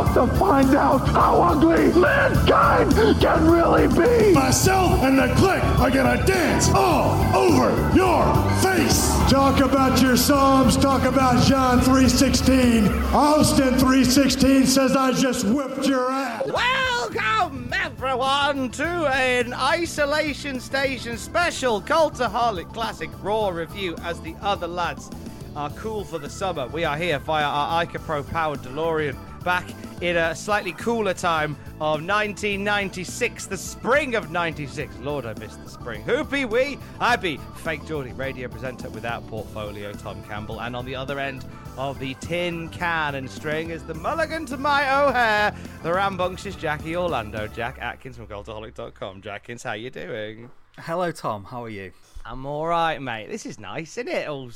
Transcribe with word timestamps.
About 0.00 0.14
to 0.14 0.34
find 0.36 0.74
out 0.74 1.08
how 1.08 1.42
ugly 1.42 1.92
mankind 1.92 2.92
can 3.20 3.50
really 3.50 3.86
be. 3.88 4.32
Myself 4.32 5.02
and 5.02 5.18
the 5.18 5.28
clique 5.34 5.62
are 5.78 5.90
gonna 5.90 6.24
dance 6.24 6.70
all 6.74 7.20
over 7.36 7.70
your 7.94 8.24
face. 8.60 9.10
Talk 9.30 9.60
about 9.60 10.00
your 10.00 10.16
Psalms. 10.16 10.76
Talk 10.76 11.04
about 11.04 11.42
John 11.44 11.80
3:16. 11.80 12.88
Austin 13.12 13.78
3:16 13.78 14.66
says, 14.66 14.96
"I 14.96 15.12
just 15.12 15.44
whipped 15.44 15.86
your 15.86 16.10
ass." 16.10 16.44
Welcome, 16.46 17.72
everyone, 17.84 18.70
to 18.70 19.06
an 19.12 19.52
Isolation 19.52 20.60
Station 20.60 21.18
special 21.18 21.80
Cultaholic 21.82 22.72
Classic 22.72 23.10
Raw 23.22 23.48
review 23.48 23.96
as 24.04 24.20
the 24.20 24.34
other 24.42 24.66
lads 24.66 25.10
are 25.54 25.70
cool 25.70 26.04
for 26.04 26.18
the 26.18 26.30
summer. 26.30 26.66
We 26.68 26.84
are 26.84 26.96
here 26.96 27.18
via 27.18 27.44
our 27.44 27.84
Ica 27.84 28.00
Pro 28.06 28.22
powered 28.22 28.62
DeLorean 28.62 29.16
back 29.42 29.68
in 30.00 30.16
a 30.16 30.34
slightly 30.34 30.72
cooler 30.72 31.14
time 31.14 31.52
of 31.80 32.02
1996, 32.02 33.46
the 33.46 33.56
spring 33.56 34.14
of 34.14 34.30
96. 34.30 34.96
Lord, 35.00 35.26
I 35.26 35.34
missed 35.34 35.62
the 35.62 35.70
spring. 35.70 36.02
Who 36.02 36.24
be 36.24 36.44
we? 36.44 36.78
I 36.98 37.16
be 37.16 37.38
fake 37.56 37.84
Geordie 37.86 38.12
radio 38.12 38.48
presenter 38.48 38.88
without 38.90 39.26
portfolio, 39.28 39.92
Tom 39.92 40.22
Campbell, 40.24 40.60
and 40.60 40.74
on 40.74 40.84
the 40.84 40.94
other 40.94 41.18
end 41.18 41.44
of 41.76 41.98
the 41.98 42.14
tin 42.20 42.68
can 42.70 43.14
and 43.14 43.30
string 43.30 43.70
is 43.70 43.84
the 43.84 43.94
mulligan 43.94 44.46
to 44.46 44.56
my 44.56 45.02
O'Hare, 45.02 45.54
the 45.82 45.92
rambunctious 45.92 46.56
Jackie 46.56 46.96
Orlando, 46.96 47.46
Jack 47.46 47.78
Atkins 47.80 48.16
from 48.16 48.26
Cultaholic.com. 48.26 49.22
Jackins, 49.22 49.62
how 49.62 49.72
you 49.72 49.90
doing? 49.90 50.50
Hello, 50.78 51.12
Tom. 51.12 51.44
How 51.44 51.64
are 51.64 51.68
you? 51.68 51.92
I'm 52.24 52.46
all 52.46 52.66
right, 52.66 53.00
mate. 53.00 53.28
This 53.28 53.46
is 53.46 53.58
nice, 53.58 53.98
isn't 53.98 54.08
it? 54.08 54.28
All, 54.28 54.50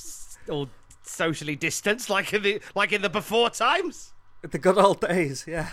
all 0.48 0.69
socially 1.03 1.56
distanced, 1.56 2.08
like 2.08 2.32
in 2.32 2.42
the 2.42 2.60
like 2.75 2.92
in 2.92 3.03
the 3.03 3.10
before 3.10 3.50
times. 3.50 4.13
The 4.50 4.59
good 4.59 4.77
old 4.78 5.00
days, 5.00 5.44
yeah. 5.47 5.71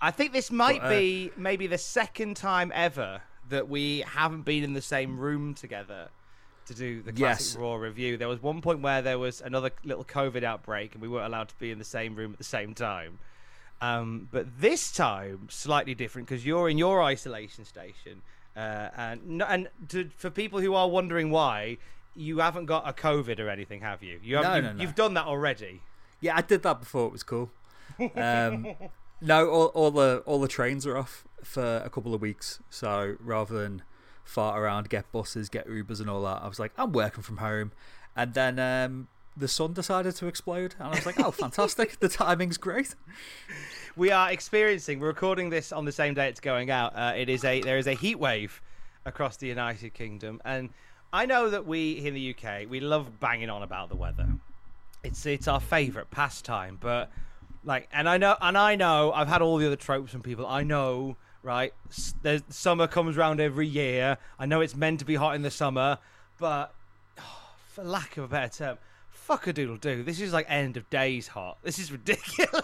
I 0.00 0.10
think 0.10 0.32
this 0.32 0.50
might 0.50 0.80
But, 0.80 0.86
uh, 0.86 0.98
be 0.98 1.30
maybe 1.36 1.66
the 1.66 1.78
second 1.78 2.36
time 2.36 2.70
ever 2.74 3.22
that 3.48 3.68
we 3.68 4.00
haven't 4.06 4.42
been 4.42 4.62
in 4.62 4.74
the 4.74 4.82
same 4.82 5.18
room 5.18 5.54
together 5.54 6.08
to 6.66 6.74
do 6.74 7.02
the 7.02 7.12
classic 7.12 7.54
Yes. 7.54 7.56
Raw 7.56 7.74
review. 7.76 8.16
There 8.16 8.28
was 8.28 8.42
one 8.42 8.60
point 8.60 8.80
where 8.80 9.00
there 9.02 9.18
was 9.18 9.40
another 9.40 9.70
little 9.84 10.04
COVID 10.04 10.42
outbreak 10.42 10.94
and 10.94 11.02
we 11.02 11.08
weren't 11.08 11.26
allowed 11.26 11.48
to 11.48 11.54
be 11.58 11.70
in 11.70 11.78
the 11.78 11.84
same 11.84 12.14
room 12.14 12.32
at 12.32 12.38
the 12.38 12.44
same 12.44 12.74
time. 12.74 13.18
Um, 13.80 14.28
but 14.30 14.60
this 14.60 14.92
time, 14.92 15.48
slightly 15.50 15.94
different 15.94 16.28
because 16.28 16.44
you're 16.46 16.68
in 16.68 16.78
your 16.78 17.02
isolation 17.02 17.64
station, 17.64 18.22
uh, 18.56 18.88
and 18.96 19.42
and 19.42 19.68
to, 19.88 20.10
for 20.16 20.30
people 20.30 20.60
who 20.60 20.74
are 20.74 20.88
wondering 20.88 21.30
why, 21.30 21.76
you 22.14 22.38
haven't 22.38 22.66
got 22.66 22.88
a 22.88 22.92
COVID 22.92 23.38
or 23.40 23.48
anything, 23.50 23.80
have 23.80 24.02
you? 24.02 24.20
You 24.22 24.36
haven't, 24.36 24.50
No, 24.50 24.56
you, 24.56 24.62
no, 24.62 24.72
no. 24.72 24.82
You've 24.82 24.94
done 24.94 25.14
that 25.14 25.26
already. 25.26 25.82
Yeah, 26.20 26.36
I 26.36 26.40
did 26.42 26.62
that 26.62 26.80
before. 26.80 27.06
It 27.06 27.12
was 27.12 27.22
cool. 27.22 27.50
Um, 28.16 28.74
no, 29.20 29.48
all, 29.48 29.66
all 29.68 29.90
the 29.90 30.22
all 30.26 30.40
the 30.40 30.48
trains 30.48 30.86
are 30.86 30.96
off 30.96 31.24
for 31.42 31.82
a 31.84 31.88
couple 31.88 32.14
of 32.14 32.20
weeks. 32.20 32.60
So 32.70 33.16
rather 33.20 33.60
than 33.60 33.82
fart 34.24 34.58
around, 34.58 34.88
get 34.88 35.10
buses, 35.12 35.48
get 35.48 35.68
Ubers, 35.68 36.00
and 36.00 36.10
all 36.10 36.22
that, 36.22 36.42
I 36.42 36.48
was 36.48 36.58
like, 36.58 36.72
I'm 36.76 36.92
working 36.92 37.22
from 37.22 37.38
home. 37.38 37.72
And 38.16 38.34
then 38.34 38.58
um, 38.58 39.08
the 39.36 39.48
sun 39.48 39.72
decided 39.72 40.14
to 40.16 40.26
explode, 40.26 40.74
and 40.78 40.88
I 40.88 40.90
was 40.90 41.06
like, 41.06 41.18
oh, 41.20 41.30
fantastic! 41.32 41.98
the 42.00 42.08
timing's 42.08 42.58
great. 42.58 42.94
we 43.96 44.10
are 44.10 44.30
experiencing. 44.30 45.00
We're 45.00 45.08
recording 45.08 45.50
this 45.50 45.72
on 45.72 45.84
the 45.84 45.92
same 45.92 46.14
day 46.14 46.28
it's 46.28 46.40
going 46.40 46.70
out. 46.70 46.96
Uh, 46.96 47.12
it 47.16 47.28
is 47.28 47.44
a 47.44 47.60
there 47.60 47.78
is 47.78 47.86
a 47.86 47.94
heat 47.94 48.18
wave 48.18 48.60
across 49.04 49.36
the 49.36 49.46
United 49.46 49.94
Kingdom, 49.94 50.40
and 50.44 50.70
I 51.12 51.26
know 51.26 51.50
that 51.50 51.66
we 51.66 51.96
here 52.00 52.08
in 52.08 52.14
the 52.14 52.34
UK 52.34 52.68
we 52.68 52.80
love 52.80 53.20
banging 53.20 53.50
on 53.50 53.62
about 53.62 53.88
the 53.88 53.96
weather. 53.96 54.28
It's 55.02 55.26
it's 55.26 55.48
our 55.48 55.60
favourite 55.60 56.10
pastime, 56.10 56.78
but 56.80 57.10
like, 57.64 57.88
and 57.92 58.08
I 58.08 58.18
know 58.18 58.36
and 58.40 58.56
I 58.56 58.76
know 58.76 59.12
I've 59.12 59.28
had 59.28 59.42
all 59.42 59.56
the 59.56 59.66
other 59.66 59.76
tropes 59.76 60.12
from 60.12 60.22
people. 60.22 60.46
I 60.46 60.62
know, 60.62 61.16
right? 61.42 61.72
There's 62.22 62.42
summer 62.48 62.86
comes 62.86 63.16
around 63.16 63.40
every 63.40 63.66
year. 63.66 64.18
I 64.38 64.46
know 64.46 64.60
it's 64.60 64.76
meant 64.76 65.00
to 65.00 65.04
be 65.04 65.14
hot 65.14 65.34
in 65.34 65.42
the 65.42 65.50
summer, 65.50 65.98
but 66.38 66.74
for 67.68 67.84
lack 67.84 68.16
of 68.16 68.24
a 68.24 68.28
better 68.28 68.56
term. 68.56 68.78
Fuck 69.10 69.46
a 69.46 69.54
doodle 69.54 69.78
do. 69.78 70.02
This 70.02 70.20
is 70.20 70.34
like 70.34 70.44
end 70.50 70.76
of 70.76 70.88
days 70.90 71.28
hot. 71.28 71.56
This 71.62 71.78
is 71.78 71.90
ridiculous. 71.92 72.62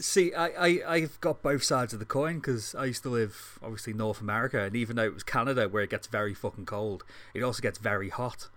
See, 0.00 0.32
I, 0.32 0.46
I, 0.46 0.80
I've 0.86 1.20
got 1.20 1.42
both 1.42 1.62
sides 1.62 1.92
of 1.92 1.98
the 1.98 2.04
coin 2.04 2.36
because 2.36 2.74
I 2.74 2.86
used 2.86 3.02
to 3.04 3.08
live, 3.08 3.58
obviously, 3.62 3.92
North 3.92 4.20
America, 4.20 4.62
and 4.62 4.76
even 4.76 4.96
though 4.96 5.04
it 5.04 5.14
was 5.14 5.22
Canada 5.22 5.68
where 5.68 5.82
it 5.82 5.90
gets 5.90 6.06
very 6.06 6.34
fucking 6.34 6.66
cold, 6.66 7.04
it 7.34 7.42
also 7.42 7.62
gets 7.62 7.78
very 7.78 8.08
hot. 8.08 8.48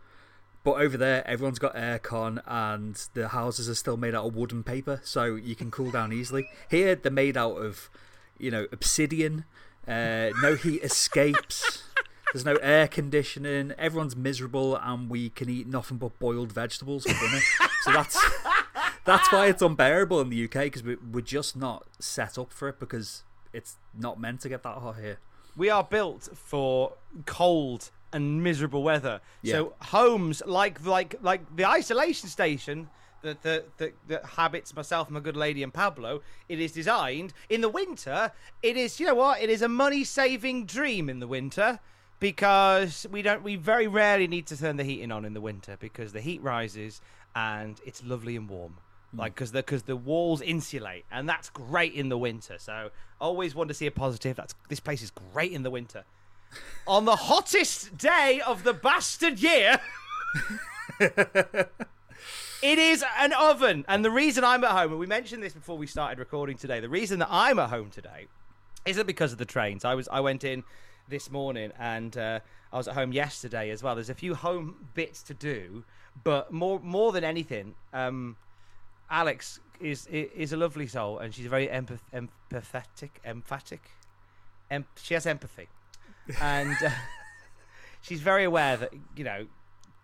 But 0.64 0.74
over 0.74 0.96
there, 0.96 1.28
everyone's 1.28 1.60
got 1.60 1.76
aircon, 1.76 2.42
and 2.46 2.96
the 3.14 3.30
houses 3.30 3.68
are 3.68 3.76
still 3.76 3.98
made 3.98 4.14
out 4.14 4.26
of 4.26 4.36
wood 4.36 4.52
and 4.52 4.66
paper, 4.66 5.02
so 5.04 5.36
you 5.36 5.56
can 5.56 5.72
cool 5.72 5.90
down 5.90 6.14
easily. 6.14 6.48
Here, 6.70 6.96
they're 6.96 7.12
made 7.12 7.36
out 7.36 7.54
of, 7.56 7.90
you 8.38 8.52
know, 8.52 8.68
obsidian, 8.72 9.46
uh, 9.88 10.30
no 10.42 10.56
heat 10.56 10.82
escapes. 10.84 11.84
There's 12.32 12.46
no 12.46 12.56
air 12.56 12.88
conditioning. 12.88 13.74
Everyone's 13.78 14.16
miserable, 14.16 14.76
and 14.76 15.10
we 15.10 15.32
can 15.32 15.50
eat 15.50 15.68
nothing 15.68 15.98
but 15.98 16.18
boiled 16.20 16.52
vegetables 16.54 17.04
for 17.04 17.14
dinner. 17.14 17.42
so 17.82 17.92
that's 17.92 18.24
that's 19.06 19.32
why 19.32 19.48
it's 19.48 19.62
unbearable 19.62 20.22
in 20.22 20.30
the 20.30 20.46
UK 20.46 20.66
because 20.66 20.84
we, 20.84 20.96
we're 20.96 21.22
just 21.22 21.56
not 21.56 21.88
set 22.00 22.38
up 22.38 22.54
for 22.54 22.70
it 22.70 22.80
because 22.80 23.24
it's 23.52 23.78
not 23.98 24.20
meant 24.20 24.42
to 24.42 24.50
get 24.50 24.64
that 24.64 24.78
hot 24.78 24.98
here. 24.98 25.18
we 25.58 25.70
are 25.70 25.84
built 25.84 26.30
for 26.35 26.94
cold 27.26 27.90
and 28.13 28.43
miserable 28.43 28.84
weather. 28.84 29.22
Yeah. 29.41 29.53
So 29.53 29.73
homes 29.81 30.41
like 30.46 30.85
like 30.85 31.16
like 31.22 31.55
the 31.55 31.66
isolation 31.66 32.29
station 32.29 32.90
that 33.22 33.41
that, 33.43 33.78
that 33.78 33.93
that 34.08 34.25
habits 34.25 34.75
myself, 34.75 35.09
my 35.09 35.19
good 35.19 35.37
lady, 35.37 35.63
and 35.63 35.73
Pablo. 35.73 36.22
It 36.49 36.59
is 36.59 36.72
designed 36.72 37.34
in 37.49 37.61
the 37.61 37.69
winter. 37.69 38.31
It 38.61 38.78
is 38.78 38.99
you 38.99 39.08
know 39.08 39.16
what? 39.16 39.41
It 39.41 39.49
is 39.49 39.61
a 39.61 39.67
money 39.67 40.03
saving 40.03 40.66
dream 40.66 41.09
in 41.09 41.19
the 41.19 41.28
winter 41.28 41.79
because 42.19 43.08
we 43.11 43.22
don't 43.22 43.43
we 43.43 43.55
very 43.55 43.87
rarely 43.87 44.28
need 44.28 44.47
to 44.47 44.58
turn 44.58 44.78
the 44.78 44.84
heating 44.84 45.11
on 45.11 45.25
in 45.25 45.34
the 45.34 45.41
winter 45.41 45.78
because 45.79 46.13
the 46.13 46.22
heat 46.22 46.41
rises 46.41 47.02
and 47.35 47.79
it's 47.85 48.03
lovely 48.03 48.35
and 48.35 48.49
warm. 48.49 48.78
Mm. 49.13 49.19
Like 49.19 49.35
because 49.35 49.52
the 49.52 49.59
because 49.59 49.84
the 49.84 49.96
walls 49.96 50.41
insulate 50.41 51.05
and 51.11 51.28
that's 51.28 51.49
great 51.49 51.93
in 51.93 52.09
the 52.09 52.17
winter. 52.17 52.58
So 52.58 52.90
always 53.19 53.55
want 53.55 53.67
to 53.69 53.73
see 53.73 53.87
a 53.87 53.91
positive. 53.91 54.35
That's 54.37 54.55
this 54.69 54.79
place 54.79 55.02
is 55.02 55.11
great 55.11 55.52
in 55.52 55.63
the 55.63 55.72
winter. 55.72 56.05
On 56.88 57.06
the 57.06 57.16
hottest 57.16 57.98
day 57.98 58.42
of 58.46 58.64
the 58.64 58.74
bastard 58.74 59.40
year, 59.40 59.80
it 61.00 62.78
is 62.78 63.03
an 63.18 63.34
oven. 63.34 63.86
And 63.88 64.03
the 64.03 64.12
reason 64.12 64.44
I'm 64.44 64.64
at 64.64 64.72
home, 64.72 64.92
and 64.92 65.00
we 65.00 65.08
mentioned 65.08 65.44
this 65.44 65.53
before 65.53 65.78
we 65.78 65.88
started 65.88 66.20
recording 66.20 66.58
today, 66.58 66.80
the 66.80 66.90
reason 66.90 67.20
that 67.20 67.30
I'm 67.32 67.59
at 67.59 67.70
home 67.70 67.90
today 67.90 68.28
isn't 68.86 69.08
because 69.08 69.32
of 69.32 69.38
the 69.38 69.46
trains. 69.46 69.86
I 69.86 69.96
was 69.96 70.08
I 70.12 70.22
went 70.22 70.44
in 70.44 70.64
this 71.08 71.30
morning 71.30 71.72
and 71.80 72.18
uh, 72.18 72.40
I 72.72 72.78
was 72.78 72.88
at 72.88 72.96
home 72.96 73.12
yesterday 73.12 73.70
as 73.70 73.84
well. 73.84 73.96
There's 73.96 74.09
a 74.09 74.16
few 74.16 74.36
home 74.36 74.88
bits 74.94 75.22
to 75.24 75.34
do, 75.34 75.84
but 76.24 76.52
more 76.52 76.80
more 76.80 77.12
than 77.12 77.24
anything, 77.24 77.76
um, 77.94 78.38
Alex 79.09 79.59
is 79.80 80.08
is 80.08 80.54
a 80.54 80.58
lovely 80.58 80.88
soul 80.88 81.20
and 81.20 81.34
she's 81.34 81.47
very 81.47 81.68
empath- 81.68 82.00
empathetic, 82.14 83.09
emphatic. 83.26 83.92
Em- 84.70 84.86
she 85.02 85.14
has 85.14 85.26
empathy, 85.26 85.68
and 86.41 86.78
uh, 86.84 86.90
she's 88.02 88.22
very 88.22 88.44
aware 88.44 88.78
that 88.78 88.94
you 89.16 89.23
know 89.23 89.47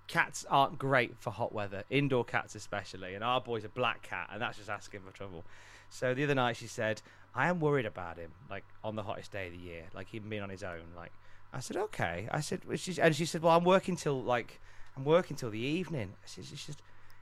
cats 0.08 0.46
aren't 0.50 0.78
great 0.80 1.18
for 1.18 1.32
hot 1.32 1.54
weather, 1.54 1.84
indoor 1.90 2.24
cats 2.24 2.56
especially, 2.56 3.14
and 3.14 3.24
our 3.24 3.42
boy's 3.42 3.64
a 3.64 3.70
black 3.70 4.02
cat, 4.02 4.30
and 4.32 4.42
that's 4.42 4.58
just 4.58 4.70
asking 4.70 5.02
for 5.02 5.12
trouble. 5.12 5.44
So 5.90 6.14
the 6.14 6.24
other 6.24 6.36
night 6.36 6.58
she 6.58 6.68
said, 6.68 7.02
"I 7.36 7.48
am 7.48 7.60
worried 7.60 7.86
about 7.86 8.18
him, 8.18 8.32
like 8.50 8.66
on 8.84 8.96
the 8.96 9.04
hottest 9.04 9.32
day 9.32 9.48
of 9.48 9.54
the 9.54 9.60
year, 9.60 9.86
like 9.94 10.14
him 10.14 10.30
being 10.30 10.42
on 10.42 10.50
his 10.50 10.64
own." 10.64 10.94
Like 10.96 11.12
I 11.54 11.60
said, 11.60 11.78
"Okay." 11.78 12.28
I 12.32 12.42
said, 12.42 12.62
and 12.68 13.16
she 13.16 13.26
said, 13.26 13.42
"Well, 13.42 13.56
I'm 13.56 13.64
working 13.64 13.96
till 13.96 14.22
like 14.22 14.60
I'm 14.96 15.06
working 15.06 15.38
till 15.38 15.50
the 15.50 15.60
evening." 15.60 16.14
I 16.24 16.28
"She 16.28 16.44
said, 16.44 16.78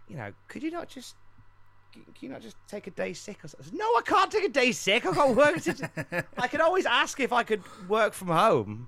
you 0.07 0.15
know, 0.15 0.33
could 0.47 0.63
you 0.63 0.71
not 0.71 0.87
just 0.87 1.15
can 2.03 2.27
you 2.27 2.29
not 2.29 2.41
just 2.41 2.57
take 2.67 2.87
a 2.87 2.91
day 2.91 3.13
sick 3.13 3.43
or 3.43 3.47
something? 3.47 3.77
no, 3.77 3.85
I 3.85 4.01
can't 4.05 4.31
take 4.31 4.43
a 4.43 4.49
day 4.49 4.71
sick. 4.71 5.05
I've 5.05 5.15
got 5.15 5.35
work 5.35 5.61
to 5.63 6.25
I 6.37 6.47
could 6.47 6.61
always 6.61 6.85
ask 6.85 7.19
if 7.19 7.33
I 7.33 7.43
could 7.43 7.61
work 7.87 8.13
from 8.13 8.29
home. 8.29 8.87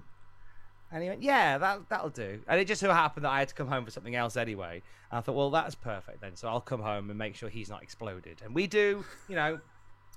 And 0.91 1.03
he 1.03 1.09
went, 1.09 1.21
yeah, 1.21 1.57
that, 1.57 1.89
that'll 1.89 2.09
do. 2.09 2.39
And 2.47 2.59
it 2.59 2.65
just 2.65 2.79
so 2.79 2.91
happened 2.93 3.25
that 3.25 3.31
I 3.31 3.39
had 3.39 3.49
to 3.49 3.55
come 3.55 3.67
home 3.67 3.83
for 3.83 3.91
something 3.91 4.15
else 4.15 4.37
anyway. 4.37 4.81
And 5.11 5.17
I 5.17 5.21
thought, 5.21 5.35
well, 5.35 5.49
that's 5.49 5.75
perfect 5.75 6.21
then. 6.21 6.35
So 6.35 6.47
I'll 6.47 6.61
come 6.61 6.81
home 6.81 7.09
and 7.09 7.19
make 7.19 7.35
sure 7.35 7.49
he's 7.49 7.69
not 7.69 7.83
exploded. 7.83 8.41
And 8.43 8.55
we 8.55 8.67
do, 8.67 9.03
you 9.27 9.35
know, 9.35 9.59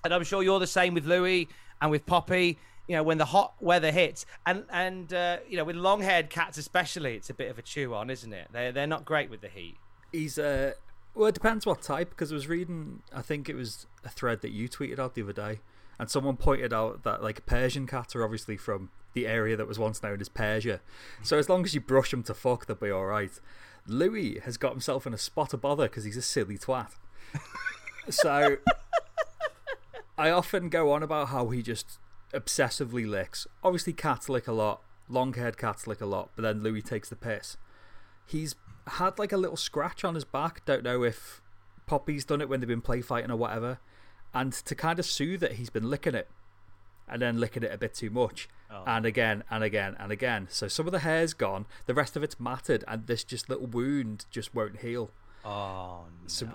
and 0.04 0.14
I'm 0.14 0.24
sure 0.24 0.42
you're 0.42 0.60
the 0.60 0.66
same 0.66 0.94
with 0.94 1.06
Louis 1.06 1.48
and 1.80 1.90
with 1.90 2.06
Poppy. 2.06 2.58
You 2.86 2.96
know, 2.96 3.02
when 3.02 3.18
the 3.18 3.24
hot 3.24 3.54
weather 3.60 3.92
hits, 3.92 4.26
and 4.46 4.64
and 4.68 5.12
uh, 5.14 5.38
you 5.48 5.56
know, 5.56 5.62
with 5.62 5.76
long-haired 5.76 6.28
cats 6.28 6.58
especially, 6.58 7.14
it's 7.14 7.30
a 7.30 7.34
bit 7.34 7.48
of 7.48 7.56
a 7.56 7.62
chew 7.62 7.94
on, 7.94 8.10
isn't 8.10 8.32
it? 8.32 8.48
They're 8.50 8.72
they're 8.72 8.88
not 8.88 9.04
great 9.04 9.30
with 9.30 9.42
the 9.42 9.48
heat. 9.48 9.76
He's 10.10 10.38
uh, 10.40 10.72
well, 11.14 11.28
it 11.28 11.34
depends 11.34 11.66
what 11.66 11.82
type. 11.82 12.10
Because 12.10 12.32
I 12.32 12.34
was 12.34 12.48
reading, 12.48 13.02
I 13.14 13.22
think 13.22 13.48
it 13.48 13.56
was 13.56 13.86
a 14.04 14.08
thread 14.08 14.40
that 14.42 14.50
you 14.50 14.68
tweeted 14.68 14.98
out 14.98 15.14
the 15.14 15.22
other 15.22 15.32
day, 15.32 15.60
and 15.98 16.10
someone 16.10 16.36
pointed 16.36 16.72
out 16.72 17.02
that 17.04 17.22
like 17.22 17.46
Persian 17.46 17.86
cats 17.86 18.14
are 18.14 18.24
obviously 18.24 18.56
from 18.56 18.90
the 19.12 19.26
area 19.26 19.56
that 19.56 19.66
was 19.66 19.78
once 19.78 20.02
known 20.02 20.20
as 20.20 20.28
Persia. 20.28 20.80
So 21.22 21.38
as 21.38 21.48
long 21.48 21.64
as 21.64 21.74
you 21.74 21.80
brush 21.80 22.10
them 22.10 22.22
to 22.24 22.34
fuck, 22.34 22.66
they'll 22.66 22.76
be 22.76 22.90
alright. 22.90 23.40
Louis 23.86 24.38
has 24.44 24.56
got 24.56 24.72
himself 24.72 25.06
in 25.06 25.14
a 25.14 25.18
spot 25.18 25.52
of 25.52 25.60
bother 25.60 25.88
because 25.88 26.04
he's 26.04 26.16
a 26.16 26.22
silly 26.22 26.58
twat. 26.58 26.92
so 28.08 28.58
I 30.16 30.30
often 30.30 30.68
go 30.68 30.92
on 30.92 31.02
about 31.02 31.28
how 31.28 31.48
he 31.48 31.62
just 31.62 31.98
obsessively 32.32 33.08
licks. 33.08 33.46
Obviously, 33.64 33.92
cats 33.92 34.28
lick 34.28 34.46
a 34.46 34.52
lot, 34.52 34.82
long 35.08 35.32
haired 35.32 35.58
cats 35.58 35.86
lick 35.86 36.00
a 36.00 36.06
lot, 36.06 36.30
but 36.36 36.42
then 36.42 36.62
Louis 36.62 36.82
takes 36.82 37.08
the 37.08 37.16
piss. 37.16 37.56
He's 38.26 38.54
had 38.86 39.18
like 39.18 39.32
a 39.32 39.36
little 39.36 39.56
scratch 39.56 40.04
on 40.04 40.14
his 40.14 40.24
back. 40.24 40.64
Don't 40.64 40.82
know 40.82 41.02
if 41.02 41.42
Poppy's 41.86 42.24
done 42.24 42.40
it 42.40 42.48
when 42.48 42.60
they've 42.60 42.68
been 42.68 42.80
play 42.80 43.00
fighting 43.00 43.30
or 43.30 43.36
whatever. 43.36 43.78
And 44.32 44.52
to 44.52 44.74
kind 44.74 44.98
of 44.98 45.06
soothe 45.06 45.42
it, 45.42 45.52
he's 45.52 45.70
been 45.70 45.90
licking 45.90 46.14
it 46.14 46.28
and 47.08 47.20
then 47.20 47.40
licking 47.40 47.64
it 47.64 47.72
a 47.72 47.78
bit 47.78 47.94
too 47.94 48.10
much. 48.10 48.48
Oh. 48.70 48.84
And 48.86 49.04
again 49.04 49.42
and 49.50 49.64
again 49.64 49.96
and 49.98 50.12
again. 50.12 50.46
So 50.50 50.68
some 50.68 50.86
of 50.86 50.92
the 50.92 51.00
hair's 51.00 51.34
gone, 51.34 51.66
the 51.86 51.94
rest 51.94 52.16
of 52.16 52.22
it's 52.22 52.38
matted, 52.38 52.84
and 52.86 53.06
this 53.06 53.24
just 53.24 53.48
little 53.48 53.66
wound 53.66 54.26
just 54.30 54.54
won't 54.54 54.80
heal. 54.80 55.10
Oh, 55.44 56.04
no. 56.22 56.28
So 56.28 56.48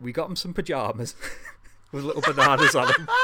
we 0.00 0.12
got 0.12 0.30
him 0.30 0.36
some 0.36 0.54
pajamas 0.54 1.14
with 1.92 2.04
little 2.04 2.22
bananas 2.22 2.74
on 2.74 2.86
them. 2.88 3.08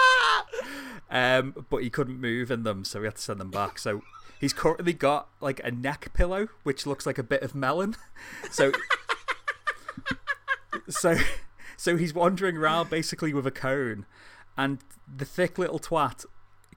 Um, 1.10 1.66
but 1.70 1.84
he 1.84 1.90
couldn't 1.90 2.20
move 2.20 2.50
in 2.50 2.64
them, 2.64 2.84
so 2.84 2.98
we 2.98 3.06
had 3.06 3.14
to 3.16 3.22
send 3.22 3.38
them 3.38 3.50
back. 3.50 3.78
So 3.78 4.02
he's 4.40 4.52
currently 4.52 4.92
got 4.92 5.28
like 5.40 5.60
a 5.64 5.70
neck 5.70 6.12
pillow, 6.14 6.48
which 6.62 6.86
looks 6.86 7.06
like 7.06 7.18
a 7.18 7.22
bit 7.22 7.42
of 7.42 7.54
melon. 7.54 7.96
So, 8.50 8.72
so, 10.88 11.16
so 11.76 11.96
he's 11.96 12.14
wandering 12.14 12.56
around 12.56 12.88
basically 12.88 13.34
with 13.34 13.46
a 13.46 13.50
cone, 13.50 14.06
and 14.56 14.78
the 15.12 15.24
thick 15.24 15.58
little 15.58 15.78
twat 15.78 16.24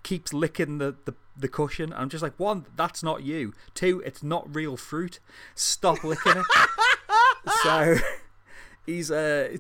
keeps 0.04 0.34
licking 0.34 0.78
the, 0.78 0.96
the, 1.06 1.14
the 1.36 1.48
cushion. 1.48 1.94
I'm 1.94 2.10
just 2.10 2.24
like, 2.24 2.40
one, 2.40 2.66
that's 2.76 3.04
not 3.04 3.24
you. 3.24 3.54
Two, 3.74 4.02
it's 4.06 4.24
not 4.24 4.54
real 4.54 4.78
fruit. 4.78 5.20
Stop 5.56 6.04
licking 6.04 6.34
it. 6.38 6.46
so 7.64 7.98
he's 8.86 9.12
uh 9.12 9.58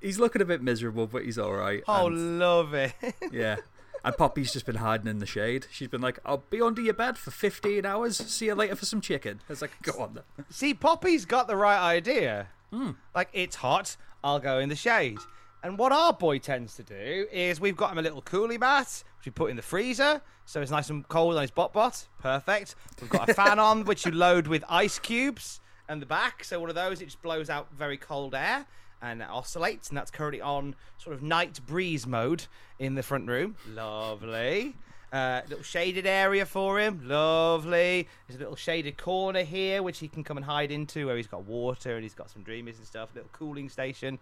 he's 0.00 0.18
looking 0.18 0.42
a 0.42 0.44
bit 0.44 0.62
miserable, 0.62 1.06
but 1.06 1.24
he's 1.24 1.38
all 1.38 1.54
right. 1.54 1.82
Oh, 1.88 2.06
and, 2.06 2.38
love 2.38 2.74
it. 2.74 2.92
yeah. 3.32 3.56
And 4.04 4.16
Poppy's 4.16 4.52
just 4.52 4.66
been 4.66 4.76
hiding 4.76 5.06
in 5.06 5.18
the 5.18 5.26
shade. 5.26 5.66
She's 5.70 5.88
been 5.88 6.00
like, 6.00 6.18
I'll 6.24 6.44
be 6.50 6.62
under 6.62 6.80
your 6.80 6.94
bed 6.94 7.18
for 7.18 7.30
15 7.30 7.84
hours. 7.84 8.16
See 8.16 8.46
you 8.46 8.54
later 8.54 8.76
for 8.76 8.84
some 8.86 9.00
chicken. 9.00 9.40
It's 9.48 9.62
like, 9.62 9.72
go 9.82 10.00
on 10.00 10.14
then. 10.14 10.46
See, 10.50 10.74
Poppy's 10.74 11.24
got 11.24 11.48
the 11.48 11.56
right 11.56 11.80
idea. 11.80 12.48
Mm. 12.72 12.96
Like, 13.14 13.28
it's 13.32 13.56
hot. 13.56 13.96
I'll 14.22 14.40
go 14.40 14.58
in 14.58 14.68
the 14.68 14.76
shade. 14.76 15.18
And 15.62 15.76
what 15.76 15.90
our 15.92 16.12
boy 16.12 16.38
tends 16.38 16.76
to 16.76 16.82
do 16.82 17.26
is 17.32 17.60
we've 17.60 17.76
got 17.76 17.92
him 17.92 17.98
a 17.98 18.02
little 18.02 18.22
coolie 18.22 18.60
mat, 18.60 19.02
which 19.18 19.26
we 19.26 19.30
put 19.32 19.50
in 19.50 19.56
the 19.56 19.62
freezer, 19.62 20.22
so 20.44 20.62
it's 20.62 20.70
nice 20.70 20.88
and 20.88 21.06
cold 21.08 21.34
on 21.34 21.42
his 21.42 21.50
bot 21.50 21.72
bot. 21.72 22.06
Perfect. 22.20 22.76
We've 23.00 23.10
got 23.10 23.28
a 23.28 23.34
fan 23.34 23.58
on, 23.58 23.84
which 23.84 24.06
you 24.06 24.12
load 24.12 24.46
with 24.46 24.64
ice 24.68 24.98
cubes 24.98 25.60
and 25.88 26.00
the 26.00 26.06
back. 26.06 26.44
So 26.44 26.60
one 26.60 26.68
of 26.68 26.76
those, 26.76 27.00
it 27.00 27.06
just 27.06 27.22
blows 27.22 27.50
out 27.50 27.68
very 27.76 27.96
cold 27.96 28.34
air 28.34 28.66
and 29.02 29.22
oscillates, 29.22 29.88
and 29.88 29.96
that's 29.96 30.10
currently 30.10 30.40
on 30.40 30.74
sort 30.98 31.14
of 31.14 31.22
night 31.22 31.60
breeze 31.66 32.06
mode 32.06 32.46
in 32.78 32.94
the 32.94 33.02
front 33.02 33.28
room. 33.28 33.56
Lovely. 33.68 34.74
Uh, 35.10 35.40
little 35.48 35.64
shaded 35.64 36.06
area 36.06 36.44
for 36.44 36.78
him. 36.78 37.00
Lovely. 37.04 38.06
There's 38.26 38.36
a 38.36 38.40
little 38.40 38.56
shaded 38.56 38.98
corner 38.98 39.42
here 39.42 39.82
which 39.82 40.00
he 40.00 40.08
can 40.08 40.22
come 40.22 40.36
and 40.36 40.44
hide 40.44 40.70
into 40.70 41.06
where 41.06 41.16
he's 41.16 41.26
got 41.26 41.44
water 41.44 41.94
and 41.94 42.02
he's 42.02 42.14
got 42.14 42.30
some 42.30 42.42
dreamers 42.42 42.76
and 42.76 42.86
stuff. 42.86 43.10
Little 43.14 43.30
cooling 43.32 43.70
station. 43.70 44.18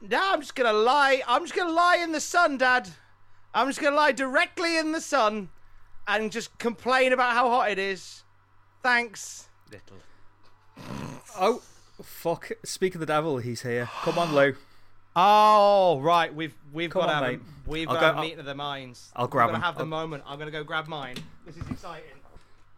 Now 0.00 0.32
I'm 0.32 0.40
just 0.40 0.54
gonna 0.54 0.72
lie. 0.72 1.22
I'm 1.28 1.42
just 1.42 1.54
gonna 1.54 1.72
lie 1.72 1.98
in 2.02 2.12
the 2.12 2.20
sun, 2.20 2.58
Dad. 2.58 2.88
I'm 3.54 3.68
just 3.68 3.80
gonna 3.80 3.96
lie 3.96 4.12
directly 4.12 4.78
in 4.78 4.92
the 4.92 5.00
sun 5.00 5.50
and 6.08 6.32
just 6.32 6.58
complain 6.58 7.12
about 7.12 7.34
how 7.34 7.48
hot 7.48 7.70
it 7.70 7.78
is. 7.78 8.24
Thanks, 8.82 9.48
little. 9.70 9.98
Oh, 11.38 11.62
fuck! 12.02 12.50
Speak 12.64 12.94
of 12.94 13.00
the 13.00 13.06
devil, 13.06 13.38
he's 13.38 13.62
here. 13.62 13.88
Come 14.02 14.18
on, 14.18 14.34
Lou. 14.34 14.54
Oh 15.16 15.98
right, 16.00 16.32
we've 16.34 16.54
we've 16.72 16.90
Come 16.90 17.02
got 17.02 17.10
on, 17.10 17.24
a, 17.24 17.28
mate. 17.32 17.40
we've 17.66 17.88
I'll 17.88 17.94
got 18.00 18.14
go- 18.14 18.18
a 18.20 18.22
meeting 18.22 18.38
of 18.38 18.44
the 18.46 18.54
minds. 18.54 19.10
I'll 19.16 19.26
grab 19.26 19.48
I'm 19.48 19.54
him. 19.56 19.60
gonna 19.60 19.66
have 19.66 19.74
the 19.76 19.80
I'll- 19.82 19.86
moment. 19.86 20.22
I'm 20.26 20.38
gonna 20.38 20.50
go 20.50 20.62
grab 20.64 20.86
mine. 20.86 21.16
This 21.46 21.56
is 21.56 21.68
exciting. 21.70 22.04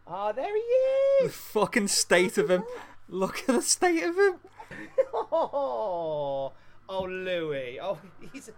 Ah, 0.07 0.31
there 0.31 0.53
he 0.53 0.59
is! 0.61 1.21
The 1.21 1.25
is. 1.27 1.35
fucking 1.35 1.87
state 1.89 2.37
of 2.37 2.49
him. 2.49 2.63
Look 3.07 3.39
at 3.41 3.47
the 3.55 3.61
state 3.61 4.03
of 4.03 4.15
him. 4.17 4.35
Oh, 5.13 6.51
oh, 6.89 7.03
Louis. 7.03 7.79
Oh, 7.81 7.97
he's 8.33 8.49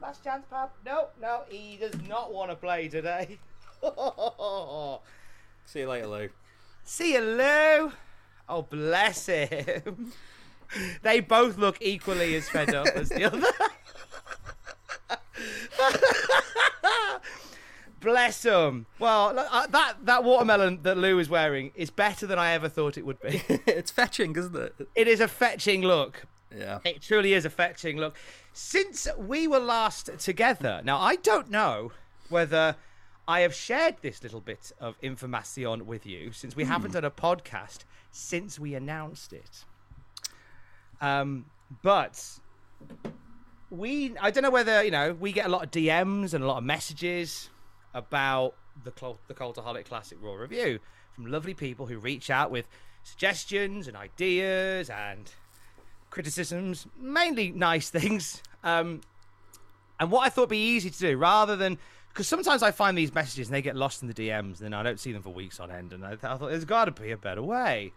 last 0.00 0.22
chance, 0.24 0.46
pal. 0.48 0.70
No, 0.86 1.08
no, 1.20 1.42
he 1.48 1.76
does 1.76 1.94
not 2.08 2.32
want 2.32 2.50
to 2.50 2.56
play 2.56 2.88
today. 2.88 3.38
See 5.64 5.80
you 5.80 5.88
later, 5.88 6.06
Lou. 6.06 6.28
See 6.84 7.12
you, 7.14 7.20
Lou. 7.20 7.92
Oh, 8.48 8.62
bless 8.62 9.26
him. 9.26 10.12
They 11.02 11.20
both 11.20 11.58
look 11.58 11.78
equally 11.80 12.34
as 12.34 12.48
fed 12.48 12.74
up 12.74 12.88
as 12.88 13.08
the 13.08 13.24
other. 13.24 13.46
bless 18.00 18.42
them. 18.42 18.86
Well, 18.98 19.38
uh, 19.38 19.66
that 19.68 19.94
that 20.04 20.24
watermelon 20.24 20.82
that 20.82 20.96
Lou 20.98 21.18
is 21.18 21.28
wearing 21.28 21.72
is 21.74 21.90
better 21.90 22.26
than 22.26 22.38
I 22.38 22.52
ever 22.52 22.68
thought 22.68 22.98
it 22.98 23.06
would 23.06 23.20
be. 23.20 23.42
it's 23.66 23.90
fetching, 23.90 24.36
isn't 24.36 24.56
it? 24.56 24.88
it 24.94 25.08
is 25.08 25.20
a 25.20 25.28
fetching 25.28 25.82
look. 25.82 26.24
Yeah. 26.56 26.78
It 26.84 27.02
truly 27.02 27.34
is 27.34 27.44
a 27.44 27.50
fetching 27.50 27.98
look. 27.98 28.16
Since 28.52 29.06
we 29.18 29.46
were 29.46 29.60
last 29.60 30.10
together, 30.18 30.80
now 30.82 30.98
I 30.98 31.16
don't 31.16 31.50
know 31.50 31.92
whether 32.28 32.76
I 33.26 33.40
have 33.40 33.54
shared 33.54 33.96
this 34.00 34.22
little 34.22 34.40
bit 34.40 34.72
of 34.80 34.96
information 35.02 35.86
with 35.86 36.06
you 36.06 36.32
since 36.32 36.56
we 36.56 36.64
haven't 36.64 36.92
done 36.92 37.04
a 37.04 37.10
podcast 37.10 37.84
since 38.10 38.58
we 38.58 38.74
announced 38.74 39.32
it. 39.32 39.64
Um, 41.00 41.46
but 41.82 42.40
we, 43.70 44.16
I 44.20 44.30
don't 44.30 44.42
know 44.42 44.50
whether 44.50 44.82
you 44.82 44.90
know, 44.90 45.14
we 45.18 45.32
get 45.32 45.46
a 45.46 45.48
lot 45.48 45.64
of 45.64 45.70
DMs 45.70 46.34
and 46.34 46.42
a 46.42 46.46
lot 46.46 46.58
of 46.58 46.64
messages 46.64 47.50
about 47.94 48.54
the 48.84 48.92
the 49.26 49.34
Cultaholic 49.34 49.86
Classic 49.86 50.18
Raw 50.20 50.34
review 50.34 50.78
from 51.12 51.26
lovely 51.26 51.54
people 51.54 51.86
who 51.86 51.98
reach 51.98 52.30
out 52.30 52.50
with 52.50 52.68
suggestions 53.02 53.88
and 53.88 53.96
ideas 53.96 54.90
and 54.90 55.32
criticisms, 56.10 56.86
mainly 56.98 57.50
nice 57.50 57.90
things. 57.98 58.42
Um, 58.62 59.00
and 60.00 60.10
what 60.10 60.26
I 60.26 60.28
thought 60.28 60.42
would 60.42 60.50
be 60.50 60.58
easy 60.58 60.90
to 60.90 60.98
do, 60.98 61.16
rather 61.16 61.56
than 61.56 61.78
because 62.18 62.26
sometimes 62.26 62.64
I 62.64 62.72
find 62.72 62.98
these 62.98 63.14
messages 63.14 63.46
and 63.46 63.54
they 63.54 63.62
get 63.62 63.76
lost 63.76 64.02
in 64.02 64.08
the 64.08 64.14
DMs, 64.14 64.58
and 64.58 64.58
then 64.58 64.74
I 64.74 64.82
don't 64.82 64.98
see 64.98 65.12
them 65.12 65.22
for 65.22 65.32
weeks 65.32 65.60
on 65.60 65.70
end. 65.70 65.92
And 65.92 66.04
I, 66.04 66.16
th- 66.16 66.24
I 66.24 66.36
thought 66.36 66.50
there's 66.50 66.64
got 66.64 66.86
to 66.86 66.90
be 66.90 67.12
a 67.12 67.16
better 67.16 67.44
way. 67.44 67.92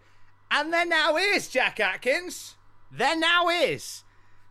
And 0.48 0.72
there 0.72 0.86
now 0.86 1.16
is, 1.16 1.48
Jack 1.48 1.80
Atkins. 1.80 2.54
There 2.88 3.18
now 3.18 3.48
is. 3.48 4.04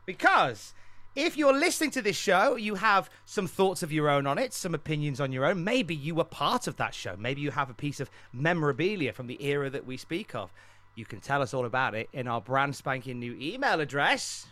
Because 0.05 0.73
if 1.15 1.37
you're 1.37 1.57
listening 1.57 1.91
to 1.91 2.01
this 2.01 2.17
show, 2.17 2.57
you 2.57 2.75
have 2.75 3.09
some 3.23 3.47
thoughts 3.47 3.81
of 3.81 3.93
your 3.93 4.09
own 4.09 4.27
on 4.27 4.37
it, 4.37 4.53
some 4.53 4.75
opinions 4.75 5.21
on 5.21 5.31
your 5.31 5.45
own. 5.45 5.63
Maybe 5.63 5.95
you 5.95 6.15
were 6.15 6.25
part 6.25 6.67
of 6.67 6.75
that 6.75 6.93
show. 6.93 7.15
Maybe 7.17 7.39
you 7.39 7.51
have 7.51 7.69
a 7.69 7.73
piece 7.73 8.01
of 8.01 8.11
memorabilia 8.33 9.13
from 9.13 9.27
the 9.27 9.41
era 9.41 9.69
that 9.69 9.85
we 9.85 9.95
speak 9.95 10.35
of. 10.35 10.51
You 10.95 11.05
can 11.05 11.21
tell 11.21 11.41
us 11.41 11.53
all 11.53 11.63
about 11.63 11.95
it 11.95 12.09
in 12.11 12.27
our 12.27 12.41
brand 12.41 12.75
spanking 12.75 13.21
new 13.21 13.37
email 13.39 13.79
address. 13.79 14.47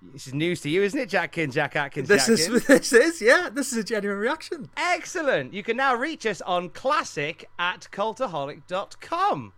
This 0.00 0.28
is 0.28 0.34
news 0.34 0.60
to 0.60 0.70
you, 0.70 0.82
isn't 0.82 0.98
it, 0.98 1.08
Jackkin? 1.08 1.50
Jack 1.50 1.74
Atkins. 1.74 2.08
This 2.08 2.26
Jackkin? 2.26 2.54
is 2.54 2.66
this 2.66 2.92
is 2.92 3.20
yeah. 3.20 3.48
This 3.52 3.72
is 3.72 3.78
a 3.78 3.84
genuine 3.84 4.18
reaction. 4.18 4.70
Excellent. 4.76 5.52
You 5.52 5.62
can 5.62 5.76
now 5.76 5.94
reach 5.96 6.24
us 6.24 6.40
on 6.42 6.70
classic 6.70 7.48
at 7.58 7.88
cultaholic.com. 7.90 9.52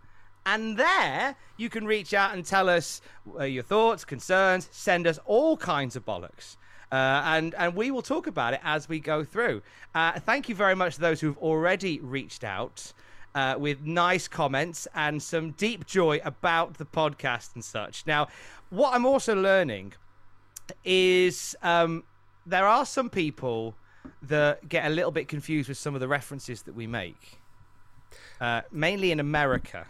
And 0.47 0.79
there 0.79 1.37
you 1.59 1.69
can 1.69 1.87
reach 1.87 2.15
out 2.15 2.33
and 2.33 2.45
tell 2.45 2.71
us 2.71 3.03
uh, 3.39 3.45
your 3.45 3.63
thoughts, 3.63 4.07
concerns, 4.07 4.69
send 4.73 5.07
us 5.07 5.19
all 5.27 5.59
kinds 5.59 5.97
of 5.97 6.07
bollocks. 6.07 6.57
Uh, 6.91 7.23
and, 7.25 7.55
and 7.55 7.77
we 7.77 7.91
will 7.91 8.03
talk 8.03 8.27
about 8.27 8.55
it 8.55 8.61
as 8.65 8.89
we 8.89 8.99
go 8.99 9.23
through. 9.23 9.63
Uh, 9.95 10.19
thank 10.21 10.49
you 10.49 10.55
very 10.55 10.75
much 10.75 10.95
to 10.95 11.01
those 11.03 11.21
who've 11.21 11.39
already 11.39 12.01
reached 12.01 12.43
out 12.43 12.93
uh, 13.35 13.55
with 13.59 13.83
nice 13.83 14.27
comments 14.27 14.89
and 14.95 15.23
some 15.23 15.53
deep 15.53 15.87
joy 15.87 16.21
about 16.25 16.79
the 16.79 16.87
podcast 16.87 17.55
and 17.55 17.63
such. 17.63 18.05
Now, 18.07 18.29
what 18.71 18.95
I'm 18.95 19.07
also 19.07 19.37
learning 19.37 19.93
is 20.85 21.57
um, 21.63 22.05
there 22.47 22.67
are 22.67 22.87
some 22.87 23.11
people 23.11 23.75
that 24.23 24.69
get 24.69 24.87
a 24.87 24.89
little 24.89 25.11
bit 25.11 25.29
confused 25.29 25.69
with 25.69 25.79
some 25.79 25.95
of 25.95 26.01
the 26.01 26.09
references 26.09 26.63
that 26.63 26.75
we 26.75 26.87
make, 26.87 27.39
uh, 28.41 28.63
mainly 28.71 29.13
in 29.13 29.21
America. 29.21 29.87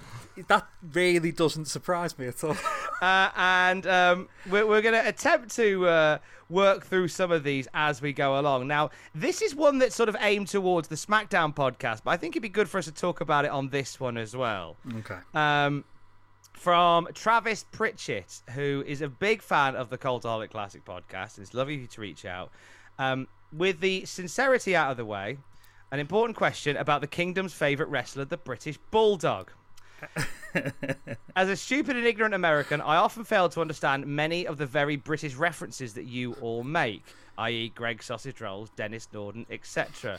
That 0.49 0.67
really 0.93 1.33
doesn't 1.33 1.67
surprise 1.67 2.19
me 2.19 2.27
at 2.27 2.43
all. 2.45 2.57
Uh, 3.01 3.31
and 3.35 3.87
um, 3.87 4.29
we're, 4.51 4.67
we're 4.67 4.83
going 4.83 4.93
to 4.93 5.09
attempt 5.09 5.57
to 5.57 5.87
uh, 5.87 6.19
work 6.51 6.85
through 6.85 7.09
some 7.09 7.33
of 7.33 7.45
these 7.45 7.67
as 7.73 8.03
we 8.03 8.13
go 8.13 8.39
along. 8.39 8.67
Now, 8.67 8.91
this 9.15 9.41
is 9.41 9.55
one 9.55 9.79
that's 9.79 9.95
sort 9.95 10.11
of 10.11 10.17
aimed 10.21 10.49
towards 10.49 10.89
the 10.89 10.97
SmackDown 10.97 11.55
podcast, 11.57 12.03
but 12.05 12.11
I 12.11 12.19
think 12.19 12.35
it'd 12.35 12.43
be 12.43 12.51
good 12.51 12.69
for 12.69 12.77
us 12.77 12.85
to 12.85 12.93
talk 12.93 13.23
about 13.23 13.47
it 13.47 13.53
on 13.53 13.71
this 13.71 13.99
one 13.99 14.19
as 14.19 14.37
well. 14.37 14.77
okay. 14.99 15.17
Um, 15.33 15.85
from 16.61 17.09
Travis 17.15 17.65
Pritchett, 17.73 18.43
who 18.51 18.85
is 18.87 19.01
a 19.01 19.09
big 19.09 19.41
fan 19.41 19.75
of 19.75 19.89
the 19.89 19.97
Cultaholic 19.97 20.51
Classic 20.51 20.85
podcast. 20.85 21.39
And 21.39 21.47
it's 21.47 21.55
lovely 21.55 21.77
of 21.77 21.81
you 21.81 21.87
to 21.87 22.01
reach 22.03 22.27
out. 22.27 22.51
Um, 22.99 23.29
with 23.51 23.81
the 23.81 24.05
sincerity 24.05 24.77
out 24.77 24.91
of 24.91 24.99
the 24.99 25.07
way, 25.07 25.39
an 25.91 26.01
important 26.01 26.37
question 26.37 26.77
about 26.77 27.01
the 27.01 27.07
kingdom's 27.07 27.55
favourite 27.55 27.91
wrestler, 27.91 28.27
the 28.27 28.37
British 28.37 28.77
Bulldog. 28.91 29.51
As 31.35 31.49
a 31.49 31.57
stupid 31.57 31.97
and 31.97 32.07
ignorant 32.07 32.35
American, 32.35 32.83
I 32.83 32.97
often 32.97 33.25
fail 33.25 33.49
to 33.49 33.63
understand 33.63 34.07
many 34.07 34.47
of 34.47 34.59
the 34.59 34.67
very 34.67 34.97
British 34.97 35.37
references 35.37 35.95
that 35.95 36.05
you 36.05 36.35
all 36.43 36.63
make, 36.63 37.05
i.e., 37.39 37.73
Greggs 37.75 38.05
Sausage 38.05 38.39
Rolls, 38.39 38.69
Denis 38.77 39.09
Norden, 39.15 39.47
etc. 39.51 40.19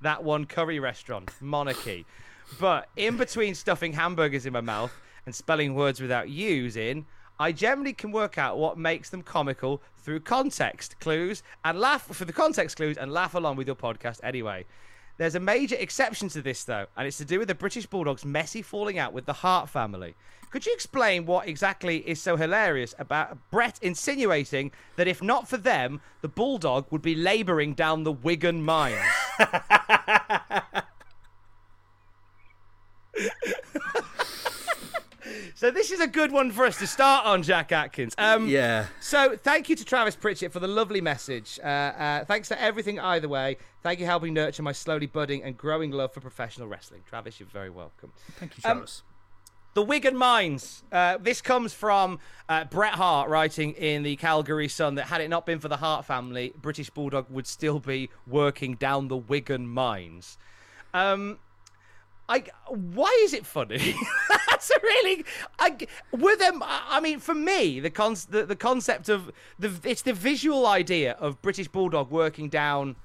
That 0.00 0.24
one 0.24 0.44
curry 0.46 0.80
restaurant, 0.80 1.30
monarchy. 1.40 2.04
But 2.58 2.88
in 2.96 3.16
between 3.16 3.54
stuffing 3.54 3.92
hamburgers 3.92 4.46
in 4.46 4.52
my 4.52 4.60
mouth 4.60 4.92
and 5.26 5.34
spelling 5.34 5.74
words 5.74 6.00
without 6.00 6.28
U's 6.28 6.76
in, 6.76 7.06
I 7.38 7.52
generally 7.52 7.92
can 7.92 8.10
work 8.10 8.36
out 8.36 8.58
what 8.58 8.78
makes 8.78 9.10
them 9.10 9.22
comical 9.22 9.80
through 9.98 10.20
context 10.20 10.98
clues 10.98 11.42
and 11.64 11.78
laugh 11.78 12.02
for 12.02 12.24
the 12.24 12.32
context 12.32 12.76
clues 12.76 12.96
and 12.96 13.12
laugh 13.12 13.34
along 13.34 13.56
with 13.56 13.66
your 13.66 13.76
podcast 13.76 14.20
anyway. 14.22 14.66
There's 15.18 15.34
a 15.34 15.40
major 15.40 15.76
exception 15.76 16.28
to 16.30 16.42
this 16.42 16.64
though, 16.64 16.86
and 16.96 17.06
it's 17.06 17.18
to 17.18 17.24
do 17.24 17.38
with 17.38 17.48
the 17.48 17.54
British 17.54 17.86
Bulldog's 17.86 18.24
messy 18.24 18.62
falling 18.62 18.98
out 18.98 19.12
with 19.12 19.26
the 19.26 19.32
Hart 19.32 19.68
family. 19.68 20.14
Could 20.50 20.64
you 20.64 20.72
explain 20.72 21.26
what 21.26 21.46
exactly 21.46 21.98
is 22.08 22.20
so 22.22 22.36
hilarious 22.36 22.94
about 22.98 23.36
Brett 23.50 23.78
insinuating 23.82 24.72
that 24.96 25.06
if 25.06 25.22
not 25.22 25.46
for 25.46 25.58
them, 25.58 26.00
the 26.22 26.28
Bulldog 26.28 26.86
would 26.90 27.02
be 27.02 27.14
labouring 27.14 27.74
down 27.74 28.04
the 28.04 28.12
Wigan 28.12 28.64
mines? 28.64 28.98
so 35.54 35.70
this 35.70 35.90
is 35.90 36.00
a 36.00 36.06
good 36.06 36.32
one 36.32 36.50
for 36.50 36.64
us 36.64 36.78
to 36.78 36.86
start 36.86 37.26
on, 37.26 37.42
Jack 37.42 37.72
Atkins. 37.72 38.14
Um, 38.16 38.48
Yeah. 38.48 38.86
So 39.00 39.36
thank 39.36 39.68
you 39.68 39.76
to 39.76 39.84
Travis 39.84 40.16
Pritchett 40.16 40.52
for 40.52 40.60
the 40.60 40.68
lovely 40.68 41.00
message. 41.00 41.58
Uh, 41.62 41.66
uh, 41.66 42.24
thanks 42.24 42.48
for 42.48 42.54
everything 42.54 42.98
either 43.00 43.28
way. 43.28 43.56
Thank 43.82 43.98
you 44.00 44.06
for 44.06 44.10
helping 44.10 44.34
nurture 44.34 44.62
my 44.62 44.72
slowly 44.72 45.06
budding 45.06 45.42
and 45.42 45.56
growing 45.56 45.90
love 45.90 46.12
for 46.14 46.20
professional 46.20 46.68
wrestling. 46.68 47.02
Travis, 47.08 47.40
you're 47.40 47.48
very 47.48 47.70
welcome. 47.70 48.12
Thank 48.38 48.56
you, 48.56 48.62
Um, 48.64 48.78
Travis. 48.78 49.02
The 49.74 49.82
Wigan 49.82 50.16
Mines. 50.16 50.82
Uh, 50.90 51.18
this 51.18 51.40
comes 51.40 51.72
from 51.74 52.18
uh, 52.48 52.64
Bret 52.64 52.94
Hart 52.94 53.28
writing 53.28 53.74
in 53.74 54.02
the 54.02 54.16
Calgary 54.16 54.66
Sun 54.66 54.94
that 54.96 55.04
had 55.04 55.20
it 55.20 55.28
not 55.28 55.44
been 55.46 55.60
for 55.60 55.68
the 55.68 55.76
Hart 55.76 56.04
family, 56.04 56.52
British 56.60 56.90
Bulldog 56.90 57.26
would 57.30 57.46
still 57.46 57.78
be 57.78 58.10
working 58.26 58.74
down 58.74 59.08
the 59.08 59.16
Wigan 59.16 59.68
Mines. 59.68 60.36
Um, 60.94 61.38
I, 62.28 62.44
why 62.68 63.18
is 63.24 63.32
it 63.32 63.46
funny? 63.46 63.94
That's 64.50 64.70
a 64.70 64.80
really. 64.82 65.24
I, 65.58 65.76
were 66.12 66.36
them? 66.36 66.62
I 66.62 66.82
I 66.90 67.00
mean, 67.00 67.20
for 67.20 67.34
me, 67.34 67.80
the 67.80 67.90
con 67.90 68.16
the, 68.28 68.44
the 68.44 68.56
concept 68.56 69.08
of 69.08 69.30
the 69.58 69.72
it's 69.84 70.02
the 70.02 70.12
visual 70.12 70.66
idea 70.66 71.12
of 71.12 71.40
British 71.40 71.68
Bulldog 71.68 72.10
working 72.10 72.48
down 72.48 72.96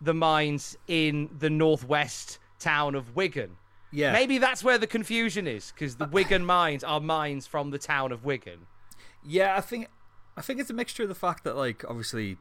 the 0.00 0.14
mines 0.14 0.78
in 0.86 1.28
the 1.38 1.50
northwest 1.50 2.38
town 2.58 2.94
of 2.94 3.14
Wigan. 3.14 3.56
Yeah. 3.92 4.12
Maybe 4.12 4.38
that's 4.38 4.62
where 4.62 4.78
the 4.78 4.86
confusion 4.86 5.46
is 5.46 5.72
because 5.72 5.96
the 5.96 6.04
uh, 6.04 6.08
Wigan 6.08 6.44
mines 6.44 6.84
are 6.84 7.00
mines 7.00 7.46
from 7.46 7.70
the 7.70 7.78
town 7.78 8.12
of 8.12 8.24
Wigan. 8.24 8.66
Yeah, 9.24 9.56
I 9.56 9.60
think 9.60 9.88
I 10.36 10.42
think 10.42 10.60
it's 10.60 10.70
a 10.70 10.74
mixture 10.74 11.02
of 11.02 11.08
the 11.08 11.14
fact 11.14 11.44
that 11.44 11.56
like 11.56 11.84
obviously 11.88 12.38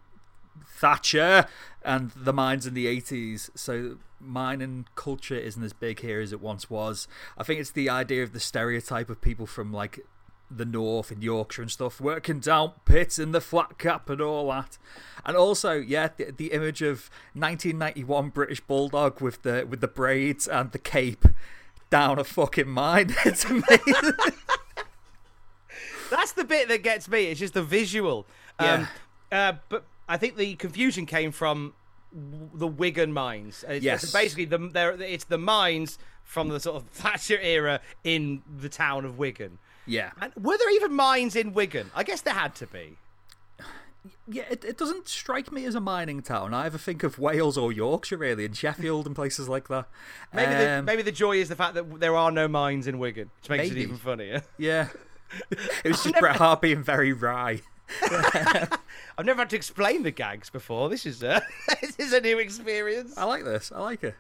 Thatcher 0.67 1.47
and 1.83 2.11
the 2.11 2.33
mines 2.33 2.65
in 2.65 2.73
the 2.73 2.85
80s, 2.85 3.49
so 3.55 3.97
mining 4.19 4.85
culture 4.95 5.37
isn't 5.37 5.63
as 5.63 5.73
big 5.73 6.01
here 6.01 6.19
as 6.19 6.33
it 6.33 6.41
once 6.41 6.69
was. 6.69 7.07
I 7.37 7.43
think 7.43 7.59
it's 7.59 7.71
the 7.71 7.89
idea 7.89 8.23
of 8.23 8.33
the 8.33 8.39
stereotype 8.39 9.09
of 9.09 9.21
people 9.21 9.45
from 9.45 9.71
like 9.71 9.99
the 10.51 10.65
north 10.65 11.11
and 11.11 11.23
Yorkshire 11.23 11.61
and 11.61 11.71
stuff 11.71 12.01
working 12.01 12.39
down 12.39 12.73
pits 12.85 13.19
in 13.19 13.31
the 13.31 13.41
flat 13.41 13.77
cap 13.77 14.09
and 14.09 14.19
all 14.19 14.49
that. 14.49 14.77
And 15.25 15.37
also, 15.37 15.73
yeah, 15.73 16.09
the, 16.17 16.31
the 16.35 16.47
image 16.47 16.81
of 16.81 17.09
1991 17.33 18.29
British 18.29 18.59
Bulldog 18.61 19.21
with 19.21 19.43
the 19.43 19.65
with 19.69 19.81
the 19.81 19.87
braids 19.87 20.47
and 20.47 20.71
the 20.71 20.79
cape 20.79 21.25
down 21.89 22.19
a 22.19 22.23
fucking 22.23 22.69
mine. 22.69 23.15
It's 23.25 23.45
amazing. 23.45 24.13
That's 26.09 26.31
the 26.31 26.43
bit 26.43 26.67
that 26.69 26.81
gets 26.81 27.07
me. 27.07 27.25
It's 27.25 27.39
just 27.39 27.53
the 27.53 27.63
visual. 27.63 28.25
Um, 28.57 28.87
uh, 29.31 29.53
but 29.69 29.85
I 30.09 30.17
think 30.17 30.35
the 30.35 30.55
confusion 30.55 31.05
came 31.05 31.31
from 31.31 31.73
the 32.11 32.67
Wigan 32.67 33.13
mines. 33.13 33.63
It's, 33.67 33.85
Yes. 33.85 34.03
it's 34.03 34.11
basically, 34.11 34.45
the 34.45 34.57
there 34.57 34.91
it's 35.01 35.23
the 35.25 35.37
mines 35.37 35.97
from 36.23 36.49
the 36.49 36.59
sort 36.59 36.75
of 36.77 36.89
Thatcher 36.91 37.39
era 37.39 37.79
in 38.03 38.41
the 38.59 38.67
town 38.69 39.05
of 39.05 39.17
Wigan. 39.17 39.59
yeah. 39.85 40.11
And 40.19 40.33
were 40.35 40.57
there 40.57 40.71
even 40.75 40.93
mines 40.93 41.35
in 41.35 41.53
Wigan? 41.53 41.91
I 41.95 42.03
guess 42.03 42.21
there 42.21 42.33
had 42.33 42.55
to 42.55 42.67
be. 42.67 42.97
Yeah, 44.31 44.43
it, 44.49 44.63
it 44.63 44.77
doesn't 44.77 45.07
strike 45.09 45.51
me 45.51 45.65
as 45.65 45.75
a 45.75 45.79
mining 45.81 46.21
town. 46.21 46.53
I 46.53 46.65
either 46.67 46.77
think 46.77 47.03
of 47.03 47.19
Wales 47.19 47.57
or 47.57 47.71
Yorkshire, 47.73 48.15
really, 48.17 48.45
and 48.45 48.55
Sheffield 48.55 49.05
and 49.07 49.15
places 49.15 49.49
like 49.49 49.67
that. 49.67 49.87
Maybe 50.33 50.53
the, 50.53 50.69
Um, 50.79 50.85
maybe 50.85 51.01
the 51.01 51.11
joy 51.11 51.37
is 51.37 51.49
the 51.49 51.55
fact 51.55 51.73
that 51.73 51.99
there 51.99 52.15
are 52.15 52.31
no 52.31 52.47
mines 52.47 52.87
in 52.87 52.97
Wigan, 52.99 53.29
which 53.41 53.49
makes 53.49 53.69
Maybe. 53.69 53.81
it 53.81 53.83
even 53.83 53.97
funnier. 53.97 54.43
Yeah. 54.57 54.87
It 55.51 55.89
was 55.89 56.01
just 56.03 56.05
never- 56.15 56.19
Bret 56.21 56.35
Hart 56.37 56.61
being 56.61 56.81
very 56.81 57.11
wry. 57.13 57.61
I've 59.17 59.25
never 59.25 59.41
had 59.41 59.49
to 59.51 59.55
explain 59.55 60.03
the 60.03 60.11
gags 60.11 60.49
before. 60.49 60.89
This 60.89 61.05
is 61.05 61.23
uh, 61.23 61.41
a 61.69 61.75
this 61.81 61.95
is 61.97 62.13
a 62.13 62.21
new 62.21 62.39
experience. 62.39 63.17
I 63.17 63.25
like 63.25 63.43
this. 63.43 63.71
I 63.73 63.81
like 63.81 64.03
it. 64.03 64.15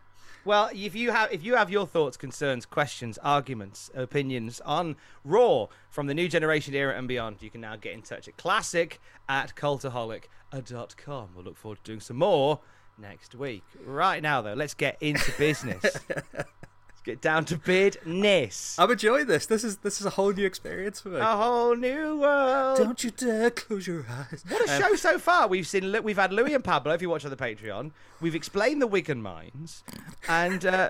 Well, 0.45 0.69
if 0.73 0.95
you 0.95 1.11
have 1.11 1.31
if 1.31 1.43
you 1.43 1.55
have 1.55 1.69
your 1.69 1.85
thoughts, 1.85 2.17
concerns, 2.17 2.65
questions, 2.65 3.17
arguments, 3.23 3.91
opinions 3.93 4.61
on 4.61 4.95
Raw 5.23 5.67
from 5.89 6.07
the 6.07 6.13
new 6.13 6.27
generation 6.27 6.73
era 6.73 6.97
and 6.97 7.07
beyond, 7.07 7.41
you 7.41 7.49
can 7.49 7.61
now 7.61 7.75
get 7.75 7.93
in 7.93 8.01
touch 8.01 8.27
at 8.27 8.37
classic 8.37 9.01
at 9.27 9.55
cultaholic.com. 9.55 11.29
We'll 11.35 11.45
look 11.45 11.57
forward 11.57 11.77
to 11.77 11.83
doing 11.83 11.99
some 11.99 12.17
more 12.17 12.59
next 12.97 13.35
week. 13.35 13.63
Right 13.85 14.23
now, 14.23 14.41
though, 14.41 14.53
let's 14.53 14.73
get 14.73 14.97
into 15.01 15.31
business. 15.37 15.85
let's 16.99 17.05
get 17.05 17.21
down 17.21 17.45
to 17.45 17.57
business. 17.57 18.75
I'm 18.79 18.91
enjoying 18.91 19.27
this. 19.27 19.45
This 19.45 19.63
is 19.63 19.77
this 19.77 19.99
is 19.99 20.05
a 20.05 20.11
whole 20.11 20.33
new 20.33 20.45
experience 20.45 20.99
for 20.99 21.09
me. 21.09 21.19
A 21.19 21.23
whole 21.23 21.75
new 21.75 22.19
world. 22.19 22.77
Don't 22.77 23.03
you 23.03 23.11
dare 23.11 23.51
close 23.51 23.87
your 23.87 24.05
eyes. 24.09 24.43
What 24.47 24.63
a 24.63 24.67
show 24.67 24.95
so 24.95 25.17
far! 25.17 25.47
We've 25.47 25.67
seen 25.67 25.95
we've 26.03 26.17
had 26.17 26.33
Louis 26.33 26.53
and 26.53 26.63
Pablo. 26.63 26.93
If 26.93 27.01
you 27.01 27.09
watch 27.09 27.23
on 27.25 27.31
the 27.31 27.37
Patreon, 27.37 27.91
we've 28.21 28.35
explained 28.35 28.81
the 28.81 28.87
Wigan 28.87 29.21
mines, 29.21 29.83
and 30.27 30.65
uh, 30.65 30.89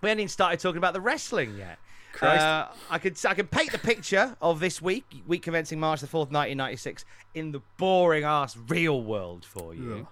we 0.00 0.08
haven't 0.08 0.20
even 0.20 0.28
started 0.28 0.60
talking 0.60 0.78
about 0.78 0.94
the 0.94 1.00
wrestling 1.00 1.56
yet. 1.56 1.78
Christ. 2.12 2.42
Uh, 2.42 2.68
I 2.90 2.98
could 2.98 3.16
I 3.26 3.34
can 3.34 3.46
paint 3.46 3.72
the 3.72 3.78
picture 3.78 4.36
of 4.40 4.60
this 4.60 4.82
week, 4.82 5.04
week 5.26 5.42
commencing 5.42 5.80
March 5.80 6.02
the 6.02 6.06
fourth, 6.06 6.30
nineteen 6.30 6.58
ninety 6.58 6.76
six, 6.76 7.04
in 7.34 7.52
the 7.52 7.62
boring 7.78 8.24
ass 8.24 8.56
real 8.68 9.02
world 9.02 9.44
for 9.44 9.74
you. 9.74 10.06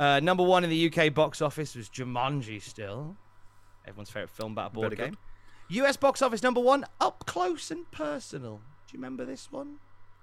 Uh, 0.00 0.18
number 0.20 0.42
one 0.42 0.64
in 0.64 0.70
the 0.70 0.92
UK 0.92 1.14
box 1.14 1.40
office 1.40 1.76
was 1.76 1.88
Jumanji. 1.88 2.60
Still, 2.62 3.16
everyone's 3.86 4.10
favorite 4.10 4.30
film 4.30 4.52
about 4.52 4.72
a 4.72 4.74
border 4.74 4.96
Very 4.96 5.10
game. 5.10 5.18
US 5.68 5.96
box 5.96 6.20
office 6.22 6.42
number 6.42 6.60
one, 6.60 6.84
Up 7.00 7.24
Close 7.26 7.70
and 7.70 7.90
Personal. 7.90 8.56
Do 8.86 8.92
you 8.92 8.98
remember 8.98 9.24
this 9.24 9.50
one? 9.50 9.76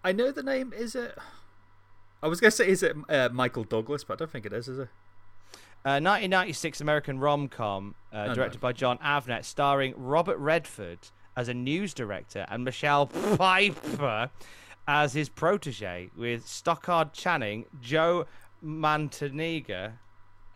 I 0.04 0.12
know 0.12 0.32
the 0.32 0.44
name. 0.44 0.74
Is 0.76 0.96
it? 0.96 1.18
I 2.24 2.28
was 2.28 2.40
gonna 2.40 2.52
say 2.52 2.68
is 2.68 2.84
it 2.84 2.96
uh, 3.10 3.30
Michael 3.32 3.64
Douglas, 3.64 4.04
but 4.04 4.14
I 4.14 4.18
don't 4.18 4.32
think 4.32 4.46
it 4.46 4.54
is. 4.54 4.68
Is 4.68 4.80
it? 4.80 4.90
Uh, 5.84 5.98
1996 5.98 6.80
American 6.82 7.20
rom 7.20 7.48
com, 7.48 7.96
uh, 8.14 8.28
Oh, 8.30 8.34
directed 8.36 8.58
no. 8.58 8.62
by 8.62 8.72
Jon 8.72 9.00
Avnet, 9.00 9.44
starring 9.46 9.94
Robert 9.98 10.38
Redford 10.38 11.00
as 11.36 11.48
a 11.48 11.54
news 11.56 11.94
director 11.96 12.46
and 12.50 12.64
Michelle 12.64 13.08
Pfeiffer 13.08 14.30
as 14.88 15.14
his 15.14 15.28
protege, 15.30 16.10
with 16.16 16.46
Stockard 16.48 17.14
Channing, 17.14 17.66
Joe 17.82 18.26
Mantegna, 18.64 19.94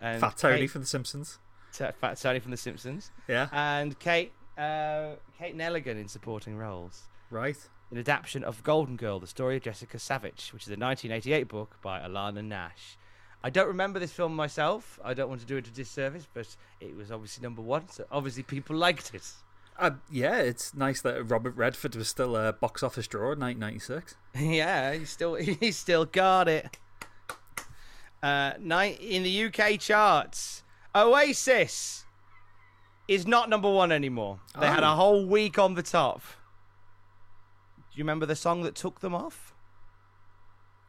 and 0.01 0.19
Fat 0.21 0.37
Tony 0.37 0.59
Kate, 0.61 0.71
from 0.71 0.81
The 0.81 0.87
Simpsons. 0.87 1.39
Fat 1.77 2.17
Tony 2.17 2.39
from 2.39 2.51
The 2.51 2.57
Simpsons, 2.57 3.11
Yeah. 3.27 3.47
and 3.51 3.97
Kate 3.99 4.31
uh, 4.57 5.15
Kate 5.37 5.55
Nelligan 5.57 5.99
in 5.99 6.07
supporting 6.07 6.57
roles. 6.57 7.03
right. 7.29 7.57
An 7.91 7.99
adaptation 7.99 8.43
of 8.43 8.63
Golden 8.63 8.95
Girl, 8.95 9.19
the 9.19 9.27
story 9.27 9.57
of 9.57 9.61
Jessica 9.63 9.99
Savage, 9.99 10.49
which 10.51 10.63
is 10.63 10.69
a 10.69 10.71
1988 10.71 11.47
book 11.47 11.77
by 11.83 11.99
Alana 11.99 12.43
Nash. 12.43 12.97
I 13.43 13.51
don't 13.51 13.67
remember 13.67 13.99
this 13.99 14.11
film 14.11 14.35
myself. 14.35 14.99
I 15.03 15.13
don't 15.13 15.29
want 15.29 15.39
to 15.41 15.45
do 15.47 15.57
it 15.57 15.67
a 15.67 15.71
disservice, 15.71 16.27
but 16.33 16.47
it 16.81 16.95
was 16.95 17.11
obviously 17.11 17.43
number 17.43 17.61
one, 17.61 17.87
so 17.89 18.05
obviously 18.11 18.41
people 18.41 18.75
liked 18.75 19.13
it. 19.13 19.29
Uh, 19.77 19.91
yeah, 20.09 20.37
it's 20.39 20.73
nice 20.73 21.01
that 21.01 21.21
Robert 21.29 21.55
Redford 21.55 21.95
was 21.95 22.07
still 22.07 22.35
a 22.35 22.53
box 22.53 22.81
office 22.81 23.05
drawer 23.07 23.33
in 23.33 23.39
1996. 23.41 24.15
yeah, 24.39 24.93
he 24.93 25.05
still 25.05 25.35
he 25.35 25.71
still 25.71 26.05
got 26.05 26.47
it. 26.47 26.77
Uh, 28.23 28.53
night 28.59 28.99
in 28.99 29.21
the 29.23 29.45
UK 29.45 29.79
charts, 29.79 30.63
Oasis 30.95 32.05
is 33.07 33.27
not 33.27 33.49
number 33.49 33.69
one 33.71 33.91
anymore. 33.91 34.39
They 34.59 34.67
had 34.67 34.83
Oh. 34.83 34.93
a 34.93 34.95
whole 34.95 35.25
week 35.25 35.59
on 35.59 35.73
the 35.75 35.83
top. 35.83 36.21
Do 37.77 37.97
you 37.99 38.03
remember 38.03 38.25
the 38.25 38.35
song 38.35 38.63
that 38.63 38.75
took 38.75 39.01
them 39.01 39.13
off? 39.13 39.53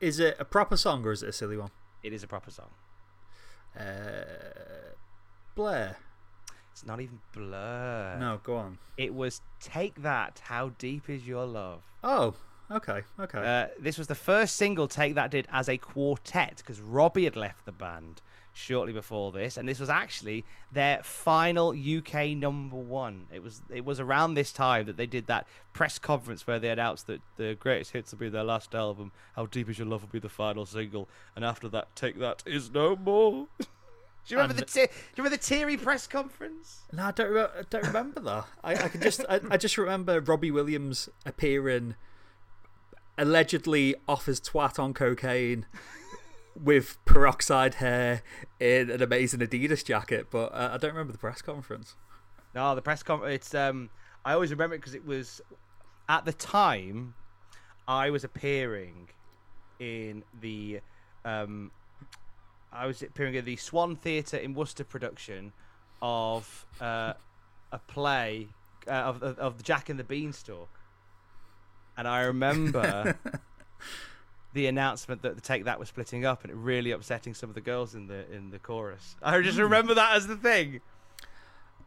Is 0.01 0.19
it 0.21 0.37
a 0.39 0.45
proper 0.45 0.77
song 0.77 1.05
or 1.05 1.13
is 1.13 1.23
it 1.23 1.29
a 1.31 1.33
silly 1.33 1.57
one? 1.57 1.71
It 2.03 2.13
is 2.13 2.23
a 2.23 2.27
proper 2.27 2.51
song. 2.51 2.71
Uh, 3.79 4.95
Blair. 5.55 5.97
It's 6.73 6.85
not 6.85 7.01
even 7.01 7.21
Blur. 7.33 8.17
No, 8.19 8.41
go 8.43 8.57
on. 8.57 8.79
It 8.97 9.15
was 9.15 9.41
Take 9.61 10.03
That, 10.03 10.43
How 10.45 10.71
Deep 10.71 11.09
Is 11.09 11.27
Your 11.27 11.47
Love? 11.47 11.83
Oh, 12.05 12.35
okay, 12.71 13.03
okay. 13.19 13.39
Uh, 13.39 13.69
this 13.79 13.97
was 13.99 14.07
the 14.09 14.15
first 14.15 14.57
single 14.57 14.87
Take 14.87 15.15
That 15.15 15.31
did 15.31 15.47
as 15.51 15.69
a 15.69 15.79
quartet 15.79 16.57
because 16.59 16.81
Robbie 16.81 17.25
had 17.25 17.37
left 17.37 17.65
the 17.65 17.73
band 17.73 18.21
shortly 18.57 18.93
before 18.93 19.33
this, 19.33 19.57
and 19.59 19.69
this 19.69 19.79
was 19.79 19.91
actually 19.91 20.45
their 20.73 21.03
final 21.03 21.71
UK 21.71 22.29
number 22.31 22.77
one. 22.77 23.27
It 23.33 23.43
was 23.43 23.61
it 23.71 23.85
was 23.85 24.01
around 24.01 24.33
this 24.35 24.51
time 24.53 24.87
that 24.87 24.97
they 24.97 25.07
did 25.07 25.27
that 25.27 25.47
press 25.75 25.99
conference 25.99 26.47
where 26.47 26.59
they 26.59 26.71
announced 26.71 27.07
that 27.09 27.21
the 27.37 27.55
greatest 27.61 27.93
hits 27.93 28.13
will 28.13 28.19
be 28.19 28.29
their 28.31 28.45
last 28.45 28.75
album, 28.75 29.13
How 29.35 29.47
Deep 29.47 29.69
Is 29.69 29.79
Your 29.79 29.87
Love 29.89 30.03
will 30.03 30.09
be 30.09 30.19
the 30.19 30.29
final 30.29 30.65
single, 30.65 31.09
and 31.35 31.45
after 31.45 31.69
that, 31.69 31.95
Take 31.95 32.19
That 32.19 32.43
is 32.47 32.71
no 32.71 32.97
more. 32.97 33.47
Do 33.59 34.35
you 34.35 34.39
remember 34.39 34.55
And- 34.59 34.67
the 34.67 34.73
te- 34.73 34.87
do 34.87 34.93
you 35.17 35.23
remember 35.23 35.37
the 35.37 35.43
teary 35.43 35.77
press 35.77 36.09
conference? 36.09 36.81
no, 36.93 37.05
I 37.05 37.11
don't, 37.13 37.31
re- 37.33 37.43
I 37.43 37.63
don't 37.71 37.87
remember 37.87 38.19
that. 38.21 38.47
I, 38.65 38.73
I 38.75 38.89
can 38.89 39.01
just, 39.01 39.21
I, 39.29 39.39
I 39.51 39.57
just 39.57 39.79
remember 39.79 40.21
Robbie 40.21 40.51
Williams 40.51 41.09
appearing 41.25 41.95
allegedly 43.19 43.95
off 44.09 44.27
his 44.27 44.41
twat 44.41 44.79
on 44.79 44.93
cocaine 44.95 45.67
with 46.63 46.99
peroxide 47.05 47.75
hair 47.75 48.23
in 48.59 48.91
an 48.91 49.03
amazing 49.03 49.41
Adidas 49.41 49.85
jacket, 49.85 50.29
but 50.31 50.53
uh, 50.53 50.71
I 50.73 50.79
don't 50.79 50.93
remember 50.93 51.13
the 51.13 51.19
press 51.19 51.43
conference. 51.43 51.97
No, 52.55 52.75
the 52.75 52.83
press 52.83 53.03
conference. 53.03 53.35
It's 53.35 53.55
um, 53.55 53.91
I 54.25 54.33
always 54.33 54.51
remember 54.51 54.75
it 54.75 54.79
because 54.79 54.95
it 54.95 55.05
was 55.05 55.41
at 56.09 56.25
the 56.25 56.33
time 56.33 57.15
I 57.87 58.11
was 58.11 58.25
appearing 58.25 59.09
in 59.79 60.25
the 60.41 60.81
um, 61.25 61.71
I 62.73 62.87
was 62.87 63.03
appearing 63.03 63.37
at 63.37 63.45
the 63.45 63.57
Swan 63.57 63.97
Theatre 63.97 64.37
in 64.37 64.55
Worcester 64.55 64.85
production 64.85 65.53
of 66.01 66.67
uh, 66.81 67.15
a 67.73 67.79
play 67.79 68.49
uh, 68.89 68.91
of, 68.91 69.23
of 69.23 69.39
of 69.39 69.57
the 69.59 69.63
Jack 69.63 69.89
and 69.89 69.99
the 69.99 70.05
Beanstalk, 70.05 70.71
and 71.97 72.09
I 72.09 72.23
remember. 72.23 73.19
The 74.57 74.67
announcement 74.69 75.21
that 75.21 75.35
the 75.35 75.43
Take 75.43 75.65
That 75.67 75.79
was 75.79 75.89
splitting 75.89 76.25
up 76.25 76.43
and 76.43 76.51
it 76.51 76.57
really 76.57 76.91
upsetting 76.91 77.35
some 77.35 77.51
of 77.51 77.55
the 77.55 77.61
girls 77.61 77.95
in 77.95 78.07
the 78.07 78.25
in 78.35 78.49
the 78.51 78.59
chorus. 78.59 79.15
I 79.23 79.43
just 79.43 79.59
remember 79.59 79.93
that 79.93 80.17
as 80.17 80.27
the 80.29 80.37
thing. 80.37 80.81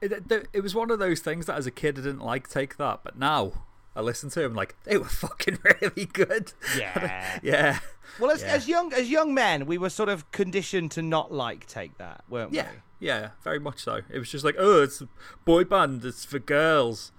It, 0.01 0.11
it, 0.29 0.47
it 0.53 0.61
was 0.61 0.75
one 0.75 0.91
of 0.91 0.99
those 0.99 1.19
things 1.19 1.47
that 1.47 1.57
as 1.57 1.65
a 1.65 1.71
kid 1.71 1.97
I 1.97 2.01
didn't 2.03 2.19
like 2.21 2.47
Take 2.47 2.77
That, 2.77 2.99
but 3.03 3.17
now 3.17 3.65
I 3.95 4.01
listen 4.01 4.29
to 4.29 4.41
them 4.41 4.53
like 4.53 4.75
they 4.83 4.97
were 4.99 5.05
fucking 5.25 5.57
really 5.81 6.05
good. 6.05 6.53
Yeah. 6.77 7.39
yeah. 7.43 7.79
Well, 8.19 8.29
as, 8.29 8.43
Yeah. 8.43 8.49
as 8.53 8.67
young 8.67 8.93
as 8.93 9.09
young 9.09 9.33
men, 9.33 9.65
we 9.65 9.79
were 9.79 9.89
sort 9.89 10.09
of 10.09 10.31
conditioned 10.31 10.91
to 10.91 11.01
not 11.01 11.31
like 11.33 11.65
take 11.65 11.97
that, 11.97 12.23
weren't 12.29 12.51
we? 12.51 12.57
Yeah, 12.57 12.69
yeah, 12.99 13.29
very 13.43 13.59
much 13.59 13.79
so. 13.79 14.01
It 14.11 14.19
was 14.19 14.29
just 14.29 14.45
like, 14.45 14.55
oh, 14.59 14.83
it's 14.83 15.01
a 15.01 15.07
boy 15.43 15.63
band, 15.63 16.05
it's 16.05 16.23
for 16.23 16.37
girls. 16.37 17.11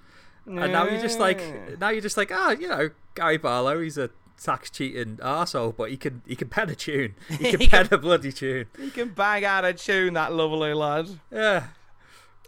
And 0.47 0.73
now 0.73 0.85
you're 0.87 1.03
just 1.03 1.19
like, 1.19 1.79
now 1.81 1.89
you're 1.91 2.01
just 2.01 2.17
like, 2.17 2.31
ah, 2.33 2.51
you 2.53 2.69
know, 2.69 2.91
Gary 3.15 3.37
Barlow, 3.37 3.81
he's 3.81 3.99
a 3.99 4.11
tax 4.43 4.71
cheating 4.71 5.17
arsehole, 5.19 5.77
but 5.77 5.91
he 5.91 5.97
can 5.97 6.23
he 6.27 6.37
can 6.37 6.49
pen 6.49 6.71
a 6.71 6.75
tune. 6.75 7.15
He 7.29 7.51
can 7.51 7.61
He 7.61 7.69
pen 7.69 7.89
a 7.91 7.99
bloody 7.99 8.33
tune. 8.33 8.67
You 8.79 8.91
can 8.91 9.11
bang 9.11 9.45
out 9.45 9.65
a 9.65 9.73
tune, 9.73 10.15
that 10.15 10.33
lovely 10.33 10.75
lad. 10.75 11.09
Yeah. 11.31 11.65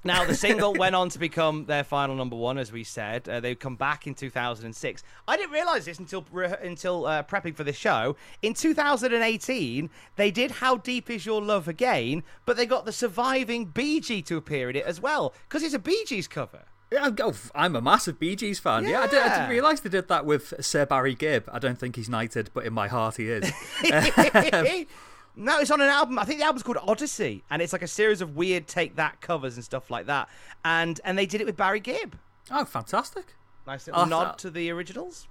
Now, 0.04 0.24
the 0.24 0.34
single 0.34 0.74
went 0.78 0.96
on 0.96 1.10
to 1.10 1.18
become 1.18 1.66
their 1.66 1.84
final 1.84 2.16
number 2.16 2.34
one, 2.34 2.58
as 2.58 2.72
we 2.72 2.82
said. 2.82 3.28
Uh, 3.28 3.38
they 3.38 3.54
come 3.54 3.76
back 3.76 4.06
in 4.06 4.14
2006. 4.14 5.04
I 5.28 5.36
didn't 5.36 5.52
realize 5.52 5.84
this 5.84 6.00
until 6.00 6.26
re- 6.32 6.56
until 6.60 7.06
uh, 7.06 7.22
prepping 7.22 7.54
for 7.54 7.62
the 7.62 7.72
show. 7.72 8.16
In 8.42 8.54
2018, 8.54 9.90
they 10.16 10.30
did 10.30 10.50
"How 10.50 10.76
Deep 10.76 11.08
Is 11.08 11.24
Your 11.24 11.40
Love" 11.40 11.68
again, 11.68 12.24
but 12.44 12.56
they 12.56 12.66
got 12.66 12.84
the 12.84 12.92
surviving 12.92 13.66
Bee 13.66 14.00
Gee 14.00 14.22
to 14.22 14.36
appear 14.36 14.70
in 14.70 14.76
it 14.76 14.84
as 14.84 15.00
well 15.00 15.34
because 15.48 15.62
it's 15.62 15.74
a 15.74 15.78
Bee 15.78 16.04
Gees 16.06 16.26
cover. 16.26 16.64
Yeah, 16.92 17.04
I'm- 17.04 17.16
oh, 17.20 17.34
I'm 17.54 17.74
a 17.76 17.80
massive 17.80 18.18
Bee 18.18 18.36
Gees 18.36 18.58
fan. 18.60 18.86
Yeah, 18.86 19.00
I, 19.00 19.06
did, 19.06 19.22
I 19.22 19.28
didn't 19.38 19.50
realise 19.50 19.80
they 19.80 19.88
did 19.90 20.08
that 20.08 20.26
with 20.26 20.52
Sir 20.60 20.84
Barry 20.86 21.14
Gibb. 21.14 21.48
I 21.52 21.58
don't 21.58 21.78
think 21.78 21.96
he's 21.96 22.08
knighted, 22.08 22.50
but 22.54 22.64
in 22.66 22.72
my 22.72 22.88
heart 22.88 23.16
he 23.16 23.28
is. 23.28 23.50
Um, 23.92 24.86
no, 25.36 25.58
it's 25.60 25.70
on 25.70 25.80
an 25.80 25.88
album. 25.88 26.18
I 26.18 26.24
think 26.24 26.40
the 26.40 26.44
album's 26.44 26.62
called 26.62 26.78
Odyssey, 26.86 27.42
and 27.50 27.62
it's 27.62 27.72
like 27.72 27.82
a 27.82 27.88
series 27.88 28.20
of 28.20 28.36
weird 28.36 28.66
take 28.68 28.96
that 28.96 29.20
covers 29.22 29.56
and 29.56 29.64
stuff 29.64 29.90
like 29.90 30.06
that. 30.06 30.28
And 30.64 31.00
and 31.04 31.16
they 31.16 31.26
did 31.26 31.40
it 31.40 31.46
with 31.46 31.56
Barry 31.56 31.80
Gibb. 31.80 32.16
oh, 32.50 32.64
fantastic. 32.64 33.34
Nice 33.66 33.86
little 33.86 34.04
nod 34.06 34.38
to 34.38 34.50
the 34.50 34.70
originals. 34.70 35.26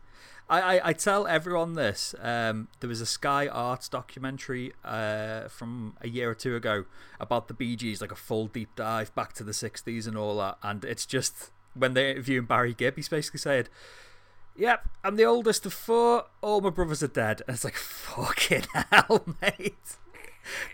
I, 0.52 0.60
I, 0.76 0.90
I 0.90 0.94
tell 0.94 1.28
everyone 1.28 1.76
this. 1.76 2.14
Um, 2.22 2.68
there 2.82 2.90
was 2.90 3.00
a 3.00 3.06
Sky 3.06 3.48
Arts 3.48 3.88
documentary 3.88 4.74
uh, 4.84 5.48
from 5.48 5.96
a 6.02 6.10
year 6.10 6.30
or 6.30 6.36
two 6.36 6.58
ago 6.58 6.84
about 7.22 7.48
the 7.48 7.54
Bee 7.54 7.78
Gees, 7.78 8.02
like 8.02 8.12
a 8.12 8.18
full 8.18 8.48
deep 8.48 8.76
dive 8.76 9.16
back 9.16 9.32
to 9.34 9.46
the 9.46 9.54
60s 9.54 10.06
and 10.06 10.18
all 10.18 10.38
that. 10.40 10.58
And 10.62 10.84
it's 10.84 11.06
just 11.06 11.52
when 11.74 11.94
they're 11.94 12.12
interviewing 12.12 12.48
Barry 12.48 12.74
Gibb, 12.74 12.98
he's 12.98 13.08
basically 13.08 13.40
said, 13.40 13.70
Yep, 14.58 14.90
I'm 15.06 15.16
the 15.16 15.24
oldest 15.24 15.66
of 15.66 15.72
four. 15.72 16.26
All 16.42 16.60
my 16.60 16.70
brothers 16.70 17.02
are 17.02 17.08
dead. 17.08 17.42
And 17.48 17.56
it's 17.56 17.64
like, 17.64 17.78
fucking 17.78 18.64
hell, 18.92 19.24
mate. 19.42 19.96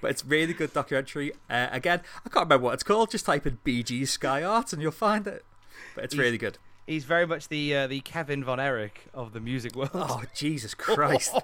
But 0.01 0.09
it's 0.09 0.25
really 0.25 0.53
good 0.53 0.73
documentary. 0.73 1.33
Uh, 1.47 1.67
again, 1.71 2.01
I 2.25 2.29
can't 2.29 2.47
remember 2.47 2.65
what 2.65 2.73
it's 2.73 2.83
called. 2.83 3.11
Just 3.11 3.27
type 3.27 3.45
in 3.45 3.59
Bee 3.63 3.83
Gees 3.83 4.09
Sky 4.09 4.43
Arts 4.43 4.73
and 4.73 4.81
you'll 4.81 4.91
find 4.91 5.27
it. 5.27 5.45
But 5.93 6.05
it's 6.05 6.15
really 6.15 6.39
good. 6.39 6.57
He's 6.87 7.03
very 7.03 7.27
much 7.27 7.49
the 7.49 7.75
uh, 7.75 7.87
the 7.87 7.99
Kevin 7.99 8.43
Von 8.45 8.59
Erich 8.61 9.07
of 9.13 9.33
the 9.33 9.41
music 9.41 9.75
world. 9.75 9.91
Oh, 9.93 10.23
Jesus 10.35 10.73
Christ. 10.73 11.35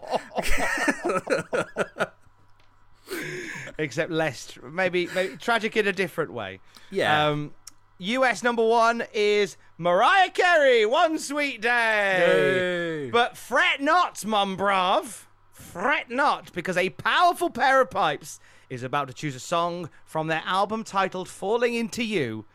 except 3.78 4.10
less 4.10 4.58
maybe 4.64 5.10
maybe 5.14 5.36
tragic 5.38 5.76
in 5.76 5.86
a 5.86 5.92
different 5.92 6.32
way. 6.32 6.60
Yeah. 6.90 7.28
Um, 7.28 7.54
U.S. 8.00 8.42
number 8.42 8.66
one 8.66 9.04
is 9.14 9.58
Mariah 9.78 10.30
Carey, 10.30 10.86
"One 10.86 11.20
Sweet 11.20 11.62
Day." 11.62 13.04
Yay. 13.06 13.12
But 13.12 13.38
fret 13.38 13.82
not, 13.82 14.26
mum 14.26 14.56
brav. 14.56 15.28
Fret 15.52 16.10
not, 16.10 16.52
because 16.54 16.78
a 16.78 16.90
powerful 16.92 17.50
pair 17.50 17.82
of 17.82 17.92
pipes 17.92 18.40
is 18.70 18.82
about 18.84 19.08
to 19.08 19.14
choose 19.14 19.36
a 19.36 19.40
song 19.40 19.90
from 20.06 20.28
their 20.28 20.42
album 20.46 20.84
titled 20.84 21.28
"Falling 21.28 21.74
Into 21.76 22.04
You" 22.04 22.46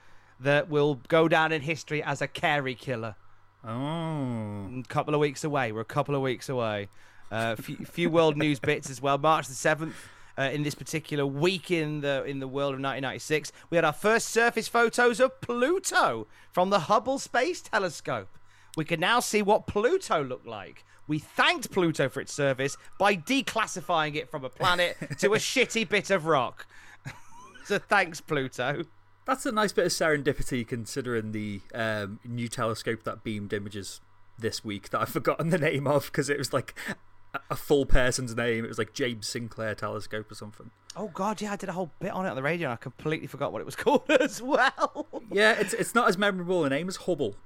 that 0.40 0.68
will 0.68 1.00
go 1.08 1.28
down 1.28 1.52
in 1.52 1.62
history 1.62 2.02
as 2.02 2.22
a 2.22 2.28
Carey 2.28 2.74
killer. 2.74 3.16
Oh. 3.64 4.68
A 4.78 4.82
couple 4.88 5.14
of 5.14 5.20
weeks 5.20 5.44
away. 5.44 5.72
We're 5.72 5.80
a 5.80 5.84
couple 5.84 6.14
of 6.14 6.22
weeks 6.22 6.48
away. 6.48 6.88
A 7.30 7.56
few, 7.56 7.76
few 7.84 8.10
world 8.10 8.36
news 8.36 8.58
bits 8.58 8.88
as 8.88 9.02
well. 9.02 9.18
March 9.18 9.48
the 9.48 9.54
seventh. 9.54 9.94
Uh, 10.38 10.50
in 10.52 10.62
this 10.62 10.76
particular 10.76 11.26
week 11.26 11.68
in 11.68 12.00
the 12.00 12.22
in 12.22 12.38
the 12.38 12.46
world 12.46 12.68
of 12.72 12.80
1996, 12.80 13.50
we 13.70 13.76
had 13.76 13.84
our 13.84 13.92
first 13.92 14.28
surface 14.28 14.68
photos 14.68 15.18
of 15.18 15.40
Pluto 15.40 16.28
from 16.52 16.70
the 16.70 16.78
Hubble 16.78 17.18
Space 17.18 17.60
Telescope. 17.60 18.28
We 18.76 18.84
can 18.84 19.00
now 19.00 19.18
see 19.18 19.42
what 19.42 19.66
Pluto 19.66 20.22
looked 20.22 20.46
like. 20.46 20.84
We 21.08 21.18
thanked 21.18 21.72
Pluto 21.72 22.08
for 22.08 22.20
its 22.20 22.32
service 22.32 22.76
by 23.00 23.16
declassifying 23.16 24.14
it 24.14 24.30
from 24.30 24.44
a 24.44 24.48
planet 24.48 24.96
to 25.18 25.34
a 25.34 25.38
shitty 25.38 25.88
bit 25.88 26.10
of 26.10 26.26
rock. 26.26 26.66
so 27.64 27.80
thanks, 27.80 28.20
Pluto. 28.20 28.84
That's 29.28 29.46
a 29.46 29.52
nice 29.52 29.72
bit 29.72 29.84
of 29.86 29.92
serendipity 29.92 30.66
considering 30.66 31.30
the 31.32 31.60
um, 31.74 32.18
new 32.24 32.48
telescope 32.48 33.04
that 33.04 33.22
beamed 33.22 33.52
images 33.52 34.00
this 34.38 34.64
week 34.64 34.88
that 34.90 35.00
I've 35.02 35.08
forgotten 35.20 35.50
the 35.50 35.58
name 35.58 35.86
of 35.86 36.06
because 36.06 36.28
it 36.30 36.38
was 36.38 36.52
like 36.52 36.74
a- 37.50 37.54
full 37.56 37.84
person's 37.84 38.34
name. 38.34 38.64
It 38.64 38.68
was 38.68 38.78
like 38.78 38.94
James 38.94 39.28
Sinclair 39.28 39.74
Telescope 39.74 40.32
or 40.32 40.34
something. 40.34 40.70
Oh 40.96 41.08
god, 41.12 41.40
yeah, 41.42 41.52
I 41.52 41.56
did 41.56 41.68
a 41.68 41.72
whole 41.72 41.90
bit 42.00 42.10
on 42.10 42.24
it 42.24 42.30
on 42.30 42.36
the 42.36 42.42
radio 42.42 42.68
and 42.68 42.72
I 42.72 42.76
completely 42.76 43.26
forgot 43.28 43.52
what 43.52 43.60
it 43.60 43.66
was 43.66 43.76
called 43.84 44.10
as 44.10 44.40
well. 44.42 45.06
Yeah, 45.30 45.52
it's 45.60 45.74
it's 45.74 45.94
not 45.94 46.08
as 46.08 46.16
memorable 46.16 46.64
a 46.64 46.70
name 46.70 46.88
as 46.88 46.96
Hubble. 46.96 47.36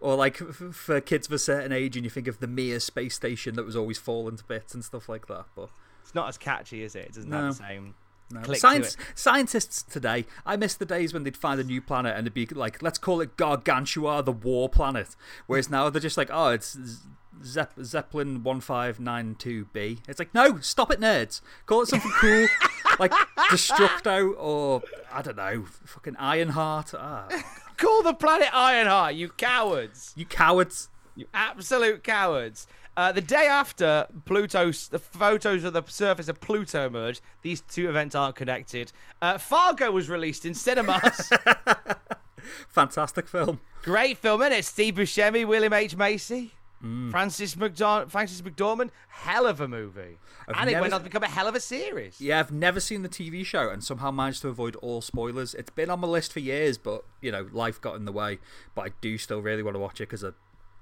Or 0.00 0.16
like 0.16 0.42
f- 0.42 0.74
for 0.74 1.00
kids 1.00 1.26
of 1.28 1.32
a 1.32 1.38
certain 1.38 1.72
age, 1.72 1.94
and 1.94 2.04
you 2.04 2.10
think 2.10 2.26
of 2.26 2.40
the 2.40 2.46
Mir 2.48 2.80
space 2.80 3.14
station 3.14 3.54
that 3.54 3.64
was 3.64 3.76
always 3.76 3.98
falling 3.98 4.36
to 4.38 4.44
bits 4.44 4.74
and 4.74 4.84
stuff 4.84 5.08
like 5.08 5.28
that. 5.28 5.44
But 5.54 5.68
It's 6.02 6.14
not 6.14 6.28
as 6.28 6.38
catchy, 6.38 6.82
is 6.82 6.94
it? 6.96 7.04
It 7.06 7.12
doesn't 7.14 7.30
No. 7.30 7.36
have 7.44 7.58
the 7.58 7.64
same 7.64 7.94
no. 8.30 8.42
Science, 8.54 8.96
scientists 9.14 9.82
today, 9.82 10.26
I 10.46 10.56
miss 10.56 10.74
the 10.74 10.86
days 10.86 11.12
when 11.12 11.24
they'd 11.24 11.36
find 11.36 11.60
a 11.60 11.64
new 11.64 11.80
planet 11.80 12.16
and 12.16 12.26
it'd 12.26 12.34
be 12.34 12.46
like, 12.46 12.82
let's 12.82 12.98
call 12.98 13.20
it 13.20 13.36
Gargantua, 13.36 14.22
the 14.22 14.32
war 14.32 14.68
planet. 14.68 15.16
Whereas 15.46 15.68
now 15.70 15.90
they're 15.90 16.00
just 16.00 16.16
like, 16.16 16.30
oh, 16.32 16.48
it's 16.48 16.76
Zep- 17.44 17.72
Zeppelin 17.82 18.40
1592b. 18.40 19.98
It's 20.08 20.18
like, 20.18 20.34
no, 20.34 20.58
stop 20.60 20.90
it, 20.90 21.00
nerds. 21.00 21.40
Call 21.66 21.82
it 21.82 21.88
something 21.88 22.10
cool, 22.20 22.46
like 22.98 23.12
Destructo 23.50 24.34
or, 24.38 24.82
I 25.12 25.22
don't 25.22 25.36
know, 25.36 25.64
fucking 25.84 26.16
Ironheart. 26.16 26.92
Ah, 26.96 27.28
Call 27.76 28.02
the 28.02 28.12
planet 28.14 28.48
Ironheart, 28.52 29.14
you 29.14 29.30
cowards. 29.30 30.12
you 30.16 30.26
cowards. 30.26 30.88
You 31.16 31.26
absolute 31.34 32.04
cowards. 32.04 32.66
Uh, 32.96 33.12
the 33.12 33.20
day 33.20 33.46
after 33.46 34.06
Pluto's, 34.26 34.88
the 34.88 34.98
photos 34.98 35.64
of 35.64 35.72
the 35.72 35.82
surface 35.86 36.28
of 36.28 36.40
Pluto 36.40 36.86
emerged, 36.86 37.22
these 37.42 37.60
two 37.62 37.88
events 37.88 38.14
aren't 38.14 38.36
connected. 38.36 38.92
Uh, 39.22 39.38
Fargo 39.38 39.90
was 39.90 40.08
released 40.10 40.44
in 40.44 40.54
cinemas. 40.54 41.30
Fantastic 42.68 43.28
film. 43.28 43.60
Great 43.82 44.18
film, 44.18 44.40
innit? 44.40 44.64
Steve 44.64 44.94
Buscemi, 44.94 45.46
William 45.46 45.72
H. 45.72 45.96
Macy, 45.96 46.52
Mm. 46.82 47.10
Frances, 47.10 47.56
McDor- 47.56 48.10
Frances 48.10 48.40
McDormand. 48.40 48.88
Hell 49.08 49.46
of 49.46 49.60
a 49.60 49.68
movie. 49.68 50.16
I've 50.48 50.56
and 50.56 50.70
it 50.70 50.80
went 50.80 50.94
on 50.94 51.00
to 51.00 51.04
become 51.04 51.22
a 51.22 51.28
hell 51.28 51.46
of 51.46 51.54
a 51.54 51.60
series. 51.60 52.18
Yeah, 52.22 52.40
I've 52.40 52.50
never 52.52 52.80
seen 52.80 53.02
the 53.02 53.08
TV 53.10 53.44
show 53.44 53.68
and 53.68 53.84
somehow 53.84 54.10
managed 54.10 54.40
to 54.42 54.48
avoid 54.48 54.76
all 54.76 55.02
spoilers. 55.02 55.52
It's 55.52 55.68
been 55.68 55.90
on 55.90 56.00
my 56.00 56.08
list 56.08 56.32
for 56.32 56.40
years, 56.40 56.78
but, 56.78 57.04
you 57.20 57.30
know, 57.30 57.46
life 57.52 57.82
got 57.82 57.96
in 57.96 58.06
the 58.06 58.12
way. 58.12 58.38
But 58.74 58.82
I 58.86 58.88
do 59.02 59.18
still 59.18 59.42
really 59.42 59.62
want 59.62 59.74
to 59.74 59.78
watch 59.78 60.00
it 60.00 60.08
because, 60.08 60.24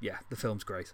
yeah, 0.01 0.18
the 0.31 0.37
film's 0.37 0.62
great. 0.62 0.92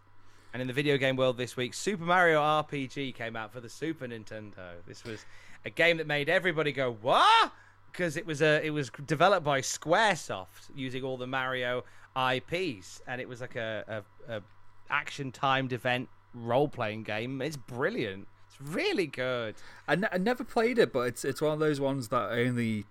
And 0.55 0.61
in 0.61 0.69
the 0.69 0.73
video 0.73 0.97
game 0.97 1.17
world 1.17 1.37
this 1.37 1.57
week, 1.57 1.75
Super 1.75 2.05
Mario 2.05 2.41
RPG 2.41 3.17
came 3.17 3.35
out 3.35 3.53
for 3.53 3.59
the 3.59 3.69
Super 3.69 4.07
Nintendo. 4.07 4.77
This 4.87 5.03
was 5.03 5.27
a 5.65 5.71
game 5.71 5.97
that 5.97 6.07
made 6.07 6.29
everybody 6.29 6.71
go 6.71 6.93
"What?" 7.03 7.51
because 7.91 8.17
it 8.17 8.25
was 8.25 8.41
a 8.41 8.65
it 8.65 8.71
was 8.71 8.89
developed 9.05 9.45
by 9.45 9.61
SquareSoft 9.61 10.71
using 10.77 11.03
all 11.03 11.17
the 11.17 11.27
Mario 11.27 11.83
IPs, 12.17 13.03
and 13.09 13.21
it 13.21 13.29
was 13.29 13.41
like 13.41 13.57
a, 13.57 14.05
a, 14.29 14.37
a 14.37 14.43
action 14.89 15.33
timed 15.33 15.73
event 15.73 16.09
role 16.33 16.69
playing 16.69 17.03
game. 17.03 17.43
It's 17.43 17.57
brilliant. 17.57 18.29
It's 18.47 18.61
really 18.61 19.09
good. 19.09 19.57
I, 19.89 19.95
n- 19.95 20.09
I 20.13 20.19
never 20.19 20.45
played 20.45 20.79
it, 20.79 20.93
but 20.93 21.01
it's 21.09 21.25
it's 21.25 21.43
one 21.43 21.53
of 21.53 21.59
those 21.59 21.81
ones 21.81 22.11
that 22.11 22.31
I 22.31 22.43
only 22.43 22.85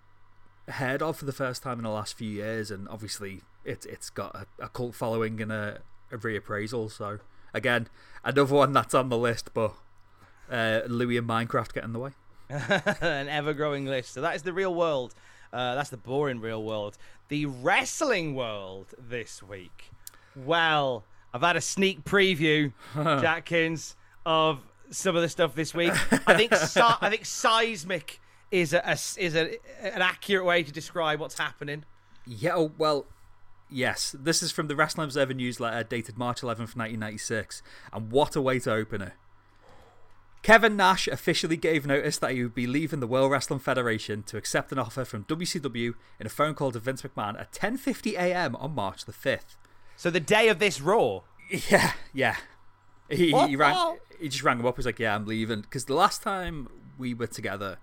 heard 0.67 1.01
of 1.01 1.15
for 1.15 1.23
the 1.23 1.31
first 1.31 1.63
time 1.63 1.77
in 1.77 1.83
the 1.83 1.91
last 1.91 2.17
few 2.17 2.29
years, 2.29 2.71
and 2.71 2.89
obviously 2.89 3.39
it's 3.63 3.85
it's 3.85 4.09
got 4.09 4.35
a, 4.35 4.65
a 4.65 4.67
cult 4.67 4.95
following 4.95 5.41
and 5.41 5.53
a, 5.53 5.79
a 6.11 6.17
reappraisal. 6.17 6.91
So 6.91 7.19
again, 7.53 7.87
another 8.23 8.53
one 8.53 8.73
that's 8.73 8.93
on 8.93 9.09
the 9.09 9.17
list, 9.17 9.51
but 9.53 9.73
uh, 10.51 10.81
Louis 10.87 11.17
and 11.17 11.27
Minecraft 11.27 11.73
get 11.73 11.83
in 11.83 11.93
the 11.93 11.99
way. 11.99 12.11
An 12.49 13.29
ever 13.29 13.53
growing 13.53 13.85
list. 13.85 14.13
So 14.13 14.21
that 14.21 14.35
is 14.35 14.43
the 14.43 14.53
real 14.53 14.73
world. 14.73 15.13
Uh, 15.51 15.75
that's 15.75 15.89
the 15.89 15.97
boring 15.97 16.39
real 16.39 16.63
world. 16.63 16.97
The 17.29 17.45
wrestling 17.45 18.35
world 18.35 18.93
this 18.97 19.41
week. 19.41 19.91
Well, 20.35 21.03
I've 21.33 21.41
had 21.41 21.55
a 21.55 21.61
sneak 21.61 22.03
preview, 22.03 22.73
Jackins, 22.95 23.95
of 24.25 24.59
some 24.89 25.15
of 25.15 25.21
the 25.21 25.29
stuff 25.29 25.55
this 25.55 25.73
week. 25.73 25.93
I 26.27 26.35
think 26.35 26.53
se- 26.55 26.81
I 27.01 27.09
think 27.09 27.25
seismic 27.25 28.19
is 28.51 28.73
a, 28.73 28.81
a 28.85 28.91
is 28.91 29.35
a, 29.35 29.57
an 29.81 30.01
accurate 30.01 30.45
way 30.45 30.63
to 30.63 30.71
describe 30.71 31.19
what's 31.19 31.37
happening. 31.37 31.85
Yeah, 32.25 32.55
oh, 32.55 32.71
well, 32.77 33.05
yes. 33.73 34.15
This 34.17 34.43
is 34.43 34.51
from 34.51 34.67
the 34.67 34.75
Wrestling 34.75 35.05
Observer 35.05 35.33
newsletter 35.33 35.83
dated 35.83 36.17
March 36.17 36.41
11th, 36.41 36.75
1996. 36.75 37.61
And 37.91 38.11
what 38.11 38.35
a 38.35 38.41
way 38.41 38.59
to 38.59 38.71
open 38.71 39.01
it. 39.01 39.13
Kevin 40.43 40.75
Nash 40.75 41.07
officially 41.07 41.55
gave 41.55 41.85
notice 41.85 42.17
that 42.17 42.31
he 42.31 42.43
would 42.43 42.53
be 42.53 42.67
leaving 42.67 42.99
the 42.99 43.07
World 43.07 43.31
Wrestling 43.31 43.59
Federation 43.59 44.23
to 44.23 44.35
accept 44.35 44.73
an 44.73 44.79
offer 44.79 45.05
from 45.05 45.23
WCW 45.23 45.93
in 46.19 46.25
a 46.25 46.29
phone 46.29 46.53
call 46.53 46.71
to 46.73 46.79
Vince 46.79 47.01
McMahon 47.01 47.39
at 47.39 47.53
10:50 47.53 48.13
a.m. 48.15 48.55
on 48.57 48.75
March 48.75 49.05
the 49.05 49.13
5th. 49.13 49.55
So 49.95 50.09
the 50.09 50.19
day 50.19 50.49
of 50.49 50.59
this 50.59 50.81
Raw. 50.81 51.21
Yeah, 51.69 51.91
yeah. 52.13 52.37
He, 53.09 53.31
he, 53.31 53.55
rang, 53.55 53.97
he 54.19 54.27
just 54.27 54.43
rang 54.43 54.59
him 54.59 54.65
up. 54.65 54.75
He's 54.77 54.85
like, 54.85 54.99
"Yeah, 54.99 55.13
I'm 55.15 55.25
leaving." 55.25 55.61
Because 55.61 55.85
the 55.85 55.93
last 55.93 56.23
time 56.23 56.67
we 56.97 57.13
were 57.13 57.27
together, 57.27 57.77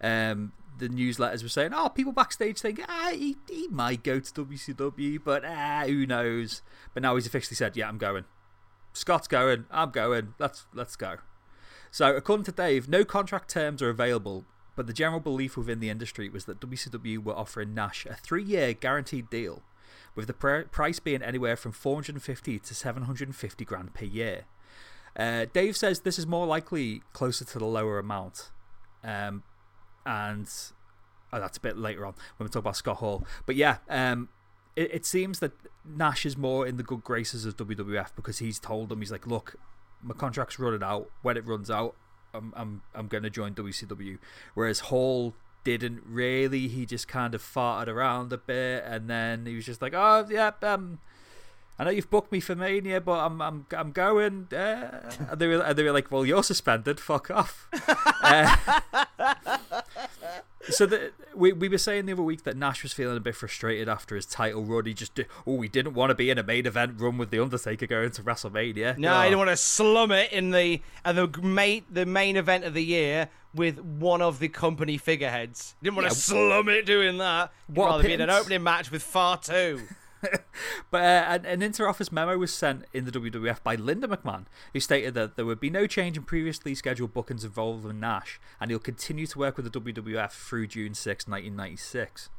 um, 0.00 0.52
the 0.78 0.88
newsletters 0.88 1.42
were 1.42 1.48
saying, 1.48 1.72
"Oh, 1.74 1.88
people 1.88 2.12
backstage 2.12 2.60
think 2.60 2.80
ah, 2.88 3.10
he, 3.12 3.36
he 3.48 3.68
might 3.68 4.02
go 4.02 4.20
to 4.20 4.44
WCW, 4.44 5.22
but 5.22 5.44
ah, 5.44 5.84
who 5.86 6.06
knows?" 6.06 6.62
But 6.94 7.02
now 7.02 7.14
he's 7.14 7.26
officially 7.26 7.56
said, 7.56 7.76
"Yeah, 7.76 7.88
I'm 7.88 7.98
going." 7.98 8.24
Scott's 8.92 9.28
going. 9.28 9.66
I'm 9.70 9.90
going. 9.90 10.34
Let's 10.38 10.66
let's 10.72 10.96
go. 10.96 11.16
So, 11.90 12.16
according 12.16 12.44
to 12.44 12.52
Dave, 12.52 12.88
no 12.88 13.04
contract 13.04 13.50
terms 13.50 13.82
are 13.82 13.90
available, 13.90 14.44
but 14.74 14.86
the 14.86 14.92
general 14.92 15.20
belief 15.20 15.56
within 15.56 15.80
the 15.80 15.90
industry 15.90 16.28
was 16.28 16.44
that 16.46 16.60
WCW 16.60 17.22
were 17.22 17.36
offering 17.36 17.74
Nash 17.74 18.06
a 18.06 18.14
three-year 18.14 18.74
guaranteed 18.74 19.30
deal, 19.30 19.62
with 20.14 20.26
the 20.26 20.34
pr- 20.34 20.62
price 20.62 20.98
being 20.98 21.22
anywhere 21.22 21.56
from 21.56 21.72
450 21.72 22.58
to 22.58 22.74
750 22.74 23.64
grand 23.64 23.94
per 23.94 24.04
year. 24.04 24.44
Uh, 25.16 25.46
Dave 25.52 25.76
says 25.76 26.00
this 26.00 26.18
is 26.18 26.26
more 26.26 26.46
likely 26.46 27.02
closer 27.12 27.44
to 27.44 27.58
the 27.58 27.64
lower 27.64 27.98
amount, 27.98 28.50
um, 29.02 29.42
and 30.06 30.48
oh, 31.32 31.40
that's 31.40 31.58
a 31.58 31.60
bit 31.60 31.76
later 31.76 32.06
on 32.06 32.14
when 32.36 32.46
we 32.46 32.50
talk 32.50 32.60
about 32.60 32.76
Scott 32.76 32.98
Hall. 32.98 33.26
But 33.44 33.56
yeah, 33.56 33.78
um, 33.88 34.28
it, 34.74 34.94
it 34.94 35.06
seems 35.06 35.40
that 35.40 35.52
Nash 35.84 36.24
is 36.24 36.36
more 36.36 36.66
in 36.66 36.76
the 36.76 36.82
good 36.82 37.02
graces 37.02 37.44
of 37.44 37.56
WWF 37.56 38.14
because 38.14 38.38
he's 38.38 38.58
told 38.58 38.88
them 38.88 39.00
he's 39.00 39.12
like, 39.12 39.26
look, 39.26 39.56
my 40.02 40.14
contract's 40.14 40.58
running 40.58 40.82
out. 40.82 41.10
When 41.22 41.36
it 41.36 41.46
runs 41.46 41.70
out, 41.70 41.96
I'm 42.32 42.52
I'm 42.56 42.82
I'm 42.94 43.08
going 43.08 43.24
to 43.24 43.30
join 43.30 43.54
WCW. 43.54 44.18
Whereas 44.54 44.80
Hall 44.80 45.34
didn't 45.64 46.02
really. 46.06 46.68
He 46.68 46.86
just 46.86 47.08
kind 47.08 47.34
of 47.34 47.42
farted 47.42 47.88
around 47.88 48.32
a 48.32 48.38
bit, 48.38 48.84
and 48.86 49.10
then 49.10 49.46
he 49.46 49.56
was 49.56 49.66
just 49.66 49.82
like, 49.82 49.94
oh 49.94 50.26
yeah, 50.30 50.52
um. 50.62 51.00
I 51.78 51.84
know 51.84 51.90
you've 51.90 52.08
booked 52.08 52.32
me 52.32 52.40
for 52.40 52.54
Mania, 52.54 53.02
but 53.02 53.18
I'm 53.18 53.42
I'm 53.42 53.66
I'm 53.76 53.92
going. 53.92 54.48
Uh, 54.50 55.12
and 55.30 55.38
they 55.38 55.46
were 55.46 55.60
and 55.60 55.76
they 55.76 55.82
were 55.82 55.92
like, 55.92 56.10
"Well, 56.10 56.24
you're 56.24 56.42
suspended. 56.42 56.98
Fuck 56.98 57.30
off." 57.30 57.68
uh, 58.22 59.34
so 60.70 60.86
the, 60.86 61.12
we 61.34 61.52
we 61.52 61.68
were 61.68 61.78
saying 61.78 62.06
the 62.06 62.12
other 62.12 62.22
week 62.22 62.42
that 62.44 62.56
Nash 62.56 62.82
was 62.82 62.92
feeling 62.92 63.16
a 63.16 63.20
bit 63.20 63.34
frustrated 63.34 63.88
after 63.88 64.16
his 64.16 64.26
title 64.26 64.64
run. 64.64 64.86
He 64.86 64.94
just 64.94 65.14
did, 65.14 65.26
oh, 65.46 65.60
he 65.60 65.68
didn't 65.68 65.94
want 65.94 66.10
to 66.10 66.14
be 66.14 66.30
in 66.30 66.38
a 66.38 66.42
main 66.42 66.66
event 66.66 67.00
run 67.00 67.18
with 67.18 67.30
the 67.30 67.40
Undertaker 67.40 67.86
going 67.86 68.10
to 68.10 68.22
WrestleMania. 68.22 68.98
No, 68.98 69.14
I 69.14 69.26
didn't 69.26 69.38
want 69.38 69.50
to 69.50 69.56
slum 69.56 70.12
it 70.12 70.32
in 70.32 70.50
the 70.50 70.82
uh, 71.04 71.12
the 71.12 71.28
main 71.42 71.84
the 71.90 72.06
main 72.06 72.36
event 72.36 72.64
of 72.64 72.74
the 72.74 72.84
year 72.84 73.28
with 73.54 73.80
one 73.80 74.20
of 74.20 74.38
the 74.38 74.48
company 74.48 74.98
figureheads. 74.98 75.74
Didn't 75.82 75.96
want 75.96 76.08
to 76.10 76.14
slum 76.14 76.68
it 76.68 76.86
doing 76.86 77.18
that. 77.18 77.52
You'd 77.68 77.76
What 77.78 77.86
rather 77.86 78.02
be 78.04 78.12
in 78.12 78.20
an 78.20 78.30
opening 78.30 78.62
match 78.62 78.90
with 78.90 79.02
Fatu. 79.02 79.80
But 80.90 81.02
uh, 81.02 81.24
an, 81.28 81.46
an 81.46 81.62
inter-office 81.62 82.12
memo 82.12 82.38
was 82.38 82.52
sent 82.52 82.84
in 82.92 83.04
the 83.04 83.12
WWF 83.12 83.62
by 83.62 83.74
Linda 83.74 84.06
McMahon, 84.06 84.46
who 84.72 84.80
stated 84.80 85.14
that 85.14 85.36
there 85.36 85.44
would 85.44 85.60
be 85.60 85.70
no 85.70 85.86
change 85.86 86.16
in 86.16 86.22
previously 86.22 86.74
scheduled 86.74 87.12
bookings 87.12 87.44
involving 87.44 88.00
Nash, 88.00 88.40
and 88.60 88.70
he'll 88.70 88.78
continue 88.78 89.26
to 89.26 89.38
work 89.38 89.56
with 89.56 89.70
the 89.70 89.80
WWF 89.80 90.30
through 90.30 90.68
June 90.68 90.94
6, 90.94 91.26
1996. 91.26 92.30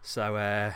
So, 0.00 0.36
uh, 0.36 0.72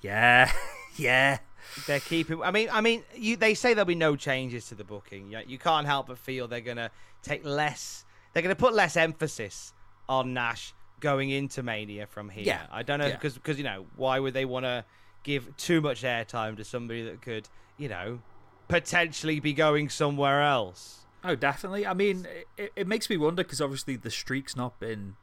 yeah, 0.00 0.52
yeah. 0.96 1.38
They're 1.86 2.00
keeping. 2.00 2.42
I 2.42 2.50
mean, 2.50 2.68
I 2.72 2.80
mean, 2.80 3.04
you. 3.14 3.36
They 3.36 3.54
say 3.54 3.72
there'll 3.72 3.84
be 3.86 3.94
no 3.94 4.16
changes 4.16 4.66
to 4.66 4.74
the 4.74 4.82
booking. 4.82 5.30
You, 5.30 5.40
you 5.46 5.58
can't 5.58 5.86
help 5.86 6.08
but 6.08 6.18
feel 6.18 6.48
they're 6.48 6.60
gonna 6.60 6.90
take 7.22 7.44
less. 7.44 8.04
They're 8.32 8.42
gonna 8.42 8.56
put 8.56 8.74
less 8.74 8.96
emphasis 8.96 9.72
on 10.08 10.34
Nash 10.34 10.74
going 10.98 11.30
into 11.30 11.62
Mania 11.62 12.08
from 12.08 12.28
here. 12.28 12.42
Yeah, 12.44 12.66
I 12.72 12.82
don't 12.82 12.98
know 12.98 13.06
yeah. 13.06 13.14
because 13.14 13.34
because 13.34 13.58
you 13.58 13.64
know 13.64 13.86
why 13.94 14.18
would 14.18 14.34
they 14.34 14.44
want 14.44 14.64
to 14.64 14.84
give 15.22 15.56
too 15.56 15.80
much 15.80 16.02
airtime 16.02 16.56
to 16.56 16.64
somebody 16.64 17.02
that 17.02 17.22
could 17.22 17.48
you 17.76 17.88
know 17.88 18.20
potentially 18.68 19.40
be 19.40 19.52
going 19.52 19.88
somewhere 19.88 20.42
else. 20.42 21.00
Oh, 21.24 21.34
definitely. 21.36 21.86
I 21.86 21.94
mean, 21.94 22.26
it, 22.56 22.72
it 22.74 22.86
makes 22.86 23.08
me 23.08 23.16
wonder 23.16 23.44
because 23.44 23.60
obviously 23.60 23.96
the 23.96 24.10
streak's 24.10 24.56
not 24.56 24.80
been 24.80 25.14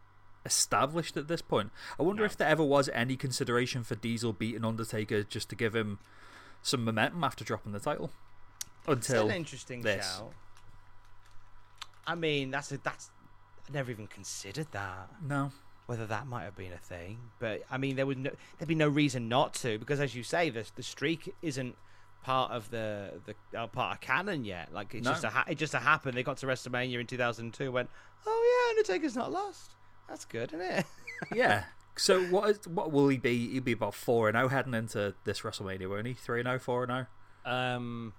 established 0.46 1.18
at 1.18 1.28
this 1.28 1.42
point. 1.42 1.72
I 2.00 2.04
wonder 2.04 2.24
if 2.24 2.38
there 2.38 2.48
ever 2.48 2.64
was 2.64 2.90
any 2.94 3.18
consideration 3.18 3.84
for 3.84 3.96
Diesel 3.96 4.32
beating 4.34 4.64
Undertaker 4.64 5.24
just 5.24 5.50
to 5.50 5.56
give 5.56 5.76
him 5.76 6.00
some 6.62 6.86
momentum 6.86 7.24
after 7.24 7.44
dropping 7.44 7.74
the 7.74 7.80
title. 7.80 8.12
It's 8.88 9.10
Until 9.10 9.30
an 9.30 9.36
interesting 9.36 9.82
this. 9.82 10.06
shout. 10.06 10.34
I 12.08 12.16
mean, 12.16 12.52
that's 12.52 12.72
a, 12.72 12.78
that's. 12.78 13.12
I 13.68 13.74
never 13.74 13.92
even 13.92 14.08
considered 14.08 14.68
that. 14.72 15.10
No. 15.22 15.52
Whether 15.90 16.06
that 16.06 16.28
might 16.28 16.44
have 16.44 16.56
been 16.56 16.72
a 16.72 16.78
thing. 16.78 17.18
But 17.40 17.64
I 17.72 17.80
mean, 17.80 17.96
there 17.96 18.06
was 18.06 18.16
no, 18.18 18.30
there'd 18.58 18.68
be 18.70 18.76
no 18.76 18.88
reason 18.88 19.28
not 19.28 19.56
to 19.56 19.80
because, 19.80 20.00
as 20.00 20.14
you 20.14 20.22
say, 20.22 20.52
the 20.52 20.64
the 20.76 20.84
streak 20.84 21.34
isn't 21.42 21.76
part 22.22 22.52
of 22.52 22.70
the 22.70 23.14
the 23.26 23.60
uh, 23.60 23.66
part 23.66 23.96
of 23.96 24.02
canon 24.02 24.46
yet. 24.46 24.72
Like 24.72 24.94
it's 24.94 25.04
No. 25.06 25.12
just 25.14 25.24
a 25.24 25.30
ha- 25.30 25.46
it 25.48 25.58
just 25.58 25.74
a 25.74 25.80
happened. 25.80 26.16
They 26.16 26.22
got 26.22 26.38
to 26.38 26.46
WrestleMania 26.46 27.00
in 27.00 27.08
2002. 27.08 27.72
Went, 27.72 27.90
oh 28.28 28.70
yeah, 28.74 28.78
Undertaker's 28.78 29.16
not 29.16 29.32
lost. 29.32 29.72
That's 30.08 30.26
good, 30.26 30.54
isn't 30.54 30.62
it? 30.62 30.86
yeah. 31.34 31.64
So 31.98 32.22
what 32.26 32.50
is 32.52 32.60
what 32.68 32.92
will 32.92 33.08
he 33.08 33.18
be? 33.18 33.50
He'll 33.50 33.64
be 33.64 33.72
about 33.72 33.96
four 33.96 34.30
and 34.30 34.36
zero 34.38 34.48
heading 34.50 34.76
into 34.76 35.16
this 35.24 35.42
WrestleMania, 35.42 35.90
won't 35.90 36.06
he? 36.06 36.14
Three 36.14 36.40
and 36.42 36.48
zero, 36.48 36.60
four 36.60 36.84
and 36.84 36.92
oh? 36.92 37.06
zero. 37.46 37.56
um, 37.76 38.14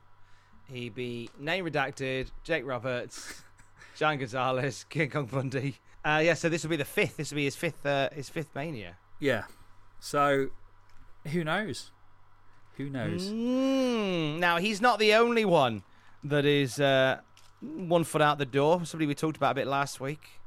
he'd 0.67 0.95
be 0.97 1.31
name 1.39 1.65
redacted. 1.65 2.31
Jake 2.43 2.67
Roberts, 2.67 3.43
Giant 3.97 4.21
Gonzalez, 4.21 4.85
King 4.89 5.11
Kong 5.11 5.27
Bundy. 5.27 5.77
Uh, 6.05 6.21
yeah, 6.25 6.35
so 6.35 6.49
this 6.49 6.63
will 6.63 6.71
be 6.71 6.77
the 6.77 6.85
fifth. 6.85 7.17
This 7.17 7.31
will 7.31 7.37
be 7.37 7.45
his 7.45 7.57
fifth. 7.57 7.85
Uh, 7.85 8.09
his 8.13 8.29
fifth 8.29 8.55
Mania. 8.55 8.97
Yeah. 9.19 9.45
So 9.99 10.49
who 11.29 11.45
knows? 11.45 11.91
Who 12.77 12.89
knows? 12.89 13.29
Mm, 13.31 14.39
now 14.39 14.57
he's 14.57 14.81
not 14.81 14.99
the 14.99 15.15
only 15.15 15.45
one 15.45 15.83
that 16.25 16.47
is 16.47 16.81
uh, 16.81 17.21
one 17.61 18.05
foot 18.05 18.23
out 18.23 18.39
the 18.39 18.47
door. 18.47 18.85
Somebody 18.87 19.07
we 19.07 19.15
talked 19.15 19.37
about 19.37 19.53
a 19.53 19.55
bit 19.57 19.67
last 19.67 20.01
week. 20.01 20.41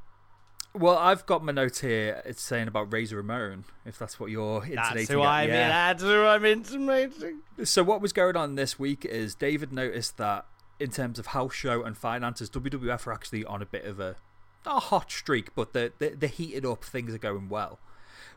Well, 0.76 0.98
I've 0.98 1.24
got 1.24 1.44
my 1.44 1.52
notes 1.52 1.80
here. 1.82 2.20
It's 2.24 2.42
saying 2.42 2.66
about 2.66 2.92
Razor 2.92 3.18
Ramon, 3.18 3.64
if 3.86 3.96
that's 3.96 4.18
what 4.18 4.30
you're 4.30 4.60
That's 4.74 5.08
who 5.08 5.22
at. 5.22 5.28
I'm. 5.28 5.48
yeah. 5.48 5.68
That's 5.68 6.02
who 6.02 6.24
I'm 6.24 6.44
intimating. 6.44 7.42
So 7.62 7.84
what 7.84 8.00
was 8.00 8.12
going 8.12 8.36
on 8.36 8.56
this 8.56 8.76
week 8.76 9.04
is 9.04 9.36
David 9.36 9.72
noticed 9.72 10.16
that 10.16 10.46
in 10.80 10.90
terms 10.90 11.20
of 11.20 11.26
house 11.26 11.54
show 11.54 11.84
and 11.84 11.96
finances, 11.96 12.50
WWF 12.50 13.06
are 13.06 13.12
actually 13.12 13.44
on 13.44 13.62
a 13.62 13.66
bit 13.66 13.84
of 13.84 14.00
a 14.00 14.16
not 14.64 14.76
a 14.76 14.86
hot 14.86 15.10
streak, 15.10 15.54
but 15.54 15.72
they're, 15.72 15.90
they're, 15.98 16.28
heated 16.28 16.64
up. 16.64 16.84
Things 16.84 17.14
are 17.14 17.18
going 17.18 17.48
well, 17.48 17.78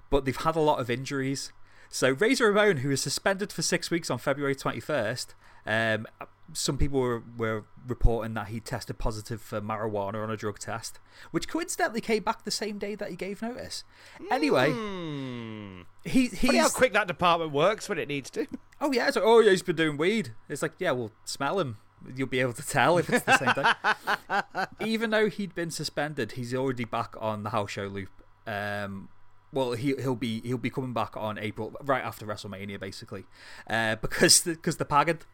but 0.10 0.26
they've 0.26 0.36
had 0.36 0.56
a 0.56 0.62
lot 0.62 0.80
of 0.80 0.90
injuries. 0.90 1.52
So 1.90 2.12
Razor 2.12 2.52
Ramon, 2.52 2.78
who 2.78 2.90
was 2.90 3.02
suspended 3.02 3.52
for 3.54 3.62
six 3.62 3.90
weeks 3.90 4.10
on 4.10 4.18
February 4.18 4.56
twenty 4.56 4.80
first, 4.82 5.36
um, 5.66 6.06
some 6.54 6.78
people 6.78 7.00
were, 7.00 7.24
were 7.38 7.64
reporting 7.86 8.34
that 8.36 8.48
he 8.48 8.60
tested 8.60 8.98
positive 8.98 9.42
for 9.42 9.60
marijuana 9.62 10.24
on 10.24 10.30
a 10.32 10.38
drug 10.38 10.60
test, 10.60 11.00
which 11.32 11.48
coincidentally 11.48 12.02
came 12.02 12.24
back 12.24 12.44
the 12.44 12.52
same 12.52 12.78
day 12.78 12.96
that 12.96 13.10
he 13.10 13.16
gave 13.16 13.42
notice. 13.42 13.84
Anyway, 14.32 14.72
Hmm. 14.72 15.82
he, 16.06 16.28
Funny 16.28 16.58
how 16.58 16.70
quick 16.70 16.94
that 16.94 17.08
department 17.08 17.52
works 17.52 17.90
when 17.90 17.98
it 17.98 18.08
needs 18.08 18.30
to. 18.32 18.48
Oh 18.80 18.92
yeah, 18.92 19.06
like, 19.06 19.18
oh 19.18 19.40
yeah, 19.40 19.52
he's 19.52 19.64
been 19.64 19.76
doing 19.76 19.98
weed. 19.98 20.34
It's 20.48 20.62
like, 20.62 20.74
yeah, 20.80 20.92
well, 20.92 21.12
smell 21.26 21.60
him. 21.60 21.78
You'll 22.16 22.28
be 22.28 22.40
able 22.40 22.54
to 22.54 22.66
tell 22.66 22.98
if 22.98 23.10
it's 23.10 23.26
the 23.26 23.38
same 23.38 23.54
thing. 23.54 24.66
Even 24.88 25.10
though 25.10 25.30
he'd 25.30 25.54
been 25.56 25.72
suspended, 25.72 26.34
he's 26.34 26.54
already 26.54 26.86
back 26.86 27.16
on 27.20 27.44
the 27.44 27.50
house 27.52 27.72
show 27.72 27.88
loop. 27.88 28.10
Um, 28.46 29.10
well, 29.52 29.74
he 29.74 29.96
he'll 29.96 30.16
be 30.16 30.42
he'll 30.42 30.58
be 30.58 30.70
coming 30.70 30.94
back 30.94 31.16
on 31.16 31.38
April 31.38 31.74
right 31.82 32.04
after 32.04 32.26
WrestleMania, 32.26 32.80
basically, 32.80 33.26
uh, 33.70 33.96
because 34.02 34.42
the, 34.42 34.52
because 34.52 34.78
the 34.78 34.86
Pagged, 34.86 35.26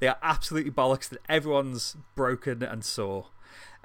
they 0.00 0.08
are 0.08 0.18
absolutely 0.22 0.70
bollocks. 0.70 1.08
That 1.08 1.20
everyone's 1.28 1.96
broken 2.14 2.62
and 2.62 2.84
sore. 2.84 3.26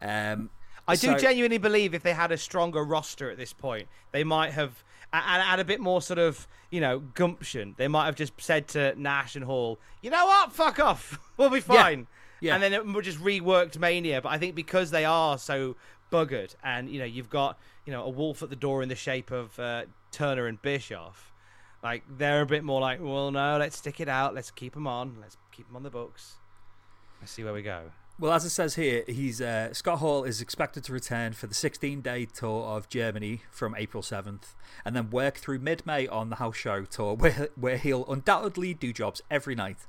Um, 0.01 0.49
I 0.87 0.95
do 0.95 1.17
genuinely 1.17 1.57
believe 1.57 1.93
if 1.93 2.03
they 2.03 2.13
had 2.13 2.31
a 2.31 2.37
stronger 2.37 2.83
roster 2.83 3.31
at 3.31 3.37
this 3.37 3.53
point, 3.53 3.87
they 4.11 4.23
might 4.23 4.51
have 4.51 4.83
and 5.13 5.41
add 5.41 5.59
a 5.59 5.65
bit 5.65 5.79
more 5.79 6.01
sort 6.01 6.19
of 6.19 6.47
you 6.69 6.81
know 6.81 6.99
gumption. 6.99 7.75
They 7.77 7.87
might 7.87 8.05
have 8.05 8.15
just 8.15 8.33
said 8.39 8.67
to 8.69 8.93
Nash 8.99 9.35
and 9.35 9.45
Hall, 9.45 9.79
you 10.01 10.09
know 10.09 10.25
what, 10.25 10.51
fuck 10.51 10.79
off, 10.79 11.19
we'll 11.37 11.49
be 11.49 11.59
fine. 11.59 12.07
Yeah. 12.39 12.55
And 12.55 12.63
then 12.63 12.73
it 12.73 13.03
just 13.03 13.19
reworked 13.19 13.79
Mania. 13.79 14.21
But 14.21 14.29
I 14.29 14.37
think 14.37 14.55
because 14.55 14.91
they 14.91 15.05
are 15.05 15.37
so 15.37 15.75
buggered, 16.11 16.55
and 16.63 16.89
you 16.89 16.99
know 16.99 17.05
you've 17.05 17.29
got 17.29 17.57
you 17.85 17.93
know 17.93 18.03
a 18.03 18.09
wolf 18.09 18.43
at 18.43 18.49
the 18.49 18.55
door 18.55 18.83
in 18.83 18.89
the 18.89 18.95
shape 18.95 19.31
of 19.31 19.57
uh, 19.59 19.85
Turner 20.11 20.47
and 20.47 20.61
Bischoff. 20.61 21.31
Like 21.83 22.03
they're 22.17 22.41
a 22.41 22.45
bit 22.45 22.63
more 22.63 22.81
like, 22.81 22.99
well, 23.01 23.31
no, 23.31 23.57
let's 23.57 23.77
stick 23.77 23.99
it 23.99 24.09
out. 24.09 24.33
Let's 24.33 24.51
keep 24.51 24.73
them 24.73 24.87
on. 24.87 25.17
Let's 25.21 25.37
keep 25.51 25.67
them 25.67 25.75
on 25.75 25.83
the 25.83 25.89
books. 25.89 26.35
Let's 27.21 27.31
see 27.31 27.43
where 27.43 27.53
we 27.53 27.61
go. 27.61 27.91
Well, 28.17 28.31
as 28.31 28.45
it 28.45 28.51
says 28.51 28.75
here, 28.75 29.03
he's 29.07 29.41
uh, 29.41 29.73
Scott 29.73 29.99
Hall 29.99 30.23
is 30.23 30.39
expected 30.39 30.85
to 30.85 30.93
return 30.93 31.33
for 31.33 31.47
the 31.47 31.53
16-day 31.53 32.27
tour 32.27 32.63
of 32.63 32.87
Germany 32.87 33.41
from 33.51 33.75
April 33.75 34.01
7th, 34.01 34.55
and 34.85 34.95
then 34.95 35.09
work 35.09 35.35
through 35.35 35.59
mid-May 35.59 36.07
on 36.07 36.29
the 36.29 36.37
house 36.37 36.55
show 36.55 36.85
tour, 36.85 37.13
where 37.15 37.49
where 37.55 37.77
he'll 37.77 38.05
undoubtedly 38.09 38.73
do 38.73 38.93
jobs 38.93 39.21
every 39.29 39.53
night. 39.53 39.85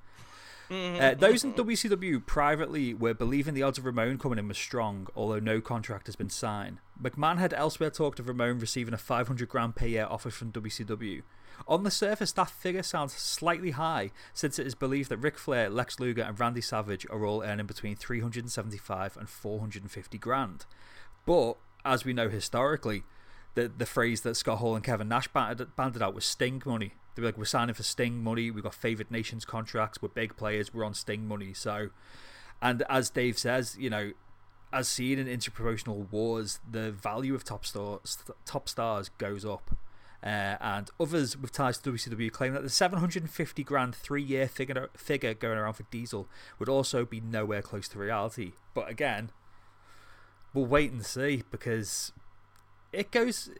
Uh, 0.70 1.14
those 1.14 1.44
in 1.44 1.52
WCW 1.54 2.24
privately 2.26 2.92
were 2.94 3.14
believing 3.14 3.54
the 3.54 3.62
odds 3.62 3.78
of 3.78 3.84
Ramon 3.84 4.18
coming 4.18 4.38
in 4.38 4.48
was 4.48 4.58
strong, 4.58 5.06
although 5.14 5.38
no 5.38 5.60
contract 5.60 6.06
has 6.06 6.16
been 6.16 6.30
signed. 6.30 6.78
McMahon 7.00 7.38
had 7.38 7.52
elsewhere 7.52 7.90
talked 7.90 8.18
of 8.18 8.28
Ramon 8.28 8.58
receiving 8.58 8.94
a 8.94 8.98
500 8.98 9.48
grand 9.48 9.76
per 9.76 9.86
year 9.86 10.06
offer 10.08 10.30
from 10.30 10.52
WCW. 10.52 11.22
On 11.68 11.84
the 11.84 11.90
surface, 11.90 12.32
that 12.32 12.50
figure 12.50 12.82
sounds 12.82 13.14
slightly 13.14 13.70
high, 13.72 14.10
since 14.34 14.58
it 14.58 14.66
is 14.66 14.74
believed 14.74 15.08
that 15.08 15.18
Ric 15.18 15.38
Flair, 15.38 15.70
Lex 15.70 15.98
Luger, 15.98 16.22
and 16.22 16.38
Randy 16.38 16.60
Savage 16.60 17.06
are 17.10 17.24
all 17.24 17.42
earning 17.42 17.66
between 17.66 17.96
375 17.96 19.16
and 19.16 19.28
450 19.28 20.18
grand. 20.18 20.66
But, 21.24 21.54
as 21.84 22.04
we 22.04 22.12
know 22.12 22.28
historically, 22.28 23.04
the, 23.56 23.72
the 23.74 23.86
phrase 23.86 24.20
that 24.20 24.36
Scott 24.36 24.58
Hall 24.58 24.76
and 24.76 24.84
Kevin 24.84 25.08
Nash 25.08 25.28
banded, 25.28 25.74
banded 25.74 26.02
out 26.02 26.14
was 26.14 26.26
Sting 26.26 26.62
money. 26.64 26.92
They 27.14 27.22
were 27.22 27.28
like, 27.28 27.38
we're 27.38 27.46
signing 27.46 27.74
for 27.74 27.82
Sting 27.82 28.22
money, 28.22 28.50
we've 28.50 28.62
got 28.62 28.74
favoured 28.74 29.10
nations 29.10 29.46
contracts, 29.46 30.00
we're 30.00 30.10
big 30.10 30.36
players, 30.36 30.72
we're 30.72 30.84
on 30.84 30.92
Sting 30.92 31.26
money. 31.26 31.54
So, 31.54 31.88
and 32.60 32.84
as 32.90 33.08
Dave 33.08 33.38
says, 33.38 33.74
you 33.80 33.88
know, 33.88 34.12
as 34.72 34.88
seen 34.88 35.18
in 35.18 35.26
interpromotional 35.26 36.10
wars, 36.12 36.60
the 36.70 36.92
value 36.92 37.34
of 37.34 37.44
top 37.44 37.64
stars, 37.64 38.18
top 38.44 38.68
stars 38.68 39.08
goes 39.16 39.44
up. 39.44 39.74
Uh, 40.22 40.56
and 40.60 40.90
others 40.98 41.36
with 41.36 41.52
ties 41.52 41.78
to 41.78 41.92
WCW 41.92 42.32
claim 42.32 42.52
that 42.52 42.62
the 42.62 42.70
750 42.70 43.62
grand 43.62 43.94
three 43.94 44.22
year 44.22 44.48
figure, 44.48 44.88
figure 44.96 45.34
going 45.34 45.56
around 45.56 45.74
for 45.74 45.84
Diesel 45.84 46.28
would 46.58 46.68
also 46.68 47.04
be 47.04 47.20
nowhere 47.20 47.62
close 47.62 47.86
to 47.88 47.98
reality. 47.98 48.52
But 48.74 48.90
again, 48.90 49.30
we'll 50.52 50.66
wait 50.66 50.90
and 50.90 51.06
see 51.06 51.44
because 51.50 52.12
it 52.96 53.10
goes 53.10 53.50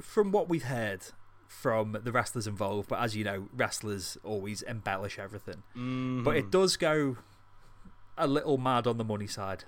from 0.00 0.32
what 0.32 0.48
we've 0.48 0.64
heard 0.64 1.00
from 1.46 1.96
the 2.02 2.12
wrestlers 2.12 2.46
involved. 2.46 2.88
But 2.88 3.00
as 3.00 3.14
you 3.16 3.24
know, 3.24 3.48
wrestlers 3.54 4.18
always 4.24 4.62
embellish 4.62 5.18
everything. 5.18 5.62
But 6.24 6.36
it 6.36 6.50
does 6.50 6.76
go 6.76 7.16
a 8.18 8.26
little 8.26 8.58
mad 8.58 8.86
on 8.86 8.98
the 8.98 9.04
money 9.04 9.26
side. 9.26 9.64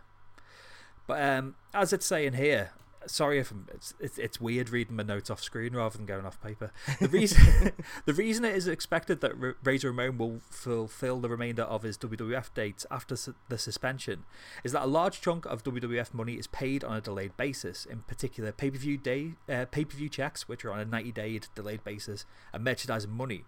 But 1.07 1.23
um, 1.23 1.55
as 1.73 1.93
it's 1.93 2.05
saying 2.07 2.35
here, 2.35 2.73
sorry 3.07 3.39
if 3.39 3.51
I'm, 3.51 3.67
it's, 3.73 3.95
it's 4.01 4.19
it's 4.19 4.41
weird 4.41 4.71
reading 4.71 4.97
my 4.97 5.03
notes 5.03 5.31
off 5.31 5.43
screen 5.43 5.75
rather 5.75 5.97
than 5.97 6.07
going 6.07 6.27
off 6.27 6.41
paper. 6.43 6.71
The 7.01 7.09
reason 7.09 7.73
the 8.07 8.13
reason 8.13 8.45
it 8.45 8.55
is 8.55 8.67
expected 8.67 9.21
that 9.21 9.33
R- 9.41 9.57
Razor 9.63 9.93
Ramon 9.93 10.19
will 10.19 10.41
fulfill 10.51 11.21
the 11.21 11.29
remainder 11.29 11.63
of 11.63 11.83
his 11.83 11.97
WWF 11.99 12.53
dates 12.55 12.87
after 12.91 13.17
su- 13.17 13.35
the 13.49 13.59
suspension 13.59 14.25
is 14.65 14.73
that 14.73 14.85
a 14.85 14.87
large 14.87 15.21
chunk 15.21 15.47
of 15.47 15.63
WWF 15.65 16.13
money 16.13 16.35
is 16.35 16.47
paid 16.47 16.83
on 16.85 16.97
a 16.97 17.01
delayed 17.01 17.37
basis. 17.37 17.85
In 17.87 18.01
particular, 18.01 18.53
pay 18.53 18.71
per 18.71 18.79
view 18.79 18.97
day 18.97 19.35
uh, 19.49 19.67
pay 19.71 19.85
per 19.85 19.97
view 19.97 20.09
checks, 20.09 20.49
which 20.49 20.65
are 20.65 20.73
on 20.73 20.81
a 20.81 20.85
ninety 20.85 21.13
day 21.13 21.41
delayed 21.55 21.85
basis, 21.85 22.27
and 22.53 22.65
merchandising 22.65 23.11
money. 23.11 23.45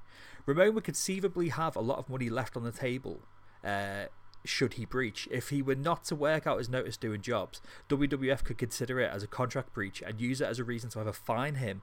Ramon 0.47 0.75
would 0.75 0.85
conceivably 0.85 1.49
have 1.49 1.77
a 1.77 1.81
lot 1.81 1.99
of 1.99 2.09
money 2.09 2.31
left 2.31 2.57
on 2.57 2.63
the 2.65 2.73
table. 2.73 3.21
Uh, 3.65 4.07
should 4.45 4.75
he 4.75 4.85
breach. 4.85 5.29
If 5.31 5.51
he 5.51 5.63
were 5.63 5.75
not 5.75 6.05
to 6.05 6.17
work 6.17 6.47
out 6.47 6.59
his 6.59 6.69
notice 6.69 6.97
doing 6.97 7.21
jobs, 7.21 7.61
WWF 7.89 8.45
could 8.45 8.59
consider 8.59 9.01
it 9.01 9.11
as 9.13 9.23
a 9.23 9.27
contract 9.27 9.73
breach 9.73 10.03
and 10.03 10.21
use 10.21 10.41
it 10.41 10.47
as 10.47 10.59
a 10.59 10.65
reason 10.65 10.91
to 10.91 11.01
either 11.01 11.13
fine 11.13 11.57
him 11.57 11.83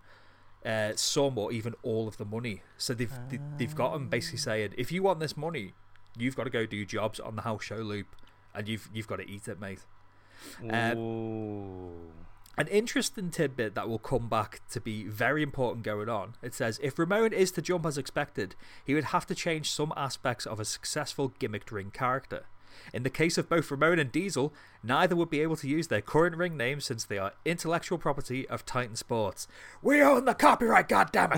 uh, 0.66 0.92
some 0.96 1.38
or 1.38 1.52
even 1.52 1.76
all 1.84 2.08
of 2.08 2.18
the 2.18 2.26
money. 2.26 2.62
So 2.78 2.94
they've 2.94 3.14
they, 3.30 3.40
they've 3.58 3.76
got 3.76 3.96
him 3.96 4.10
basically 4.10 4.40
saying, 4.40 4.74
if 4.78 4.92
you 4.92 5.04
want 5.04 5.20
this 5.20 5.38
money, 5.38 5.74
you've 6.18 6.36
got 6.36 6.44
to 6.44 6.50
go 6.50 6.66
do 6.66 6.86
jobs 6.86 7.20
on 7.20 7.36
the 7.36 7.44
house 7.44 7.64
show 7.64 7.78
loop, 7.78 8.08
and 8.54 8.68
you've 8.68 8.90
you've 8.94 9.08
got 9.08 9.18
to 9.18 9.30
eat 9.30 9.48
it, 9.48 9.60
mate. 9.60 9.86
Ooh. 10.98 11.92
An 12.60 12.68
interesting 12.70 13.30
tidbit 13.30 13.76
that 13.76 13.88
will 13.88 14.00
come 14.00 14.28
back 14.28 14.62
to 14.72 14.82
be 14.82 15.04
very 15.04 15.44
important 15.44 15.86
going 15.86 16.10
on. 16.10 16.34
It 16.42 16.56
says 16.56 16.80
if 16.82 16.98
Ramon 16.98 17.32
is 17.32 17.52
to 17.52 17.62
jump 17.62 17.86
as 17.86 18.00
expected, 18.00 18.56
he 18.84 18.96
would 18.96 19.06
have 19.06 19.28
to 19.28 19.36
change 19.36 19.70
some 19.70 19.94
aspects 19.96 20.48
of 20.48 20.60
a 20.60 20.66
successful 20.66 21.34
gimmicked 21.40 21.72
ring 21.72 21.92
character. 21.92 22.46
In 22.94 23.04
the 23.04 23.12
case 23.12 23.38
of 23.38 23.48
both 23.48 23.70
Ramon 23.70 24.00
and 24.00 24.12
Diesel, 24.12 24.56
neither 24.82 25.16
would 25.16 25.30
be 25.30 25.42
able 25.42 25.56
to 25.58 25.68
use 25.68 25.88
their 25.88 26.02
current 26.02 26.36
ring 26.36 26.58
names 26.58 26.86
since 26.86 27.06
they 27.06 27.20
are 27.20 27.34
intellectual 27.46 28.00
property 28.00 28.48
of 28.50 28.66
Titan 28.66 28.96
Sports. 28.96 29.48
We 29.84 30.02
own 30.02 30.26
the 30.26 30.34
copyright, 30.34 30.90
goddammit! 30.90 31.38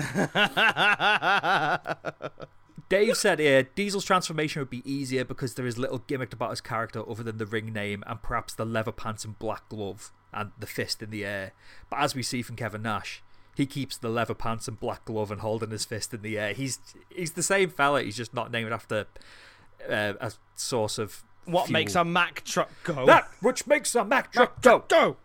Dave 2.88 3.16
said 3.16 3.38
here 3.38 3.64
Diesel's 3.74 4.04
transformation 4.04 4.60
would 4.60 4.70
be 4.70 4.88
easier 4.90 5.24
because 5.24 5.54
there 5.54 5.66
is 5.66 5.78
little 5.78 6.00
gimmicked 6.00 6.32
about 6.32 6.50
his 6.50 6.60
character 6.60 7.02
other 7.08 7.22
than 7.22 7.38
the 7.38 7.46
ring 7.46 7.72
name 7.72 8.02
and 8.06 8.22
perhaps 8.22 8.54
the 8.54 8.64
leather 8.64 8.92
pants 8.92 9.24
and 9.24 9.38
black 9.38 9.68
glove 9.68 10.12
and 10.32 10.52
the 10.58 10.66
fist 10.66 11.02
in 11.02 11.10
the 11.10 11.24
air. 11.24 11.52
But 11.90 11.98
as 12.00 12.14
we 12.14 12.22
see 12.22 12.42
from 12.42 12.56
Kevin 12.56 12.82
Nash, 12.82 13.22
he 13.56 13.66
keeps 13.66 13.96
the 13.98 14.08
leather 14.08 14.34
pants 14.34 14.68
and 14.68 14.78
black 14.78 15.04
glove 15.04 15.30
and 15.30 15.40
holding 15.40 15.70
his 15.70 15.84
fist 15.84 16.14
in 16.14 16.22
the 16.22 16.38
air. 16.38 16.52
He's 16.52 16.78
he's 17.10 17.32
the 17.32 17.42
same 17.42 17.70
fella. 17.70 18.02
He's 18.02 18.16
just 18.16 18.32
not 18.32 18.50
named 18.50 18.72
after 18.72 19.06
uh, 19.88 20.14
a 20.20 20.32
source 20.54 20.98
of 20.98 21.24
What 21.46 21.66
fuel. 21.66 21.72
makes 21.74 21.94
a 21.94 22.04
Mack 22.04 22.44
truck 22.44 22.70
go? 22.84 23.04
that 23.06 23.28
which 23.40 23.66
makes 23.66 23.94
a 23.94 24.04
Mack 24.04 24.32
truck 24.32 24.62
go. 24.62 24.84
go? 24.88 25.16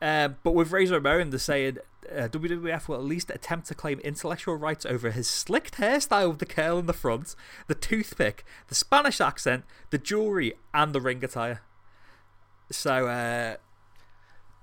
Um, 0.00 0.36
but 0.42 0.52
with 0.52 0.72
Razor 0.72 0.98
Ramon, 1.00 1.30
they're 1.30 1.38
saying 1.38 1.78
uh, 2.10 2.28
WWF 2.28 2.88
will 2.88 2.96
at 2.96 3.04
least 3.04 3.30
attempt 3.30 3.68
to 3.68 3.74
claim 3.74 4.00
intellectual 4.00 4.56
rights 4.56 4.84
over 4.86 5.10
his 5.10 5.28
slicked 5.28 5.76
hairstyle 5.76 6.30
with 6.30 6.38
the 6.38 6.46
curl 6.46 6.78
in 6.78 6.86
the 6.86 6.92
front, 6.92 7.34
the 7.66 7.74
toothpick, 7.74 8.44
the 8.68 8.74
Spanish 8.74 9.20
accent, 9.20 9.64
the 9.90 9.98
jewelry, 9.98 10.54
and 10.74 10.92
the 10.92 11.00
ring 11.00 11.22
attire. 11.24 11.62
So, 12.70 13.06
uh, 13.06 13.56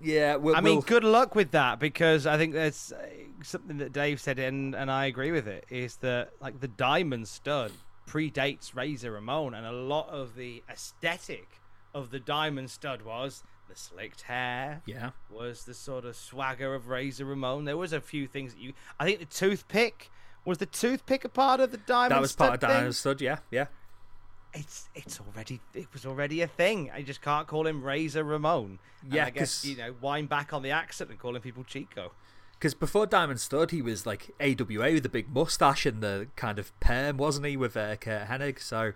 yeah, 0.02 0.36
we'll, 0.36 0.56
I 0.56 0.62
mean, 0.62 0.76
we'll- 0.76 0.82
good 0.82 1.04
luck 1.04 1.36
with 1.36 1.52
that 1.52 1.80
because 1.80 2.26
I 2.26 2.38
think 2.38 2.54
there's 2.54 2.92
uh, 2.92 3.06
something 3.44 3.78
that 3.78 3.92
Dave 3.94 4.20
said, 4.22 4.40
and 4.40 4.74
and 4.76 4.90
I 4.90 5.06
agree 5.06 5.32
with 5.32 5.48
it. 5.48 5.66
Is 5.70 5.98
that 5.98 6.32
like 6.40 6.60
the 6.60 6.68
Diamond 6.68 7.28
Studd 7.28 7.72
predates 8.08 8.76
Razor 8.76 9.12
Ramon, 9.12 9.54
and 9.54 9.66
a 9.66 9.72
lot 9.72 10.10
of 10.10 10.36
the 10.36 10.64
aesthetic 10.70 11.60
of 11.94 12.12
the 12.12 12.20
Diamond 12.20 12.72
Studd 12.72 13.02
was 13.04 13.44
the 13.70 13.76
slicked 13.76 14.24
hair, 14.24 14.82
yeah. 14.86 15.12
was 15.30 15.64
the 15.64 15.74
sort 15.74 16.06
of 16.06 16.16
swagger 16.16 16.76
of 16.76 16.90
Razor 16.90 17.26
Ramon. 17.26 17.66
There 17.66 17.78
was 17.78 17.94
a 17.94 18.02
few 18.02 18.28
things 18.28 18.54
that 18.54 18.62
you. 18.62 18.74
I 19.00 19.06
think 19.06 19.20
the 19.20 19.26
toothpick 19.26 20.12
was 20.46 20.58
the 20.58 20.66
toothpick 20.66 21.24
a 21.24 21.30
part 21.30 21.60
of 21.60 21.72
the 21.72 21.78
diamond. 21.78 22.12
That 22.12 22.22
was 22.22 22.36
part 22.36 22.56
of 22.56 22.62
thing? 22.62 22.70
Diamond 22.70 22.96
Studd, 22.96 23.22
yeah, 23.22 23.38
yeah. 23.52 23.68
It's 24.54 24.90
it's 24.96 25.20
already 25.20 25.62
it 25.74 25.88
was 25.94 26.06
already 26.06 26.42
a 26.42 26.48
thing. 26.48 26.92
I 26.94 27.04
just 27.04 27.22
can't 27.22 27.48
call 27.48 27.68
him 27.68 27.84
Razor 27.84 28.24
Ramon. 28.24 28.80
And 29.04 29.14
Yeah, 29.14 29.26
I 29.26 29.30
guess 29.30 29.64
you 29.64 29.78
know 29.78 29.94
wind 30.02 30.28
back 30.28 30.54
on 30.54 30.64
the 30.64 30.72
accent 30.72 31.10
and 31.12 31.20
calling 31.20 31.42
people 31.42 31.64
Chico. 31.64 32.12
Because 32.60 32.74
before 32.74 33.06
Diamond 33.06 33.40
Studd, 33.40 33.72
he 33.72 33.82
was 33.82 34.06
like 34.06 34.32
AWA 34.42 34.92
with 34.92 35.04
the 35.04 35.10
big 35.10 35.34
mustache 35.34 35.86
and 35.86 36.04
the 36.04 36.28
kind 36.36 36.60
of 36.60 36.78
perm, 36.82 37.16
wasn't 37.16 37.46
he, 37.46 37.56
with 37.56 37.78
uh, 37.78 37.96
Curt 37.96 38.28
Hennig? 38.28 38.60
So, 38.60 38.92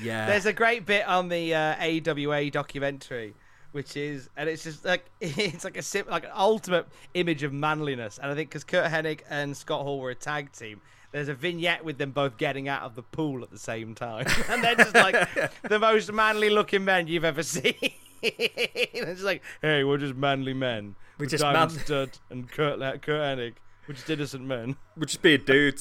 yeah. 0.00 0.26
There's 0.26 0.46
a 0.46 0.52
great 0.52 0.86
bit 0.86 1.04
on 1.08 1.28
the 1.28 1.52
uh, 1.52 1.74
AWA 1.80 2.48
documentary, 2.52 3.34
which 3.72 3.96
is, 3.96 4.28
and 4.36 4.48
it's 4.48 4.62
just 4.64 4.84
like 4.84 5.04
it's 5.20 5.64
like 5.64 5.76
a 5.76 5.82
sim- 5.82 6.06
like 6.08 6.24
an 6.24 6.30
ultimate 6.34 6.86
image 7.14 7.42
of 7.42 7.52
manliness. 7.52 8.18
And 8.22 8.30
I 8.30 8.34
think 8.34 8.50
because 8.50 8.64
Curt 8.64 8.90
Hennig 8.90 9.20
and 9.28 9.56
Scott 9.56 9.82
Hall 9.82 9.98
were 9.98 10.10
a 10.10 10.14
tag 10.14 10.52
team, 10.52 10.80
there's 11.10 11.28
a 11.28 11.34
vignette 11.34 11.84
with 11.84 11.98
them 11.98 12.12
both 12.12 12.36
getting 12.36 12.68
out 12.68 12.82
of 12.82 12.94
the 12.94 13.02
pool 13.02 13.42
at 13.42 13.50
the 13.50 13.58
same 13.58 13.94
time, 13.94 14.26
and 14.48 14.62
they're 14.62 14.76
just 14.76 14.94
like 14.94 15.16
the 15.62 15.78
most 15.78 16.12
manly 16.12 16.50
looking 16.50 16.84
men 16.84 17.06
you've 17.06 17.24
ever 17.24 17.42
seen. 17.42 17.74
it's 18.22 19.22
like, 19.22 19.42
hey, 19.62 19.82
we're 19.84 19.98
just 19.98 20.14
manly 20.14 20.54
men. 20.54 20.94
We're 21.18 21.26
just 21.26 21.42
Diamond 21.42 21.74
man- 21.74 21.84
Studd 21.84 22.10
and 22.30 22.50
Kurt 22.50 22.78
Curt 23.02 23.06
Hennig. 23.38 23.54
We're 23.88 23.94
just 23.94 24.08
innocent 24.08 24.44
men. 24.44 24.76
We'd 24.96 25.08
just 25.08 25.22
be 25.22 25.34
a 25.34 25.38
dude. 25.38 25.80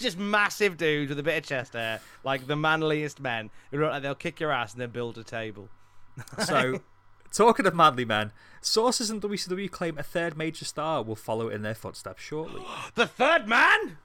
just 0.00 0.18
massive 0.18 0.76
dudes 0.76 1.10
with 1.10 1.18
a 1.20 1.22
bit 1.22 1.38
of 1.38 1.44
chest 1.44 1.74
hair, 1.74 2.00
like 2.24 2.48
the 2.48 2.56
manliest 2.56 3.20
men 3.20 3.50
who 3.70 3.78
look 3.80 3.92
like 3.92 4.02
they'll 4.02 4.16
kick 4.16 4.40
your 4.40 4.50
ass 4.50 4.72
and 4.72 4.80
then 4.80 4.90
build 4.90 5.16
a 5.16 5.22
table. 5.22 5.68
So, 6.44 6.80
talking 7.34 7.66
of 7.66 7.74
manly 7.74 8.04
men, 8.04 8.32
sources 8.60 9.10
in 9.10 9.20
WCW 9.20 9.70
claim 9.70 9.98
a 9.98 10.02
third 10.02 10.36
major 10.36 10.64
star 10.64 11.02
will 11.02 11.16
follow 11.16 11.48
in 11.48 11.62
their 11.62 11.74
footsteps 11.74 12.22
shortly. 12.22 12.62
The 12.94 13.06
third 13.06 13.46
man? 13.48 13.98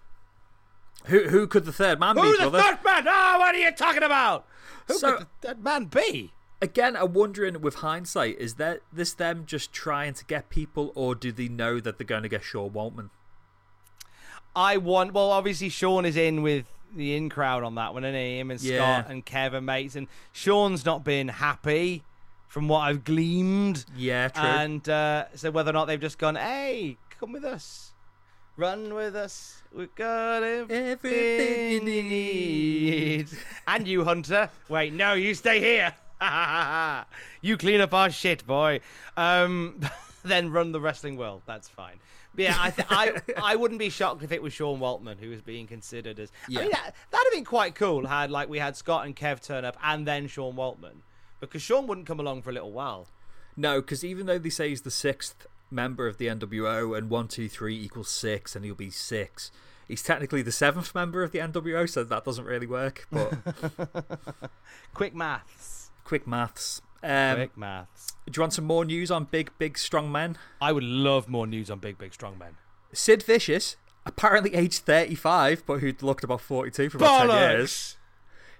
who 1.06 1.30
who 1.30 1.48
could 1.48 1.63
the 1.65 1.72
third 1.72 1.98
man 2.00 2.18
Who's 2.18 2.38
be, 2.38 2.44
the 2.44 2.50
brother? 2.50 2.62
third 2.76 2.84
man? 2.84 3.06
Ah, 3.08 3.36
what 3.39 3.56
are 3.56 3.58
you 3.58 3.72
talking 3.72 4.04
about? 4.04 4.46
Who 4.88 4.96
So- 4.96 5.18
could 5.18 5.28
the 5.42 5.48
third 5.48 5.63
man 5.63 5.86
be? 5.86 6.34
Again, 6.62 6.98
I'm 6.98 7.13
wondering 7.13 7.62
with 7.62 7.76
hindsight, 7.76 8.38
is 8.38 8.56
that 8.56 8.82
this 8.92 9.13
them 9.13 9.46
just 9.46 9.72
trying 9.72 10.13
to 10.15 10.26
get 10.26 10.50
people, 10.50 10.92
or 10.94 11.15
do 11.15 11.32
they 11.32 11.48
know 11.48 11.80
that 11.80 11.98
they're 11.98 12.06
going 12.06 12.24
to 12.24 12.28
get 12.30 12.44
Sean 12.44 12.72
Waltman? 12.72 13.12
I 14.56 14.76
want. 14.76 15.13
Well, 15.13 15.32
obviously 15.32 15.70
Sean 15.70 16.06
is 16.06 16.18
in 16.18 16.42
with 16.42 16.65
the 16.94 17.15
in 17.15 17.30
crowd 17.30 17.63
on 17.63 17.76
that 17.76 17.94
one, 17.94 18.04
and 18.04 18.15
him 18.15 18.52
and 18.52 18.60
Yeah. 18.62 19.02
Scott 19.04 19.12
and 19.12 19.26
Kevin 19.26 19.63
mates, 19.63 19.96
and 19.96 20.08
Sean's 20.34 20.86
not 20.86 21.06
been 21.06 21.30
happy 21.30 22.04
from 22.50 22.68
what 22.68 22.80
I've 22.80 23.04
gleaned. 23.06 23.86
Yeah, 23.96 24.28
true. 24.28 24.44
And 24.44 24.90
uh, 24.90 25.26
so 25.36 25.52
whether 25.52 25.70
or 25.70 25.74
not 25.74 25.86
they've 25.86 26.02
just 26.02 26.18
gone, 26.18 26.36
hey, 26.36 26.98
come 27.20 27.32
with 27.32 27.46
us, 27.46 27.94
run 28.58 28.94
with 28.94 29.16
us, 29.16 29.62
we've 29.74 29.94
got 29.96 30.44
everything, 30.44 31.88
you 31.88 32.04
need. 32.04 33.30
and 33.68 33.88
you, 33.88 34.04
Hunter, 34.04 34.50
wait, 34.68 34.92
no, 34.94 35.14
you 35.14 35.34
stay 35.34 35.60
here. 35.62 35.94
you 37.42 37.56
clean 37.56 37.80
up 37.80 37.94
our 37.94 38.10
shit, 38.10 38.46
boy. 38.46 38.82
Um, 39.16 39.80
then 40.26 40.52
run 40.52 40.72
the 40.74 40.82
wrestling 40.82 41.16
world. 41.16 41.44
That's 41.46 41.70
fine. 41.70 42.00
But 42.36 42.44
yeah, 42.44 42.58
I, 42.60 42.70
th- 42.72 42.88
I 42.92 43.22
I 43.42 43.56
wouldn't 43.56 43.80
be 43.80 43.90
shocked 43.90 44.22
if 44.24 44.32
it 44.32 44.42
was 44.42 44.54
Sean 44.54 44.80
Waltman 44.80 45.18
who 45.20 45.30
was 45.30 45.42
being 45.42 45.66
considered 45.66 46.20
as. 46.20 46.32
I 46.32 46.52
Yeah. 46.52 46.62
mean, 46.62 46.72
that, 46.72 46.94
that'd 47.10 47.26
have 47.26 47.34
been 47.34 47.46
quite 47.46 47.74
cool. 47.76 48.06
Had 48.06 48.30
like 48.32 48.50
we 48.50 48.60
had 48.60 48.76
Scott 48.76 49.06
and 49.06 49.16
Kev 49.16 49.42
turn 49.42 49.66
up, 49.66 49.78
and 49.84 50.06
then 50.06 50.28
Sean 50.28 50.54
Waltman, 50.56 51.02
because 51.39 51.62
Sean 51.62 51.88
wouldn't 51.88 52.08
come 52.08 52.19
along 52.19 52.41
for 52.41 52.49
a 52.49 52.54
little 52.54 52.71
while. 52.71 53.08
No, 53.56 53.82
because 53.82 54.04
even 54.06 54.25
though 54.25 54.38
they 54.39 54.49
say 54.49 54.69
he's 54.69 54.82
the 54.84 54.91
sixth 54.91 55.45
member 55.71 56.08
of 56.08 56.17
the 56.17 56.28
NWO 56.28 56.97
and 56.97 57.10
one, 57.10 57.28
two, 57.28 57.49
three 57.49 57.78
equals 57.80 58.10
six, 58.10 58.56
and 58.56 58.63
he'll 58.65 58.75
be 58.75 58.89
six, 58.89 59.52
he's 59.88 60.02
technically 60.02 60.41
the 60.41 60.52
seventh 60.52 60.95
member 60.95 61.23
of 61.23 61.32
the 61.32 61.39
NWO, 61.39 61.89
so 61.89 62.04
that 62.04 62.23
doesn't 62.25 62.45
really 62.45 62.67
work. 62.67 63.08
But 63.12 63.34
Quick 64.93 65.13
maths. 65.15 65.91
quick 66.04 66.25
maths. 66.28 66.82
Um, 67.04 67.36
Quick 67.36 67.58
maths. 67.58 68.13
Do 68.25 68.32
you 68.38 68.41
want 68.41 68.54
some 68.54 68.65
more 68.65 68.84
news 68.86 69.10
on 69.12 69.25
big, 69.25 69.52
big, 69.58 69.78
strong 69.78 70.12
men? 70.12 70.38
I 70.62 70.71
would 70.71 70.84
love 70.84 71.28
more 71.30 71.47
news 71.47 71.69
on 71.71 71.80
Big 71.80 71.97
Big 71.97 72.13
Strong 72.13 72.38
Men. 72.38 72.58
Sid 72.93 73.23
Vicious, 73.23 73.78
apparently 74.06 74.54
aged 74.54 74.84
35, 74.84 75.63
but 75.65 75.80
who'd 75.80 76.04
looked 76.04 76.23
about 76.23 76.41
42 76.41 76.89
for 76.89 76.97
about 76.97 77.28
10 77.28 77.30
years. 77.60 77.97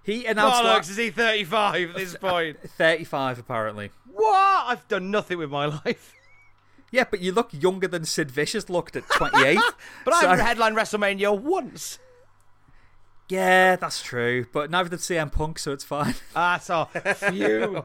He 0.04 0.26
announced 0.26 0.62
Bollocks! 0.62 0.90
Is 0.90 0.98
he 0.98 1.10
35 1.12 1.90
at 1.92 1.96
this 1.96 2.16
point? 2.16 2.58
35, 2.78 3.40
apparently. 3.40 3.92
what? 4.12 4.66
I've 4.68 4.88
done 4.88 5.12
nothing 5.12 5.38
with 5.38 5.50
my 5.52 5.66
life. 5.86 6.14
Yeah, 6.92 7.04
but 7.10 7.20
you 7.20 7.32
look 7.32 7.50
younger 7.52 7.88
than 7.88 8.06
Sid 8.06 8.32
Vicious 8.32 8.70
looked 8.70 8.96
at 8.96 9.08
28. 9.10 9.60
But 10.06 10.16
so, 10.16 10.28
I've 10.30 10.40
headlined 10.40 10.76
WrestleMania 10.76 11.40
once. 11.40 12.00
Yeah, 13.28 13.76
that's 13.76 14.02
true. 14.02 14.48
But 14.52 14.72
neither 14.72 14.90
did 14.90 15.00
CM 15.00 15.32
Punk, 15.32 15.60
so 15.60 15.72
it's 15.72 15.84
fine. 15.84 16.16
Ah, 16.36 16.58
so 16.58 16.86
phew. 16.86 17.84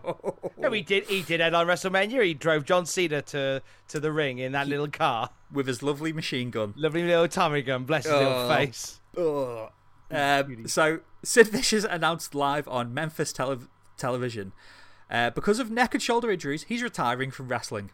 no, 0.57 0.70
he 0.72 0.81
did. 0.81 1.05
He 1.05 1.20
did 1.20 1.40
headline 1.40 1.66
WrestleMania. 1.66 2.24
He 2.24 2.33
drove 2.33 2.64
John 2.64 2.87
Cena 2.87 3.20
to 3.20 3.61
to 3.88 4.00
the 4.00 4.11
ring 4.11 4.38
in 4.38 4.53
that 4.53 4.68
little 4.68 4.88
car. 4.88 5.29
With 5.53 5.66
his 5.66 5.83
lovely 5.83 6.14
machine 6.14 6.48
gun. 6.50 6.72
Lovely 6.79 7.03
little 7.03 7.29
Tommy 7.29 7.61
gun. 7.61 7.85
Bless 7.85 8.05
his 8.05 8.12
little 8.14 8.33
Oh. 8.33 8.48
face. 8.48 9.00
Ugh. 9.18 9.70
Um, 10.11 10.69
so 10.69 11.01
Sid 11.23 11.49
Vicious 11.49 11.85
announced 11.85 12.35
live 12.35 12.69
on 12.69 12.93
Memphis 12.95 13.33
tele- 13.33 13.69
television 13.97 14.53
uh, 15.11 15.31
because 15.31 15.59
of 15.59 15.71
neck 15.71 15.95
and 15.95 16.03
shoulder 16.03 16.31
injuries, 16.31 16.64
he's 16.64 16.83
retiring 16.83 17.31
from 17.31 17.49
wrestling. 17.49 17.90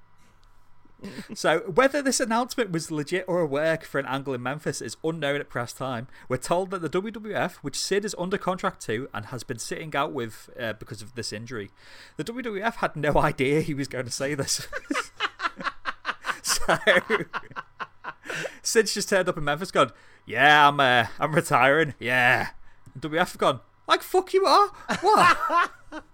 so 1.34 1.60
whether 1.60 2.02
this 2.02 2.20
announcement 2.20 2.70
was 2.70 2.90
legit 2.90 3.24
or 3.26 3.40
a 3.40 3.46
work 3.46 3.84
for 3.84 3.98
an 3.98 4.06
angle 4.06 4.34
in 4.34 4.42
Memphis 4.42 4.82
is 4.82 4.96
unknown 5.02 5.40
at 5.40 5.48
press 5.48 5.72
time. 5.72 6.08
We're 6.28 6.36
told 6.36 6.70
that 6.70 6.82
the 6.82 6.90
WWF, 6.90 7.56
which 7.56 7.78
Sid 7.78 8.04
is 8.04 8.14
under 8.18 8.36
contract 8.38 8.82
to 8.86 9.08
and 9.14 9.26
has 9.26 9.42
been 9.42 9.58
sitting 9.58 9.94
out 9.96 10.12
with 10.12 10.50
uh, 10.58 10.74
because 10.74 11.00
of 11.02 11.14
this 11.14 11.32
injury, 11.32 11.70
the 12.16 12.24
WWF 12.24 12.76
had 12.76 12.96
no 12.96 13.12
idea 13.16 13.60
he 13.60 13.74
was 13.74 13.88
going 13.88 14.04
to 14.04 14.10
say 14.10 14.34
this. 14.34 14.68
so 16.42 16.76
Sid's 18.62 18.94
just 18.94 19.08
turned 19.08 19.28
up 19.28 19.38
in 19.38 19.44
Memphis, 19.44 19.70
gone, 19.70 19.92
yeah, 20.26 20.68
I'm 20.68 20.80
uh, 20.80 21.06
I'm 21.18 21.32
retiring, 21.32 21.94
yeah. 21.98 22.48
And 22.94 23.02
WWF 23.02 23.18
have 23.18 23.38
gone, 23.38 23.60
like 23.88 24.02
fuck 24.02 24.32
you 24.32 24.46
are, 24.46 24.68
what? 25.00 25.70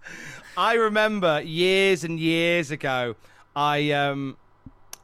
I 0.57 0.73
remember 0.73 1.41
years 1.41 2.03
and 2.03 2.19
years 2.19 2.71
ago, 2.71 3.15
I 3.55 3.91
um, 3.91 4.37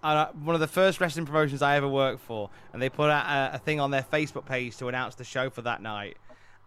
I, 0.04 0.26
one 0.34 0.54
of 0.56 0.60
the 0.60 0.68
first 0.68 1.00
wrestling 1.00 1.26
promotions 1.26 1.62
I 1.62 1.78
ever 1.78 1.88
worked 1.88 2.22
for, 2.22 2.50
and 2.74 2.82
they 2.82 2.90
put 2.90 3.10
out 3.10 3.26
a, 3.26 3.56
a 3.56 3.60
thing 3.60 3.80
on 3.80 3.92
their 3.92 4.04
Facebook 4.04 4.46
page 4.46 4.78
to 4.78 4.88
announce 4.90 5.16
the 5.16 5.24
show 5.24 5.50
for 5.50 5.62
that 5.62 5.82
night. 5.82 6.18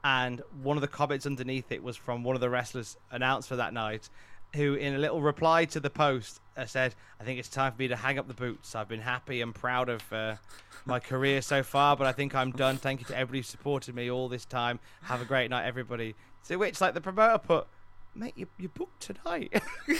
And 0.02 0.40
one 0.62 0.76
of 0.76 0.82
the 0.82 0.88
comments 0.88 1.26
underneath 1.26 1.72
it 1.72 1.82
was 1.82 1.96
from 1.96 2.22
one 2.22 2.36
of 2.36 2.40
the 2.40 2.48
wrestlers 2.48 2.96
announced 3.10 3.48
for 3.48 3.56
that 3.56 3.74
night, 3.74 4.08
who, 4.56 4.74
in 4.74 4.94
a 4.94 4.98
little 4.98 5.22
reply 5.22 5.64
to 5.66 5.80
the 5.80 5.90
post, 5.90 6.40
uh, 6.56 6.66
said, 6.66 6.94
"I 7.20 7.24
think 7.24 7.38
it's 7.38 7.48
time 7.48 7.72
for 7.72 7.78
me 7.78 7.88
to 7.88 7.96
hang 7.96 8.18
up 8.18 8.26
the 8.26 8.34
boots. 8.34 8.74
I've 8.74 8.88
been 8.88 9.00
happy 9.00 9.40
and 9.40 9.54
proud 9.54 9.88
of 9.88 10.12
uh, 10.12 10.36
my 10.84 10.98
career 10.98 11.40
so 11.42 11.62
far, 11.62 11.96
but 11.96 12.06
I 12.06 12.12
think 12.12 12.34
I'm 12.34 12.50
done. 12.50 12.76
Thank 12.78 13.00
you 13.00 13.06
to 13.06 13.14
everybody 13.16 13.38
who 13.38 13.42
supported 13.44 13.94
me 13.94 14.10
all 14.10 14.28
this 14.28 14.44
time. 14.44 14.80
Have 15.02 15.20
a 15.22 15.24
great 15.24 15.50
night, 15.50 15.66
everybody." 15.66 16.14
To 16.48 16.56
which, 16.56 16.80
like 16.80 16.94
the 16.94 17.00
promoter 17.00 17.38
put, 17.38 17.66
"Mate, 18.14 18.34
you 18.36 18.46
you 18.58 18.68
booked 18.68 19.00
tonight." 19.00 19.52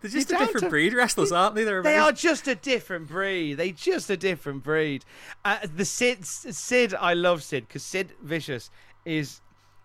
They're 0.00 0.10
just 0.12 0.30
You're 0.30 0.40
a 0.40 0.46
different 0.46 0.64
to- 0.66 0.70
breed 0.70 0.94
wrestlers, 0.94 1.32
aren't 1.32 1.56
they? 1.56 1.64
They're 1.64 1.82
They 1.82 1.96
are 1.96 2.12
just 2.12 2.46
a 2.46 2.54
different 2.54 3.08
breed. 3.08 3.54
They 3.54 3.72
just 3.72 4.08
a 4.10 4.16
different 4.16 4.62
breed. 4.62 5.04
Uh, 5.44 5.58
the 5.74 5.84
Sid, 5.84 6.24
Sid, 6.24 6.94
I 6.94 7.14
love 7.14 7.42
Sid 7.42 7.66
because 7.66 7.82
Sid 7.82 8.12
Vicious 8.22 8.70
is 9.04 9.40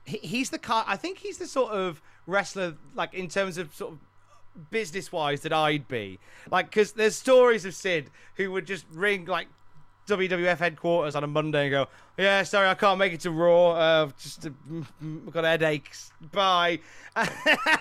he's 0.05 0.49
the 0.49 0.59
kind. 0.59 0.85
I 0.87 0.97
think 0.97 1.19
he's 1.19 1.37
the 1.37 1.47
sort 1.47 1.71
of 1.71 2.01
wrestler, 2.27 2.75
like 2.95 3.13
in 3.13 3.27
terms 3.27 3.57
of 3.57 3.73
sort 3.73 3.93
of 3.93 4.69
business 4.69 5.11
wise, 5.11 5.41
that 5.41 5.53
I'd 5.53 5.87
be 5.87 6.19
like. 6.51 6.69
Because 6.69 6.93
there's 6.93 7.15
stories 7.15 7.65
of 7.65 7.73
Sid 7.73 8.09
who 8.35 8.51
would 8.51 8.65
just 8.65 8.85
ring 8.91 9.25
like 9.25 9.47
WWF 10.07 10.57
headquarters 10.57 11.15
on 11.15 11.23
a 11.23 11.27
Monday 11.27 11.63
and 11.63 11.71
go, 11.71 11.87
"Yeah, 12.17 12.43
sorry, 12.43 12.67
I 12.67 12.73
can't 12.73 12.99
make 12.99 13.13
it 13.13 13.21
to 13.21 13.31
Raw. 13.31 13.71
Uh, 13.71 14.09
just 14.17 14.45
uh, 14.45 14.49
got 15.31 15.45
headaches. 15.45 16.11
Bye." 16.31 16.79
and 17.15 17.29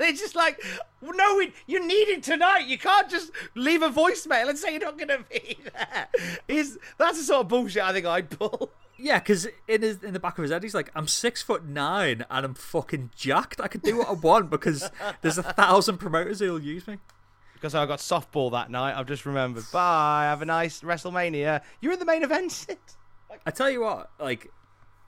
it's 0.00 0.20
just 0.20 0.36
like, 0.36 0.62
no, 1.02 1.36
we, 1.36 1.52
you 1.66 1.84
need 1.84 2.08
it 2.08 2.22
tonight. 2.22 2.66
You 2.66 2.78
can't 2.78 3.10
just 3.10 3.32
leave 3.54 3.82
a 3.82 3.90
voicemail 3.90 4.48
and 4.48 4.58
say 4.58 4.72
you're 4.72 4.80
not 4.80 4.98
going 4.98 5.08
to 5.08 5.24
be 5.30 5.58
there. 5.72 6.08
Is 6.48 6.78
that's 6.98 7.18
the 7.18 7.24
sort 7.24 7.40
of 7.40 7.48
bullshit 7.48 7.82
I 7.82 7.92
think 7.92 8.06
I'd 8.06 8.30
pull. 8.30 8.70
Yeah, 9.02 9.18
because 9.18 9.48
in 9.66 9.82
his 9.82 10.04
in 10.04 10.12
the 10.12 10.20
back 10.20 10.38
of 10.38 10.42
his 10.42 10.52
head, 10.52 10.62
he's 10.62 10.74
like, 10.74 10.90
"I'm 10.94 11.08
six 11.08 11.42
foot 11.42 11.64
nine 11.64 12.24
and 12.30 12.46
I'm 12.46 12.54
fucking 12.54 13.10
jacked. 13.16 13.60
I 13.60 13.66
can 13.66 13.80
do 13.80 13.98
what 13.98 14.08
I 14.08 14.12
want 14.12 14.48
because 14.48 14.88
there's 15.22 15.38
a 15.38 15.42
thousand 15.42 15.98
promoters 15.98 16.38
who'll 16.38 16.62
use 16.62 16.86
me." 16.86 16.98
Because 17.54 17.74
I 17.74 17.84
got 17.84 17.98
softball 17.98 18.52
that 18.52 18.70
night. 18.70 18.96
I've 18.96 19.08
just 19.08 19.26
remembered. 19.26 19.64
Bye. 19.72 20.24
Have 20.24 20.40
a 20.40 20.44
nice 20.44 20.82
WrestleMania. 20.82 21.62
You're 21.80 21.94
in 21.94 21.98
the 21.98 22.04
main 22.04 22.22
event. 22.22 22.52
Sid. 22.52 22.78
I 23.44 23.50
tell 23.50 23.70
you 23.70 23.80
what, 23.80 24.10
like, 24.20 24.52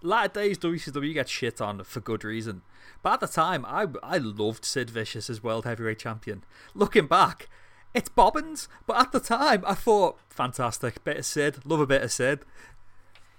latter 0.02 0.40
days 0.40 0.58
WCW 0.58 1.14
gets 1.14 1.30
shit 1.30 1.60
on 1.60 1.84
for 1.84 2.00
good 2.00 2.24
reason. 2.24 2.62
But 3.00 3.14
at 3.14 3.20
the 3.20 3.26
time, 3.28 3.64
I 3.64 3.86
I 4.02 4.18
loved 4.18 4.64
Sid 4.64 4.90
Vicious 4.90 5.30
as 5.30 5.40
World 5.40 5.66
Heavyweight 5.66 6.00
Champion. 6.00 6.42
Looking 6.74 7.06
back, 7.06 7.48
it's 7.94 8.08
bobbins. 8.08 8.68
But 8.88 8.96
at 8.98 9.12
the 9.12 9.20
time, 9.20 9.62
I 9.64 9.74
thought, 9.74 10.18
fantastic, 10.28 11.04
bit 11.04 11.18
of 11.18 11.24
Sid, 11.24 11.64
love 11.64 11.80
a 11.80 11.86
bit 11.86 12.02
of 12.02 12.10
Sid. 12.10 12.40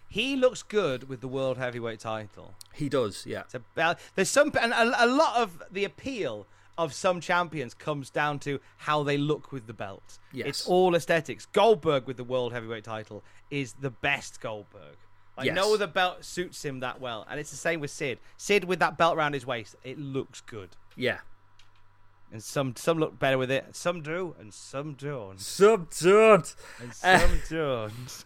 He 0.08 0.36
looks 0.36 0.64
good 0.64 1.10
with 1.10 1.22
the 1.22 1.28
World 1.28 1.58
Heavyweight 1.58 2.00
title. 2.00 2.54
He 2.74 2.90
does, 2.90 3.26
yeah. 3.26 3.42
It's 3.42 3.54
about, 3.56 4.00
there's 4.16 4.30
some, 4.30 4.52
and 4.62 4.72
a, 4.74 5.06
a 5.06 5.08
lot 5.08 5.38
of 5.38 5.62
the 5.72 5.84
appeal 5.84 6.46
of 6.78 6.94
some 6.94 7.22
champions 7.22 7.74
comes 7.74 8.10
down 8.10 8.38
to 8.40 8.60
how 8.78 9.02
they 9.04 9.18
look 9.18 9.52
with 9.52 9.66
the 9.68 9.74
belt. 9.74 10.20
Yes. 10.34 10.48
It's 10.48 10.68
all 10.68 10.94
aesthetics. 10.96 11.46
Goldberg 11.48 12.06
with 12.06 12.18
the 12.18 12.24
World 12.24 12.54
Heavyweight 12.54 12.84
title 12.84 13.24
is 13.50 13.74
the 13.80 13.90
best 13.90 14.42
Goldberg. 14.42 14.98
Like 15.38 15.48
Yes. 15.48 15.56
no 15.56 15.74
other 15.74 15.88
belt 15.88 16.24
suits 16.24 16.64
him 16.64 16.80
that 16.80 17.02
well, 17.02 17.26
and 17.30 17.40
it's 17.40 17.52
the 17.52 17.58
same 17.58 17.82
with 17.82 17.92
Sid. 17.92 18.20
Sid 18.38 18.64
with 18.66 18.80
that 18.80 18.98
belt 18.98 19.18
around 19.18 19.34
his 19.34 19.46
waist, 19.46 19.76
it 19.84 19.98
looks 20.00 20.40
good. 20.42 20.70
Yeah. 20.96 21.20
And 22.32 22.42
some 22.44 22.76
some 22.78 22.98
look 23.00 23.20
better 23.20 23.38
with 23.38 23.52
it, 23.52 23.76
some 23.76 24.02
do, 24.02 24.36
and 24.40 24.54
some 24.54 24.94
don't, 24.94 25.40
Some 25.40 25.88
don't. 26.02 26.56
and 26.82 26.90
Uh, 27.04 27.20
some 27.20 27.42
don't. 27.50 28.26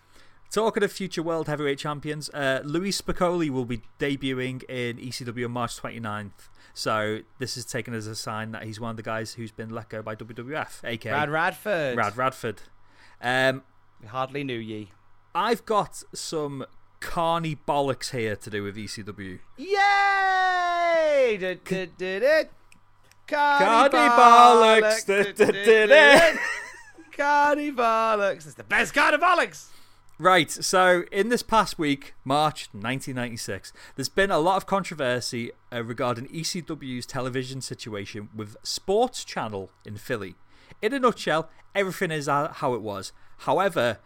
Talking 0.51 0.81
of 0.83 0.91
future 0.91 1.21
World 1.21 1.47
Heavyweight 1.47 1.77
Champions, 1.77 2.27
uh, 2.29 2.61
Louie 2.65 2.91
Spicolli 2.91 3.49
will 3.51 3.65
be 3.65 3.81
debuting 3.99 4.63
in 4.67 4.97
ECW 4.97 5.45
on 5.45 5.51
March 5.51 5.77
29th. 5.79 6.49
So 6.73 7.19
this 7.37 7.55
is 7.55 7.65
taken 7.65 7.93
as 7.93 8.07
a 8.07 8.15
sign 8.15 8.51
that 8.53 8.63
he's 8.63 8.79
one 8.79 8.89
of 8.91 8.97
the 8.97 9.03
guys 9.03 9.33
who's 9.33 9.51
been 9.51 9.69
let 9.69 9.89
go 9.89 10.01
by 10.01 10.15
WWF, 10.15 10.83
aka 10.83 11.11
Rad 11.11 11.29
Radford. 11.29 11.97
Rad 11.97 12.17
Radford. 12.17 12.61
Um, 13.21 13.63
Hardly 14.07 14.43
knew 14.43 14.57
ye. 14.57 14.91
I've 15.35 15.65
got 15.65 16.03
some 16.13 16.65
carny 16.99 17.55
bollocks 17.67 18.09
here 18.11 18.35
to 18.35 18.49
do 18.49 18.63
with 18.63 18.75
ECW. 18.75 19.39
Yay! 19.57 21.37
Du- 21.37 21.55
du- 21.55 21.85
du. 22.19 22.43
Cardi 23.27 23.65
Cardi 23.65 23.97
bollocks. 23.97 25.05
du- 25.05 25.33
du- 25.33 25.51
du. 25.51 25.87
du. 25.87 26.39
Cardi 27.15 27.71
bollocks. 27.71 28.45
It's 28.47 28.53
the 28.55 28.63
best 28.63 28.93
Cardi 28.93 29.17
bollocks. 29.17 29.67
Right, 30.21 30.51
so 30.51 31.05
in 31.13 31.29
this 31.29 31.43
past 31.43 31.79
week, 31.79 32.13
March 32.25 32.67
1996, 32.73 33.71
there's 33.95 34.09
been 34.09 34.31
a 34.31 34.37
lot 34.37 34.57
of 34.57 34.65
controversy 34.65 35.51
uh, 35.71 35.81
regarding 35.81 36.27
ECW's 36.27 37.05
television 37.05 37.61
situation 37.61 38.27
with 38.35 38.57
Sports 38.61 39.23
Channel 39.23 39.71
in 39.85 39.95
Philly. 39.95 40.35
In 40.81 40.93
a 40.93 40.99
nutshell, 40.99 41.49
everything 41.73 42.11
is 42.11 42.27
how 42.27 42.73
it 42.73 42.81
was. 42.81 43.13
However, 43.37 43.99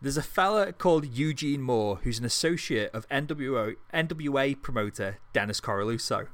there's 0.00 0.16
a 0.16 0.22
fella 0.22 0.72
called 0.72 1.04
Eugene 1.04 1.60
Moore 1.60 1.96
who's 2.04 2.18
an 2.18 2.24
associate 2.24 2.90
of 2.94 3.06
NWO, 3.10 3.76
NWA 3.92 4.62
promoter 4.62 5.18
Dennis 5.34 5.60
Coralluzzo. 5.60 6.28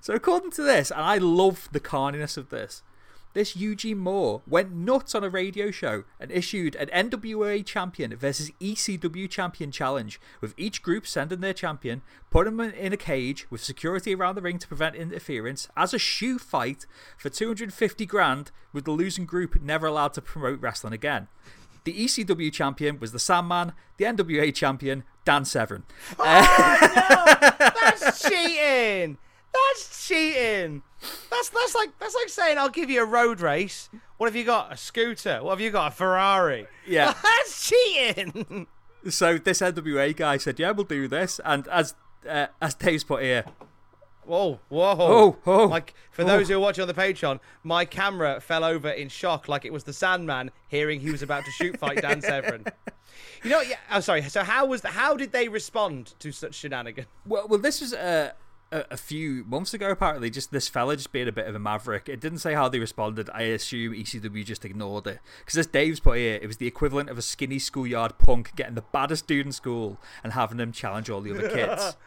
So, 0.00 0.14
according 0.14 0.52
to 0.52 0.62
this, 0.62 0.92
and 0.92 1.00
I 1.00 1.18
love 1.18 1.68
the 1.72 1.80
carniness 1.80 2.36
of 2.36 2.50
this, 2.50 2.84
this 3.32 3.54
Eugene 3.54 3.98
Moore 3.98 4.42
went 4.46 4.72
nuts 4.72 5.14
on 5.14 5.22
a 5.22 5.30
radio 5.30 5.70
show 5.70 6.04
and 6.18 6.30
issued 6.30 6.74
an 6.76 6.88
NWA 6.88 7.64
champion 7.64 8.16
versus 8.16 8.50
ECW 8.60 9.28
champion 9.30 9.70
challenge, 9.70 10.20
with 10.40 10.54
each 10.56 10.82
group 10.82 11.06
sending 11.06 11.40
their 11.40 11.52
champion, 11.52 12.02
put 12.30 12.44
them 12.44 12.60
in 12.60 12.92
a 12.92 12.96
cage 12.96 13.46
with 13.50 13.62
security 13.62 14.14
around 14.14 14.34
the 14.34 14.42
ring 14.42 14.58
to 14.58 14.68
prevent 14.68 14.96
interference, 14.96 15.68
as 15.76 15.94
a 15.94 15.98
shoot 15.98 16.40
fight 16.40 16.86
for 17.16 17.28
250 17.28 18.06
grand, 18.06 18.50
with 18.72 18.84
the 18.84 18.90
losing 18.90 19.26
group 19.26 19.60
never 19.60 19.86
allowed 19.86 20.14
to 20.14 20.22
promote 20.22 20.60
wrestling 20.60 20.92
again. 20.92 21.28
The 21.84 22.04
ECW 22.04 22.52
champion 22.52 23.00
was 23.00 23.12
the 23.12 23.18
Sandman, 23.18 23.72
the 23.96 24.04
NWA 24.04 24.54
champion, 24.54 25.04
Dan 25.24 25.44
Severn. 25.44 25.84
Oh, 26.18 26.24
uh, 26.24 27.50
That's 27.58 28.28
cheating. 28.28 29.18
That's 29.52 30.06
cheating. 30.06 30.82
That's 31.30 31.48
that's 31.48 31.74
like 31.74 31.98
that's 31.98 32.14
like 32.14 32.28
saying 32.28 32.58
I'll 32.58 32.68
give 32.68 32.90
you 32.90 33.02
a 33.02 33.06
road 33.06 33.40
race. 33.40 33.88
What 34.16 34.26
have 34.26 34.36
you 34.36 34.44
got? 34.44 34.72
A 34.72 34.76
scooter. 34.76 35.42
What 35.42 35.52
have 35.52 35.60
you 35.60 35.70
got? 35.70 35.92
A 35.92 35.94
Ferrari. 35.94 36.66
Yeah. 36.86 37.14
That's 37.22 37.66
cheating. 37.66 38.66
So 39.08 39.38
this 39.38 39.60
NWA 39.62 40.14
guy 40.14 40.36
said, 40.36 40.58
"Yeah, 40.58 40.72
we'll 40.72 40.84
do 40.84 41.08
this." 41.08 41.40
And 41.42 41.66
as 41.68 41.94
uh, 42.28 42.48
as 42.60 42.74
Dave's 42.74 43.02
put 43.02 43.22
here, 43.22 43.46
Whoa, 44.30 44.60
whoa. 44.68 44.96
Oh, 44.96 45.36
oh, 45.44 45.66
Like, 45.66 45.94
for 46.12 46.22
oh. 46.22 46.26
those 46.26 46.48
who 46.48 46.54
are 46.54 46.60
watching 46.60 46.82
on 46.82 46.88
the 46.88 46.94
Patreon, 46.94 47.40
my 47.64 47.84
camera 47.84 48.40
fell 48.40 48.62
over 48.62 48.88
in 48.88 49.08
shock 49.08 49.48
like 49.48 49.64
it 49.64 49.72
was 49.72 49.82
the 49.82 49.92
Sandman 49.92 50.52
hearing 50.68 51.00
he 51.00 51.10
was 51.10 51.22
about 51.22 51.44
to 51.44 51.50
shoot 51.50 51.78
fight 51.78 52.00
Dan 52.00 52.20
Severn. 52.22 52.64
You 53.42 53.50
know, 53.50 53.60
yeah, 53.60 53.76
oh, 53.90 53.98
sorry. 53.98 54.22
So 54.22 54.44
how 54.44 54.66
was 54.66 54.82
the, 54.82 54.88
how 54.88 55.16
did 55.16 55.32
they 55.32 55.48
respond 55.48 56.14
to 56.20 56.30
such 56.30 56.54
shenanigans? 56.54 57.08
well, 57.26 57.48
well, 57.48 57.58
this 57.58 57.80
was 57.80 57.92
uh, 57.92 58.30
a 58.72 58.84
a 58.90 58.96
few 58.96 59.44
months 59.44 59.74
ago. 59.74 59.90
Apparently, 59.90 60.30
just 60.30 60.52
this 60.52 60.68
fella 60.68 60.96
just 60.96 61.12
being 61.12 61.28
a 61.28 61.32
bit 61.32 61.46
of 61.46 61.54
a 61.54 61.58
maverick. 61.58 62.08
It 62.08 62.20
didn't 62.20 62.38
say 62.38 62.54
how 62.54 62.68
they 62.68 62.78
responded. 62.78 63.30
I 63.32 63.42
assume 63.42 63.94
ECW 63.94 64.44
just 64.44 64.64
ignored 64.64 65.06
it 65.06 65.20
because 65.40 65.58
as 65.58 65.66
Dave's 65.66 66.00
put 66.00 66.18
here, 66.18 66.38
it 66.40 66.46
was 66.46 66.58
the 66.58 66.66
equivalent 66.66 67.10
of 67.10 67.18
a 67.18 67.22
skinny 67.22 67.58
schoolyard 67.58 68.18
punk 68.18 68.54
getting 68.56 68.74
the 68.74 68.84
baddest 68.92 69.26
dude 69.26 69.46
in 69.46 69.52
school 69.52 69.98
and 70.22 70.32
having 70.32 70.58
them 70.58 70.72
challenge 70.72 71.10
all 71.10 71.20
the 71.20 71.32
other 71.32 71.48
kids. 71.48 71.96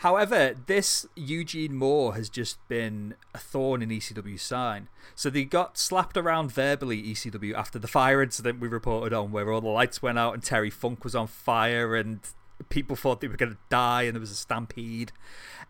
However, 0.00 0.54
this 0.66 1.06
Eugene 1.16 1.74
Moore 1.74 2.14
has 2.14 2.28
just 2.28 2.66
been 2.68 3.14
a 3.34 3.38
thorn 3.38 3.82
in 3.82 3.88
ECW's 3.88 4.42
sign. 4.42 4.88
So 5.16 5.28
they 5.28 5.44
got 5.44 5.76
slapped 5.76 6.16
around 6.16 6.52
verbally, 6.52 7.02
ECW, 7.02 7.52
after 7.54 7.80
the 7.80 7.88
fire 7.88 8.22
incident 8.22 8.60
we 8.60 8.68
reported 8.68 9.12
on, 9.12 9.32
where 9.32 9.50
all 9.50 9.60
the 9.60 9.66
lights 9.66 10.00
went 10.00 10.16
out 10.16 10.34
and 10.34 10.42
Terry 10.42 10.70
Funk 10.70 11.02
was 11.02 11.16
on 11.16 11.26
fire 11.26 11.96
and 11.96 12.20
people 12.68 12.96
thought 12.96 13.20
they 13.20 13.28
were 13.28 13.36
going 13.36 13.52
to 13.52 13.58
die 13.68 14.02
and 14.02 14.14
there 14.14 14.20
was 14.20 14.30
a 14.30 14.36
stampede. 14.36 15.12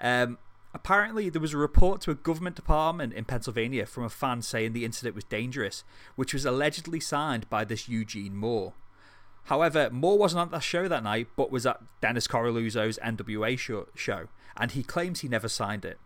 Um, 0.01 0.39
apparently, 0.74 1.28
there 1.28 1.41
was 1.41 1.55
a 1.55 1.59
report 1.59 2.01
to 2.03 2.11
a 2.11 2.14
government 2.14 2.57
department 2.57 3.12
in 3.12 3.24
Pennsylvania 3.24 3.86
from 3.86 4.05
a 4.05 4.11
fan 4.11 4.43
saying 4.43 4.72
the 4.72 4.84
incident 4.84 5.14
was 5.14 5.24
dangerous, 5.24 5.84
which 6.16 6.32
was 6.32 6.45
allegedly 6.45 7.01
signed 7.01 7.49
by 7.49 7.64
this 7.64 7.89
Eugene 7.89 8.36
Moore. 8.36 8.74
However, 9.45 9.89
Moore 9.91 10.18
wasn't 10.18 10.43
at 10.43 10.51
that 10.51 10.62
show 10.62 10.89
that 10.89 11.03
night, 11.03 11.28
but 11.34 11.51
was 11.51 11.64
at 11.64 11.80
Dennis 12.03 12.28
Coralluzzo's 12.28 12.99
NWA 12.99 13.86
show, 13.95 14.28
and 14.57 14.70
he 14.72 14.82
claims 14.82 15.20
he 15.20 15.28
never 15.28 15.49
signed 15.49 15.86
it. 15.86 15.99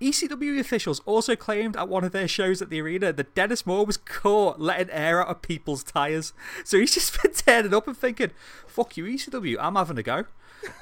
ECW 0.00 0.58
officials 0.58 1.00
also 1.06 1.36
claimed 1.36 1.76
at 1.76 1.88
one 1.88 2.04
of 2.04 2.12
their 2.12 2.28
shows 2.28 2.60
at 2.62 2.70
the 2.70 2.80
arena 2.80 3.12
that 3.12 3.34
Dennis 3.34 3.66
Moore 3.66 3.84
was 3.86 3.96
caught 3.96 4.60
letting 4.60 4.90
air 4.90 5.20
out 5.22 5.28
of 5.28 5.42
people's 5.42 5.82
tyres. 5.84 6.32
So 6.64 6.78
he's 6.78 6.94
just 6.94 7.14
been 7.22 7.32
turning 7.32 7.74
up 7.74 7.86
and 7.86 7.96
thinking, 7.96 8.30
fuck 8.66 8.96
you, 8.96 9.04
ECW, 9.04 9.56
I'm 9.60 9.76
having 9.76 9.98
a 9.98 10.02
go. 10.02 10.24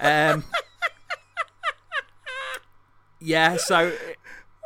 Um, 0.00 0.44
yeah, 3.20 3.56
so 3.56 3.92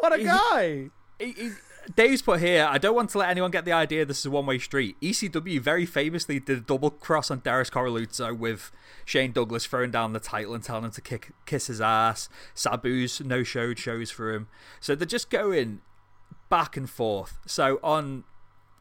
What 0.01 0.13
a 0.13 0.23
guy! 0.23 0.91
he- 1.19 1.33
he- 1.33 1.51
Dave's 1.95 2.23
put 2.23 2.41
here, 2.41 2.67
I 2.69 2.79
don't 2.79 2.95
want 2.95 3.11
to 3.11 3.19
let 3.19 3.29
anyone 3.29 3.51
get 3.51 3.65
the 3.65 3.73
idea 3.73 4.05
this 4.05 4.21
is 4.21 4.27
a 4.27 4.31
one 4.31 4.47
way 4.47 4.59
street. 4.59 4.97
ECW 5.01 5.61
very 5.61 5.87
famously 5.87 6.41
did 6.41 6.59
a 6.59 6.61
double 6.61 6.91
cross 6.91 7.31
on 7.31 7.41
Darius 7.45 7.71
Coralluzzo 7.71 8.37
with 8.37 8.73
Shane 9.05 9.33
Douglas 9.33 9.67
throwing 9.67 9.91
down 9.91 10.13
the 10.13 10.21
title 10.21 10.55
and 10.55 10.65
telling 10.65 10.85
him 10.85 10.91
to 10.93 11.01
kick, 11.01 11.31
kiss 11.45 11.69
his 11.69 11.81
ass. 11.81 12.29
Sabu's 12.55 13.21
no 13.21 13.43
showed 13.43 13.79
shows 13.79 14.11
for 14.11 14.33
him. 14.33 14.49
So 14.81 14.95
they're 14.95 15.07
just 15.07 15.31
going 15.31 15.81
back 16.49 16.77
and 16.77 16.89
forth. 16.89 17.39
So 17.47 17.79
on. 17.83 18.25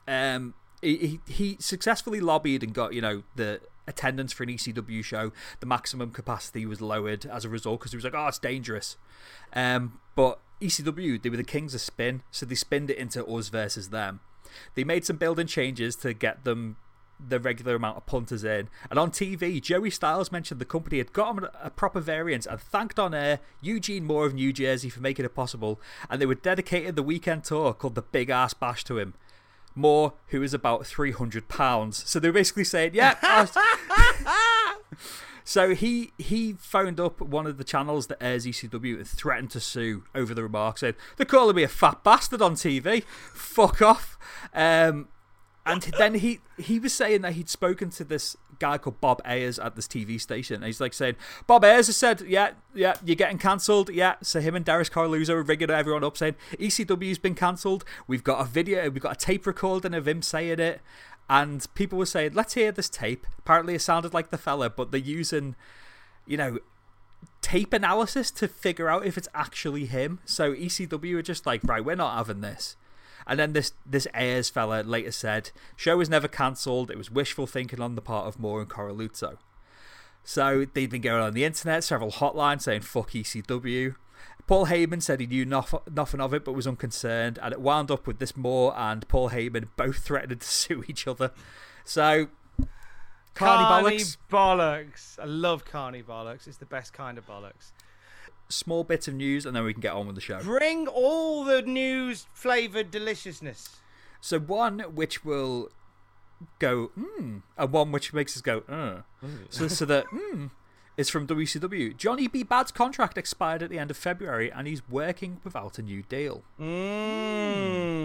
Um, 0.08 0.54
he, 0.82 1.20
he 1.28 1.58
successfully 1.60 2.20
lobbied 2.20 2.62
and 2.62 2.72
got, 2.72 2.94
you 2.94 3.02
know, 3.02 3.24
the 3.36 3.60
attendance 3.88 4.34
for 4.34 4.44
an 4.44 4.50
ECW 4.50 5.04
show. 5.04 5.32
The 5.60 5.66
maximum 5.66 6.12
capacity 6.12 6.66
was 6.66 6.80
lowered 6.80 7.26
as 7.26 7.44
a 7.44 7.50
result 7.50 7.80
because 7.80 7.92
he 7.92 7.98
was 7.98 8.04
like, 8.04 8.14
oh, 8.14 8.28
it's 8.28 8.40
dangerous. 8.40 8.98
Um, 9.54 10.00
but 10.16 10.40
ECW, 10.62 11.22
they 11.22 11.30
were 11.30 11.38
the 11.38 11.44
kings 11.44 11.74
of 11.74 11.82
spin, 11.82 12.24
so 12.32 12.46
they 12.46 12.56
spinned 12.56 12.90
it 12.90 12.98
into 12.98 13.26
us 13.26 13.50
versus 13.50 13.90
them. 13.90 14.20
They 14.76 14.84
made 14.84 15.06
some 15.06 15.18
building 15.18 15.48
changes 15.48 15.96
to 15.98 16.14
get 16.14 16.44
them 16.44 16.78
the 17.20 17.40
regular 17.40 17.76
amount 17.76 17.98
of 17.98 18.06
punters 18.06 18.44
in. 18.44 18.68
And 18.90 19.00
on 19.00 19.12
TV, 19.12 19.62
Joey 19.62 19.90
Styles 19.90 20.32
mentioned 20.32 20.60
the 20.60 20.66
company 20.66 20.98
had 20.98 21.14
got 21.14 21.38
him 21.38 21.48
a 21.62 21.70
proper 21.70 22.00
variant 22.00 22.46
and 22.46 22.60
thanked 22.60 23.00
on 23.00 23.14
air 23.14 23.40
Eugene 23.62 24.06
Moore 24.06 24.26
of 24.26 24.34
New 24.34 24.52
Jersey 24.52 24.90
for 24.90 25.00
making 25.00 25.26
it 25.26 25.36
possible. 25.36 25.80
And 26.10 26.22
they 26.22 26.26
were 26.26 26.36
dedicated 26.36 26.96
the 26.96 27.04
weekend 27.04 27.46
tour 27.46 27.74
called 27.74 27.96
the 27.96 28.02
Big 28.02 28.30
Ass 28.30 28.54
Bash 28.54 28.84
to 28.86 28.98
him. 28.98 29.14
Moore, 29.76 30.14
who 30.28 30.42
is 30.42 30.54
about 30.54 30.86
300 30.86 31.48
pounds. 31.48 32.04
So 32.10 32.20
they 32.20 32.30
were 32.30 32.34
basically 32.34 32.64
saying, 32.64 32.92
yeah, 32.94 33.16
So 35.46 35.76
he 35.76 36.12
he 36.18 36.54
phoned 36.54 37.00
up 37.00 37.22
one 37.22 37.46
of 37.46 37.58
the 37.58 37.64
channels 37.64 38.08
that 38.08 38.22
airs 38.22 38.46
ECW 38.46 38.98
and 38.98 39.08
threatened 39.08 39.52
to 39.52 39.60
sue 39.60 40.04
over 40.16 40.34
the 40.34 40.44
remark, 40.44 40.80
saying 40.80 40.96
they're 41.16 41.26
calling 41.26 41.56
me 41.56 41.64
a 41.64 41.68
fat 41.68 42.04
bastard 42.04 42.42
on 42.42 42.56
TV. 42.56 43.04
Fuck 43.32 43.82
off. 43.82 44.18
Um, 44.54 45.08
and 45.66 45.84
then 45.98 46.16
he 46.16 46.40
he 46.58 46.80
was 46.80 46.94
saying 46.94 47.22
that 47.22 47.34
he'd 47.34 47.50
spoken 47.50 47.92
to 47.92 48.04
this 48.04 48.36
guy 48.60 48.78
called 48.78 49.00
Bob 49.02 49.22
Ayers 49.26 49.60
at 49.60 49.76
this 49.76 49.88
TV 49.88 50.20
station. 50.20 50.56
And 50.56 50.66
he's 50.66 50.82
like 50.82 50.94
saying, 50.94 51.16
Bob 51.48 51.64
Ayers 51.64 51.88
has 51.88 51.98
said, 51.98 52.22
yeah, 52.22 52.52
yeah, 52.74 52.96
you're 53.04 53.16
getting 53.16 53.38
cancelled. 53.38 53.90
Yeah. 53.90 54.16
So 54.22 54.40
him 54.40 54.56
and 54.56 54.64
Darius 54.64 54.90
Coralluzzo 54.90 55.30
are 55.30 55.44
rigging 55.44 55.70
everyone 55.70 56.04
up 56.04 56.18
saying, 56.18 56.36
ECW's 56.54 57.20
been 57.20 57.36
cancelled. 57.36 57.84
We've 58.08 58.24
got 58.24 58.40
a 58.40 58.46
video, 58.46 58.90
we've 58.90 59.04
got 59.04 59.14
a 59.22 59.26
tape 59.26 59.46
recording 59.46 59.94
of 59.94 60.08
him 60.08 60.22
saying 60.22 60.60
it. 60.60 60.82
And 61.30 61.66
people 61.74 61.98
were 61.98 62.06
saying, 62.06 62.34
let's 62.34 62.54
hear 62.54 62.72
this 62.72 62.90
tape. 62.90 63.26
Apparently 63.40 63.76
it 63.76 63.82
sounded 63.82 64.14
like 64.14 64.30
the 64.30 64.38
fella, 64.38 64.70
but 64.70 64.92
they're 64.92 65.00
using, 65.00 65.56
you 66.26 66.38
know, 66.38 66.60
tape 67.42 67.74
analysis 67.74 68.32
to 68.32 68.48
figure 68.48 68.90
out 68.90 69.06
if 69.06 69.18
it's 69.18 69.28
actually 69.34 69.86
him. 69.86 70.20
So 70.26 70.54
ECW 70.54 71.16
are 71.16 71.22
just 71.22 71.46
like, 71.46 71.64
right, 71.64 71.84
we're 71.84 71.96
not 71.96 72.18
having 72.18 72.42
this. 72.42 72.76
And 73.28 73.40
then 73.40 73.54
this 73.54 73.74
this 73.86 74.08
Ayers 74.14 74.50
fella 74.50 74.84
later 74.84 75.12
said, 75.12 75.52
show 75.76 75.98
was 75.98 76.10
never 76.10 76.28
cancelled. 76.28 76.92
It 76.92 76.98
was 76.98 77.10
wishful 77.10 77.48
thinking 77.48 77.82
on 77.82 77.96
the 77.96 78.02
part 78.02 78.28
of 78.28 78.40
Moore 78.40 78.62
and 78.62 78.70
Coralluzzo. 78.70 79.38
So 80.24 80.66
they'd 80.74 80.90
been 80.90 81.02
going 81.02 81.22
on 81.22 81.34
the 81.34 81.44
internet, 81.44 81.84
several 81.84 82.12
hotlines 82.12 82.64
saying 82.64 82.82
fuck 82.82 83.12
ECW. 83.12 83.96
Paul 84.48 84.68
Heyman 84.68 85.02
said 85.02 85.20
he 85.20 85.26
knew 85.26 85.46
nothing 85.46 86.22
of 86.22 86.34
it 86.34 86.46
but 86.46 86.54
was 86.54 86.68
unconcerned, 86.68 87.40
and 87.42 87.52
it 87.52 87.60
wound 87.60 87.90
up 87.90 88.06
with 88.06 88.20
this 88.20 88.38
Moore 88.38 88.74
and 88.78 89.08
Paul 89.08 89.32
Heyman 89.32 89.70
both 89.76 89.98
threatening 90.06 90.40
to 90.40 90.46
sue 90.48 90.84
each 90.88 91.08
other. 91.08 91.32
So, 91.84 92.28
Carney, 93.34 93.64
Carney 93.66 93.98
bollocks. 93.98 94.18
bollocks. 94.32 95.20
I 95.20 95.26
love 95.26 95.66
Carney 95.66 96.04
bollocks. 96.04 96.48
It's 96.48 96.58
the 96.58 96.66
best 96.66 96.94
kind 96.94 97.18
of 97.18 97.26
bollocks 97.28 97.72
small 98.50 98.84
bits 98.84 99.08
of 99.08 99.14
news 99.14 99.46
and 99.46 99.56
then 99.56 99.64
we 99.64 99.74
can 99.74 99.82
get 99.82 99.94
on 99.94 100.06
with 100.06 100.16
the 100.16 100.22
show. 100.22 100.40
Bring 100.42 100.88
all 100.88 101.44
the 101.44 101.62
news 101.62 102.28
flavoured 102.34 102.92
deliciousness. 102.92 103.78
So, 104.22 104.40
one 104.40 104.80
which 104.80 105.24
will 105.24 105.70
go, 106.60 106.88
hmm, 106.96 107.38
and 107.58 107.72
one 107.72 107.92
which 107.92 108.14
makes 108.14 108.36
us 108.36 108.42
go, 108.42 108.60
uh. 108.68 109.02
So, 109.50 109.68
so 109.68 109.86
that, 109.86 110.06
hmm, 110.10 110.48
is 110.98 111.10
from 111.10 111.28
WCW. 111.28 111.96
Johnny 111.98 112.28
B. 112.28 112.44
Bad's 112.44 112.72
contract 112.72 113.18
expired 113.18 113.62
at 113.64 113.70
the 113.70 113.80
end 113.80 113.92
of 113.92 113.98
February 113.98 114.52
and 114.52 114.68
he's 114.68 114.88
working 114.90 115.40
without 115.44 115.78
a 115.78 115.82
new 115.82 116.04
deal. 116.04 116.44
Mm. 116.60 117.96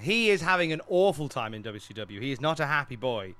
He 0.00 0.30
is 0.30 0.42
having 0.42 0.72
an 0.72 0.80
awful 0.88 1.28
time 1.28 1.54
in 1.54 1.62
WCW. 1.62 2.20
He 2.20 2.32
is 2.32 2.40
not 2.40 2.60
a 2.60 2.66
happy 2.66 2.96
boy. 2.96 3.34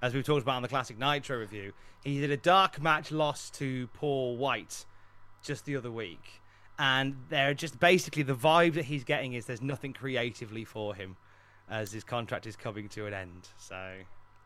As 0.00 0.14
we've 0.14 0.24
talked 0.24 0.42
about 0.42 0.56
on 0.56 0.62
the 0.62 0.68
Classic 0.68 0.96
Nitro 0.98 1.38
review, 1.38 1.72
he 2.04 2.20
did 2.20 2.30
a 2.30 2.36
dark 2.36 2.80
match 2.80 3.10
loss 3.10 3.50
to 3.50 3.88
Paul 3.88 4.36
White 4.36 4.84
just 5.42 5.64
the 5.64 5.76
other 5.76 5.90
week, 5.90 6.40
and 6.78 7.16
they're 7.28 7.54
just 7.54 7.80
basically 7.80 8.22
the 8.22 8.34
vibe 8.34 8.74
that 8.74 8.84
he's 8.84 9.02
getting 9.04 9.32
is 9.32 9.46
there's 9.46 9.62
nothing 9.62 9.92
creatively 9.92 10.64
for 10.64 10.94
him 10.94 11.16
as 11.68 11.92
his 11.92 12.04
contract 12.04 12.46
is 12.46 12.56
coming 12.56 12.88
to 12.90 13.06
an 13.06 13.14
end. 13.14 13.48
So, 13.56 13.94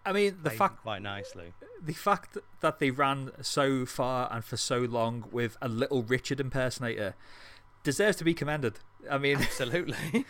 I 0.04 0.12
mean, 0.12 0.38
the 0.42 0.50
fact 0.50 0.82
quite 0.82 1.02
nicely 1.02 1.52
the 1.84 1.92
fact 1.92 2.38
that 2.60 2.78
they 2.78 2.90
ran 2.90 3.32
so 3.40 3.84
far 3.84 4.32
and 4.32 4.44
for 4.44 4.56
so 4.56 4.78
long 4.78 5.24
with 5.32 5.56
a 5.60 5.68
little 5.68 6.02
Richard 6.02 6.38
impersonator 6.38 7.14
deserves 7.82 8.16
to 8.18 8.24
be 8.24 8.34
commended. 8.34 8.78
I 9.10 9.18
mean, 9.18 9.36
absolutely. 9.40 10.24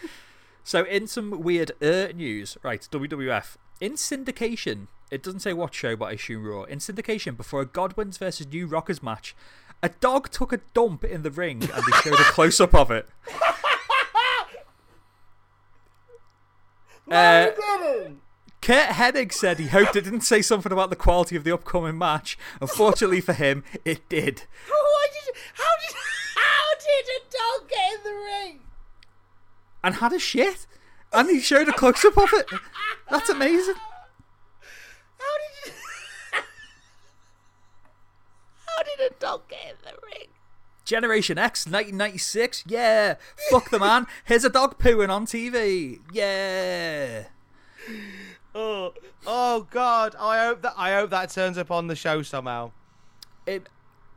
so, 0.65 0.85
in 0.85 1.07
some 1.07 1.43
weird 1.43 1.73
uh, 1.83 2.09
news, 2.15 2.57
right? 2.63 2.87
WWF 2.91 3.57
in 3.81 3.95
syndication. 3.95 4.87
It 5.11 5.23
doesn't 5.23 5.41
say 5.41 5.53
what 5.53 5.75
show, 5.75 5.95
but 5.95 6.07
I 6.07 6.13
assume 6.13 6.47
Raw. 6.47 6.63
In 6.63 6.79
syndication, 6.79 7.37
before 7.37 7.61
a 7.61 7.67
Godwins 7.67 8.17
versus 8.17 8.47
New 8.47 8.67
Rockers 8.67 9.03
match, 9.03 9.37
a 9.83 9.91
dog 9.91 10.31
took 10.31 10.55
a 10.55 10.61
dump 10.73 11.05
in 11.05 11.23
the 11.23 11.31
ring 11.31 11.63
and 11.63 11.83
they 11.85 11.93
showed 12.03 12.15
a 12.15 12.25
close 12.33 12.63
up 12.63 12.75
of 12.75 12.91
it. 12.91 13.07
no, 17.07 17.15
uh, 17.15 17.51
Curt 18.63 18.91
Hennig 18.91 19.33
said 19.33 19.59
he 19.59 19.67
hoped 19.67 19.97
it 19.97 20.05
didn't 20.05 20.21
say 20.21 20.41
something 20.41 20.71
about 20.71 20.89
the 20.89 20.97
quality 20.97 21.35
of 21.35 21.43
the 21.43 21.53
upcoming 21.53 21.99
match. 21.99 22.39
Unfortunately 22.61 23.21
for 23.21 23.33
him, 23.33 23.65
it 23.85 24.09
did. 24.09 24.45
Why 24.69 25.07
did, 25.13 25.35
how, 25.55 25.65
did, 25.81 25.97
how 26.37 26.75
did 26.79 27.09
a 27.11 27.21
dog 27.29 27.69
get 27.69 27.93
in 27.93 28.05
the 28.05 28.15
ring? 28.15 28.61
And 29.83 29.97
had 29.97 30.13
a 30.13 30.19
shit. 30.21 30.69
And 31.13 31.29
he 31.29 31.41
showed 31.41 31.69
a 31.69 31.73
close 31.73 32.05
up 32.05 32.17
of 32.17 32.33
it. 32.33 32.47
That's 33.11 33.29
amazing. 33.29 33.75
How 35.19 35.39
did 35.39 35.67
you. 35.67 35.73
How 38.67 38.83
did 38.85 39.13
a 39.13 39.15
dog 39.19 39.49
get 39.49 39.71
in 39.71 39.77
the 39.85 39.99
ring? 40.07 40.29
Generation 40.85 41.37
X, 41.37 41.67
1996. 41.67 42.63
Yeah. 42.69 43.17
Fuck 43.51 43.71
the 43.71 43.81
man. 43.81 44.07
Here's 44.25 44.45
a 44.45 44.51
dog 44.51 44.79
pooing 44.79 45.11
on 45.11 45.27
TV. 45.27 45.99
Yeah. 46.13 47.25
Oh, 48.55 48.95
oh 49.27 49.67
God! 49.71 50.15
I 50.19 50.47
hope 50.47 50.63
that 50.63 50.75
I 50.77 50.95
hope 50.95 51.11
that 51.11 51.31
turns 51.31 51.59
up 51.59 51.71
on 51.71 51.87
the 51.87 51.97
show 51.97 52.23
somehow. 52.23 52.73
It 53.47 53.69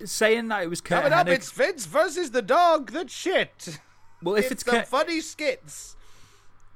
saying 0.04 0.50
that 0.50 0.64
it 0.64 0.70
was 0.70 0.82
Curt 0.82 1.04
coming 1.04 1.14
up. 1.14 1.28
It's 1.28 1.52
Vince 1.52 1.86
versus 1.86 2.32
the 2.32 2.42
dog. 2.42 2.92
That 2.92 3.10
shit. 3.10 3.80
Well, 4.22 4.36
if 4.36 4.46
it's, 4.46 4.54
it's 4.54 4.64
the 4.64 4.72
Curt... 4.72 4.88
funny 4.88 5.22
skits. 5.22 5.96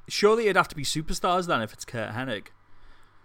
Surely 0.07 0.45
it'd 0.45 0.55
have 0.55 0.68
to 0.70 0.76
be 0.76 0.84
superstars 0.84 1.47
then 1.47 1.62
if 1.62 1.74
it's 1.74 1.86
Curt 1.86 2.14
Hennig. 2.14 2.47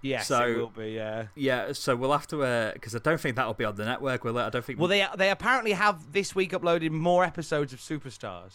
Yes, 0.02 0.26
so, 0.26 0.46
it 0.46 0.56
will 0.58 0.68
be. 0.68 0.90
Yeah. 0.90 1.26
Yeah. 1.34 1.72
So 1.72 1.96
we'll 1.96 2.12
have 2.12 2.26
to 2.26 2.72
because 2.74 2.94
uh, 2.94 2.98
I 2.98 3.00
don't 3.02 3.18
think 3.18 3.36
that'll 3.36 3.54
be 3.54 3.64
on 3.64 3.76
the 3.76 3.86
network, 3.86 4.22
will 4.22 4.36
it? 4.36 4.42
I 4.42 4.50
don't 4.50 4.64
think. 4.64 4.78
Well, 4.78 4.88
they 4.88 5.06
they 5.16 5.30
apparently 5.30 5.72
have 5.72 6.12
this 6.12 6.34
week 6.34 6.52
uploaded 6.52 6.90
more 6.90 7.24
episodes 7.24 7.72
of 7.72 7.78
Superstars. 7.80 8.52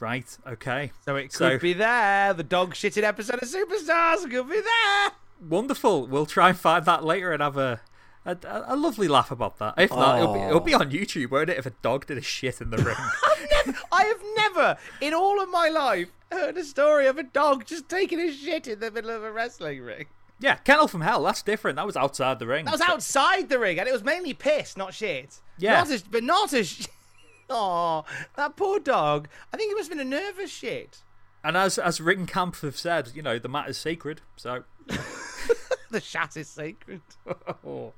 Right. 0.00 0.38
Okay. 0.46 0.92
So 1.04 1.16
it 1.16 1.24
could 1.24 1.32
so, 1.32 1.58
be 1.58 1.72
there. 1.72 2.32
The 2.32 2.44
dog 2.44 2.74
shitted 2.74 3.02
episode 3.02 3.42
of 3.42 3.48
Superstars 3.48 4.30
could 4.30 4.48
be 4.48 4.60
there. 4.60 5.10
Wonderful. 5.48 6.06
We'll 6.06 6.26
try 6.26 6.50
and 6.50 6.58
find 6.58 6.84
that 6.84 7.04
later 7.04 7.32
and 7.32 7.42
have 7.42 7.56
a. 7.56 7.80
A, 8.26 8.36
a, 8.66 8.76
lovely 8.76 9.08
laugh 9.08 9.30
about 9.30 9.58
that. 9.58 9.74
If 9.78 9.90
not, 9.90 10.18
it'll 10.18 10.34
be, 10.34 10.40
it'll 10.40 10.60
be, 10.60 10.74
on 10.74 10.90
YouTube, 10.90 11.30
won't 11.30 11.48
it? 11.48 11.56
If 11.56 11.64
a 11.64 11.70
dog 11.70 12.04
did 12.04 12.18
a 12.18 12.22
shit 12.22 12.60
in 12.60 12.68
the 12.68 12.76
ring. 12.76 12.96
never, 13.50 13.78
I 13.90 14.04
have 14.04 14.20
never, 14.36 14.76
in 15.00 15.14
all 15.14 15.40
of 15.40 15.48
my 15.48 15.68
life, 15.68 16.08
heard 16.30 16.58
a 16.58 16.64
story 16.64 17.06
of 17.06 17.16
a 17.16 17.22
dog 17.22 17.64
just 17.64 17.88
taking 17.88 18.20
a 18.20 18.30
shit 18.30 18.66
in 18.66 18.80
the 18.80 18.90
middle 18.90 19.10
of 19.10 19.22
a 19.22 19.32
wrestling 19.32 19.80
ring. 19.80 20.06
Yeah, 20.40 20.56
Kennel 20.56 20.88
from 20.88 21.00
Hell, 21.00 21.22
that's 21.22 21.42
different. 21.42 21.76
That 21.76 21.86
was 21.86 21.96
outside 21.96 22.38
the 22.38 22.46
ring. 22.46 22.66
That 22.66 22.72
was 22.72 22.80
outside 22.80 23.48
the 23.48 23.58
ring, 23.58 23.78
and 23.78 23.88
it 23.88 23.92
was 23.92 24.04
mainly 24.04 24.34
piss, 24.34 24.76
not 24.76 24.92
shit. 24.92 25.40
Yeah. 25.56 25.78
Not 25.78 25.90
as, 25.90 26.02
but 26.02 26.22
not 26.22 26.52
as. 26.52 26.86
Oh, 27.50 28.04
that 28.36 28.56
poor 28.56 28.78
dog. 28.78 29.28
I 29.52 29.56
think 29.56 29.70
he 29.70 29.74
must 29.74 29.88
have 29.88 29.98
been 29.98 30.06
a 30.06 30.10
nervous 30.10 30.50
shit. 30.50 31.02
And 31.42 31.56
as 31.56 31.78
as 31.78 32.00
Ringkampf 32.00 32.60
have 32.62 32.76
said, 32.76 33.12
you 33.14 33.22
know, 33.22 33.38
the 33.38 33.48
mat 33.48 33.68
is 33.68 33.78
sacred, 33.78 34.20
so. 34.36 34.64
the 35.90 36.00
shat 36.00 36.36
is 36.36 36.48
sacred. 36.48 37.02
oh. 37.64 37.92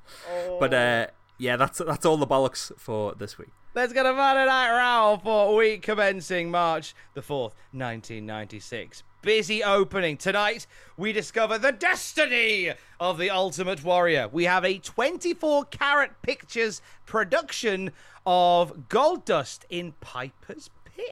But 0.58 0.74
uh, 0.74 1.06
yeah, 1.38 1.56
that's 1.56 1.78
that's 1.78 2.04
all 2.04 2.16
the 2.16 2.26
bollocks 2.26 2.70
for 2.78 3.14
this 3.14 3.38
week. 3.38 3.50
Let's 3.74 3.92
get 3.92 4.04
a 4.04 4.12
Monday 4.12 4.46
Night 4.46 4.76
Raw 4.76 5.16
for 5.16 5.54
week 5.54 5.82
commencing 5.82 6.50
March 6.50 6.92
the 7.14 7.20
4th, 7.20 7.54
1996 7.72 9.04
busy 9.22 9.62
opening. 9.62 10.16
Tonight, 10.16 10.66
we 10.96 11.12
discover 11.12 11.58
the 11.58 11.72
destiny 11.72 12.72
of 12.98 13.18
the 13.18 13.30
Ultimate 13.30 13.82
Warrior. 13.84 14.28
We 14.28 14.44
have 14.44 14.64
a 14.64 14.78
24 14.78 15.64
carat 15.66 16.12
pictures 16.22 16.82
production 17.06 17.92
of 18.26 18.88
Goldust 18.88 19.60
in 19.68 19.92
Piper's 20.00 20.70
Pit. 20.84 21.10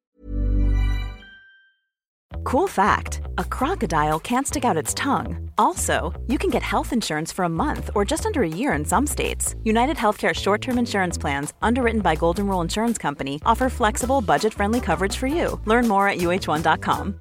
Cool 2.44 2.68
fact 2.68 3.20
a 3.36 3.44
crocodile 3.44 4.18
can't 4.18 4.46
stick 4.46 4.64
out 4.64 4.76
its 4.76 4.94
tongue. 4.94 5.50
Also, 5.58 6.18
you 6.26 6.38
can 6.38 6.50
get 6.50 6.62
health 6.62 6.92
insurance 6.92 7.32
for 7.32 7.44
a 7.44 7.48
month 7.48 7.90
or 7.94 8.04
just 8.04 8.26
under 8.26 8.42
a 8.42 8.48
year 8.48 8.72
in 8.72 8.84
some 8.84 9.06
states. 9.06 9.54
United 9.64 9.96
Healthcare 9.96 10.34
short 10.34 10.60
term 10.60 10.78
insurance 10.78 11.18
plans, 11.18 11.52
underwritten 11.62 12.00
by 12.00 12.14
Golden 12.14 12.46
Rule 12.46 12.60
Insurance 12.60 12.98
Company, 12.98 13.40
offer 13.44 13.68
flexible, 13.68 14.20
budget 14.20 14.54
friendly 14.54 14.80
coverage 14.80 15.16
for 15.16 15.26
you. 15.26 15.60
Learn 15.64 15.88
more 15.88 16.08
at 16.08 16.18
uh1.com. 16.18 17.20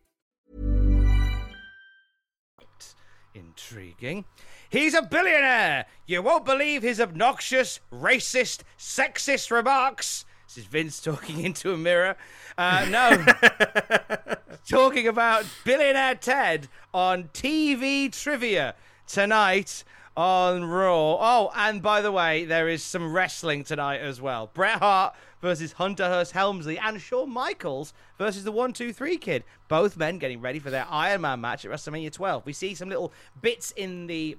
Intriguing. 3.33 4.25
He's 4.69 4.93
a 4.93 5.01
billionaire. 5.01 5.85
You 6.05 6.21
won't 6.21 6.45
believe 6.45 6.83
his 6.83 6.99
obnoxious, 6.99 7.79
racist, 7.91 8.61
sexist 8.77 9.51
remarks. 9.51 10.25
This 10.47 10.57
is 10.57 10.65
Vince 10.65 10.99
talking 10.99 11.39
into 11.45 11.71
a 11.73 11.77
mirror. 11.77 12.17
Uh, 12.57 12.85
no. 12.89 13.25
talking 14.69 15.07
about 15.07 15.45
billionaire 15.63 16.15
Ted 16.15 16.67
on 16.93 17.25
TV 17.33 18.11
trivia 18.11 18.75
tonight 19.07 19.83
on 20.17 20.65
Raw. 20.65 21.17
Oh, 21.19 21.51
and 21.55 21.81
by 21.81 22.01
the 22.01 22.11
way, 22.11 22.43
there 22.45 22.67
is 22.67 22.83
some 22.83 23.13
wrestling 23.13 23.63
tonight 23.63 24.01
as 24.01 24.19
well. 24.19 24.51
Bret 24.53 24.79
Hart 24.79 25.15
versus 25.41 25.73
Hunter 25.73 26.07
Hearst 26.07 26.31
Helmsley 26.33 26.77
and 26.77 27.01
Shawn 27.01 27.29
Michaels 27.31 27.93
versus 28.17 28.43
the 28.43 28.51
123 28.51 29.17
kid. 29.17 29.43
Both 29.67 29.97
men 29.97 30.17
getting 30.19 30.39
ready 30.41 30.59
for 30.59 30.69
their 30.69 30.85
Iron 30.89 31.21
Man 31.21 31.41
match 31.41 31.65
at 31.65 31.71
WrestleMania 31.71 32.11
12. 32.11 32.45
We 32.45 32.53
see 32.53 32.75
some 32.75 32.89
little 32.89 33.11
bits 33.41 33.71
in 33.71 34.07
the 34.07 34.37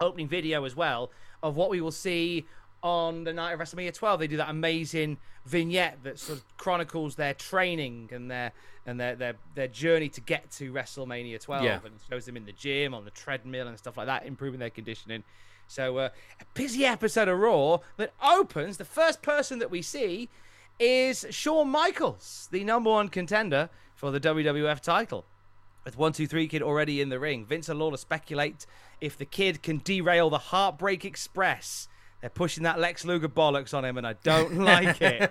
opening 0.00 0.28
video 0.28 0.64
as 0.64 0.74
well 0.74 1.10
of 1.42 1.56
what 1.56 1.70
we 1.70 1.80
will 1.80 1.90
see 1.92 2.46
on 2.82 3.24
the 3.24 3.32
night 3.32 3.52
of 3.52 3.60
WrestleMania 3.60 3.94
12. 3.94 4.20
They 4.20 4.26
do 4.26 4.36
that 4.38 4.48
amazing 4.50 5.18
vignette 5.46 5.98
that 6.02 6.18
sort 6.18 6.38
of 6.38 6.56
chronicles 6.58 7.14
their 7.14 7.32
training 7.34 8.10
and 8.12 8.30
their 8.30 8.52
and 8.86 8.98
their 8.98 9.14
their, 9.14 9.34
their 9.54 9.68
journey 9.68 10.08
to 10.08 10.20
get 10.20 10.50
to 10.52 10.72
WrestleMania 10.72 11.40
12 11.40 11.64
Yeah. 11.64 11.80
and 11.84 11.94
shows 12.08 12.24
them 12.26 12.36
in 12.36 12.44
the 12.44 12.52
gym 12.52 12.94
on 12.94 13.04
the 13.04 13.10
treadmill 13.10 13.68
and 13.68 13.78
stuff 13.78 13.96
like 13.96 14.06
that, 14.06 14.26
improving 14.26 14.58
their 14.60 14.70
conditioning. 14.70 15.22
So 15.70 15.98
uh, 15.98 16.08
a 16.40 16.44
busy 16.52 16.84
episode 16.84 17.28
of 17.28 17.38
Raw 17.38 17.78
that 17.96 18.12
opens. 18.20 18.76
The 18.76 18.84
first 18.84 19.22
person 19.22 19.60
that 19.60 19.70
we 19.70 19.82
see 19.82 20.28
is 20.80 21.24
Shawn 21.30 21.68
Michaels, 21.68 22.48
the 22.50 22.64
number 22.64 22.90
one 22.90 23.08
contender 23.08 23.70
for 23.94 24.10
the 24.10 24.18
WWF 24.18 24.80
title 24.80 25.24
with 25.84 25.96
one 25.96 26.12
two 26.12 26.26
three 26.26 26.48
kid 26.48 26.60
already 26.60 27.00
in 27.00 27.08
the 27.08 27.20
ring. 27.20 27.46
Vince 27.46 27.68
and 27.68 27.78
Lawler 27.78 27.98
speculate 27.98 28.66
if 29.00 29.16
the 29.16 29.24
kid 29.24 29.62
can 29.62 29.78
derail 29.78 30.28
the 30.28 30.38
Heartbreak 30.38 31.04
Express. 31.04 31.86
They're 32.20 32.30
pushing 32.30 32.64
that 32.64 32.80
Lex 32.80 33.04
Luger 33.04 33.28
bollocks 33.28 33.72
on 33.72 33.84
him, 33.84 33.96
and 33.96 34.04
I 34.04 34.14
don't 34.24 34.58
like 34.64 35.00
it. 35.00 35.30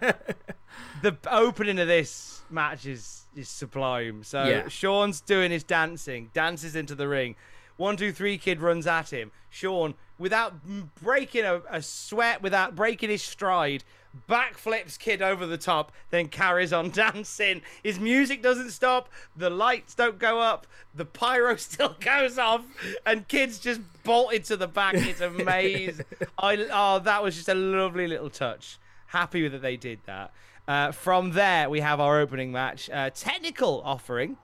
the 1.01 1.17
opening 1.29 1.79
of 1.79 1.87
this 1.89 2.43
match 2.49 2.85
is 2.85 3.25
is 3.35 3.49
sublime. 3.49 4.23
So 4.23 4.45
Yeah. 4.45 4.69
Sean's 4.69 5.19
doing 5.19 5.51
his 5.51 5.65
dancing, 5.65 6.31
dances 6.33 6.77
into 6.77 6.95
the 6.95 7.09
ring. 7.09 7.35
One 7.80 7.95
two 7.95 8.11
three 8.11 8.38
kid 8.38 8.59
runs 8.59 8.86
at 8.88 9.13
him. 9.13 9.32
Sean, 9.49 9.93
without 10.17 10.53
breaking 11.01 11.45
a, 11.45 11.61
a 11.69 11.82
sweat, 11.82 12.41
without 12.41 12.75
breaking 12.75 13.09
his 13.09 13.23
stride, 13.23 13.86
backflips 14.27 14.99
kid 14.99 15.21
over 15.21 15.45
the 15.45 15.57
top, 15.57 15.93
then 16.09 16.27
carries 16.27 16.73
on 16.73 16.89
dancing. 16.91 17.61
His 17.82 17.97
music 17.97 18.41
doesn't 18.41 18.71
stop. 18.71 19.07
The 19.38 19.49
lights 19.49 19.95
don't 19.95 20.19
go 20.19 20.41
up. 20.41 20.67
The 20.93 21.05
pyro 21.05 21.55
still 21.57 21.95
goes 22.01 22.38
off, 22.38 22.65
and 23.05 23.25
kids 23.30 23.59
just 23.59 23.80
bolted 24.03 24.43
to 24.45 24.57
the 24.57 24.67
back. 24.67 24.95
It's 24.95 25.21
amazing. 25.21 26.03
I 26.38 26.67
oh, 26.73 26.99
that 26.99 27.23
was 27.23 27.38
just 27.38 27.47
a 27.47 27.55
lovely 27.55 28.07
little 28.07 28.30
touch. 28.30 28.77
Happy 29.07 29.47
that 29.47 29.61
they 29.61 29.77
did 29.77 29.99
that. 30.05 30.34
Uh, 30.67 30.91
from 30.91 31.32
there, 31.32 31.69
we 31.69 31.80
have 31.80 32.01
our 32.01 32.19
opening 32.19 32.51
match. 32.51 32.89
Uh, 32.89 33.09
technical 33.09 33.82
offering 33.86 34.36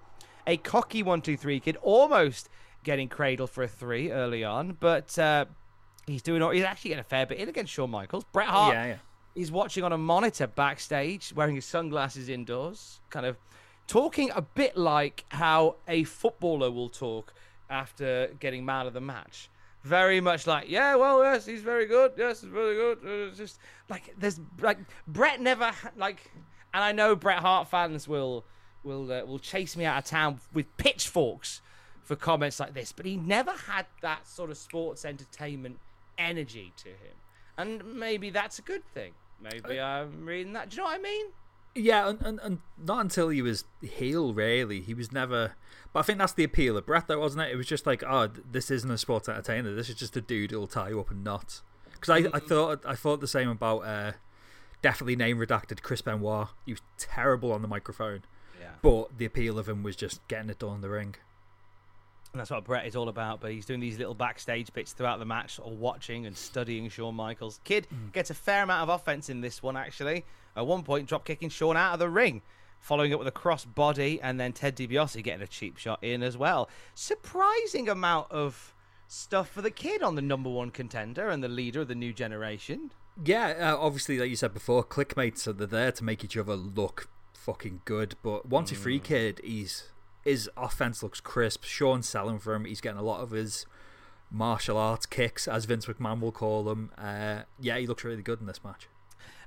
a 0.47 0.55
cocky 0.55 1.03
one 1.03 1.21
two 1.21 1.35
three 1.35 1.59
kid, 1.59 1.75
almost 1.81 2.47
getting 2.85 3.09
cradled 3.09 3.49
for 3.49 3.63
a 3.63 3.67
three 3.67 4.11
early 4.11 4.45
on, 4.45 4.77
but 4.79 5.17
uh, 5.19 5.43
he's 6.07 6.21
doing. 6.21 6.41
all- 6.41 6.51
He's 6.51 6.63
actually 6.63 6.89
getting 6.91 7.01
a 7.01 7.03
fair 7.03 7.25
bit 7.25 7.37
in 7.39 7.49
against 7.49 7.73
Shawn 7.73 7.89
Michaels. 7.89 8.23
Bret 8.31 8.47
Hart 8.47 8.73
Yeah, 8.73 8.85
yeah. 8.85 8.95
He's 9.33 9.51
watching 9.51 9.83
on 9.83 9.91
a 9.91 9.97
monitor 9.97 10.47
backstage, 10.47 11.33
wearing 11.35 11.55
his 11.55 11.65
sunglasses 11.65 12.29
indoors, 12.29 13.01
kind 13.09 13.25
of 13.25 13.35
talking 13.87 14.31
a 14.33 14.41
bit 14.41 14.77
like 14.77 15.25
how 15.29 15.75
a 15.89 16.05
footballer 16.05 16.71
will 16.71 16.87
talk 16.87 17.33
after 17.69 18.29
getting 18.39 18.63
mad 18.63 18.87
of 18.87 18.93
the 18.93 19.01
match. 19.01 19.49
Very 19.83 20.21
much 20.21 20.47
like, 20.47 20.69
yeah, 20.69 20.95
well, 20.95 21.21
yes, 21.21 21.45
he's 21.45 21.61
very 21.61 21.85
good. 21.85 22.13
Yes, 22.17 22.41
he's 22.41 22.49
very 22.49 22.75
good. 22.75 22.99
Uh, 23.05 23.27
It's 23.29 23.37
just 23.37 23.59
like 23.89 24.15
there's 24.17 24.39
like 24.61 24.77
Bret 25.05 25.41
never 25.41 25.71
like, 25.97 26.31
and 26.73 26.83
I 26.83 26.91
know 26.93 27.15
Bret 27.15 27.39
Hart 27.39 27.67
fans 27.67 28.07
will 28.07 28.45
will 28.83 29.11
uh, 29.11 29.25
will 29.25 29.37
chase 29.39 29.75
me 29.75 29.83
out 29.85 29.97
of 29.97 30.05
town 30.05 30.39
with 30.53 30.65
pitchforks 30.77 31.61
for 32.05 32.15
comments 32.15 32.59
like 32.59 32.73
this, 32.73 32.93
but 32.93 33.05
he 33.05 33.17
never 33.17 33.51
had 33.51 33.87
that 34.01 34.25
sort 34.25 34.49
of 34.49 34.57
sports 34.57 35.03
entertainment 35.03 35.79
energy 36.17 36.71
to 36.77 36.89
him, 36.89 37.17
and 37.57 37.83
maybe 37.99 38.29
that's 38.29 38.59
a 38.59 38.61
good 38.61 38.85
thing. 38.93 39.11
Maybe 39.41 39.81
I'm 39.81 40.25
reading 40.25 40.53
that. 40.53 40.69
Do 40.69 40.77
you 40.77 40.83
know 40.83 40.85
what 40.85 40.99
I 40.99 41.01
mean? 41.01 41.25
Yeah, 41.77 42.07
and, 42.07 42.21
and, 42.21 42.39
and 42.41 42.59
not 42.81 43.01
until 43.01 43.27
he 43.27 43.41
was 43.41 43.65
heel, 43.81 44.33
really. 44.33 44.79
He 44.79 44.93
was 44.93 45.11
never. 45.11 45.55
But 45.91 45.99
I 45.99 46.03
think 46.03 46.19
that's 46.19 46.31
the 46.31 46.45
appeal 46.45 46.77
of 46.77 46.85
Bret, 46.85 47.07
though, 47.07 47.19
wasn't 47.19 47.43
it? 47.43 47.51
It 47.51 47.57
was 47.57 47.67
just 47.67 47.85
like, 47.85 48.01
oh, 48.07 48.29
this 48.49 48.71
isn't 48.71 48.89
a 48.89 48.97
sports 48.97 49.27
entertainer. 49.27 49.75
This 49.75 49.89
is 49.89 49.95
just 49.95 50.15
a 50.15 50.21
dude 50.21 50.51
who'll 50.51 50.67
tie 50.67 50.89
you 50.89 51.01
up 51.01 51.11
and 51.11 51.21
knots. 51.23 51.63
Because 51.91 52.09
I, 52.09 52.37
I 52.37 52.39
thought 52.39 52.85
I 52.85 52.95
thought 52.95 53.19
the 53.19 53.27
same 53.27 53.49
about 53.49 53.79
uh, 53.79 54.13
definitely 54.81 55.17
name 55.17 55.37
redacted 55.37 55.81
Chris 55.81 56.01
Benoit. 56.01 56.47
He 56.65 56.73
was 56.73 56.81
terrible 56.97 57.51
on 57.51 57.61
the 57.61 57.67
microphone. 57.67 58.23
Yeah. 58.59 58.69
But 58.81 59.17
the 59.17 59.25
appeal 59.25 59.59
of 59.59 59.67
him 59.67 59.83
was 59.83 59.97
just 59.97 60.25
getting 60.29 60.49
it 60.49 60.59
done 60.59 60.75
in 60.75 60.81
the 60.81 60.89
ring. 60.89 61.15
And 62.35 62.41
that's 62.41 62.51
what 62.51 62.65
Bret 62.65 62.85
is 62.85 62.97
all 62.97 63.07
about. 63.07 63.39
But 63.39 63.53
he's 63.53 63.65
doing 63.65 63.79
these 63.79 63.97
little 63.97 64.13
backstage 64.13 64.73
bits 64.73 64.91
throughout 64.91 65.19
the 65.19 65.25
match, 65.25 65.57
or 65.63 65.71
watching 65.71 66.25
and 66.25 66.35
studying 66.35 66.89
Shawn 66.89 67.15
Michaels. 67.15 67.61
Kid 67.63 67.87
gets 68.11 68.29
a 68.29 68.33
fair 68.33 68.63
amount 68.63 68.89
of 68.89 68.89
offense 68.93 69.29
in 69.29 69.39
this 69.39 69.63
one, 69.63 69.77
actually. 69.77 70.25
At 70.57 70.67
one 70.67 70.83
point, 70.83 71.07
drop 71.07 71.23
kicking 71.23 71.47
Shawn 71.47 71.77
out 71.77 71.93
of 71.93 71.99
the 71.99 72.09
ring, 72.09 72.41
following 72.81 73.13
up 73.13 73.19
with 73.19 73.27
a 73.29 73.31
cross 73.31 73.63
body, 73.63 74.19
and 74.21 74.37
then 74.37 74.51
Ted 74.51 74.75
DiBiase 74.75 75.23
getting 75.23 75.43
a 75.43 75.47
cheap 75.47 75.77
shot 75.77 76.03
in 76.03 76.21
as 76.21 76.37
well. 76.37 76.69
Surprising 76.93 77.87
amount 77.87 78.29
of 78.31 78.75
stuff 79.07 79.49
for 79.49 79.61
the 79.61 79.71
kid 79.71 80.03
on 80.03 80.15
the 80.15 80.21
number 80.21 80.49
one 80.49 80.71
contender 80.71 81.29
and 81.29 81.41
the 81.41 81.47
leader 81.47 81.79
of 81.81 81.87
the 81.87 81.95
new 81.95 82.11
generation. 82.11 82.91
Yeah, 83.23 83.71
uh, 83.73 83.77
obviously, 83.79 84.19
like 84.19 84.29
you 84.29 84.35
said 84.35 84.53
before, 84.53 84.83
clickmates 84.83 85.47
are 85.47 85.53
there 85.53 85.93
to 85.93 86.03
make 86.03 86.25
each 86.25 86.35
other 86.35 86.57
look 86.57 87.07
fucking 87.33 87.81
good. 87.85 88.15
But 88.21 88.45
once 88.45 88.71
you 88.71 88.77
free 88.77 88.99
kid, 88.99 89.39
he's 89.41 89.85
his 90.25 90.49
offense 90.57 91.01
looks 91.01 91.21
crisp. 91.21 91.63
Sean's 91.63 92.09
selling 92.09 92.39
for 92.39 92.55
him. 92.55 92.65
He's 92.65 92.81
getting 92.81 92.99
a 92.99 93.03
lot 93.03 93.21
of 93.21 93.31
his 93.31 93.65
martial 94.31 94.77
arts 94.77 95.05
kicks, 95.05 95.47
as 95.47 95.65
Vince 95.65 95.85
McMahon 95.85 96.19
will 96.19 96.31
call 96.31 96.63
them. 96.63 96.91
Uh, 96.97 97.43
yeah, 97.59 97.77
he 97.77 97.87
looks 97.87 98.03
really 98.03 98.23
good 98.23 98.41
in 98.41 98.47
this 98.47 98.63
match. 98.63 98.89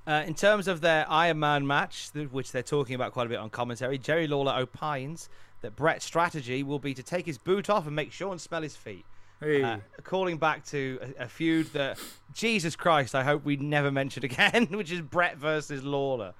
Uh, 0.06 0.24
in 0.26 0.34
terms 0.34 0.68
of 0.68 0.80
their 0.80 1.04
Iron 1.10 1.40
Man 1.40 1.66
match, 1.66 2.10
which 2.30 2.52
they're 2.52 2.62
talking 2.62 2.94
about 2.94 3.12
quite 3.12 3.26
a 3.26 3.28
bit 3.28 3.38
on 3.38 3.50
commentary, 3.50 3.98
Jerry 3.98 4.26
Lawler 4.26 4.52
opines 4.52 5.28
that 5.60 5.76
Bret's 5.76 6.04
strategy 6.04 6.62
will 6.62 6.78
be 6.78 6.94
to 6.94 7.02
take 7.02 7.26
his 7.26 7.36
boot 7.36 7.68
off 7.68 7.86
and 7.86 7.94
make 7.94 8.12
Sean 8.12 8.38
smell 8.38 8.62
his 8.62 8.76
feet. 8.76 9.04
Hey. 9.40 9.62
Uh, 9.62 9.78
calling 10.04 10.38
back 10.38 10.64
to 10.66 10.98
a, 11.18 11.24
a 11.24 11.28
feud 11.28 11.72
that, 11.72 11.98
Jesus 12.32 12.74
Christ, 12.74 13.14
I 13.14 13.22
hope 13.22 13.44
we 13.44 13.56
never 13.56 13.90
mention 13.90 14.24
again, 14.24 14.68
which 14.70 14.90
is 14.90 15.00
Bret 15.00 15.36
versus 15.36 15.82
Lawler. 15.82 16.34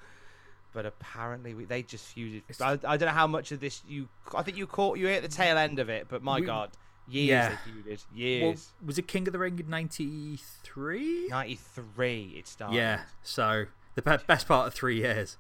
But 0.73 0.85
apparently 0.87 1.55
we, 1.55 1.65
they 1.65 1.83
just 1.83 2.15
feuded. 2.15 2.43
I, 2.61 2.73
I 2.73 2.97
don't 2.97 3.07
know 3.07 3.15
how 3.15 3.27
much 3.27 3.53
of 3.53 3.61
this 3.61 3.83
you. 3.89 4.09
I 4.35 4.43
think 4.43 4.57
you 4.57 4.67
caught 4.67 4.99
you 4.99 5.09
at 5.09 5.23
the 5.23 5.29
tail 5.29 5.57
end 5.57 5.79
of 5.79 5.89
it, 5.89 6.07
but 6.09 6.23
my 6.23 6.41
We- 6.41 6.47
God, 6.47 6.71
years 7.09 7.29
Yeah. 7.29 7.49
they 7.49 7.71
feuded. 7.71 8.05
Well, 8.11 8.19
Years. 8.19 8.69
was 8.85 8.99
it 8.99 9.09
King 9.09 9.27
of 9.29 9.33
the 9.33 9.39
Ring 9.39 9.59
in 9.59 9.69
'93? 9.71 11.29
Ninety 11.29 11.55
three. 11.57 12.35
It 12.39 12.47
started. 12.49 12.77
Yeah, 12.77 13.01
so 13.23 13.67
the 13.95 14.03
be- 14.03 14.17
best 14.27 14.47
part 14.49 14.67
of 14.67 14.75
three 14.75 14.99
years. 14.99 15.37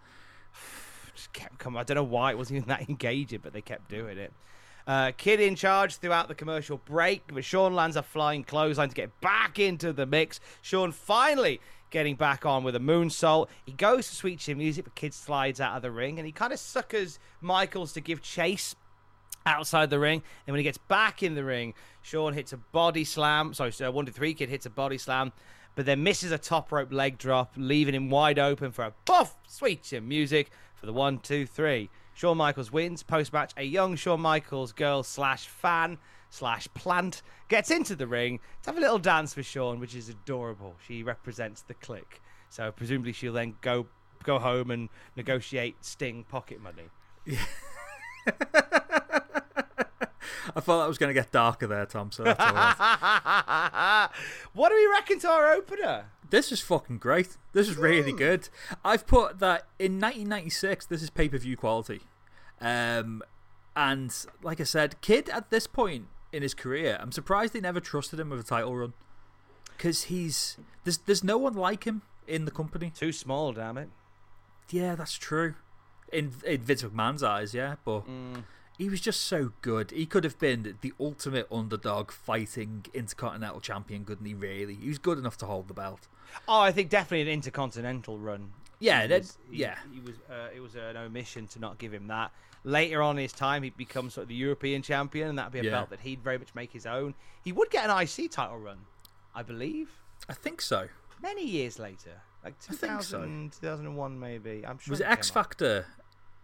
just 1.14 1.33
kept 1.33 1.59
coming. 1.59 1.79
I 1.79 1.83
don't 1.83 1.97
know 1.97 2.03
why 2.05 2.31
it 2.31 2.39
wasn't 2.39 2.59
even 2.59 2.68
that 2.68 2.83
engaging, 2.89 3.41
but 3.43 3.53
they 3.53 3.61
kept 3.61 3.89
doing 3.91 4.18
it. 4.18 4.33
Uh, 4.87 5.12
Kid 5.18 5.39
in 5.39 5.55
charge 5.55 5.97
throughout 5.97 6.29
the 6.29 6.35
commercial 6.35 6.79
break, 6.79 7.22
but 7.31 7.45
Sean 7.45 7.74
lands 7.74 7.97
a 7.97 8.03
flying 8.03 8.43
clothesline 8.43 8.89
to 8.89 8.95
get 8.95 9.20
back 9.20 9.59
into 9.59 9.93
the 9.93 10.07
mix. 10.07 10.41
Sean 10.62 10.93
finally 10.93 11.61
getting 11.91 12.16
back 12.16 12.45
on 12.47 12.64
with 12.64 12.76
a 12.76 12.80
moonsault. 12.80 13.49
He 13.64 13.72
goes 13.72 14.09
to 14.09 14.14
sweet 14.14 14.39
chin 14.39 14.59
music, 14.59 14.84
but 14.84 14.95
Kid 14.95 15.14
slides 15.14 15.61
out 15.61 15.76
of 15.76 15.82
the 15.82 15.91
ring, 15.91 16.18
and 16.18 16.26
he 16.26 16.32
kind 16.32 16.53
of 16.53 16.59
suckers 16.59 17.18
Michaels 17.41 17.93
to 17.95 18.01
give 18.01 18.22
chase 18.22 18.74
outside 19.47 19.91
the 19.91 19.99
ring. 19.99 20.22
And 20.47 20.53
when 20.53 20.59
he 20.59 20.64
gets 20.64 20.78
back 20.78 21.22
in 21.22 21.34
the 21.34 21.45
ring, 21.45 21.74
Sean 22.03 22.34
hits 22.34 22.53
a 22.53 22.57
body 22.57 23.05
slam. 23.05 23.55
Sorry, 23.55 23.72
so 23.72 23.91
one 23.91 24.07
two 24.07 24.12
three 24.12 24.34
kid 24.34 24.49
hits 24.49 24.66
a 24.66 24.70
body 24.70 24.99
slam, 24.99 25.32
but 25.74 25.86
then 25.86 26.03
misses 26.03 26.32
a 26.32 26.39
top 26.39 26.70
rope 26.72 26.93
leg 26.93 27.18
drop, 27.18 27.53
leaving 27.57 27.95
him 27.95 28.11
wide 28.11 28.39
open 28.39 28.72
for 28.72 28.84
a 28.84 28.95
buff 29.05 29.36
sweet 29.47 29.82
chin 29.82 30.07
music 30.07 30.51
for 30.74 30.86
the 30.86 30.93
one, 30.93 31.18
two, 31.18 31.47
three. 31.47 31.91
Shawn 32.14 32.36
Michaels 32.36 32.72
wins 32.72 33.03
post 33.03 33.32
match. 33.32 33.53
A 33.57 33.62
young 33.62 33.95
Shawn 33.95 34.20
Michaels 34.20 34.72
girl 34.72 35.03
slash 35.03 35.47
fan 35.47 35.99
slash 36.31 36.68
plant 36.74 37.22
gets 37.49 37.70
into 37.70 37.97
the 37.97 38.07
ring 38.07 38.41
to 38.62 38.70
have 38.70 38.79
a 38.79 38.81
little 38.81 38.99
dance 38.99 39.37
with 39.37 39.47
Sean, 39.47 39.81
which 39.81 39.95
is 39.95 40.09
adorable. 40.09 40.76
She 40.87 41.03
represents 41.03 41.62
the 41.62 41.74
clique, 41.74 42.20
so 42.51 42.72
presumably 42.72 43.12
she'll 43.12 43.33
then 43.33 43.57
go 43.61 43.87
go 44.24 44.39
home 44.39 44.70
and 44.70 44.89
negotiate 45.16 45.76
Sting 45.85 46.24
pocket 46.24 46.61
money. 46.61 46.89
I 50.57 50.61
thought 50.61 50.81
that 50.81 50.89
was 50.89 50.99
going 50.99 51.09
to 51.09 51.14
get 51.14 51.31
darker 51.31 51.66
there, 51.66 51.87
Tom. 51.87 52.11
So 52.11 52.24
that's 52.24 52.41
all 52.41 52.53
right. 52.53 54.09
what 54.55 54.70
do 54.70 54.74
we 54.74 54.87
reckon 54.87 55.18
to 55.20 55.29
our 55.29 55.53
opener? 55.53 56.07
This 56.31 56.53
is 56.53 56.61
fucking 56.61 56.99
great. 56.99 57.37
This 57.53 57.68
is 57.68 57.76
really 57.76 58.12
good. 58.12 58.49
I've 58.85 59.07
put 59.07 59.39
that 59.39 59.66
in 59.79 60.01
1996. 60.01 60.87
This 60.87 61.03
is 61.03 61.11
pay 61.11 61.29
per 61.29 61.39
view 61.39 61.57
quality. 61.57 62.01
Um, 62.61 63.22
and 63.76 64.14
like 64.43 64.61
I 64.61 64.64
said, 64.64 65.01
Kid 65.01 65.29
at 65.31 65.51
this 65.51 65.66
point 65.66 66.07
in 66.33 66.43
his 66.43 66.55
career, 66.55 66.99
I'm 67.01 67.12
surprised 67.12 67.53
they 67.53 67.61
never 67.61 67.81
trusted 67.81 68.20
him 68.20 68.31
with 68.31 68.41
a 68.41 68.45
title 68.45 68.76
run. 68.76 68.93
Because 69.76 70.05
he's. 70.05 70.57
There's, 70.85 70.99
there's 70.99 71.22
no 71.24 71.39
one 71.39 71.55
like 71.55 71.85
him 71.85 72.03
in 72.26 72.45
the 72.45 72.51
company. 72.51 72.91
Too 72.95 73.12
small, 73.12 73.53
damn 73.53 73.79
it. 73.79 73.89
Yeah, 74.70 74.95
that's 74.97 75.14
true. 75.14 75.55
In, 76.12 76.33
in 76.45 76.62
Vince 76.62 76.83
McMahon's 76.83 77.22
eyes, 77.22 77.55
yeah. 77.55 77.76
But 77.85 78.03
he 78.76 78.89
was 78.89 79.01
just 79.01 79.20
so 79.22 79.53
good. 79.62 79.91
He 79.93 80.05
could 80.07 80.24
have 80.24 80.39
been 80.39 80.76
the 80.81 80.93
ultimate 80.99 81.47
underdog 81.51 82.11
fighting 82.11 82.87
Intercontinental 82.93 83.61
Champion, 83.61 84.05
couldn't 84.05 84.26
he, 84.26 84.35
really? 84.35 84.74
He 84.74 84.89
was 84.89 84.99
good 84.99 85.18
enough 85.18 85.37
to 85.39 85.47
hold 85.47 85.68
the 85.68 85.74
belt. 85.74 86.09
Oh, 86.47 86.61
I 86.61 86.72
think 86.72 86.91
definitely 86.91 87.22
an 87.22 87.29
intercontinental 87.29 88.18
run. 88.18 88.53
Yeah, 88.81 89.07
He 89.07 89.12
was- 89.14 89.39
he- 89.51 89.57
yeah. 89.59 89.76
He 89.93 90.01
was. 90.01 90.16
Uh, 90.31 90.49
it 90.55 90.61
was 90.61 90.74
an 90.74 90.97
omission 90.97 91.47
to 91.49 91.59
not 91.59 91.79
give 91.79 91.93
him 91.95 92.07
that. 92.09 92.31
Later 92.64 93.00
on 93.02 93.16
in 93.18 93.22
his 93.22 93.32
time, 93.32 93.62
he'd 93.62 93.76
become 93.76 94.11
sort 94.11 94.22
of 94.24 94.28
the 94.28 94.34
European 94.34 94.82
champion, 94.82 95.28
and 95.28 95.38
that'd 95.38 95.52
be 95.52 95.61
a 95.61 95.64
Yeah. 95.64 95.70
belt 95.70 95.90
that 95.90 96.00
he'd 96.00 96.22
very 96.22 96.38
much 96.38 96.54
make 96.54 96.72
his 96.72 96.86
own. 96.86 97.14
He 97.42 97.52
would 97.52 97.70
get 97.70 97.88
an 97.88 97.90
IC 97.96 98.28
title 98.30 98.59
run, 98.59 98.86
I 99.34 99.42
believe, 99.42 99.90
I 100.28 100.34
think 100.34 100.61
so. 100.61 100.88
many 101.22 101.44
years 101.46 101.78
later, 101.78 102.22
like 102.44 102.54
I 102.68 102.72
think 102.74 103.02
so. 103.02 103.20
2001 103.22 104.18
maybe. 104.18 104.64
I'm 104.66 104.78
sure. 104.78 104.92
Was 104.92 105.00
it 105.00 105.04
it 105.04 105.11
X. 105.11 105.30
Factor 105.30 105.86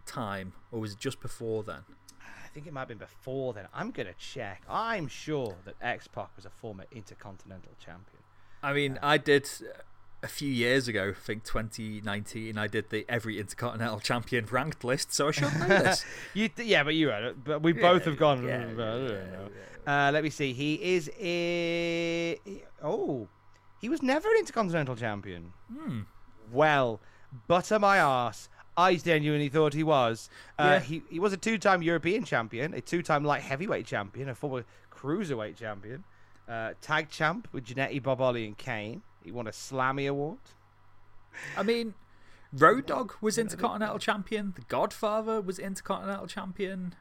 time, 0.05 0.53
or 0.71 0.79
was 0.79 0.93
it 0.93 0.99
just 0.99 1.19
before 1.21 1.63
then? 1.63 1.83
I 2.21 2.47
think 2.55 2.67
it 2.67 2.73
might 2.73 2.81
have 2.81 2.87
been 2.89 2.97
before 2.97 3.53
then. 3.53 3.67
I'm 3.73 3.91
gonna 3.91 4.13
check. 4.13 4.63
I'm 4.69 5.07
sure 5.09 5.57
that 5.65 5.75
X 5.81 6.07
Pac 6.07 6.35
was 6.37 6.45
a 6.45 6.49
former 6.49 6.85
intercontinental 6.91 7.73
champion. 7.79 8.23
I 8.63 8.71
mean, 8.73 8.97
uh, 8.97 9.07
I 9.07 9.17
did 9.17 9.49
a 10.25 10.27
few 10.27 10.49
years 10.49 10.87
ago, 10.87 11.13
I 11.15 11.19
think 11.19 11.43
2019, 11.45 12.57
I 12.57 12.67
did 12.67 12.89
the 12.89 13.05
every 13.07 13.39
Intercontinental 13.39 13.99
Champion 13.99 14.45
ranked 14.47 14.83
list, 14.83 15.13
so 15.13 15.27
I 15.29 15.31
should 15.31 15.53
know 15.59 15.67
this. 15.67 16.03
You, 16.33 16.49
yeah, 16.57 16.83
but 16.83 16.95
you 16.95 17.09
had 17.09 17.23
it. 17.23 17.43
But 17.43 17.61
we 17.61 17.71
both 17.71 18.03
have 18.05 18.17
gone. 18.17 18.43
yeah, 18.43 18.63
"Mm, 18.63 18.73
I 18.73 19.07
don't. 19.07 19.51
Uh, 19.87 20.11
let 20.11 20.23
me 20.23 20.29
see. 20.31 20.51
He 20.53 20.73
is 20.95 21.09
a. 21.21 22.39
Oh, 22.83 23.27
he 23.81 23.87
was 23.89 24.01
never 24.01 24.27
an 24.29 24.37
intercontinental 24.39 24.95
champion. 24.95 25.53
Hmm. 25.71 26.01
Well, 26.51 26.99
butter 27.47 27.79
my 27.79 27.97
ass. 27.97 28.49
I 28.77 28.95
genuinely 28.95 29.47
thought 29.47 29.73
he 29.73 29.83
was. 29.83 30.29
Uh, 30.59 30.63
Yeah. 30.63 30.79
he, 30.81 31.01
he 31.09 31.19
was 31.19 31.31
a 31.33 31.37
two 31.37 31.57
time 31.57 31.81
European 31.81 32.23
champion, 32.25 32.73
a 32.73 32.81
two 32.81 33.01
time 33.01 33.23
light 33.23 33.41
heavyweight 33.41 33.85
champion, 33.85 34.27
a 34.27 34.35
former 34.35 34.65
cruiserweight 34.91 35.55
champion, 35.55 36.03
uh, 36.49 36.73
tag 36.81 37.09
champ 37.09 37.47
with 37.53 37.65
Jannetty, 37.65 38.01
Bob 38.03 38.17
Holly, 38.19 38.45
and 38.45 38.57
Kane. 38.57 39.01
He 39.25 39.31
won 39.31 39.47
a 39.47 39.51
Slammy 39.51 40.07
Award. 40.07 40.37
I 41.57 41.63
mean, 41.63 41.95
Road 42.53 42.85
Dog 42.85 43.15
was 43.21 43.37
Intercontinental 43.39 43.97
Champion, 43.97 44.53
The 44.55 44.61
Godfather 44.61 45.41
was 45.41 45.57
Intercontinental 45.57 46.27
Champion. 46.27 46.93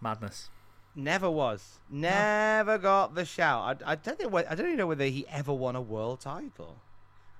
Madness. 0.00 0.50
Never 0.96 1.30
was. 1.30 1.78
Never 1.88 2.76
got 2.78 3.14
the 3.14 3.24
shout. 3.24 3.80
I, 3.86 3.92
I 3.92 3.94
don't 3.94 4.18
think. 4.18 4.34
I 4.34 4.54
don't 4.56 4.66
even 4.66 4.76
know 4.76 4.88
whether 4.88 5.04
he 5.04 5.24
ever 5.28 5.52
won 5.52 5.76
a 5.76 5.80
world 5.80 6.20
title. 6.20 6.78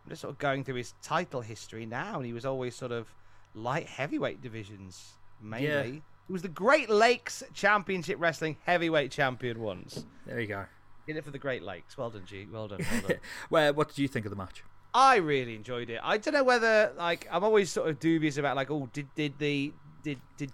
I'm 0.05 0.11
just 0.11 0.23
sort 0.23 0.33
of 0.33 0.39
going 0.39 0.63
through 0.63 0.77
his 0.77 0.95
title 1.03 1.41
history 1.41 1.85
now, 1.85 2.17
and 2.17 2.25
he 2.25 2.33
was 2.33 2.47
always 2.47 2.77
sort 2.77 2.93
of 2.93 3.13
light 3.55 3.87
heavyweight 3.87 4.41
divisions 4.41 5.15
mainly. 5.43 5.67
Yeah. 5.67 6.01
He 6.29 6.33
was 6.33 6.43
the 6.43 6.49
Great 6.49 6.89
Lakes 6.89 7.43
Championship 7.55 8.19
Wrestling 8.21 8.57
heavyweight 8.65 9.11
champion 9.11 9.59
once. 9.61 10.05
There 10.27 10.41
you 10.41 10.47
go. 10.47 10.67
Did 11.13 11.19
it 11.19 11.25
for 11.25 11.31
the 11.31 11.39
Great 11.39 11.63
Lakes. 11.63 11.99
Well 11.99 12.11
done, 12.11 12.23
G. 12.27 12.47
Well 12.51 12.69
done. 12.69 12.81
Well 12.91 13.01
done. 13.09 13.17
Where? 13.49 13.73
What 13.73 13.89
did 13.89 13.99
you 13.99 14.07
think 14.09 14.27
of 14.27 14.31
the 14.31 14.37
match? 14.37 14.63
I 14.95 15.17
really 15.17 15.55
enjoyed 15.55 15.91
it. 15.91 16.01
I 16.03 16.19
don't 16.19 16.35
know 16.35 16.45
whether 16.45 16.93
like 16.97 17.27
I'm 17.31 17.45
always 17.45 17.71
sort 17.71 17.89
of 17.89 17.99
dubious 18.01 18.37
about 18.37 18.57
like 18.57 18.71
oh 18.71 18.89
did 18.93 19.13
did 19.15 19.39
the 19.39 19.73
did 20.03 20.19
did 20.37 20.53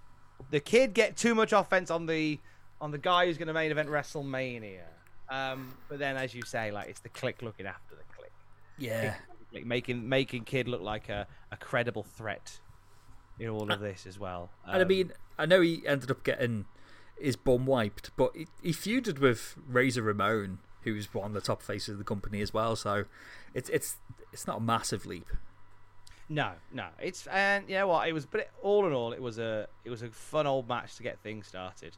the 0.50 0.60
kid 0.60 0.94
get 0.94 1.16
too 1.16 1.34
much 1.34 1.52
offense 1.52 1.90
on 1.90 2.06
the 2.06 2.38
on 2.80 2.90
the 2.90 2.98
guy 2.98 3.26
who's 3.26 3.38
going 3.38 3.48
to 3.48 3.54
main 3.54 3.70
event 3.70 3.88
WrestleMania? 3.88 4.80
Um, 5.28 5.74
but 5.88 5.98
then 5.98 6.16
as 6.16 6.34
you 6.34 6.42
say, 6.42 6.70
like 6.70 6.88
it's 6.88 7.00
the 7.00 7.08
click 7.08 7.42
looking 7.42 7.66
after 7.66 7.94
the 7.96 8.02
click, 8.16 8.32
Yeah. 8.78 9.14
like 9.52 9.64
making 9.66 10.08
making 10.08 10.44
kid 10.44 10.68
look 10.68 10.82
like 10.82 11.08
a, 11.08 11.26
a 11.50 11.56
credible 11.56 12.02
threat 12.02 12.60
in 13.38 13.48
all 13.48 13.70
of 13.70 13.80
this 13.80 14.06
as 14.06 14.18
well. 14.18 14.50
And 14.66 14.76
I 14.78 14.82
Um, 14.82 14.88
mean, 14.88 15.12
I 15.38 15.46
know 15.46 15.60
he 15.62 15.82
ended 15.86 16.10
up 16.10 16.22
getting 16.24 16.66
his 17.18 17.36
bum 17.36 17.66
wiped, 17.66 18.10
but 18.16 18.34
he, 18.34 18.46
he 18.62 18.72
feuded 18.72 19.18
with 19.18 19.56
Razor 19.68 20.02
Ramon, 20.02 20.58
who's 20.82 21.12
one 21.12 21.26
of 21.26 21.32
the 21.32 21.40
top 21.40 21.62
faces 21.62 21.90
of 21.90 21.98
the 21.98 22.04
company 22.04 22.40
as 22.40 22.52
well. 22.52 22.76
So 22.76 23.04
it's 23.54 23.68
it's 23.70 23.96
it's 24.32 24.46
not 24.46 24.58
a 24.58 24.60
massive 24.60 25.06
leap. 25.06 25.28
No, 26.28 26.52
no, 26.72 26.86
it's 27.00 27.26
and 27.28 27.68
you 27.68 27.76
know 27.76 27.88
what 27.88 28.08
it 28.08 28.12
was, 28.12 28.26
but 28.26 28.40
it, 28.40 28.50
all 28.62 28.86
in 28.86 28.92
all, 28.92 29.12
it 29.12 29.22
was 29.22 29.38
a 29.38 29.68
it 29.84 29.90
was 29.90 30.02
a 30.02 30.08
fun 30.08 30.46
old 30.46 30.68
match 30.68 30.96
to 30.96 31.02
get 31.02 31.18
things 31.20 31.46
started. 31.46 31.96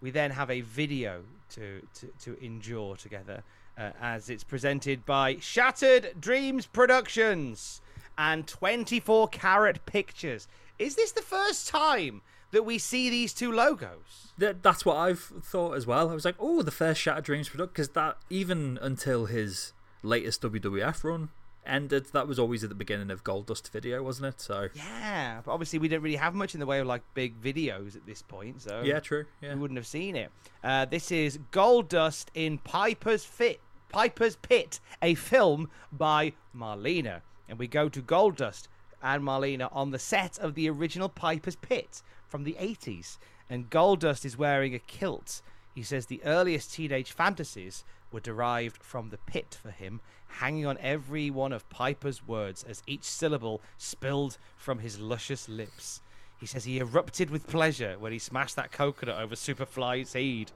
We 0.00 0.10
then 0.10 0.32
have 0.32 0.50
a 0.50 0.62
video 0.62 1.22
to 1.50 1.82
to, 2.00 2.12
to 2.22 2.44
endure 2.44 2.96
together 2.96 3.44
uh, 3.78 3.90
as 4.00 4.28
it's 4.28 4.44
presented 4.44 5.06
by 5.06 5.36
Shattered 5.38 6.14
Dreams 6.20 6.66
Productions 6.66 7.80
and 8.18 8.46
24 8.46 9.28
Carat 9.28 9.86
Pictures. 9.86 10.48
Is 10.78 10.96
this 10.96 11.12
the 11.12 11.22
first 11.22 11.68
time 11.68 12.20
that 12.52 12.64
we 12.64 12.78
see 12.78 13.10
these 13.10 13.34
two 13.34 13.50
logos? 13.50 14.32
Th- 14.38 14.56
that's 14.62 14.84
what 14.84 14.96
I've 14.96 15.20
thought 15.20 15.72
as 15.72 15.86
well. 15.86 16.10
I 16.10 16.14
was 16.14 16.24
like, 16.24 16.36
oh, 16.38 16.62
the 16.62 16.70
first 16.70 17.00
Shattered 17.00 17.24
Dreams 17.24 17.48
product, 17.48 17.74
because 17.74 17.90
that 17.90 18.16
even 18.30 18.78
until 18.80 19.26
his 19.26 19.72
latest 20.02 20.42
WWF 20.42 21.02
run 21.04 21.30
ended, 21.66 22.06
that 22.12 22.28
was 22.28 22.38
always 22.38 22.62
at 22.62 22.68
the 22.68 22.74
beginning 22.74 23.10
of 23.10 23.24
Goldust 23.24 23.70
video, 23.70 24.02
wasn't 24.02 24.34
it? 24.34 24.40
So 24.40 24.68
Yeah, 24.74 25.40
but 25.44 25.52
obviously 25.52 25.78
we 25.78 25.88
don't 25.88 26.02
really 26.02 26.16
have 26.16 26.34
much 26.34 26.54
in 26.54 26.60
the 26.60 26.66
way 26.66 26.80
of 26.80 26.86
like 26.86 27.02
big 27.14 27.40
videos 27.40 27.96
at 27.96 28.06
this 28.06 28.22
point, 28.22 28.62
so 28.62 28.82
yeah, 28.84 29.00
true. 29.00 29.26
Yeah, 29.40 29.54
we 29.54 29.60
wouldn't 29.60 29.78
have 29.78 29.86
seen 29.86 30.16
it. 30.16 30.30
Uh, 30.62 30.84
this 30.84 31.10
is 31.10 31.38
Goldust 31.52 32.26
in 32.34 32.58
Piper's 32.58 33.24
Fit, 33.24 33.60
Piper's 33.90 34.36
Pit, 34.36 34.80
a 35.00 35.14
film 35.14 35.68
by 35.92 36.32
Marlena, 36.56 37.20
and 37.48 37.58
we 37.58 37.66
go 37.66 37.88
to 37.88 38.02
Goldust 38.02 38.68
and 39.02 39.22
Marlena 39.22 39.68
on 39.72 39.90
the 39.90 39.98
set 39.98 40.38
of 40.38 40.54
the 40.54 40.68
original 40.68 41.08
Piper's 41.08 41.56
Pit 41.56 42.02
from 42.32 42.44
the 42.44 42.56
80s, 42.58 43.18
and 43.50 43.68
Goldust 43.68 44.24
is 44.24 44.38
wearing 44.38 44.74
a 44.74 44.78
kilt. 44.78 45.42
He 45.74 45.82
says 45.82 46.06
the 46.06 46.24
earliest 46.24 46.72
teenage 46.72 47.12
fantasies 47.12 47.84
were 48.10 48.20
derived 48.20 48.82
from 48.82 49.10
the 49.10 49.18
pit 49.18 49.54
for 49.62 49.70
him, 49.70 50.00
hanging 50.40 50.64
on 50.64 50.78
every 50.78 51.30
one 51.30 51.52
of 51.52 51.68
Piper's 51.68 52.26
words 52.26 52.64
as 52.64 52.82
each 52.86 53.04
syllable 53.04 53.60
spilled 53.76 54.38
from 54.56 54.78
his 54.78 54.98
luscious 54.98 55.46
lips. 55.46 56.00
He 56.40 56.46
says 56.46 56.64
he 56.64 56.78
erupted 56.78 57.28
with 57.28 57.46
pleasure 57.46 57.96
when 57.98 58.12
he 58.12 58.18
smashed 58.18 58.56
that 58.56 58.72
coconut 58.72 59.20
over 59.20 59.34
Superfly's 59.34 60.14
head. 60.14 60.52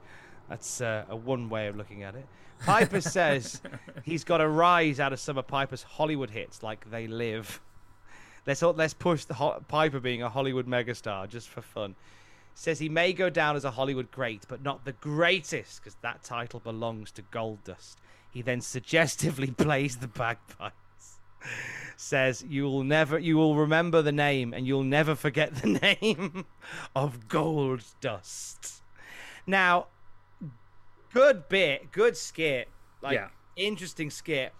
That's 0.49 0.81
uh, 0.81 1.05
a 1.07 1.15
one 1.15 1.47
way 1.47 1.67
of 1.67 1.77
looking 1.77 2.01
at 2.01 2.15
it. 2.15 2.25
Piper 2.65 3.01
says 3.17 3.61
he's 4.03 4.23
got 4.23 4.41
a 4.41 4.47
rise 4.47 4.99
out 4.99 5.13
of 5.13 5.19
some 5.19 5.37
of 5.37 5.45
Piper's 5.45 5.83
Hollywood 5.83 6.31
hits, 6.31 6.63
like 6.63 6.89
They 6.89 7.05
Live. 7.05 7.61
Let's 8.47 8.61
let's 8.63 8.93
push 8.95 9.25
the 9.25 9.35
Ho- 9.35 9.61
Piper 9.67 9.99
being 9.99 10.23
a 10.23 10.29
Hollywood 10.29 10.65
megastar 10.67 11.27
just 11.29 11.49
for 11.49 11.61
fun. 11.61 11.95
Says 12.55 12.79
he 12.79 12.89
may 12.89 13.13
go 13.13 13.29
down 13.29 13.55
as 13.55 13.65
a 13.65 13.71
Hollywood 13.71 14.09
great, 14.09 14.45
but 14.47 14.63
not 14.63 14.83
the 14.85 14.93
greatest, 14.93 15.79
because 15.79 15.95
that 16.01 16.23
title 16.23 16.59
belongs 16.59 17.11
to 17.11 17.21
Goldust. 17.21 17.97
He 18.31 18.41
then 18.41 18.61
suggestively 18.61 19.51
plays 19.65 19.97
the 19.97 20.07
bagpipes. 20.07 21.19
Says 21.97 22.43
you 22.47 22.63
will 22.63 22.83
never, 22.83 23.19
you 23.19 23.37
will 23.37 23.55
remember 23.55 24.01
the 24.01 24.11
name, 24.11 24.53
and 24.53 24.65
you'll 24.65 24.83
never 24.83 25.13
forget 25.13 25.53
the 25.55 25.67
name 26.01 26.45
of 26.95 27.27
Gold 27.27 27.83
Dust. 28.01 28.81
Now, 29.45 29.87
good 31.13 31.47
bit, 31.49 31.91
good 31.91 32.17
skit, 32.17 32.69
like 33.01 33.13
Yeah. 33.13 33.27
interesting 33.55 34.09
skit. 34.09 34.53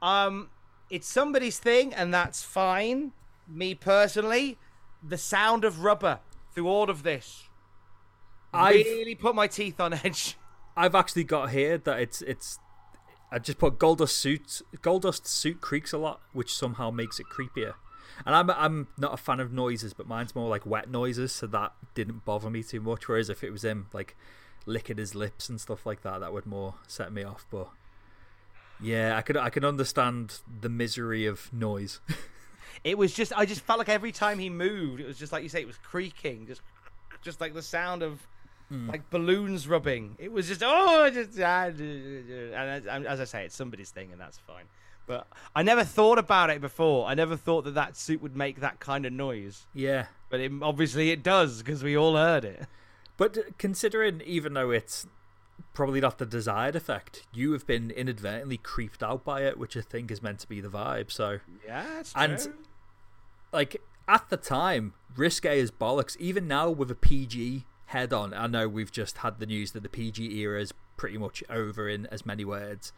Um, 0.00 0.48
it's 0.92 1.08
somebody's 1.08 1.58
thing, 1.58 1.92
and 1.94 2.12
that's 2.12 2.42
fine. 2.42 3.12
Me 3.48 3.74
personally, 3.74 4.58
the 5.02 5.18
sound 5.18 5.64
of 5.64 5.82
rubber 5.82 6.20
through 6.54 6.68
all 6.68 6.88
of 6.88 7.02
this 7.02 7.48
I've 8.52 8.84
really 8.86 9.14
put 9.14 9.34
my 9.34 9.46
teeth 9.46 9.80
on 9.80 9.94
edge. 9.94 10.36
I've 10.76 10.94
actually 10.94 11.24
got 11.24 11.50
here 11.50 11.78
that 11.78 12.00
it's 12.00 12.22
it's. 12.22 12.58
I 13.30 13.38
just 13.38 13.58
put 13.58 13.78
Goldust 13.78 14.10
suit. 14.10 14.62
Goldust 14.76 15.26
suit 15.26 15.60
creaks 15.60 15.92
a 15.92 15.98
lot, 15.98 16.20
which 16.32 16.54
somehow 16.54 16.90
makes 16.90 17.18
it 17.18 17.26
creepier. 17.26 17.74
And 18.26 18.34
I'm 18.34 18.50
I'm 18.50 18.88
not 18.98 19.14
a 19.14 19.16
fan 19.16 19.40
of 19.40 19.52
noises, 19.52 19.94
but 19.94 20.06
mine's 20.06 20.34
more 20.34 20.48
like 20.48 20.66
wet 20.66 20.90
noises, 20.90 21.32
so 21.32 21.46
that 21.48 21.72
didn't 21.94 22.24
bother 22.24 22.50
me 22.50 22.62
too 22.62 22.80
much. 22.80 23.08
Whereas 23.08 23.30
if 23.30 23.42
it 23.42 23.50
was 23.50 23.64
him 23.64 23.86
like 23.92 24.16
licking 24.66 24.98
his 24.98 25.14
lips 25.14 25.48
and 25.48 25.60
stuff 25.60 25.86
like 25.86 26.02
that. 26.02 26.20
That 26.20 26.32
would 26.32 26.46
more 26.46 26.74
set 26.86 27.12
me 27.12 27.22
off. 27.22 27.46
But 27.50 27.68
yeah, 28.82 29.16
I 29.16 29.22
could 29.22 29.36
I 29.36 29.50
can 29.50 29.64
understand 29.64 30.40
the 30.60 30.68
misery 30.68 31.26
of 31.26 31.52
noise. 31.52 32.00
It 32.84 32.98
was 32.98 33.14
just 33.14 33.32
I 33.38 33.46
just 33.46 33.60
felt 33.60 33.78
like 33.78 33.88
every 33.88 34.10
time 34.10 34.40
he 34.40 34.50
moved, 34.50 34.98
it 35.00 35.06
was 35.06 35.16
just 35.16 35.30
like 35.32 35.44
you 35.44 35.48
say, 35.48 35.60
it 35.60 35.68
was 35.68 35.78
creaking, 35.84 36.48
just 36.48 36.62
just 37.22 37.40
like 37.40 37.54
the 37.54 37.62
sound 37.62 38.02
of 38.02 38.26
Hmm. 38.68 38.88
like 38.88 39.08
balloons 39.10 39.68
rubbing. 39.68 40.16
It 40.18 40.32
was 40.32 40.48
just 40.48 40.62
oh, 40.64 41.08
just 41.10 41.38
and 41.38 42.52
as, 42.54 42.86
as 42.86 43.20
I 43.20 43.24
say, 43.24 43.44
it's 43.44 43.54
somebody's 43.54 43.90
thing, 43.90 44.10
and 44.10 44.20
that's 44.20 44.38
fine. 44.38 44.64
But 45.06 45.26
I 45.54 45.62
never 45.62 45.84
thought 45.84 46.18
about 46.18 46.50
it 46.50 46.60
before. 46.60 47.06
I 47.06 47.14
never 47.14 47.36
thought 47.36 47.62
that 47.64 47.74
that 47.74 47.96
suit 47.96 48.20
would 48.22 48.34
make 48.36 48.60
that 48.60 48.80
kind 48.80 49.04
of 49.06 49.12
noise. 49.12 49.66
yeah, 49.74 50.06
But 50.30 50.40
it, 50.40 50.50
obviously 50.62 51.10
it 51.10 51.22
does 51.22 51.58
because 51.62 51.84
we 51.84 51.96
all 51.96 52.16
heard 52.16 52.44
it. 52.44 52.66
But 53.16 53.58
considering, 53.58 54.22
even 54.24 54.54
though 54.54 54.70
it's 54.70 55.06
probably 55.74 56.00
not 56.00 56.18
the 56.18 56.26
desired 56.26 56.76
effect, 56.76 57.26
you 57.32 57.52
have 57.52 57.66
been 57.66 57.90
inadvertently 57.90 58.58
creeped 58.58 59.02
out 59.02 59.24
by 59.24 59.42
it, 59.42 59.58
which 59.58 59.76
I 59.76 59.80
think 59.80 60.10
is 60.10 60.22
meant 60.22 60.40
to 60.40 60.48
be 60.48 60.60
the 60.60 60.68
vibe. 60.68 61.10
So, 61.10 61.38
Yeah, 61.66 62.02
and 62.14 62.52
like 63.52 63.80
at 64.08 64.28
the 64.30 64.36
time, 64.36 64.94
risque 65.16 65.60
as 65.60 65.70
bollocks. 65.70 66.16
Even 66.18 66.48
now, 66.48 66.70
with 66.70 66.90
a 66.90 66.94
PG 66.94 67.64
head 67.86 68.12
on, 68.12 68.34
I 68.34 68.46
know 68.46 68.68
we've 68.68 68.92
just 68.92 69.18
had 69.18 69.38
the 69.38 69.46
news 69.46 69.72
that 69.72 69.82
the 69.82 69.88
PG 69.88 70.38
era 70.38 70.60
is 70.60 70.72
pretty 70.96 71.18
much 71.18 71.42
over 71.48 71.88
in 71.88 72.06
as 72.06 72.24
many 72.26 72.44
words, 72.44 72.92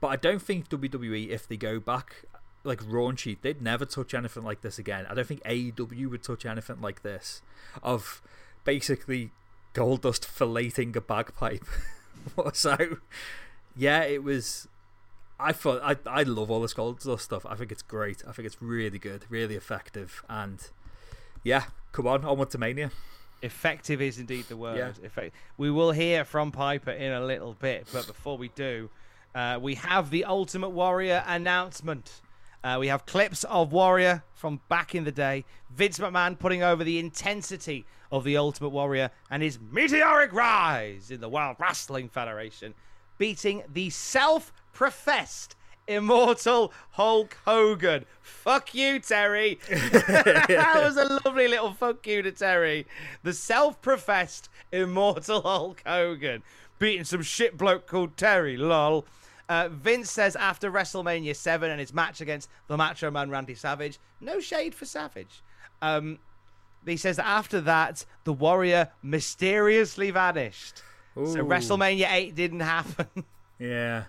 but 0.00 0.08
I 0.08 0.16
don't 0.16 0.42
think 0.42 0.68
WWE, 0.68 1.28
if 1.28 1.48
they 1.48 1.56
go 1.56 1.80
back 1.80 2.24
like 2.64 2.80
raunchy, 2.80 3.40
they'd 3.40 3.62
never 3.62 3.84
touch 3.84 4.14
anything 4.14 4.44
like 4.44 4.60
this 4.60 4.78
again. 4.78 5.06
I 5.08 5.14
don't 5.14 5.26
think 5.26 5.42
AEW 5.44 6.10
would 6.10 6.22
touch 6.22 6.44
anything 6.44 6.80
like 6.80 7.02
this 7.02 7.40
of 7.82 8.20
basically 8.64 9.30
Goldust 9.74 10.26
filleting 10.26 10.94
a 10.96 11.00
bagpipe. 11.00 11.64
so, 12.52 12.76
yeah, 13.76 14.02
it 14.02 14.22
was. 14.22 14.68
I 15.40 15.52
thought 15.52 15.80
I 15.82 15.96
I 16.10 16.22
love 16.24 16.50
all 16.50 16.60
this 16.60 16.74
Goldust 16.74 17.20
stuff. 17.20 17.46
I 17.46 17.54
think 17.54 17.70
it's 17.70 17.82
great. 17.82 18.24
I 18.26 18.32
think 18.32 18.46
it's 18.46 18.60
really 18.60 18.98
good, 18.98 19.24
really 19.28 19.54
effective, 19.54 20.22
and 20.28 20.68
yeah, 21.44 21.64
come 21.92 22.06
on, 22.06 22.24
onward 22.24 22.50
to 22.50 22.58
Mania. 22.58 22.90
Effective 23.40 24.02
is 24.02 24.18
indeed 24.18 24.46
the 24.48 24.56
word. 24.56 24.76
Yeah. 24.78 25.06
Effect- 25.06 25.34
we 25.56 25.70
will 25.70 25.92
hear 25.92 26.24
from 26.24 26.50
Piper 26.50 26.90
in 26.90 27.12
a 27.12 27.24
little 27.24 27.54
bit, 27.54 27.86
but 27.92 28.04
before 28.06 28.36
we 28.36 28.48
do, 28.48 28.90
uh, 29.34 29.60
we 29.62 29.76
have 29.76 30.10
the 30.10 30.24
Ultimate 30.24 30.70
Warrior 30.70 31.22
announcement. 31.26 32.20
Uh, 32.62 32.76
we 32.80 32.88
have 32.88 33.06
clips 33.06 33.44
of 33.44 33.72
Warrior 33.72 34.24
from 34.34 34.60
back 34.68 34.94
in 34.94 35.04
the 35.04 35.12
day. 35.12 35.44
Vince 35.70 35.98
McMahon 35.98 36.38
putting 36.38 36.62
over 36.62 36.82
the 36.82 36.98
intensity 36.98 37.86
of 38.10 38.24
the 38.24 38.36
Ultimate 38.36 38.70
Warrior 38.70 39.10
and 39.30 39.42
his 39.42 39.58
meteoric 39.60 40.32
rise 40.32 41.10
in 41.10 41.20
the 41.20 41.28
World 41.28 41.56
Wrestling 41.58 42.08
Federation, 42.08 42.74
beating 43.16 43.62
the 43.72 43.90
self-professed 43.90 45.54
immortal 45.86 46.72
Hulk 46.90 47.36
Hogan. 47.44 48.04
Fuck 48.20 48.74
you, 48.74 48.98
Terry. 48.98 49.58
that 49.68 50.80
was 50.82 50.96
a 50.96 51.20
lovely 51.24 51.48
little 51.48 51.72
fuck 51.72 52.06
you 52.06 52.22
to 52.22 52.32
Terry. 52.32 52.86
The 53.22 53.32
self 53.32 53.80
professed 53.80 54.48
immortal 54.72 55.42
Hulk 55.42 55.82
Hogan 55.86 56.42
beating 56.78 57.04
some 57.04 57.22
shit 57.22 57.56
bloke 57.56 57.86
called 57.86 58.16
Terry, 58.16 58.56
lol. 58.56 59.04
Uh, 59.48 59.68
Vince 59.70 60.10
says 60.10 60.36
after 60.36 60.70
WrestleMania 60.70 61.34
7 61.34 61.70
and 61.70 61.80
his 61.80 61.94
match 61.94 62.20
against 62.20 62.50
the 62.66 62.76
Macho 62.76 63.10
Man 63.10 63.30
Randy 63.30 63.54
Savage, 63.54 63.98
no 64.20 64.40
shade 64.40 64.74
for 64.74 64.84
Savage. 64.84 65.42
Um, 65.80 66.18
he 66.84 66.96
says 66.96 67.16
that 67.16 67.26
after 67.26 67.60
that, 67.62 68.04
the 68.24 68.32
Warrior 68.32 68.90
mysteriously 69.02 70.10
vanished. 70.10 70.82
So 71.14 71.44
WrestleMania 71.44 72.06
8 72.10 72.34
didn't 72.34 72.60
happen. 72.60 73.06
Yeah, 73.60 74.04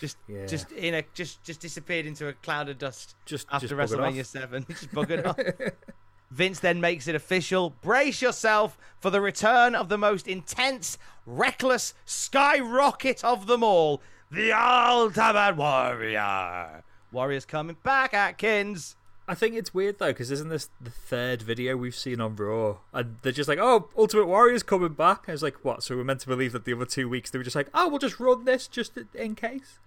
just 0.00 0.16
Yeah. 0.26 0.44
just 0.46 0.72
in 0.72 0.94
a 0.94 1.04
just 1.14 1.44
just 1.44 1.60
disappeared 1.60 2.04
into 2.04 2.26
a 2.26 2.32
cloud 2.32 2.68
of 2.68 2.78
dust 2.78 3.14
Just- 3.26 3.46
after 3.52 3.68
just 3.68 3.92
WrestleMania 3.92 4.26
7. 4.26 4.66
just 4.68 4.90
buggered 4.90 5.24
off. 5.24 5.38
Vince 6.32 6.58
then 6.58 6.80
makes 6.80 7.06
it 7.06 7.14
official. 7.14 7.70
Brace 7.80 8.20
yourself 8.20 8.76
for 8.98 9.10
the 9.10 9.20
return 9.20 9.76
of 9.76 9.88
the 9.88 9.96
most 9.98 10.26
intense, 10.26 10.98
reckless 11.26 11.94
skyrocket 12.06 13.22
of 13.22 13.46
them 13.46 13.62
all, 13.62 14.02
the 14.32 14.52
Ultimate 14.52 15.56
Warrior. 15.56 16.82
Warrior's 17.12 17.44
coming 17.44 17.76
back, 17.82 18.14
Atkins. 18.14 18.96
I 19.28 19.34
think 19.34 19.54
it's 19.54 19.72
weird 19.72 19.98
though 19.98 20.08
because 20.08 20.30
isn't 20.30 20.48
this 20.48 20.68
the 20.80 20.90
third 20.90 21.42
video 21.42 21.76
we've 21.76 21.94
seen 21.94 22.20
on 22.20 22.34
Raw, 22.34 22.78
and 22.92 23.18
they're 23.22 23.30
just 23.30 23.48
like, 23.48 23.58
"Oh, 23.60 23.88
Ultimate 23.96 24.26
Warrior's 24.26 24.62
coming 24.62 24.94
back." 24.94 25.24
I 25.28 25.32
was 25.32 25.42
like, 25.42 25.64
"What?" 25.64 25.82
So 25.82 25.96
we're 25.96 26.04
meant 26.04 26.20
to 26.20 26.28
believe 26.28 26.52
that 26.52 26.64
the 26.64 26.72
other 26.72 26.86
two 26.86 27.08
weeks 27.08 27.30
they 27.30 27.38
were 27.38 27.44
just 27.44 27.54
like, 27.54 27.68
"Oh, 27.74 27.88
we'll 27.88 27.98
just 27.98 28.18
run 28.18 28.44
this 28.44 28.66
just 28.66 28.98
in 29.14 29.34
case." 29.34 29.78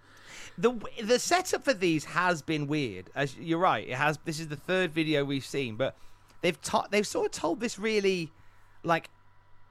the 0.58 0.80
the 1.04 1.20
setup 1.20 1.64
for 1.66 1.74
these 1.74 2.06
has 2.06 2.42
been 2.42 2.68
weird. 2.68 3.10
As 3.16 3.36
you're 3.38 3.60
right, 3.60 3.88
it 3.88 3.96
has. 3.96 4.20
This 4.26 4.40
is 4.40 4.48
the 4.48 4.56
third 4.56 4.94
video 4.94 5.26
we've 5.26 5.46
seen, 5.46 5.76
but 5.76 5.96
they've 6.42 6.60
to, 6.62 6.84
they've 6.92 7.08
sort 7.08 7.26
of 7.26 7.32
told 7.32 7.60
this 7.60 7.78
really 7.78 8.32
like 8.84 9.10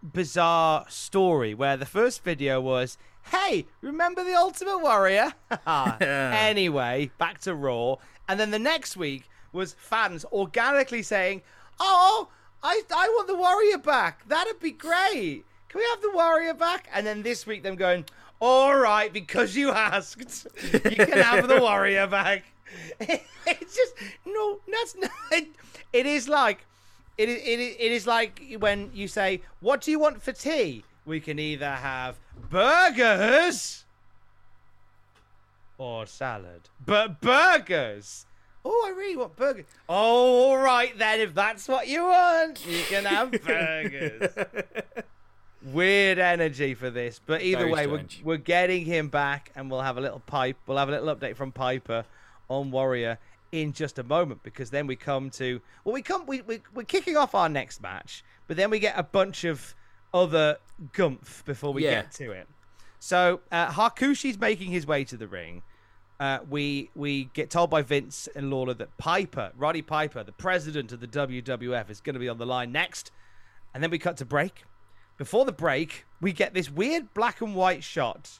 bizarre 0.02 0.84
story 0.88 1.54
where 1.54 1.76
the 1.76 1.86
first 1.86 2.22
video 2.22 2.60
was, 2.60 2.98
"Hey, 3.30 3.66
remember 3.80 4.24
the 4.24 4.34
Ultimate 4.34 4.78
Warrior?" 4.78 5.32
anyway, 6.00 7.10
back 7.18 7.40
to 7.42 7.54
Raw, 7.54 7.96
and 8.28 8.38
then 8.38 8.50
the 8.50 8.58
next 8.58 8.96
week 8.96 9.28
was 9.52 9.74
fans 9.78 10.24
organically 10.32 11.02
saying, 11.02 11.42
"Oh, 11.80 12.28
I 12.62 12.82
I 12.94 13.08
want 13.08 13.28
the 13.28 13.36
Warrior 13.36 13.78
back. 13.78 14.28
That'd 14.28 14.60
be 14.60 14.72
great. 14.72 15.44
Can 15.68 15.78
we 15.80 15.86
have 15.90 16.02
the 16.02 16.12
Warrior 16.12 16.54
back?" 16.54 16.88
And 16.92 17.06
then 17.06 17.22
this 17.22 17.46
week 17.46 17.62
them 17.62 17.76
going, 17.76 18.04
"All 18.40 18.76
right, 18.76 19.12
because 19.12 19.56
you 19.56 19.70
asked, 19.70 20.46
you 20.72 20.80
can 20.80 21.18
have 21.18 21.48
the 21.48 21.60
Warrior 21.66 22.06
back." 22.06 22.44
It's 23.46 23.76
just 23.76 23.94
no, 24.24 24.58
that's 24.66 24.96
not. 24.96 25.10
It 25.92 26.06
is 26.06 26.28
like 26.28 26.64
it 27.16 27.28
is, 27.28 27.36
it 27.36 27.60
is, 27.60 27.76
it 27.78 27.92
is 27.92 28.06
like 28.06 28.56
when 28.58 28.90
you 28.94 29.06
say, 29.06 29.42
"What 29.60 29.82
do 29.82 29.90
you 29.90 29.98
want 29.98 30.22
for 30.22 30.32
tea?" 30.32 30.84
We 31.04 31.20
can 31.20 31.38
either 31.38 31.70
have 31.70 32.16
burgers 32.50 33.84
or 35.78 36.06
salad, 36.06 36.68
but 36.84 37.20
burgers. 37.20 38.26
Oh, 38.64 38.84
I 38.86 38.96
really 38.96 39.16
want 39.16 39.36
burgers. 39.36 39.66
Oh, 39.88 40.50
all 40.50 40.56
right 40.56 40.96
then. 40.96 41.20
If 41.20 41.34
that's 41.34 41.68
what 41.68 41.86
you 41.86 42.04
want, 42.04 42.66
you 42.66 42.82
can 42.88 43.04
have 43.04 43.30
burgers. 43.44 44.30
Weird 45.62 46.18
energy 46.18 46.74
for 46.74 46.90
this, 46.90 47.20
but 47.24 47.42
either 47.42 47.60
Very 47.60 47.72
way, 47.72 47.86
we're, 47.86 48.04
we're 48.22 48.36
getting 48.36 48.84
him 48.84 49.08
back, 49.08 49.50
and 49.54 49.70
we'll 49.70 49.80
have 49.80 49.98
a 49.98 50.00
little 50.00 50.20
pipe. 50.20 50.56
We'll 50.66 50.78
have 50.78 50.88
a 50.88 50.92
little 50.92 51.14
update 51.14 51.36
from 51.36 51.52
Piper 51.52 52.04
on 52.48 52.70
Warrior 52.70 53.18
in 53.52 53.72
just 53.72 53.98
a 53.98 54.02
moment 54.02 54.42
because 54.42 54.70
then 54.70 54.86
we 54.86 54.96
come 54.96 55.30
to 55.30 55.60
well, 55.84 55.92
we 55.92 56.02
come 56.02 56.26
we, 56.26 56.40
we 56.42 56.60
we're 56.74 56.82
kicking 56.82 57.16
off 57.16 57.34
our 57.34 57.48
next 57.48 57.80
match, 57.80 58.24
but 58.48 58.56
then 58.56 58.68
we 58.68 58.78
get 58.78 58.98
a 58.98 59.02
bunch 59.02 59.44
of 59.44 59.74
other 60.14 60.56
gumph 60.94 61.44
before 61.44 61.72
we 61.74 61.84
Yeah. 61.84 62.02
get 62.02 62.12
to 62.12 62.30
it. 62.30 62.48
So 62.98 63.40
uh, 63.52 63.70
Hakushi's 63.70 64.38
making 64.38 64.70
his 64.70 64.86
way 64.86 65.04
to 65.04 65.16
the 65.18 65.28
ring. 65.28 65.62
Uh, 66.20 66.38
we 66.48 66.90
we 66.94 67.24
get 67.34 67.50
told 67.50 67.68
by 67.68 67.82
Vince 67.82 68.28
and 68.36 68.48
Lawler 68.50 68.72
that 68.74 68.96
Piper, 68.96 69.50
Roddy 69.56 69.82
Piper, 69.82 70.22
the 70.22 70.32
president 70.32 70.92
of 70.92 71.00
the 71.00 71.08
WWF, 71.08 71.90
is 71.90 72.00
going 72.00 72.14
to 72.14 72.20
be 72.20 72.28
on 72.28 72.38
the 72.38 72.46
line 72.46 72.70
next, 72.72 73.10
and 73.74 73.82
then 73.82 73.90
we 73.90 73.98
cut 73.98 74.16
to 74.18 74.24
break. 74.24 74.62
Before 75.18 75.44
the 75.44 75.52
break, 75.52 76.06
we 76.20 76.32
get 76.32 76.54
this 76.54 76.70
weird 76.70 77.12
black 77.14 77.40
and 77.40 77.54
white 77.54 77.82
shot 77.84 78.38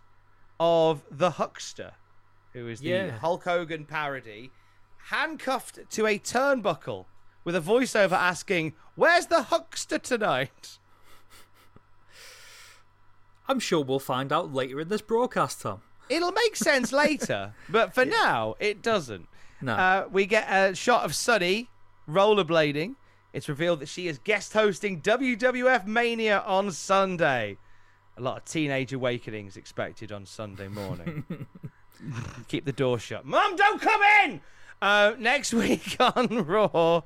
of 0.60 1.02
the 1.10 1.32
Huckster, 1.32 1.92
who 2.52 2.68
is 2.68 2.80
the 2.80 2.88
Yeah. 2.88 3.10
Hulk 3.18 3.44
Hogan 3.44 3.84
parody, 3.84 4.50
handcuffed 5.08 5.80
to 5.90 6.06
a 6.06 6.18
turnbuckle 6.18 7.06
with 7.42 7.54
a 7.56 7.60
voiceover 7.60 8.12
asking, 8.12 8.74
"Where's 8.94 9.26
the 9.26 9.42
Huckster 9.44 9.98
tonight?" 9.98 10.78
I'm 13.48 13.60
sure 13.60 13.84
we'll 13.84 13.98
find 13.98 14.32
out 14.32 14.52
later 14.52 14.80
in 14.80 14.88
this 14.88 15.02
broadcast, 15.02 15.62
Tom. 15.62 15.82
It'll 16.08 16.32
make 16.32 16.56
sense 16.56 16.92
later, 17.04 17.54
but 17.68 17.94
for 17.94 18.04
now, 18.04 18.54
it 18.58 18.82
doesn't. 18.82 19.28
No. 19.60 19.74
Uh, 19.74 20.08
we 20.10 20.26
get 20.26 20.46
a 20.50 20.74
shot 20.74 21.04
of 21.04 21.14
Sunny 21.14 21.68
rollerblading. 22.08 22.96
It's 23.32 23.48
revealed 23.48 23.80
that 23.80 23.88
she 23.88 24.06
is 24.06 24.18
guest 24.18 24.52
hosting 24.52 25.00
WWF 25.00 25.86
Mania 25.86 26.40
on 26.46 26.70
Sunday. 26.70 27.58
A 28.16 28.22
lot 28.22 28.36
of 28.38 28.44
teenage 28.44 28.92
awakenings 28.92 29.56
expected 29.56 30.12
on 30.12 30.24
Sunday 30.24 30.68
morning. 30.68 31.46
Keep 32.48 32.64
the 32.64 32.72
door 32.72 32.98
shut. 32.98 33.24
Mum, 33.24 33.56
don't 33.56 33.80
come 33.80 34.00
in! 34.24 34.40
Uh, 34.80 35.14
next 35.18 35.52
week 35.54 35.96
on 35.98 36.44
Raw, 36.44 37.02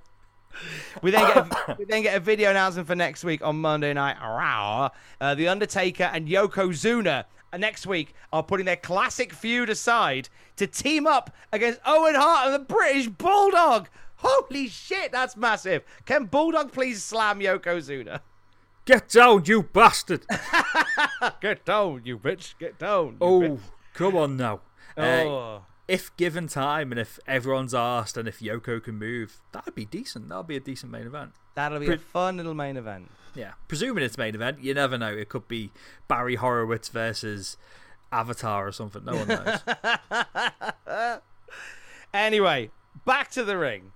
we 1.02 1.10
then 1.10 1.26
get 1.26 1.36
a, 1.36 1.76
we 1.78 1.84
then 1.84 2.02
get 2.02 2.16
a 2.16 2.20
video 2.20 2.50
announcement 2.50 2.86
for 2.88 2.94
next 2.94 3.24
week 3.24 3.42
on 3.44 3.60
Monday 3.60 3.92
Night 3.92 4.16
Raw. 4.20 4.90
Uh, 5.20 5.34
the 5.34 5.48
Undertaker 5.48 6.04
and 6.04 6.28
Yokozuna 6.28 7.24
uh, 7.52 7.56
next 7.56 7.86
week 7.86 8.14
are 8.32 8.42
putting 8.42 8.66
their 8.66 8.76
classic 8.76 9.32
feud 9.32 9.70
aside 9.70 10.28
to 10.56 10.66
team 10.66 11.06
up 11.06 11.30
against 11.52 11.80
Owen 11.86 12.14
Hart 12.14 12.46
and 12.46 12.54
the 12.54 12.58
British 12.66 13.08
Bulldog. 13.08 13.88
Holy 14.16 14.66
shit, 14.68 15.12
that's 15.12 15.36
massive! 15.36 15.84
Can 16.04 16.24
Bulldog 16.24 16.72
please 16.72 17.04
slam 17.04 17.38
Yokozuna? 17.40 18.20
Get 18.84 19.08
down, 19.10 19.44
you 19.44 19.62
bastard! 19.62 20.26
Get 21.40 21.64
down, 21.64 22.02
you 22.04 22.18
bitch. 22.18 22.54
Get 22.58 22.78
down. 22.78 23.16
oh, 23.20 23.40
bitch. 23.40 23.60
come 23.94 24.16
on 24.16 24.36
now. 24.36 24.60
Uh, 24.96 25.02
Oh. 25.02 25.62
If 25.88 26.14
given 26.16 26.46
time 26.46 26.92
and 26.92 27.00
if 27.00 27.18
everyone's 27.26 27.74
asked 27.74 28.16
and 28.16 28.28
if 28.28 28.40
Yoko 28.40 28.82
can 28.82 28.96
move, 28.96 29.40
that'd 29.52 29.74
be 29.74 29.84
decent. 29.86 30.28
That'd 30.28 30.46
be 30.46 30.56
a 30.56 30.60
decent 30.60 30.92
main 30.92 31.06
event. 31.06 31.32
That'll 31.54 31.80
be 31.80 31.86
Pre- 31.86 31.94
a 31.96 31.98
fun 31.98 32.36
little 32.36 32.54
main 32.54 32.76
event. 32.76 33.10
Yeah, 33.34 33.52
presuming 33.68 34.04
it's 34.04 34.18
main 34.18 34.34
event, 34.34 34.60
you 34.62 34.74
never 34.74 34.96
know. 34.98 35.08
It 35.12 35.28
could 35.28 35.48
be 35.48 35.70
Barry 36.06 36.36
Horowitz 36.36 36.88
versus 36.88 37.56
Avatar 38.12 38.66
or 38.68 38.72
something. 38.72 39.04
No 39.04 39.16
one 39.16 39.28
knows. 39.28 41.20
Anyway, 42.14 42.70
back 43.04 43.30
to 43.32 43.44
the 43.44 43.58
ring. 43.58 43.92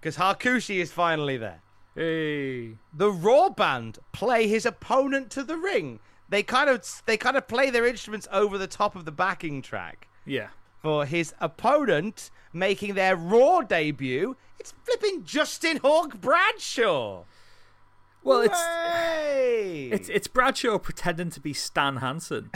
Because 0.00 0.16
Hakushi 0.16 0.76
is 0.80 0.90
finally 0.92 1.36
there. 1.36 1.62
hey, 1.94 2.76
The 2.92 3.10
Raw 3.10 3.50
band 3.50 3.98
play 4.12 4.48
his 4.48 4.66
opponent 4.66 5.30
to 5.30 5.42
the 5.44 5.56
ring. 5.56 6.00
They 6.28 6.42
kind 6.42 6.68
of 6.68 6.84
they 7.06 7.16
kind 7.16 7.36
of 7.36 7.46
play 7.46 7.70
their 7.70 7.86
instruments 7.86 8.26
over 8.32 8.58
the 8.58 8.66
top 8.66 8.96
of 8.96 9.04
the 9.04 9.12
backing 9.12 9.62
track 9.62 10.08
yeah, 10.24 10.48
for 10.86 11.04
his 11.04 11.34
opponent 11.40 12.30
making 12.52 12.94
their 12.94 13.16
Raw 13.16 13.62
debut. 13.62 14.36
It's 14.60 14.72
flipping 14.84 15.24
Justin 15.24 15.78
Hawk 15.78 16.20
Bradshaw. 16.20 17.24
well, 18.22 18.40
it's 18.42 18.62
it's 19.92 20.08
it's 20.08 20.28
Bradshaw 20.28 20.78
pretending 20.78 21.30
to 21.30 21.40
be 21.40 21.52
Stan 21.52 21.96
Hansen, 21.96 22.52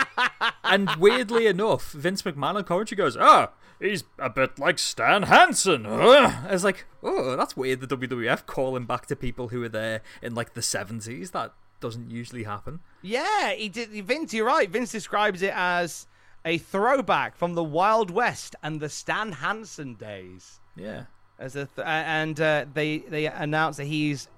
and 0.64 0.90
weirdly 0.96 1.46
enough, 1.46 1.92
Vince 1.92 2.20
McMahon 2.20 2.56
on 2.56 2.64
commentary 2.64 2.98
goes, 2.98 3.16
"Ah, 3.16 3.52
he's 3.80 4.04
a 4.18 4.28
bit 4.28 4.58
like 4.58 4.78
Stan 4.78 5.22
Hansen." 5.22 5.86
Ugh." 5.86 6.34
I 6.46 6.52
was 6.52 6.64
like, 6.64 6.84
"Oh, 7.02 7.36
that's 7.36 7.56
weird." 7.56 7.80
The 7.80 7.96
WWF 7.96 8.44
calling 8.44 8.84
back 8.84 9.06
to 9.06 9.16
people 9.16 9.48
who 9.48 9.60
were 9.60 9.70
there 9.70 10.02
in 10.20 10.34
like 10.34 10.52
the 10.52 10.60
seventies. 10.60 11.30
That 11.30 11.54
doesn't 11.80 12.10
usually 12.10 12.42
happen. 12.42 12.80
Yeah, 13.00 13.52
he 13.52 13.70
did. 13.70 13.88
Vince, 14.04 14.34
you're 14.34 14.44
right. 14.46 14.68
Vince 14.68 14.92
describes 14.92 15.40
it 15.40 15.54
as 15.56 16.06
a 16.44 16.58
throwback 16.58 17.36
from 17.36 17.54
the 17.54 17.62
Wild 17.64 18.10
West 18.10 18.56
and 18.62 18.80
the 18.80 18.88
Stan 18.88 19.32
Hansen 19.32 19.94
days. 19.94 20.60
Yeah. 20.76 21.04
As 21.38 21.56
a 21.56 21.66
th- 21.66 21.86
and 21.86 22.40
uh, 22.40 22.66
they 22.72 22.98
they 22.98 23.26
announced 23.26 23.78
that 23.78 23.86
he's 23.86 24.28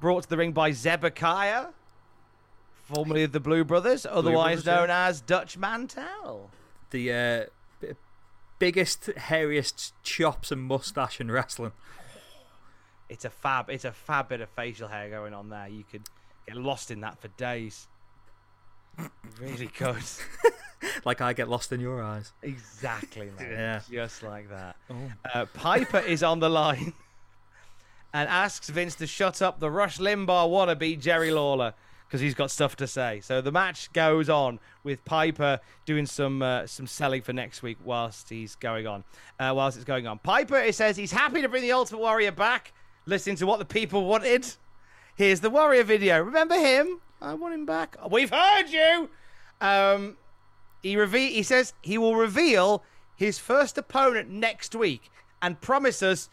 brought 0.00 0.24
to 0.24 0.28
the 0.28 0.36
ring 0.36 0.52
by 0.52 0.72
Zebekiah, 0.72 1.66
formerly 2.84 3.22
of 3.24 3.32
the 3.32 3.40
Blu 3.40 3.64
Brothers, 3.64 4.06
otherwise 4.06 4.64
Brothers, 4.64 4.66
yeah. 4.66 4.74
known 4.76 4.90
as 4.90 5.20
Dutch 5.20 5.56
Mantell. 5.56 6.50
the 6.90 7.12
uh, 7.12 7.44
b- 7.80 7.94
biggest, 8.58 9.06
hairiest 9.16 9.92
chops 10.02 10.50
and 10.52 10.62
mustache 10.62 11.20
in 11.20 11.30
wrestling. 11.30 11.72
It's 13.08 13.24
a 13.24 13.30
fab. 13.30 13.68
It's 13.68 13.84
a 13.84 13.92
fab 13.92 14.28
bit 14.28 14.40
of 14.40 14.48
facial 14.50 14.88
hair 14.88 15.10
going 15.10 15.34
on 15.34 15.50
there. 15.50 15.68
You 15.68 15.84
could 15.90 16.08
get 16.46 16.56
lost 16.56 16.90
in 16.90 17.00
that 17.00 17.18
for 17.18 17.28
days. 17.28 17.86
Really 19.40 19.66
could. 19.66 19.96
Like 21.04 21.20
I 21.20 21.32
get 21.32 21.48
lost 21.48 21.72
in 21.72 21.80
your 21.80 22.02
eyes. 22.02 22.32
Exactly, 22.42 23.30
man. 23.38 23.50
Yeah. 23.50 23.80
Just 23.90 24.22
like 24.22 24.48
that. 24.50 24.76
Uh, 25.34 25.46
Piper 25.54 25.98
is 25.98 26.22
on 26.22 26.40
the 26.40 26.48
line 26.50 26.92
and 28.12 28.28
asks 28.28 28.68
Vince 28.68 28.94
to 28.96 29.06
shut 29.06 29.42
up 29.42 29.60
the 29.60 29.70
Rush 29.70 29.98
Limbaugh 29.98 30.48
wannabe 30.48 31.00
Jerry 31.00 31.30
Lawler 31.30 31.74
because 32.06 32.20
he's 32.20 32.34
got 32.34 32.50
stuff 32.50 32.76
to 32.76 32.86
say. 32.86 33.20
So 33.20 33.40
the 33.40 33.50
match 33.50 33.92
goes 33.92 34.28
on 34.28 34.60
with 34.84 35.04
Piper 35.04 35.58
doing 35.84 36.06
some 36.06 36.42
uh, 36.42 36.66
some 36.66 36.86
selling 36.86 37.22
for 37.22 37.32
next 37.32 37.62
week 37.62 37.78
whilst 37.82 38.28
he's 38.28 38.54
going 38.54 38.86
on. 38.86 39.04
Uh, 39.40 39.52
whilst 39.56 39.76
it's 39.76 39.84
going 39.84 40.06
on, 40.06 40.18
Piper 40.18 40.56
it 40.58 40.74
says 40.74 40.96
he's 40.96 41.12
happy 41.12 41.42
to 41.42 41.48
bring 41.48 41.62
the 41.62 41.72
Ultimate 41.72 42.00
Warrior 42.00 42.32
back, 42.32 42.72
listening 43.06 43.36
to 43.36 43.46
what 43.46 43.58
the 43.58 43.64
people 43.64 44.04
wanted. 44.06 44.46
Here's 45.16 45.40
the 45.40 45.50
Warrior 45.50 45.84
video. 45.84 46.22
Remember 46.22 46.56
him? 46.56 47.00
I 47.24 47.34
want 47.34 47.54
him 47.54 47.64
back. 47.66 47.96
We've 48.10 48.30
heard 48.30 48.66
you. 48.68 49.08
Um, 49.60 50.16
he 50.82 50.96
reve- 50.96 51.32
he 51.32 51.42
says 51.42 51.72
he 51.82 51.96
will 51.98 52.16
reveal 52.16 52.84
his 53.16 53.38
first 53.38 53.78
opponent 53.78 54.28
next 54.28 54.74
week 54.74 55.10
and 55.40 55.60
promises 55.60 56.28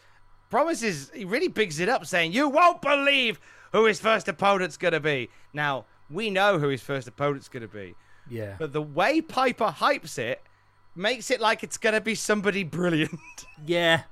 promises 0.50 1.10
he 1.14 1.24
really 1.24 1.48
bigs 1.48 1.80
it 1.80 1.88
up 1.88 2.04
saying 2.04 2.32
you 2.32 2.46
won't 2.48 2.82
believe 2.82 3.40
who 3.72 3.86
his 3.86 3.98
first 3.98 4.28
opponent's 4.28 4.76
going 4.76 4.92
to 4.92 5.00
be. 5.00 5.30
Now, 5.54 5.86
we 6.10 6.28
know 6.28 6.58
who 6.58 6.68
his 6.68 6.82
first 6.82 7.08
opponent's 7.08 7.48
going 7.48 7.62
to 7.62 7.68
be, 7.68 7.94
Yeah. 8.28 8.56
but 8.58 8.74
the 8.74 8.82
way 8.82 9.22
Piper 9.22 9.74
hypes 9.78 10.18
it 10.18 10.42
makes 10.94 11.30
it 11.30 11.40
like 11.40 11.62
it's 11.62 11.78
going 11.78 11.94
to 11.94 12.02
be 12.02 12.14
somebody 12.14 12.64
brilliant. 12.64 13.18
Yeah. 13.64 14.02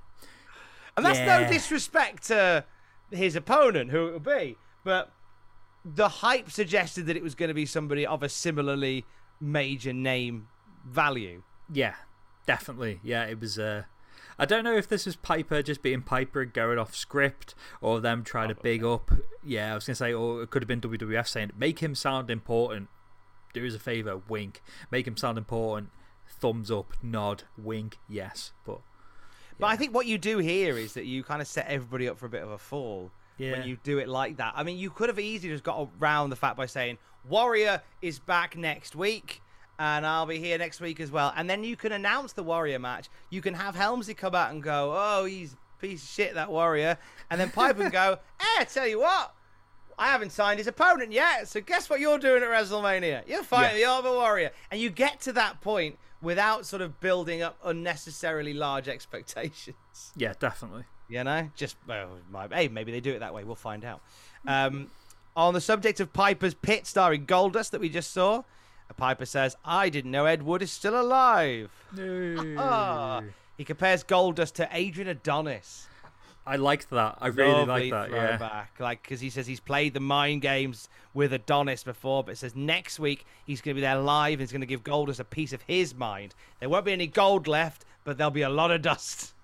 And 0.97 1.05
that's 1.05 1.19
no 1.19 1.47
disrespect 1.51 2.29
to 2.29 2.65
his 3.11 3.35
opponent, 3.37 3.91
who 3.91 4.09
it 4.09 4.13
will 4.13 4.21
be, 4.21 4.57
but 4.85 5.11
the 5.85 6.09
hype 6.09 6.51
suggested 6.51 7.07
that 7.07 7.17
it 7.17 7.23
was 7.23 7.35
going 7.35 7.49
to 7.49 7.55
be 7.55 7.67
somebody 7.67 8.07
of 8.07 8.23
a 8.23 8.29
similarly 8.29 9.05
major 9.41 9.93
name 9.93 10.49
value. 10.85 11.43
Yeah. 11.73 11.95
Definitely. 12.47 13.01
Yeah, 13.03 13.25
it 13.25 13.41
was 13.41 13.59
uh 13.59 13.85
I 14.39 14.47
don't 14.47 14.65
know 14.65 14.75
if 14.75 14.89
this 14.89 15.05
was 15.05 15.17
Piper 15.17 15.63
just 15.63 15.83
being 15.83 16.01
Piper 16.01 16.41
and 16.41 16.53
going 16.53 16.79
off 16.79 16.95
script 16.95 17.55
or 17.83 18.01
them 18.01 18.25
trying 18.25 18.49
to 18.49 18.55
big 18.55 18.83
up. 18.83 19.11
Yeah, 19.45 19.73
I 19.73 19.75
was 19.75 19.85
going 19.85 19.93
to 19.93 19.97
say, 19.97 20.15
or 20.15 20.43
it 20.43 20.49
could 20.49 20.63
have 20.63 20.67
been 20.67 20.81
WWF 20.81 21.29
saying, 21.29 21.51
make 21.59 21.81
him 21.81 21.95
sound 21.95 22.31
important. 22.31 22.89
Do 23.53 23.67
us 23.67 23.75
a 23.75 23.79
favour, 23.79 24.17
wink. 24.17 24.63
Make 24.91 25.07
him 25.07 25.19
sound 25.19 25.37
important. 25.37 25.91
Thumbs 26.27 26.71
up, 26.71 26.95
nod, 27.03 27.43
wink, 27.59 27.99
yes. 28.09 28.53
But 28.65 28.81
But 29.59 29.67
I 29.67 29.77
think 29.77 29.95
what 29.95 30.07
you 30.07 30.17
do 30.17 30.39
here 30.39 30.79
is 30.79 30.95
that 30.95 31.05
you 31.05 31.23
kind 31.23 31.43
of 31.43 31.47
set 31.47 31.67
everybody 31.67 32.09
up 32.09 32.17
for 32.17 32.25
a 32.25 32.31
bit 32.31 32.43
of 32.43 32.51
a 32.51 32.59
fall 32.59 33.11
Yeah. 33.41 33.53
when 33.53 33.67
you 33.69 33.79
do 33.83 33.99
it 33.99 34.09
like 34.09 34.37
that. 34.37 34.53
I 34.57 34.63
mean, 34.63 34.79
you 34.79 34.91
could 34.91 35.09
have 35.09 35.19
easily 35.19 35.53
just 35.53 35.65
got 35.65 35.89
around 36.01 36.31
the 36.31 36.37
fact 36.37 36.57
by 36.57 36.67
saying 36.67 36.99
Warrior 37.29 37.83
is 38.03 38.19
back 38.19 38.57
next 38.57 38.95
week. 38.95 39.43
And 39.79 40.05
I'll 40.05 40.27
be 40.27 40.39
here 40.39 40.59
next 40.59 40.83
week 40.83 41.01
as 41.01 41.11
well. 41.11 41.33
And 41.35 41.49
then 41.49 41.65
you 41.65 41.75
can 41.75 41.93
announce 41.93 42.35
the 42.35 42.43
Warrior 42.43 42.79
match. 42.79 43.09
You 43.31 43.41
can 43.41 43.55
have 43.55 43.75
Helmsley 43.75 44.13
come 44.13 44.35
out 44.35 44.51
and 44.51 44.63
go, 44.63 44.93
"Oh, 44.95 45.25
he's 45.25 45.55
a 45.55 45.81
piece 45.81 46.03
of 46.03 46.09
shit, 46.11 46.35
that 46.35 46.51
Warrior," 46.51 46.99
and 47.31 47.41
then 47.41 47.51
Piper 47.51 47.85
can 47.85 47.91
go, 47.91 48.19
"Eh, 48.59 48.65
tell 48.65 48.87
you 48.87 49.01
what, 49.01 49.33
I 49.99 50.09
haven't 50.09 50.33
signed 50.33 50.59
his 50.59 50.67
opponent 50.67 51.13
yet. 51.13 51.49
So 51.49 51.63
guess 51.63 51.89
what 51.89 51.99
you're 51.99 52.19
doing 52.19 52.43
at 52.43 52.51
WrestleMania? 52.51 53.27
You're 53.27 53.43
fighting 53.43 53.77
the 53.79 53.87
Ultimate 53.87 54.17
Warrior, 54.17 54.51
and 54.71 54.79
you 54.79 54.91
get 54.91 55.21
to 55.23 55.33
that 55.33 55.63
point 55.63 55.99
without 56.21 56.67
sort 56.67 56.83
of 56.83 57.01
building 57.01 57.41
up 57.41 57.59
unnecessarily 57.65 58.53
large 58.53 58.87
expectations. 58.87 60.13
yeah, 60.15 60.35
definitely. 60.39 60.85
You 61.11 61.25
know, 61.25 61.51
just 61.57 61.77
well, 61.87 62.09
my, 62.31 62.47
hey, 62.49 62.69
maybe 62.69 62.93
they 62.93 63.01
do 63.01 63.13
it 63.13 63.19
that 63.19 63.35
way. 63.35 63.45
We'll 63.45 63.57
find 63.57 63.85
out. 63.85 64.01
Um, 64.47 64.91
on 65.37 65.55
the 65.55 65.61
subject 65.61 66.01
of 66.01 66.13
Piper's 66.13 66.55
pit 66.55 66.87
starring 66.87 67.27
Goldust 67.27 67.71
that 67.71 67.81
we 67.81 67.89
just 67.89 68.13
saw, 68.13 68.45
Piper 68.97 69.27
says, 69.27 69.57
"I 69.65 69.89
didn't 69.89 70.11
know 70.11 70.27
Ed 70.27 70.43
Wood 70.43 70.63
is 70.63 70.71
still 70.71 71.01
alive." 71.01 71.71
Ah. 72.59 73.23
he 73.57 73.65
compares 73.65 74.05
Goldust 74.05 74.55
to 74.55 74.69
Adrian 74.71 75.09
Adonis. 75.09 75.89
I 76.47 76.57
liked 76.57 76.91
that. 76.91 77.19
I 77.21 77.29
really 77.29 77.53
Lovely 77.53 77.91
like 77.91 78.11
that. 78.11 78.11
Yeah. 78.11 78.65
Like, 78.79 79.03
because 79.03 79.21
he 79.21 79.31
says 79.31 79.47
he's 79.47 79.61
played 79.61 79.95
the 79.95 80.01
mind 80.01 80.43
games 80.43 80.89
with 81.13 81.33
Adonis 81.33 81.85
before, 81.85 82.25
but 82.25 82.33
it 82.33 82.39
says 82.39 82.57
next 82.57 82.99
week 82.99 83.27
he's 83.45 83.61
going 83.61 83.75
to 83.75 83.81
be 83.81 83.83
there 83.83 83.99
live 83.99 84.35
and 84.35 84.41
he's 84.41 84.51
going 84.51 84.61
to 84.63 84.67
give 84.67 84.83
Goldust 84.83 85.21
a 85.21 85.25
piece 85.25 85.53
of 85.53 85.63
his 85.63 85.95
mind. 85.95 86.35
There 86.59 86.69
won't 86.69 86.87
be 86.87 86.93
any 86.93 87.07
gold 87.07 87.47
left, 87.47 87.85
but 88.05 88.17
there'll 88.17 88.31
be 88.31 88.43
a 88.43 88.49
lot 88.49 88.71
of 88.71 88.83
dust. 88.83 89.35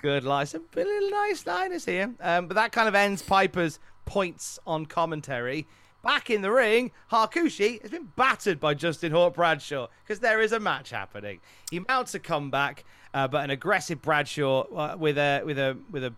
Good 0.00 0.24
line. 0.24 0.46
Some 0.46 0.64
little 0.74 1.10
nice 1.10 1.46
liners 1.46 1.84
here. 1.84 2.14
Um, 2.20 2.46
but 2.46 2.54
that 2.54 2.72
kind 2.72 2.88
of 2.88 2.94
ends 2.94 3.22
Piper's 3.22 3.78
points 4.04 4.58
on 4.66 4.86
commentary. 4.86 5.66
Back 6.04 6.30
in 6.30 6.42
the 6.42 6.50
ring, 6.50 6.90
Hakushi 7.12 7.80
has 7.82 7.90
been 7.90 8.08
battered 8.16 8.58
by 8.58 8.74
Justin 8.74 9.12
Hawk 9.12 9.34
Bradshaw 9.34 9.86
because 10.02 10.18
there 10.18 10.40
is 10.40 10.50
a 10.52 10.58
match 10.58 10.90
happening. 10.90 11.40
He 11.70 11.78
mounts 11.78 12.14
a 12.14 12.18
comeback, 12.18 12.84
uh, 13.14 13.28
but 13.28 13.44
an 13.44 13.50
aggressive 13.50 14.02
Bradshaw 14.02 14.62
uh, 14.74 14.96
with 14.98 15.16
a 15.16 15.42
with 15.44 15.58
a 15.58 15.76
with 15.90 16.02
a 16.04 16.12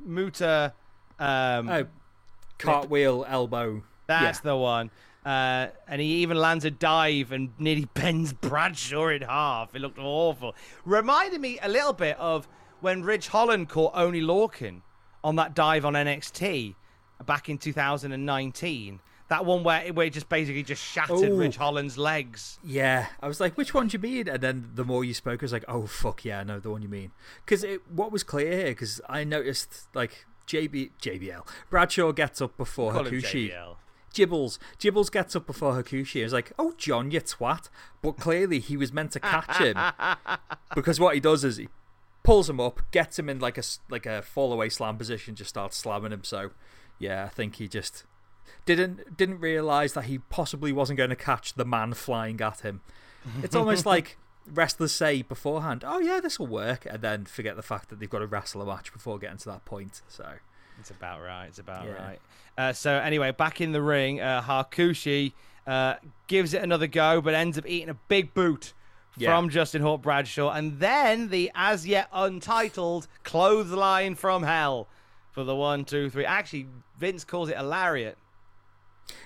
Muta. 0.00 0.72
Um, 1.18 1.68
Oh, 1.68 1.86
cartwheel 2.58 3.24
elbow. 3.28 3.82
that's 4.06 4.38
yeah. 4.38 4.42
the 4.50 4.56
one. 4.56 4.90
Uh, 5.24 5.68
and 5.86 6.00
he 6.00 6.06
even 6.16 6.36
lands 6.38 6.64
a 6.64 6.70
dive 6.70 7.32
and 7.32 7.50
nearly 7.58 7.84
bends 7.94 8.32
Bradshaw 8.32 9.08
in 9.08 9.22
half. 9.22 9.74
It 9.74 9.80
looked 9.80 9.98
awful. 9.98 10.54
Reminded 10.84 11.40
me 11.40 11.58
a 11.62 11.68
little 11.68 11.92
bit 11.92 12.16
of 12.18 12.48
when 12.80 13.02
Ridge 13.02 13.28
Holland 13.28 13.68
caught 13.68 13.92
Oney 13.94 14.20
Lorcan 14.22 14.82
on 15.22 15.36
that 15.36 15.54
dive 15.54 15.84
on 15.84 15.94
NXT 15.94 16.74
back 17.26 17.48
in 17.48 17.58
2019. 17.58 19.00
That 19.28 19.44
one 19.44 19.62
where, 19.62 19.92
where 19.92 20.06
it 20.06 20.14
just 20.14 20.30
basically 20.30 20.62
just 20.62 20.82
shattered 20.82 21.18
Oh. 21.30 21.36
Ridge 21.36 21.56
Holland's 21.56 21.98
legs. 21.98 22.58
Yeah, 22.64 23.08
I 23.20 23.28
was 23.28 23.40
like, 23.40 23.58
which 23.58 23.74
one 23.74 23.88
do 23.88 23.96
you 23.96 23.98
mean? 23.98 24.26
And 24.28 24.40
then 24.40 24.70
the 24.74 24.84
more 24.84 25.04
you 25.04 25.12
spoke, 25.12 25.42
I 25.42 25.44
was 25.44 25.52
like, 25.52 25.66
oh 25.68 25.86
fuck 25.86 26.24
yeah, 26.24 26.40
I 26.40 26.44
know 26.44 26.60
the 26.60 26.70
one 26.70 26.80
you 26.80 26.88
mean. 26.88 27.10
Because 27.44 27.64
what 27.94 28.10
was 28.10 28.22
clear 28.22 28.50
here, 28.52 28.68
because 28.68 29.02
I 29.06 29.24
noticed 29.24 29.88
like 29.92 30.24
JB 30.46 30.92
JBL 31.02 31.46
Bradshaw 31.68 32.12
gets 32.12 32.40
up 32.40 32.56
before 32.56 32.92
Call 32.92 33.04
Hakushi. 33.04 33.52
JBL. 34.12 34.28
Gibbles 34.28 34.58
Gibbles 34.78 35.10
gets 35.10 35.36
up 35.36 35.46
before 35.46 35.74
Hakushi. 35.74 36.22
Was 36.22 36.32
like, 36.32 36.52
oh 36.58 36.74
John, 36.76 37.10
you 37.10 37.20
twat. 37.20 37.68
But 38.02 38.12
clearly 38.12 38.60
he 38.60 38.76
was 38.76 38.92
meant 38.92 39.12
to 39.12 39.20
catch 39.20 39.56
him 39.58 39.76
because 40.74 41.00
what 41.00 41.14
he 41.14 41.20
does 41.20 41.44
is 41.44 41.56
he 41.56 41.68
pulls 42.22 42.50
him 42.50 42.60
up, 42.60 42.80
gets 42.90 43.18
him 43.18 43.28
in 43.28 43.38
like 43.38 43.58
a 43.58 43.62
like 43.88 44.06
a 44.06 44.22
fall 44.22 44.52
away 44.52 44.68
slam 44.68 44.96
position, 44.96 45.34
just 45.34 45.50
starts 45.50 45.76
slamming 45.76 46.12
him. 46.12 46.24
So 46.24 46.50
yeah, 46.98 47.24
I 47.24 47.28
think 47.28 47.56
he 47.56 47.68
just 47.68 48.04
didn't 48.66 49.16
didn't 49.16 49.40
realize 49.40 49.94
that 49.94 50.04
he 50.04 50.18
possibly 50.18 50.72
wasn't 50.72 50.98
going 50.98 51.10
to 51.10 51.16
catch 51.16 51.54
the 51.54 51.64
man 51.64 51.94
flying 51.94 52.40
at 52.40 52.60
him. 52.60 52.80
It's 53.42 53.54
almost 53.54 53.86
like 53.94 54.18
wrestlers 54.46 54.92
say 54.92 55.22
beforehand, 55.22 55.84
"Oh 55.86 55.98
yeah, 55.98 56.20
this 56.20 56.38
will 56.38 56.46
work," 56.46 56.86
and 56.86 57.02
then 57.02 57.24
forget 57.24 57.56
the 57.56 57.62
fact 57.62 57.88
that 57.88 58.00
they've 58.00 58.10
got 58.10 58.20
to 58.20 58.26
wrestle 58.26 58.62
a 58.62 58.66
match 58.66 58.92
before 58.92 59.18
getting 59.18 59.38
to 59.38 59.48
that 59.48 59.64
point. 59.64 60.02
So 60.08 60.34
It's 60.78 60.90
about 60.90 61.20
right. 61.22 61.46
It's 61.46 61.58
about 61.58 61.84
Yeah. 61.86 61.92
right. 61.92 62.18
Uh, 62.56 62.72
so 62.72 62.92
anyway, 62.94 63.30
back 63.32 63.60
in 63.60 63.72
the 63.72 63.82
ring, 63.82 64.20
uh, 64.20 64.42
Hakushi 64.42 65.32
uh, 65.66 65.96
gives 66.28 66.54
it 66.54 66.62
another 66.62 66.86
go, 66.86 67.20
but 67.20 67.34
ends 67.34 67.58
up 67.58 67.66
eating 67.66 67.88
a 67.90 67.94
big 67.94 68.32
boot 68.34 68.72
Yeah. 69.16 69.34
from 69.34 69.48
Justin 69.50 69.82
Hawk 69.82 70.00
Bradshaw, 70.02 70.50
and 70.50 70.78
then 70.80 71.28
the 71.28 71.50
as 71.54 71.86
yet 71.86 72.08
untitled 72.12 73.06
clothesline 73.22 74.14
from 74.14 74.44
hell 74.44 74.88
for 75.32 75.44
the 75.44 75.54
one, 75.54 75.84
two, 75.84 76.08
three. 76.10 76.24
Actually, 76.24 76.68
Vince 76.96 77.24
calls 77.24 77.48
it 77.48 77.56
a 77.58 77.62
lariat, 77.62 78.16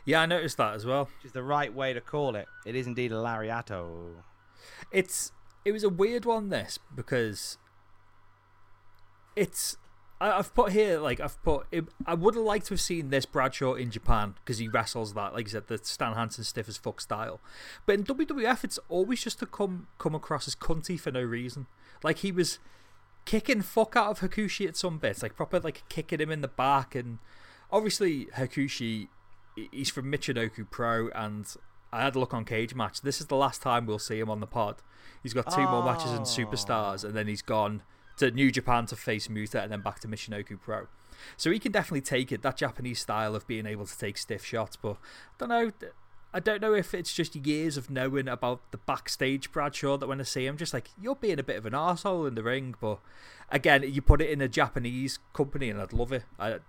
yeah, 0.05 0.21
I 0.23 0.27
noticed 0.27 0.57
that 0.59 0.75
as 0.75 0.85
well. 0.87 1.05
which 1.17 1.27
is 1.27 1.33
the 1.33 1.43
right 1.43 1.73
way 1.73 1.93
to 1.93 2.01
call 2.01 2.35
it. 2.37 2.47
It 2.67 2.75
is 2.75 2.87
indeed 2.87 3.13
a 3.13 3.17
lariato. 3.17 4.17
It's 4.91 5.33
it 5.65 5.73
was 5.73 5.85
a 5.85 5.89
weird 5.89 6.25
one 6.25 6.49
this 6.49 6.79
because 6.95 7.57
it's 9.37 9.77
I, 10.23 10.39
I've 10.39 10.55
put 10.55 10.71
here 10.71 11.01
like 11.01 11.19
I've 11.19 11.43
put 11.43 11.67
it, 11.73 11.85
I 12.07 12.15
would 12.15 12.37
have 12.37 12.45
liked 12.45 12.67
to 12.67 12.75
have 12.75 12.81
seen 12.81 13.11
this 13.11 13.27
Bradshaw 13.27 13.75
in 13.75 13.91
Japan 13.91 14.35
because 14.37 14.59
he 14.59 14.69
wrestles 14.69 15.15
that 15.15 15.35
like 15.35 15.49
I 15.49 15.51
said 15.51 15.67
the 15.67 15.79
Stan 15.83 16.15
Hansen 16.15 16.45
stiff 16.45 16.69
as 16.69 16.77
fuck 16.77 17.01
style, 17.01 17.41
but 17.85 17.97
in 17.97 18.05
WWF 18.05 18.63
it's 18.63 18.79
always 18.89 19.23
just 19.23 19.41
to 19.41 19.47
come 19.47 19.89
come 19.99 20.15
across 20.15 20.47
as 20.47 20.55
cunty 20.55 20.99
for 20.99 21.11
no 21.11 21.23
reason. 21.23 21.67
Like 22.05 22.19
he 22.19 22.31
was 22.31 22.61
kicking 23.25 23.63
fuck 23.63 23.97
out 23.97 24.11
of 24.11 24.21
Hakushi 24.21 24.69
at 24.69 24.77
some 24.77 24.99
bits, 24.99 25.23
like 25.25 25.35
proper 25.35 25.59
like 25.59 25.83
kicking 25.89 26.21
him 26.21 26.31
in 26.31 26.41
the 26.41 26.49
back, 26.49 26.95
and 26.95 27.19
obviously 27.73 28.27
Hakushi 28.37 29.09
he's 29.73 29.91
from 29.91 30.11
Michinoku 30.11 30.71
Pro 30.71 31.09
and. 31.11 31.55
I 31.95 32.05
had 32.05 32.17
a 32.17 32.19
look 32.19 32.33
on 32.33 32.47
Cage 32.47 32.75
Match. 32.75 33.03
This 33.03 33.21
is 33.21 33.27
the 33.27 33.37
last 33.37 33.61
time 33.61 33.85
we'll 33.85 33.99
see 33.99 34.19
him 34.19 34.31
on 34.31 34.41
the 34.41 34.47
pod. 34.47 34.77
He's 35.23 35.35
got 35.35 35.53
two 35.53 35.61
more 35.61 35.85
matches 35.85 36.13
in 36.13 36.21
ah. 36.21 36.25
Superstars, 36.25 37.05
and 37.05 37.13
then 37.13 37.27
he's 37.29 37.43
gone 37.43 37.83
to 38.19 38.31
New 38.31 38.51
Japan 38.51 38.87
to 38.87 38.97
face 38.97 39.29
Muta, 39.29 39.61
and 39.63 39.71
then 39.73 39.81
back 39.81 40.01
to 40.01 40.09
Michinoku 40.09 40.61
Pro. 40.61 40.87
So 41.37 41.51
he 41.51 41.59
can 41.59 41.73
definitely 41.73 42.01
take 42.01 42.33
it. 42.33 42.43
That 42.43 42.57
Japanese 42.57 43.01
style 43.01 43.35
of 43.35 43.47
being 43.47 43.67
able 43.67 43.87
to 43.87 43.99
take 43.99 44.19
stiff 44.19 44.45
shots, 44.45 44.77
but 44.77 44.97
I 45.41 45.47
don't 45.47 45.49
know. 45.49 45.73
I 46.35 46.41
don't 46.41 46.63
know 46.63 46.73
if 46.73 46.95
it's 46.95 47.13
just 47.13 47.37
years 47.37 47.77
of 47.77 47.91
knowing 47.91 48.27
about 48.27 48.71
the 48.73 48.79
backstage 48.79 49.53
Bradshaw 49.53 49.99
that 49.99 50.07
when 50.07 50.19
I 50.19 50.25
see 50.25 50.47
him, 50.47 50.57
just 50.57 50.73
like 50.73 50.89
you're 51.01 51.15
being 51.15 51.39
a 51.39 51.43
bit 51.43 51.57
of 51.57 51.67
an 51.67 51.75
arsehole 51.75 52.27
in 52.27 52.35
the 52.35 52.43
ring. 52.43 52.75
But 52.81 53.01
again, 53.51 53.85
you 53.87 54.01
put 54.01 54.23
it 54.23 54.31
in 54.31 54.41
a 54.41 54.49
Japanese 54.49 55.19
company, 55.35 55.69
and 55.69 55.79
I'd 55.81 55.93
love 55.93 56.11
it. 56.11 56.25
I, 56.39 56.49
a 56.49 56.61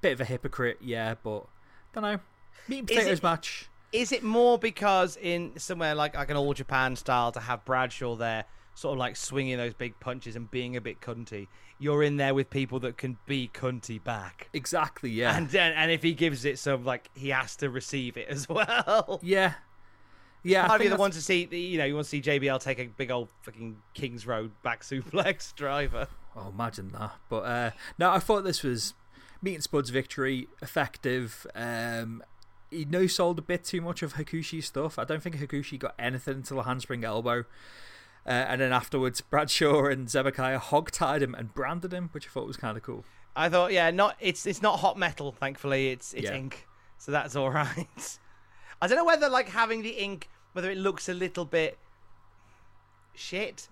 bit 0.00 0.12
of 0.12 0.20
a 0.20 0.24
hypocrite, 0.24 0.78
yeah, 0.80 1.16
but 1.22 1.46
don't 1.92 2.02
know. 2.04 2.20
Meat 2.68 2.78
and 2.80 2.90
Is 2.90 2.96
potatoes 2.96 3.18
it- 3.18 3.22
match. 3.24 3.68
Is 3.90 4.12
it 4.12 4.22
more 4.22 4.58
because 4.58 5.16
in 5.16 5.58
somewhere 5.58 5.94
like 5.94 6.14
like 6.14 6.28
an 6.30 6.36
all 6.36 6.52
Japan 6.52 6.94
style 6.94 7.32
to 7.32 7.40
have 7.40 7.64
Bradshaw 7.64 8.14
there, 8.16 8.44
sort 8.78 8.92
of 8.92 8.98
like 8.98 9.16
swinging 9.16 9.56
those 9.56 9.74
big 9.74 9.98
punches 9.98 10.36
and 10.36 10.50
being 10.50 10.76
a 10.76 10.80
bit 10.80 11.00
cunty? 11.00 11.48
You're 11.80 12.02
in 12.02 12.16
there 12.16 12.34
with 12.34 12.50
people 12.50 12.80
that 12.80 12.96
can 12.96 13.18
be 13.26 13.50
cunty 13.52 14.02
back, 14.02 14.48
Exactly, 14.52 15.10
yeah. 15.10 15.36
and 15.36 15.48
then 15.50 15.72
and 15.72 15.90
if 15.90 16.02
he 16.02 16.12
gives 16.12 16.44
it 16.44 16.58
some 16.58 16.84
like 16.84 17.08
he 17.14 17.28
has 17.30 17.56
to 17.56 17.70
receive 17.70 18.16
it 18.16 18.28
as 18.28 18.48
well. 18.48 19.20
yeah. 19.22 19.54
Yeah, 20.44 20.64
I 20.64 20.68
Hardly 20.68 20.86
think 20.86 20.96
the 20.96 21.00
one 21.00 21.10
to 21.10 21.20
see, 21.20 21.48
you 21.50 21.78
know, 21.78 21.84
you 21.84 21.94
want 21.94 22.04
to 22.04 22.08
see 22.08 22.22
JBL 22.22 22.62
take 22.62 22.78
a 22.78 22.84
big 22.86 23.10
old 23.10 23.28
fucking 23.42 23.76
Kings 23.94 24.24
Road 24.26 24.52
back 24.62 24.82
suplex 24.84 25.52
driver. 25.54 26.06
Oh, 26.36 26.50
imagine 26.54 26.90
that. 26.92 27.12
But 27.28 27.40
uh, 27.44 27.70
no, 27.98 28.10
I 28.12 28.20
thought 28.20 28.44
this 28.44 28.62
was 28.62 28.94
Meat 29.42 29.54
and 29.54 29.62
Spud's 29.64 29.90
victory, 29.90 30.46
effective. 30.62 31.44
Um, 31.56 32.22
he 32.70 32.84
no 32.84 33.06
sold 33.08 33.38
a 33.40 33.42
bit 33.42 33.64
too 33.64 33.80
much 33.80 34.02
of 34.02 34.14
Hakushi's 34.14 34.66
stuff. 34.66 34.96
I 34.98 35.04
don't 35.04 35.22
think 35.22 35.36
Hakushi 35.38 35.76
got 35.78 35.94
anything 35.98 36.34
until 36.36 36.60
a 36.60 36.62
handspring 36.62 37.02
elbow. 37.04 37.44
Uh, 38.28 38.44
and 38.48 38.60
then 38.60 38.72
afterwards, 38.72 39.22
Bradshaw 39.22 39.86
and 39.86 40.10
Zebekiah 40.10 40.58
hog-tied 40.58 41.22
him 41.22 41.34
and 41.34 41.54
branded 41.54 41.92
him, 41.94 42.10
which 42.12 42.26
I 42.26 42.30
thought 42.30 42.46
was 42.46 42.58
kind 42.58 42.76
of 42.76 42.82
cool. 42.82 43.04
I 43.34 43.48
thought, 43.48 43.72
yeah, 43.72 43.90
not 43.90 44.16
it's 44.20 44.44
it's 44.46 44.60
not 44.60 44.80
hot 44.80 44.98
metal, 44.98 45.32
thankfully. 45.32 45.88
It's 45.88 46.12
it's 46.12 46.24
Yeah. 46.24 46.34
ink, 46.36 46.66
so 46.98 47.10
that's 47.10 47.34
all 47.36 47.50
right. 47.62 48.18
I 48.82 48.86
don't 48.86 48.98
know 48.98 49.04
whether 49.04 49.28
like 49.30 49.48
having 49.48 49.80
the 49.82 49.90
ink, 49.92 50.28
whether 50.52 50.70
it 50.70 50.76
looks 50.78 51.08
a 51.08 51.14
little 51.14 51.44
bit 51.46 51.78
shit. 53.14 53.68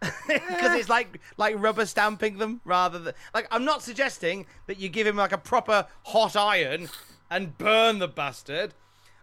Because 0.28 0.74
it's 0.78 0.88
like 0.88 1.20
like 1.36 1.56
rubber 1.58 1.84
stamping 1.84 2.38
them 2.38 2.60
rather 2.64 2.98
than 3.00 3.14
like 3.34 3.48
I'm 3.50 3.64
not 3.64 3.82
suggesting 3.82 4.46
that 4.68 4.78
you 4.78 4.88
give 4.88 5.06
him 5.06 5.16
like 5.16 5.32
a 5.32 5.38
proper 5.38 5.86
hot 6.04 6.36
iron 6.36 6.88
and 7.30 7.58
burn 7.58 7.98
the 7.98 8.06
bastard. 8.08 8.74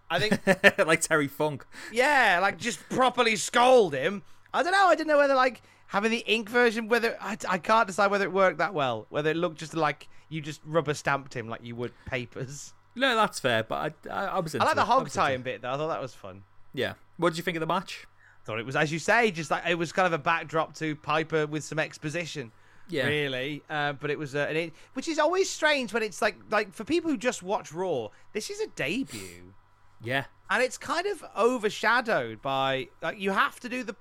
I 0.10 0.20
think 0.20 0.46
like 0.86 1.02
Terry 1.02 1.28
Funk. 1.28 1.66
yeah, 1.92 2.40
like 2.42 2.58
just 2.58 2.88
properly 2.90 3.36
scold 3.38 3.94
him. 3.94 4.24
I 4.56 4.64
don't 4.64 4.72
know. 4.72 4.88
I 4.88 4.96
didn't 4.96 5.08
know 5.08 5.18
whether 5.18 5.36
like 5.36 5.62
having 5.88 6.12
the 6.12 6.24
ink 6.26 6.50
version, 6.50 6.88
whether 6.88 7.18
I, 7.22 7.38
I 7.48 7.58
can't 7.58 7.88
decide 7.88 8.10
whether 8.10 8.26
it 8.26 8.32
worked 8.32 8.58
that 8.60 8.74
well. 8.74 9.06
Whether 9.10 9.30
it 9.32 9.38
looked 9.38 9.60
just 9.60 9.74
like 9.76 10.08
you 10.30 10.42
just 10.42 10.62
rubber 10.66 10.94
stamped 10.94 11.34
him 11.36 11.48
like 11.50 11.64
you 11.64 11.76
would 11.76 11.94
papers. 12.06 12.74
No, 12.98 13.14
that's 13.14 13.42
fair, 13.42 13.62
but 13.62 13.94
I, 14.10 14.10
I, 14.10 14.26
I 14.28 14.40
was 14.40 14.56
I 14.56 14.64
like 14.64 14.76
the 14.76 14.86
hog 14.86 15.10
tying 15.10 15.42
bit 15.42 15.62
though. 15.62 15.74
I 15.74 15.76
thought 15.76 15.90
that 15.90 16.02
was 16.02 16.14
fun. 16.14 16.44
Yeah. 16.74 16.94
What 17.18 17.32
did 17.32 17.38
you 17.38 17.44
think 17.44 17.58
of 17.58 17.60
the 17.60 17.68
match? 17.68 18.08
I 18.42 18.46
Thought 18.46 18.60
it 18.60 18.66
was, 18.66 18.78
as 18.78 18.90
you 18.90 19.00
say, 19.00 19.32
just 19.32 19.52
like 19.52 19.64
it 19.68 19.76
was 19.76 19.92
kind 19.92 20.06
of 20.06 20.14
a 20.14 20.18
backdrop 20.18 20.74
to 20.76 20.96
Piper 20.96 21.46
with 21.46 21.66
some 21.66 21.78
exposition. 21.78 22.54
Yeah. 22.88 23.08
Really, 23.08 23.64
uh, 23.70 23.92
but 23.94 24.12
it 24.12 24.18
was, 24.18 24.34
uh, 24.34 24.48
it, 24.50 24.72
which 24.94 25.10
is 25.10 25.20
always 25.20 25.50
strange 25.50 25.92
when 25.94 26.04
it's 26.04 26.22
like, 26.22 26.38
like 26.50 26.72
for 26.72 26.86
people 26.86 27.12
who 27.12 27.18
just 27.18 27.44
watch 27.44 27.74
Raw, 27.74 28.08
this 28.32 28.50
is 28.50 28.62
a 28.62 28.68
debut. 28.68 29.54
Yeah. 30.02 30.24
and 30.50 30.64
it's 30.64 30.78
kind 30.78 31.08
of 31.08 31.22
overshadowed 31.36 32.42
by 32.42 32.88
like 33.02 33.20
you 33.20 33.32
have 33.32 33.60
to 33.62 33.68
do 33.70 33.84
the 33.84 33.96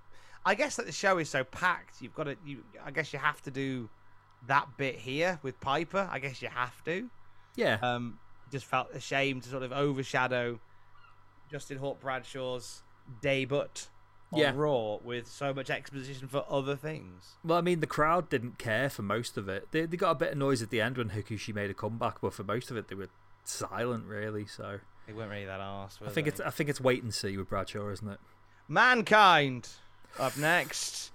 i 0.46 0.54
guess 0.54 0.76
that 0.76 0.86
the 0.86 0.92
show 0.92 1.18
is 1.18 1.28
so 1.28 1.42
packed 1.44 2.00
you've 2.00 2.14
got 2.14 2.24
to 2.24 2.36
you 2.44 2.62
i 2.84 2.90
guess 2.90 3.12
you 3.12 3.18
have 3.18 3.40
to 3.42 3.50
do 3.50 3.88
that 4.46 4.66
bit 4.76 4.96
here 4.96 5.38
with 5.42 5.58
piper 5.60 6.08
i 6.10 6.18
guess 6.18 6.42
you 6.42 6.48
have 6.48 6.82
to 6.84 7.08
Yeah. 7.56 7.78
um 7.82 8.18
just 8.52 8.66
felt 8.66 8.88
ashamed 8.94 9.42
to 9.44 9.48
sort 9.48 9.62
of 9.62 9.72
overshadow 9.72 10.60
justin 11.50 11.78
hawk 11.78 12.00
bradshaw's 12.00 12.82
debut 13.20 13.58
on 14.32 14.40
Yeah. 14.40 14.52
raw 14.54 14.96
with 14.96 15.26
so 15.28 15.54
much 15.54 15.70
exposition 15.70 16.26
for 16.28 16.44
other 16.48 16.74
things 16.76 17.36
Well, 17.44 17.58
I 17.58 17.60
mean, 17.60 17.80
the 17.80 17.86
crowd 17.86 18.28
didn't 18.28 18.58
care 18.58 18.90
for 18.90 19.02
most 19.02 19.36
of 19.36 19.48
it. 19.48 19.68
They, 19.70 19.86
they 19.86 19.96
got 19.96 20.10
a 20.10 20.14
bit 20.16 20.32
of 20.32 20.38
noise 20.38 20.60
at 20.62 20.70
the 20.70 20.80
end 20.80 20.96
when 20.98 21.10
Hakushi 21.10 21.54
made 21.54 21.70
a 21.70 21.74
comeback, 21.74 22.20
but 22.20 22.32
for 22.34 22.42
most 22.42 22.70
of 22.70 22.76
it, 22.76 22.88
they 22.88 22.96
were 22.96 23.10
silent, 23.44 24.06
really. 24.06 24.44
So 24.46 24.80
they 25.06 25.12
weren't 25.12 25.30
really 25.30 25.44
that 25.44 25.60
arse 25.60 26.00
I 26.04 26.08
think 26.10 26.26
it's 26.26 26.40
I 26.40 26.50
think 26.50 26.68
it's 26.68 26.80
wait 26.80 27.02
and 27.04 27.14
see 27.14 27.36
with 27.36 27.48
Bradshaw, 27.50 27.88
isn't 27.90 28.08
it? 28.08 28.18
mankind 28.66 29.68
up 30.18 30.36
next 30.36 31.10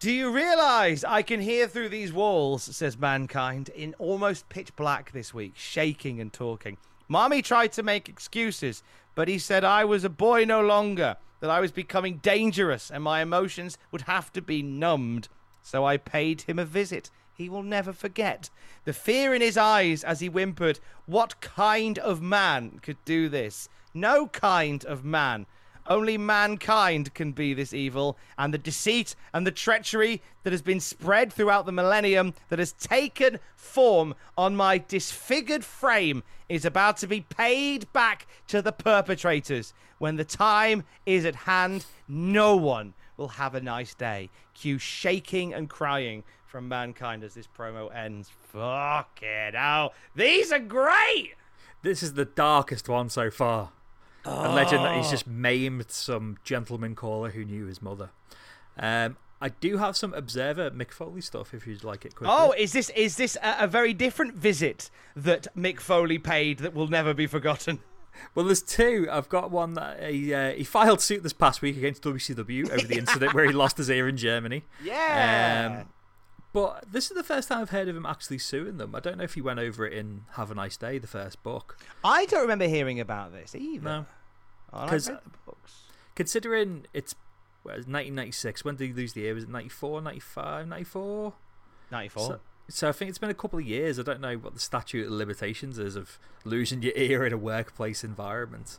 Do 0.00 0.10
you 0.10 0.30
realize 0.30 1.04
I 1.04 1.22
can 1.22 1.40
hear 1.40 1.66
through 1.66 1.88
these 1.90 2.12
walls, 2.12 2.62
says 2.62 2.98
Mankind, 2.98 3.68
in 3.70 3.94
almost 3.98 4.48
pitch 4.48 4.74
black 4.76 5.12
this 5.12 5.32
week, 5.32 5.52
shaking 5.56 6.20
and 6.20 6.32
talking. 6.32 6.76
Mommy 7.08 7.42
tried 7.42 7.72
to 7.72 7.82
make 7.82 8.08
excuses, 8.08 8.82
but 9.14 9.28
he 9.28 9.38
said 9.38 9.64
I 9.64 9.84
was 9.84 10.04
a 10.04 10.10
boy 10.10 10.44
no 10.44 10.60
longer, 10.62 11.16
that 11.40 11.50
I 11.50 11.60
was 11.60 11.72
becoming 11.72 12.18
dangerous 12.18 12.90
and 12.90 13.04
my 13.04 13.20
emotions 13.20 13.76
would 13.92 14.02
have 14.02 14.32
to 14.32 14.40
be 14.40 14.62
numbed. 14.62 15.28
So 15.62 15.84
I 15.84 15.96
paid 15.98 16.42
him 16.42 16.58
a 16.58 16.64
visit. 16.64 17.10
He 17.34 17.48
will 17.48 17.62
never 17.62 17.92
forget. 17.92 18.48
The 18.84 18.92
fear 18.92 19.34
in 19.34 19.42
his 19.42 19.56
eyes 19.56 20.04
as 20.04 20.20
he 20.20 20.28
whimpered, 20.28 20.80
What 21.06 21.40
kind 21.40 21.98
of 21.98 22.22
man 22.22 22.78
could 22.82 22.96
do 23.04 23.28
this? 23.28 23.68
No 23.92 24.26
kind 24.26 24.84
of 24.84 25.04
man. 25.04 25.46
Only 25.86 26.16
mankind 26.16 27.12
can 27.14 27.32
be 27.32 27.52
this 27.52 27.74
evil, 27.74 28.16
and 28.38 28.54
the 28.54 28.58
deceit 28.58 29.14
and 29.32 29.46
the 29.46 29.50
treachery 29.50 30.22
that 30.42 30.52
has 30.52 30.62
been 30.62 30.80
spread 30.80 31.32
throughout 31.32 31.66
the 31.66 31.72
millennium, 31.72 32.34
that 32.48 32.58
has 32.58 32.72
taken 32.72 33.38
form 33.56 34.14
on 34.36 34.56
my 34.56 34.78
disfigured 34.78 35.64
frame, 35.64 36.22
is 36.48 36.64
about 36.64 36.96
to 36.98 37.06
be 37.06 37.20
paid 37.22 37.92
back 37.92 38.26
to 38.48 38.62
the 38.62 38.72
perpetrators. 38.72 39.74
When 39.98 40.16
the 40.16 40.24
time 40.24 40.84
is 41.06 41.24
at 41.24 41.34
hand, 41.34 41.86
no 42.08 42.56
one 42.56 42.94
will 43.16 43.28
have 43.28 43.54
a 43.54 43.60
nice 43.60 43.94
day. 43.94 44.30
Cue 44.54 44.78
shaking 44.78 45.54
and 45.54 45.68
crying 45.68 46.24
from 46.46 46.68
mankind 46.68 47.24
as 47.24 47.34
this 47.34 47.48
promo 47.48 47.94
ends. 47.94 48.30
Fuck 48.52 49.20
it 49.22 49.54
out. 49.54 49.92
These 50.14 50.52
are 50.52 50.58
great! 50.58 51.34
This 51.82 52.02
is 52.02 52.14
the 52.14 52.24
darkest 52.24 52.88
one 52.88 53.10
so 53.10 53.30
far. 53.30 53.70
A 54.24 54.52
legend 54.54 54.84
that 54.84 54.92
Oh. 54.94 54.96
he's 55.02 55.10
just 55.10 55.26
maimed 55.26 55.90
some 55.90 56.38
gentleman 56.44 56.94
caller 56.94 57.30
who 57.30 57.44
knew 57.44 57.66
his 57.66 57.82
mother. 57.82 58.10
Um, 58.78 59.16
I 59.40 59.50
do 59.50 59.76
have 59.76 59.96
some 59.96 60.14
Observer 60.14 60.70
Mick 60.70 60.90
Foley 60.90 61.20
stuff 61.20 61.52
if 61.52 61.66
you'd 61.66 61.84
like 61.84 62.04
it 62.06 62.14
quickly. 62.14 62.34
Oh, 62.36 62.52
is 62.56 62.72
this 62.72 62.88
is 62.90 63.16
this 63.16 63.36
a, 63.42 63.64
a 63.64 63.66
very 63.66 63.92
different 63.92 64.34
visit 64.34 64.88
that 65.14 65.46
Mick 65.56 65.80
Foley 65.80 66.18
paid 66.18 66.60
that 66.60 66.72
will 66.72 66.88
never 66.88 67.12
be 67.12 67.26
forgotten? 67.26 67.80
Well, 68.34 68.46
there's 68.46 68.62
two. 68.62 69.08
I've 69.10 69.28
got 69.28 69.50
one 69.50 69.74
that 69.74 70.08
he, 70.10 70.32
uh, 70.32 70.52
he 70.52 70.62
filed 70.64 71.00
suit 71.00 71.24
this 71.24 71.32
past 71.32 71.60
week 71.62 71.76
against 71.76 72.02
WCW 72.04 72.70
over 72.70 72.86
the 72.86 72.96
incident 72.98 73.34
where 73.34 73.44
he 73.44 73.52
lost 73.52 73.76
his 73.76 73.90
ear 73.90 74.08
in 74.08 74.16
Germany. 74.16 74.62
Yeah. 74.82 75.80
Um, 75.82 75.88
But 76.54 76.84
this 76.92 77.10
is 77.10 77.16
the 77.16 77.24
first 77.24 77.48
time 77.48 77.60
I've 77.62 77.70
heard 77.70 77.88
of 77.88 77.96
him 77.96 78.06
actually 78.06 78.38
suing 78.38 78.76
them. 78.76 78.94
I 78.94 79.00
don't 79.00 79.18
know 79.18 79.24
if 79.24 79.34
he 79.34 79.40
went 79.40 79.58
over 79.58 79.84
it 79.86 79.92
in 79.92 80.22
Have 80.34 80.52
a 80.52 80.54
Nice 80.54 80.76
Day, 80.76 80.98
the 80.98 81.08
first 81.08 81.42
book. 81.42 81.76
I 82.04 82.26
don't 82.26 82.42
remember 82.42 82.68
hearing 82.68 83.00
about 83.00 83.32
this 83.32 83.56
either. 83.56 83.84
No. 83.84 84.06
Oh, 84.72 84.84
Because 84.84 85.08
I've 85.08 85.16
read 85.16 85.24
the 85.24 85.38
books. 85.46 85.82
considering 86.14 86.86
it's 86.94 87.16
well, 87.64 87.74
1996, 87.74 88.64
when 88.64 88.76
did 88.76 88.86
he 88.86 88.92
lose 88.92 89.14
the 89.14 89.22
year? 89.22 89.34
Was 89.34 89.44
it 89.44 89.50
94, 89.50 90.00
95, 90.02 90.68
94? 90.68 91.32
94. 91.90 92.26
So, 92.26 92.40
so 92.68 92.88
I 92.88 92.92
think 92.92 93.08
it's 93.08 93.18
been 93.18 93.30
a 93.30 93.34
couple 93.34 93.58
of 93.58 93.66
years. 93.66 93.98
I 93.98 94.02
don't 94.02 94.20
know 94.20 94.36
what 94.36 94.54
the 94.54 94.60
statute 94.60 95.06
of 95.06 95.12
limitations 95.12 95.76
is 95.78 95.96
of 95.96 96.20
losing 96.44 96.82
your 96.82 96.92
ear 96.94 97.26
in 97.26 97.32
a 97.32 97.36
workplace 97.38 98.04
environment. 98.04 98.78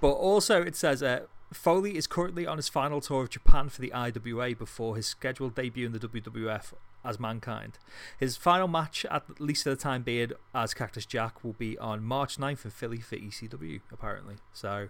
But 0.00 0.12
also, 0.12 0.60
it 0.62 0.74
says 0.74 1.02
uh, 1.04 1.26
Foley 1.52 1.96
is 1.96 2.06
currently 2.06 2.46
on 2.46 2.56
his 2.56 2.68
final 2.68 3.00
tour 3.00 3.22
of 3.22 3.30
Japan 3.30 3.68
for 3.68 3.80
the 3.80 3.92
IWA 3.92 4.56
before 4.56 4.96
his 4.96 5.06
scheduled 5.06 5.54
debut 5.54 5.86
in 5.86 5.92
the 5.92 6.00
WWF 6.00 6.72
as 7.06 7.20
Mankind. 7.20 7.78
His 8.18 8.36
final 8.36 8.68
match, 8.68 9.04
at 9.10 9.40
least 9.40 9.62
for 9.64 9.70
the 9.70 9.76
time 9.76 10.02
being, 10.02 10.32
as 10.54 10.74
Cactus 10.74 11.06
Jack, 11.06 11.44
will 11.44 11.52
be 11.54 11.78
on 11.78 12.02
March 12.02 12.36
9th 12.38 12.64
in 12.64 12.70
Philly 12.70 13.00
for 13.00 13.16
ECW, 13.16 13.80
apparently. 13.92 14.36
So, 14.52 14.88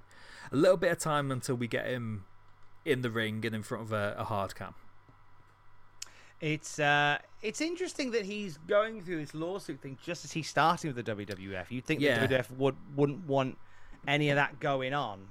a 0.51 0.57
little 0.57 0.77
bit 0.77 0.93
of 0.93 0.99
time 0.99 1.31
until 1.31 1.55
we 1.57 1.67
get 1.69 1.87
him 1.87 2.25
in 2.85 3.03
the 3.03 3.11
ring 3.11 3.45
and 3.45 3.55
in 3.55 3.63
front 3.63 3.85
of 3.85 3.93
a, 3.93 4.15
a 4.19 4.25
hard 4.25 4.55
cam. 4.55 4.75
It's 6.41 6.79
uh, 6.79 7.19
it's 7.43 7.61
interesting 7.63 8.11
that 8.11 8.27
he's 8.27 8.59
going 8.59 9.03
through 9.03 9.21
this 9.21 9.33
lawsuit 9.35 9.81
thing 9.81 9.97
just 10.05 10.25
as 10.25 10.33
he's 10.33 10.49
starting 10.49 10.93
with 10.93 11.03
the 11.05 11.15
WWF. 11.15 11.71
You'd 11.71 11.87
think 11.87 12.01
Yeah. 12.03 12.27
the 12.27 12.35
WWF 12.35 12.51
would 12.59 12.77
wouldn't 12.95 13.27
want 13.27 13.57
any 14.07 14.29
of 14.31 14.37
that 14.37 14.61
going 14.61 14.93
on 14.95 15.29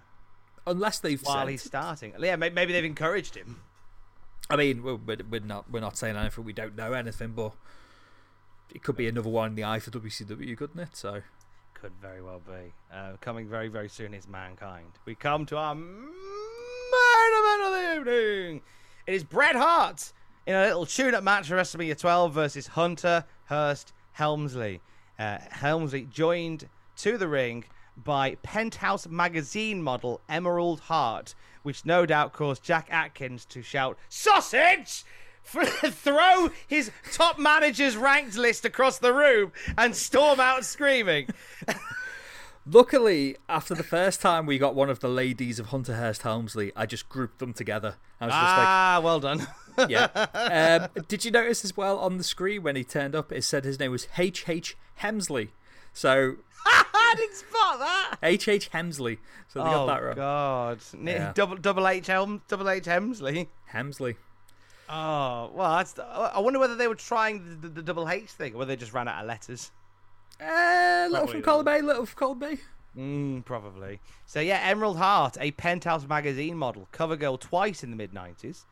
Unless 0.67 0.99
they've 0.99 1.21
while 1.21 1.45
said, 1.45 1.49
he's 1.51 1.61
starting. 1.63 2.13
Yeah, 2.19 2.35
may- 2.37 2.49
maybe 2.49 2.73
they've 2.73 2.83
encouraged 2.83 3.35
him. 3.35 3.61
I 4.49 4.55
mean, 4.55 4.83
we're, 4.83 4.97
we're 5.29 5.39
not 5.39 5.69
we're 5.71 5.79
not 5.79 5.97
saying 5.97 6.15
anything. 6.15 6.43
We 6.43 6.53
don't 6.53 6.75
know 6.75 6.93
anything, 6.93 7.31
but 7.31 7.53
it 8.73 8.83
could 8.83 8.95
be 8.95 9.07
another 9.07 9.29
one 9.29 9.49
in 9.49 9.55
the 9.55 9.63
eye 9.63 9.79
for 9.79 9.91
WCW, 9.91 10.57
couldn't 10.57 10.79
it? 10.79 10.95
So 10.95 11.21
Could 11.73 11.93
very 12.01 12.21
well 12.21 12.41
be. 12.45 12.73
Uh, 12.93 13.13
coming 13.21 13.47
very, 13.47 13.67
very 13.67 13.89
soon 13.89 14.13
is 14.13 14.27
Mankind. 14.27 14.91
We 15.05 15.15
come 15.15 15.45
to 15.47 15.57
our 15.57 15.75
main 15.75 16.11
event 17.31 17.63
of 17.63 17.71
the 17.71 17.95
evening. 17.97 18.61
It 19.07 19.13
is 19.13 19.23
Bret 19.23 19.55
Hart 19.55 20.13
in 20.45 20.55
a 20.55 20.65
little 20.65 20.85
tune-up 20.85 21.23
match 21.23 21.47
for 21.47 21.55
WrestleMania 21.55 21.97
12 21.97 22.33
versus 22.33 22.67
Hunter 22.67 23.25
Hearst 23.45 23.93
Helmsley. 24.13 24.81
Uh, 25.17 25.37
Helmsley 25.49 26.07
joined 26.11 26.69
to 26.97 27.17
the 27.17 27.27
ring 27.27 27.65
by 27.97 28.35
Penthouse 28.43 29.07
magazine 29.07 29.81
model 29.81 30.21
Emerald 30.27 30.81
Hart, 30.81 31.33
which 31.65 31.85
no 31.85 32.05
doubt 32.05 32.31
caused 32.31 32.63
Jack 32.63 32.87
Atkins 32.91 33.43
to 33.45 33.61
shout 33.61 33.97
"Sausage!" 34.07 35.03
throw 35.45 36.49
his 36.67 36.91
top 37.11 37.37
manager's 37.37 37.97
ranked 37.97 38.35
list 38.35 38.65
across 38.65 38.97
the 38.97 39.13
room 39.13 39.51
and 39.77 39.95
storm 39.95 40.39
out 40.39 40.65
screaming. 40.65 41.27
Luckily, 42.67 43.37
after 43.47 43.75
the 43.75 43.83
first 43.83 44.21
time 44.21 44.47
we 44.47 44.57
got 44.57 44.73
one 44.73 44.89
of 44.89 44.99
the 44.99 45.07
ladies 45.07 45.59
of 45.59 45.67
Hunter 45.67 45.95
Hearst 45.95 46.23
Helmsley, 46.23 46.71
I 46.75 46.87
just 46.87 47.07
grouped 47.09 47.37
them 47.37 47.53
together. 47.53 47.95
I 48.19 48.25
was 48.25 48.33
just 48.33 48.43
ah, 48.43 49.01
well 49.03 49.19
done. 49.19 49.47
yeah. 49.87 50.07
Um, 50.33 51.03
did 51.07 51.25
you 51.25 51.31
notice 51.31 51.63
as 51.63 51.77
well 51.77 51.99
on 51.99 52.17
the 52.17 52.23
screen 52.23 52.63
when 52.63 52.75
he 52.75 52.83
turned 52.83 53.15
up, 53.15 53.31
it 53.31 53.43
said 53.43 53.65
his 53.65 53.79
name 53.79 53.91
was 53.91 54.07
H. 54.17 54.49
H. 54.49 54.75
Hemsley. 55.01 55.49
So 55.93 56.37
I 57.15 57.17
didn't 57.17 57.35
spot 57.35 57.79
that. 57.79 58.17
H. 58.23 58.47
H. 58.47 58.71
Hemsley. 58.71 59.17
So 59.47 59.59
they 59.59 59.65
got 59.65 59.83
oh 59.83 59.87
that 59.87 60.03
wrong. 60.03 60.15
God! 60.15 60.79
Yeah. 61.01 61.31
Double 61.33 61.55
double 61.55 61.87
H 61.87 62.07
Helm 62.07 62.41
double 62.47 62.69
H 62.69 62.85
Hemsley. 62.85 63.47
Hemsley. 63.71 64.15
Oh 64.89 65.51
well, 65.53 65.77
that's. 65.77 65.97
I 65.99 66.39
wonder 66.39 66.59
whether 66.59 66.75
they 66.75 66.87
were 66.87 66.95
trying 66.95 67.43
the, 67.43 67.67
the, 67.67 67.75
the 67.75 67.81
double 67.81 68.07
H 68.09 68.29
thing, 68.29 68.53
or 68.53 68.59
whether 68.59 68.69
they 68.69 68.75
just 68.75 68.93
ran 68.93 69.07
out 69.07 69.21
of 69.21 69.27
letters. 69.27 69.71
Uh, 70.39 71.07
little 71.09 71.27
from. 71.27 71.41
Colby, 71.41 71.71
Bay, 71.71 71.81
little 71.81 72.05
from 72.05 72.17
Colby. 72.17 72.59
Mm, 72.97 73.43
probably. 73.43 73.99
So 74.25 74.39
yeah, 74.39 74.59
Emerald 74.63 74.97
Heart, 74.97 75.37
a 75.39 75.51
Penthouse 75.51 76.07
magazine 76.07 76.57
model, 76.57 76.87
cover 76.91 77.15
girl 77.15 77.37
twice 77.37 77.83
in 77.83 77.89
the 77.89 77.95
mid 77.95 78.13
'90s, 78.13 78.65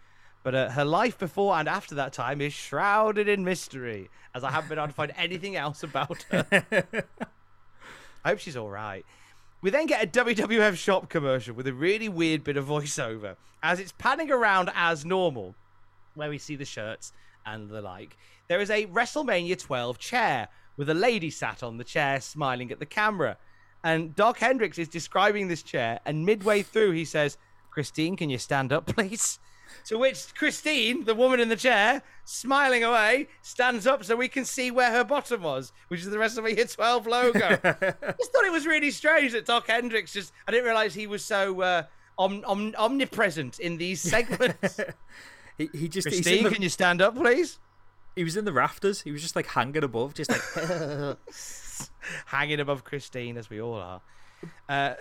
but 0.44 0.56
uh, 0.56 0.70
her 0.70 0.86
life 0.86 1.18
before 1.18 1.56
and 1.56 1.68
after 1.68 1.96
that 1.96 2.14
time 2.14 2.42
is 2.42 2.54
shrouded 2.54 3.28
in 3.28 3.44
mystery, 3.44 4.10
as 4.34 4.44
I 4.44 4.52
haven't 4.52 4.70
been 4.70 4.78
able 4.78 4.88
to 4.88 4.94
find 4.94 5.14
anything 5.18 5.56
else 5.56 5.84
about 5.84 6.24
her. 6.32 6.46
I 8.24 8.30
hope 8.30 8.40
she's 8.40 8.58
all 8.58 8.70
right. 8.70 9.06
We 9.62 9.70
then 9.70 9.86
get 9.86 10.04
a 10.04 10.24
WWF 10.24 10.76
shop 10.76 11.10
commercial 11.10 11.54
with 11.56 11.68
a 11.68 11.74
really 11.74 12.10
weird 12.10 12.44
bit 12.44 12.58
of 12.58 12.66
voiceover 12.66 13.36
as 13.62 13.80
it's 13.80 13.94
panning 13.94 14.32
around 14.32 14.70
as 14.76 15.06
normal, 15.06 15.56
where 16.16 16.30
we 16.30 16.38
see 16.38 16.56
the 16.56 16.66
shirts 16.66 17.14
and 17.46 17.70
the 17.70 17.82
like. 17.82 18.18
There 18.48 18.60
is 18.60 18.70
a 18.70 18.86
WrestleMania 18.88 19.58
12 19.58 19.98
chair 20.00 20.50
with 20.76 20.90
a 20.90 20.94
lady 20.94 21.30
sat 21.30 21.64
on 21.64 21.78
the 21.78 21.84
chair 21.84 22.20
smiling 22.20 22.72
at 22.72 22.80
the 22.80 22.86
camera. 22.86 23.38
And 23.84 24.16
Doc 24.16 24.40
Hendrix 24.40 24.78
is 24.78 24.88
describing 24.88 25.48
this 25.48 25.64
chair, 25.64 26.00
and 26.06 26.26
midway 26.26 26.62
through 26.62 26.92
he 26.92 27.06
says, 27.06 27.38
Christine, 27.72 28.16
can 28.16 28.30
you 28.30 28.38
stand 28.38 28.72
up, 28.72 28.86
please? 28.86 29.40
To 29.88 29.98
which 29.98 30.34
Christine, 30.36 31.06
the 31.06 31.16
woman 31.16 31.40
in 31.40 31.50
the 31.50 31.56
chair, 31.56 32.02
smiling 32.26 32.84
away, 32.84 33.28
stands 33.42 33.86
up 33.88 34.04
so 34.04 34.16
we 34.16 34.28
can 34.28 34.46
see 34.46 34.72
where 34.72 34.92
her 34.92 35.04
bottom 35.04 35.42
was, 35.44 35.72
which 35.90 36.02
is 36.02 36.08
the 36.10 36.18
WrestleMania 36.18 36.74
12 36.74 37.08
logo. 37.08 37.46
I 37.64 37.72
just 38.20 38.32
thought 38.32 38.46
it 38.46 38.52
was 38.52 38.66
really 38.66 38.92
strange 38.92 39.32
that 39.34 39.46
Doc 39.46 39.68
Hendrix 39.68 40.14
just. 40.14 40.32
I 40.48 40.52
didn't 40.52 40.66
realize 40.66 40.94
he 40.94 41.08
was 41.08 41.24
so 41.26 41.62
uh, 41.62 41.84
om- 42.18 42.44
om- 42.46 42.74
omnipresent 42.78 43.60
in 43.60 43.78
these 43.78 44.02
segments. 44.02 44.80
He, 45.56 45.70
he 45.72 45.88
just 45.88 46.08
Christine, 46.08 46.46
the- 46.46 46.50
can 46.50 46.64
you 46.64 46.70
stand 46.70 47.00
up, 47.00 47.16
please? 47.16 47.60
he 48.16 48.24
was 48.24 48.36
in 48.38 48.44
the 48.46 48.52
rafters. 48.54 49.02
He 49.02 49.12
was 49.12 49.22
just 49.22 49.36
like 49.36 49.46
hanging 49.46 49.84
above, 49.84 50.16
just 50.16 50.32
like 50.32 50.42
Hanging 52.26 52.60
above 52.60 52.84
Christine, 52.84 53.38
as 53.38 53.50
we 53.52 53.62
all 53.62 53.76
are. 53.76 54.02
Uh, 54.68 54.94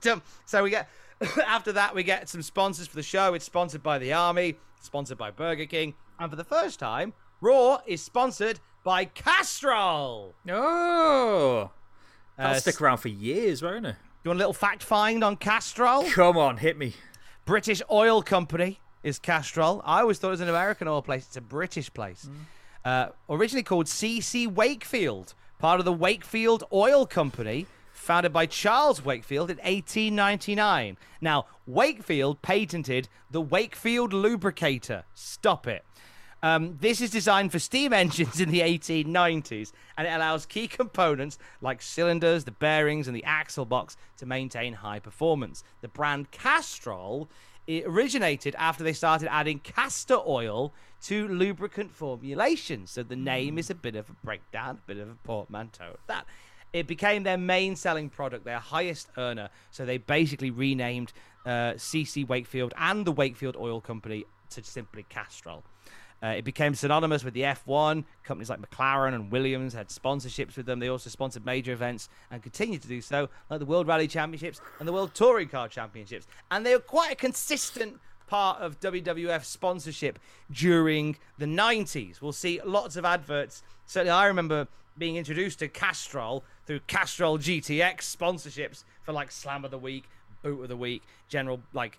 so- 0.00 0.22
so 0.46 0.62
we 0.62 0.70
get. 0.70 0.88
After 1.46 1.72
that, 1.72 1.94
we 1.94 2.02
get 2.02 2.28
some 2.28 2.42
sponsors 2.42 2.86
for 2.86 2.96
the 2.96 3.02
show. 3.02 3.34
It's 3.34 3.44
sponsored 3.44 3.82
by 3.82 3.98
the 3.98 4.12
Army, 4.12 4.56
sponsored 4.80 5.18
by 5.18 5.30
Burger 5.30 5.66
King, 5.66 5.94
and 6.18 6.30
for 6.30 6.36
the 6.36 6.44
first 6.44 6.78
time, 6.78 7.12
Raw 7.40 7.78
is 7.86 8.02
sponsored 8.02 8.60
by 8.84 9.04
Castrol. 9.06 10.34
oh. 10.50 11.70
That'll 12.36 12.56
Uh, 12.56 12.60
stick 12.60 12.80
around 12.80 12.98
for 12.98 13.08
years, 13.08 13.62
won't 13.62 13.84
it? 13.86 13.96
You 14.22 14.28
want 14.28 14.36
a 14.36 14.38
little 14.38 14.52
fact 14.52 14.82
find 14.82 15.24
on 15.24 15.36
Castrol? 15.36 16.04
Come 16.10 16.36
on, 16.36 16.58
hit 16.58 16.76
me. 16.78 16.94
British 17.44 17.82
Oil 17.90 18.22
Company 18.22 18.78
is 19.02 19.18
Castrol. 19.18 19.82
I 19.84 20.00
always 20.02 20.18
thought 20.18 20.28
it 20.28 20.32
was 20.32 20.40
an 20.40 20.48
American 20.48 20.86
oil 20.86 21.02
place. 21.02 21.26
It's 21.26 21.36
a 21.36 21.40
British 21.40 21.92
place. 21.92 22.28
Uh, 22.84 23.08
originally 23.28 23.62
called 23.64 23.86
CC 23.86 24.46
Wakefield, 24.46 25.34
part 25.58 25.80
of 25.80 25.84
the 25.84 25.92
Wakefield 25.92 26.62
Oil 26.72 27.06
Company, 27.06 27.66
founded 27.98 28.32
by 28.32 28.46
Charles 28.46 29.04
Wakefield 29.04 29.50
in 29.50 29.58
1899. 29.58 30.96
Now, 31.20 31.46
Wakefield 31.66 32.42
patented 32.42 33.08
the 33.30 33.40
Wakefield 33.40 34.12
lubricator. 34.12 35.04
Stop 35.14 35.66
it. 35.66 35.84
Um, 36.42 36.78
this 36.80 37.00
is 37.00 37.10
designed 37.10 37.50
for 37.50 37.58
steam 37.58 37.92
engines 38.02 38.40
in 38.40 38.50
the 38.50 38.60
1890s, 38.60 39.72
and 39.96 40.06
it 40.06 40.10
allows 40.10 40.46
key 40.46 40.68
components 40.68 41.38
like 41.60 41.82
cylinders, 41.82 42.44
the 42.44 42.52
bearings, 42.52 43.08
and 43.08 43.16
the 43.16 43.24
axle 43.24 43.64
box 43.64 43.96
to 44.18 44.26
maintain 44.26 44.74
high 44.74 45.00
performance. 45.00 45.64
The 45.80 45.88
brand 45.88 46.30
Castrol 46.30 47.28
it 47.68 47.84
originated 47.84 48.54
after 48.58 48.82
they 48.82 48.94
started 48.94 49.30
adding 49.30 49.58
castor 49.58 50.18
oil 50.26 50.72
to 51.02 51.28
lubricant 51.28 51.92
formulations, 51.92 52.90
So 52.90 53.02
the 53.02 53.14
name 53.14 53.58
is 53.58 53.68
a 53.68 53.74
bit 53.74 53.94
of 53.94 54.08
a 54.08 54.14
breakdown, 54.24 54.78
a 54.82 54.86
bit 54.86 54.96
of 54.96 55.10
a 55.10 55.14
portmanteau 55.22 55.90
of 55.90 56.00
that. 56.06 56.24
It 56.72 56.86
became 56.86 57.22
their 57.22 57.38
main 57.38 57.76
selling 57.76 58.10
product, 58.10 58.44
their 58.44 58.58
highest 58.58 59.08
earner. 59.16 59.48
So 59.70 59.84
they 59.84 59.98
basically 59.98 60.50
renamed 60.50 61.12
uh, 61.46 61.74
CC 61.74 62.26
Wakefield 62.26 62.74
and 62.76 63.06
the 63.06 63.12
Wakefield 63.12 63.56
Oil 63.56 63.80
Company 63.80 64.24
to 64.50 64.62
simply 64.62 65.04
Castrol. 65.08 65.64
Uh, 66.22 66.28
it 66.28 66.44
became 66.44 66.74
synonymous 66.74 67.22
with 67.22 67.32
the 67.32 67.42
F1. 67.42 68.04
Companies 68.24 68.50
like 68.50 68.60
McLaren 68.60 69.14
and 69.14 69.30
Williams 69.30 69.72
had 69.72 69.88
sponsorships 69.88 70.56
with 70.56 70.66
them. 70.66 70.80
They 70.80 70.88
also 70.88 71.10
sponsored 71.10 71.46
major 71.46 71.72
events 71.72 72.08
and 72.30 72.42
continue 72.42 72.78
to 72.78 72.88
do 72.88 73.00
so, 73.00 73.28
like 73.48 73.60
the 73.60 73.66
World 73.66 73.86
Rally 73.86 74.08
Championships 74.08 74.60
and 74.80 74.88
the 74.88 74.92
World 74.92 75.14
Touring 75.14 75.48
Car 75.48 75.68
Championships. 75.68 76.26
And 76.50 76.66
they 76.66 76.74
were 76.74 76.80
quite 76.80 77.12
a 77.12 77.16
consistent 77.16 78.00
part 78.26 78.60
of 78.60 78.80
WWF 78.80 79.44
sponsorship 79.44 80.18
during 80.50 81.16
the 81.38 81.46
90s. 81.46 82.20
We'll 82.20 82.32
see 82.32 82.60
lots 82.64 82.96
of 82.96 83.04
adverts. 83.04 83.62
Certainly, 83.86 84.10
I 84.10 84.26
remember 84.26 84.66
being 84.98 85.16
introduced 85.16 85.58
to 85.60 85.68
Castrol 85.68 86.44
through 86.66 86.80
Castrol 86.80 87.38
GTX 87.38 87.98
sponsorships 88.00 88.84
for 89.02 89.12
like 89.12 89.30
Slam 89.30 89.64
of 89.64 89.70
the 89.70 89.78
Week, 89.78 90.04
Boot 90.42 90.62
of 90.62 90.68
the 90.68 90.76
Week, 90.76 91.02
general 91.28 91.60
like 91.72 91.98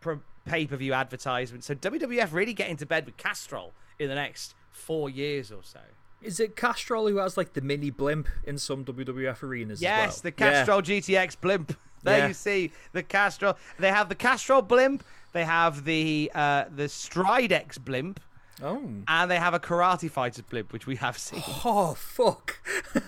pro- 0.00 0.20
pay-per-view 0.46 0.92
advertisement. 0.92 1.64
So 1.64 1.74
WWF 1.74 2.32
really 2.32 2.54
get 2.54 2.68
into 2.68 2.86
bed 2.86 3.06
with 3.06 3.16
Castrol 3.16 3.72
in 3.98 4.08
the 4.08 4.14
next 4.14 4.54
four 4.70 5.08
years 5.10 5.52
or 5.52 5.62
so. 5.62 5.80
Is 6.20 6.38
it 6.40 6.54
Castrol 6.56 7.08
who 7.08 7.16
has 7.16 7.36
like 7.36 7.52
the 7.52 7.60
mini 7.60 7.90
blimp 7.90 8.28
in 8.44 8.56
some 8.58 8.84
WWF 8.84 9.42
arenas? 9.42 9.82
Yes, 9.82 10.16
as 10.16 10.20
the 10.22 10.32
well? 10.38 10.50
Yeah. 10.50 10.58
Castrol 10.64 10.82
GTX 10.82 11.36
blimp. 11.40 11.76
There 12.04 12.18
Yeah. 12.18 12.26
you 12.28 12.34
see 12.34 12.72
the 12.92 13.04
Castrol. 13.04 13.56
They 13.78 13.90
have 13.90 14.08
the 14.08 14.16
Castrol 14.16 14.60
blimp. 14.60 15.04
They 15.32 15.44
have 15.44 15.84
the 15.84 16.32
uh, 16.34 16.64
the 16.74 16.84
Stridex 16.88 17.78
blimp. 17.78 18.18
Oh. 18.62 18.80
And 19.08 19.30
they 19.30 19.38
have 19.38 19.54
a 19.54 19.60
karate 19.60 20.10
fighters 20.10 20.42
blimp, 20.42 20.72
which 20.72 20.86
we 20.86 20.96
have 20.96 21.18
seen. 21.18 21.42
Oh 21.64 21.94
fuck. 21.94 22.58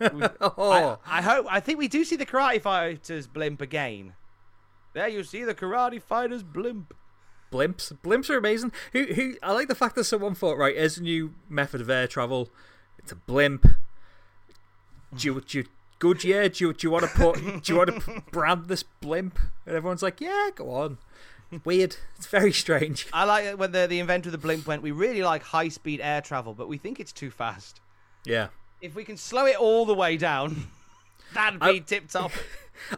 Oh. 0.00 0.22
I, 0.40 0.82
oh. 0.82 0.98
I 1.06 1.20
hope. 1.20 1.46
I 1.50 1.60
think 1.60 1.78
we 1.78 1.88
do 1.88 2.04
see 2.04 2.16
the 2.16 2.24
karate 2.24 2.62
fighters 2.62 3.26
blimp 3.26 3.60
again. 3.60 4.14
There 4.94 5.08
you 5.08 5.22
see 5.24 5.44
the 5.44 5.54
karate 5.54 6.00
fighters 6.00 6.42
blimp. 6.42 6.94
Blimps. 7.52 7.92
Blimps 8.02 8.30
are 8.30 8.38
amazing. 8.38 8.72
Who 8.92 9.04
who 9.04 9.36
I 9.42 9.52
like 9.52 9.68
the 9.68 9.74
fact 9.74 9.94
that 9.96 10.04
someone 10.04 10.34
thought, 10.34 10.56
right, 10.56 10.74
here's 10.74 10.96
a 10.96 11.02
new 11.02 11.34
method 11.50 11.82
of 11.82 11.90
air 11.90 12.06
travel. 12.06 12.48
It's 12.98 13.12
a 13.12 13.16
blimp. 13.16 13.66
Do 15.14 15.28
you, 15.28 15.40
do 15.42 15.58
you 15.58 15.64
good 15.98 16.24
yeah? 16.24 16.48
Do 16.48 16.64
you, 16.64 16.72
do 16.72 16.86
you 16.86 16.90
want 16.90 17.04
to 17.04 17.10
put 17.10 17.36
do 17.62 17.72
you 17.72 17.78
want 17.78 18.02
to 18.02 18.22
brand 18.32 18.66
this 18.66 18.82
blimp? 18.82 19.38
And 19.66 19.76
everyone's 19.76 20.02
like, 20.02 20.20
Yeah, 20.20 20.48
go 20.54 20.70
on. 20.70 20.98
Weird. 21.64 21.96
It's 22.16 22.26
very 22.26 22.52
strange. 22.52 23.06
I 23.12 23.24
like 23.24 23.44
it 23.44 23.58
when 23.58 23.72
the, 23.72 23.86
the 23.86 24.00
inventor 24.00 24.28
of 24.28 24.32
the 24.32 24.38
blimp 24.38 24.66
went, 24.66 24.82
we 24.82 24.90
really 24.90 25.22
like 25.22 25.42
high 25.42 25.68
speed 25.68 26.00
air 26.02 26.20
travel, 26.20 26.54
but 26.54 26.68
we 26.68 26.78
think 26.78 27.00
it's 27.00 27.12
too 27.12 27.30
fast. 27.30 27.80
Yeah. 28.24 28.48
If 28.80 28.94
we 28.94 29.04
can 29.04 29.16
slow 29.16 29.46
it 29.46 29.56
all 29.56 29.86
the 29.86 29.94
way 29.94 30.16
down, 30.16 30.68
that'd 31.34 31.60
be 31.60 31.66
I- 31.66 31.78
tip 31.78 32.08
top. 32.08 32.32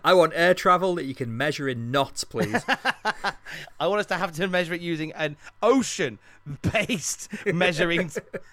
I 0.03 0.15
want 0.15 0.33
air 0.35 0.55
travel 0.55 0.95
that 0.95 1.05
you 1.05 1.15
can 1.15 1.37
measure 1.37 1.69
in 1.69 1.91
knots, 1.91 2.25
please. 2.25 2.63
I 3.79 3.87
want 3.87 4.01
us 4.01 4.07
to 4.07 4.15
have 4.15 4.33
to 4.33 4.49
measure 4.49 4.73
it 4.73 4.81
using 4.81 5.13
an 5.13 5.37
ocean 5.63 6.19
based 6.63 7.29
measuring 7.45 8.11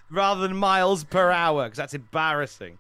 rather 0.09 0.41
than 0.41 0.57
miles 0.57 1.05
per 1.05 1.31
hour 1.31 1.63
because 1.63 1.77
that's 1.77 1.93
embarrassing. 1.93 2.77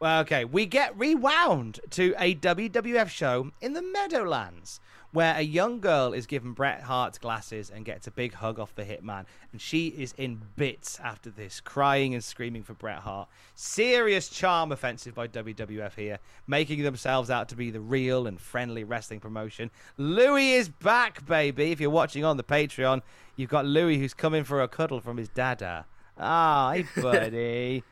Well, 0.00 0.22
okay, 0.22 0.44
we 0.44 0.66
get 0.66 0.98
rewound 0.98 1.78
to 1.90 2.14
a 2.18 2.34
WWF 2.34 3.08
show 3.08 3.52
in 3.60 3.74
the 3.74 3.82
Meadowlands 3.82 4.80
where 5.12 5.34
a 5.36 5.42
young 5.42 5.80
girl 5.80 6.12
is 6.12 6.26
given 6.26 6.52
Bret 6.52 6.82
Hart's 6.82 7.18
glasses 7.18 7.70
and 7.70 7.84
gets 7.84 8.06
a 8.06 8.10
big 8.10 8.34
hug 8.34 8.60
off 8.60 8.74
the 8.74 8.84
Hitman. 8.84 9.24
And 9.52 9.60
she 9.60 9.88
is 9.88 10.14
in 10.16 10.40
bits 10.56 11.00
after 11.00 11.30
this, 11.30 11.60
crying 11.60 12.14
and 12.14 12.22
screaming 12.22 12.62
for 12.62 12.74
Bret 12.74 13.00
Hart. 13.00 13.28
Serious 13.54 14.28
charm 14.28 14.70
offensive 14.70 15.14
by 15.14 15.26
WWF 15.26 15.94
here, 15.94 16.18
making 16.46 16.82
themselves 16.82 17.30
out 17.30 17.48
to 17.48 17.56
be 17.56 17.70
the 17.70 17.80
real 17.80 18.26
and 18.26 18.40
friendly 18.40 18.84
wrestling 18.84 19.20
promotion. 19.20 19.70
Louis 19.96 20.52
is 20.52 20.68
back, 20.68 21.26
baby. 21.26 21.72
If 21.72 21.80
you're 21.80 21.90
watching 21.90 22.24
on 22.24 22.36
the 22.36 22.44
Patreon, 22.44 23.02
you've 23.34 23.50
got 23.50 23.66
Louis 23.66 23.98
who's 23.98 24.14
coming 24.14 24.44
for 24.44 24.62
a 24.62 24.68
cuddle 24.68 25.00
from 25.00 25.16
his 25.16 25.28
dada. 25.28 25.86
Ah, 26.18 26.72
hey, 26.72 26.86
buddy. 27.00 27.82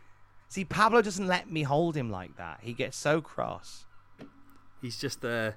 See, 0.49 0.65
Pablo 0.65 1.03
doesn't 1.03 1.27
let 1.27 1.51
me 1.51 1.65
hold 1.65 1.97
him 1.97 2.11
like 2.11 2.37
that. 2.37 2.61
He 2.63 2.73
gets 2.73 2.97
so 2.97 3.21
cross. 3.21 3.87
He's 4.81 4.99
just 4.99 5.25
uh 5.25 5.53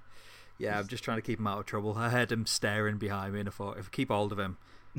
yeah, 0.62 0.78
I'm 0.80 0.88
just 0.88 1.04
trying 1.04 1.18
to 1.18 1.22
keep 1.22 1.40
him 1.40 1.48
out 1.48 1.60
of 1.60 1.66
trouble. 1.66 1.96
I 1.98 2.10
heard 2.10 2.32
him 2.32 2.46
staring 2.46 2.98
behind 2.98 3.34
me 3.34 3.40
and 3.40 3.50
I 3.50 3.52
thought 3.52 3.78
if 3.78 3.88
I 3.88 3.90
keep 3.90 4.10
hold 4.10 4.32
of 4.32 4.40
him, 4.40 4.58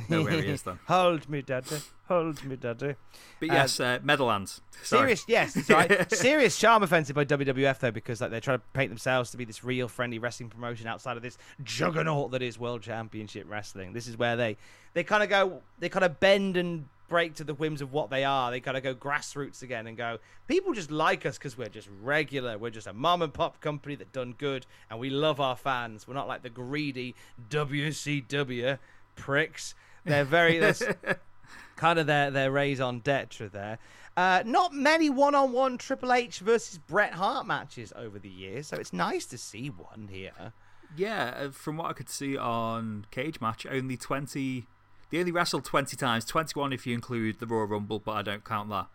know 0.09 0.23
where 0.23 0.43
he 0.43 0.49
is 0.49 0.63
then. 0.63 0.81
hold 0.87 1.29
me, 1.29 1.41
daddy. 1.43 1.77
Hold 2.09 2.45
me, 2.45 2.57
daddy. 2.57 2.97
But 3.39 3.51
Uh, 3.51 3.53
yes, 3.55 3.79
uh, 3.79 4.01
Meadowlands. 4.03 4.61
Sorry. 4.83 5.17
Serious, 5.17 5.25
yes, 5.29 5.71
right. 5.71 6.13
Serious 6.15 6.59
charm 6.59 6.83
offensive 6.83 7.15
by 7.15 7.25
WWF 7.25 7.79
though, 7.79 7.91
because 7.93 8.21
like 8.21 8.31
they're 8.31 8.41
trying 8.41 8.59
to 8.59 8.65
paint 8.73 8.91
themselves 8.91 9.31
to 9.31 9.37
be 9.37 9.45
this 9.45 9.63
real 9.63 9.87
friendly 9.89 10.19
wrestling 10.19 10.49
promotion 10.49 10.87
outside 10.89 11.17
of 11.17 11.23
this 11.23 11.39
juggernaut 11.63 12.33
that 12.33 12.43
is 12.43 12.59
World 12.59 12.83
Championship 12.83 13.47
Wrestling. 13.49 13.93
This 13.93 14.09
is 14.09 14.17
where 14.19 14.37
they 14.37 14.57
they 14.95 15.05
kind 15.05 15.23
of 15.23 15.29
go, 15.29 15.63
they 15.79 15.89
kind 15.89 16.05
of 16.05 16.19
bend 16.19 16.57
and 16.57 16.87
break 17.13 17.35
to 17.35 17.45
the 17.45 17.53
whims 17.53 17.83
of 17.83 17.93
what 17.93 18.09
they 18.09 18.25
are. 18.25 18.51
They 18.51 18.61
kind 18.61 18.75
of 18.75 18.83
go 18.83 18.95
grassroots 18.95 19.63
again 19.63 19.87
and 19.87 19.99
go, 19.99 20.17
people 20.49 20.73
just 20.73 20.91
like 20.91 21.27
us 21.27 21.37
because 21.37 21.59
we're 21.59 21.69
just 21.69 21.91
regular. 22.01 22.57
We're 22.57 22.71
just 22.71 22.87
a 22.87 22.95
mom 22.95 23.21
and 23.21 23.35
pop 23.35 23.61
company 23.61 23.97
that 23.97 24.15
done 24.15 24.35
good, 24.39 24.65
and 24.89 24.99
we 24.99 25.11
love 25.11 25.39
our 25.39 25.55
fans. 25.55 26.09
We're 26.09 26.15
not 26.15 26.27
like 26.27 26.43
the 26.43 26.49
greedy 26.49 27.15
WCW 27.51 28.79
pricks. 29.15 29.75
They're 30.07 30.25
very. 30.25 30.59
That's 30.59 30.83
kind 31.77 31.99
of 31.99 32.07
their 32.07 32.31
their 32.31 32.51
raison 32.51 33.01
d'etre 33.01 33.51
there. 33.51 33.79
Uh, 34.17 34.43
not 34.47 34.73
many 34.73 35.11
one-on-one 35.11 35.77
Triple 35.77 36.15
H 36.15 36.39
versus 36.39 36.79
Bret 36.79 37.13
Hart 37.13 37.47
matches 37.47 37.93
over 37.95 38.19
the 38.19 38.31
years, 38.31 38.69
so 38.69 38.79
it's 38.79 38.95
nice 38.95 39.27
to 39.27 39.37
see 39.37 39.69
one 39.69 40.09
here. 40.11 40.55
Yeah, 40.97 41.35
uh, 41.37 41.51
from 41.51 41.77
what 41.77 41.91
I 41.91 41.93
could 41.93 42.09
see 42.09 42.39
on 42.39 43.05
Cage 43.11 43.39
Match, 43.39 43.67
only 43.71 43.99
20. 43.99 44.67
They 45.13 45.19
only 45.19 45.31
wrestled 45.31 45.67
20 45.67 45.95
times, 45.95 46.25
21 46.25 46.73
if 46.73 46.87
you 46.87 46.95
include 46.95 47.39
the 47.39 47.47
Royal 47.47 47.67
Rumble, 47.67 47.99
but 47.99 48.13
I 48.13 48.23
don't 48.23 48.45
count 48.45 48.71
that. 48.71 48.87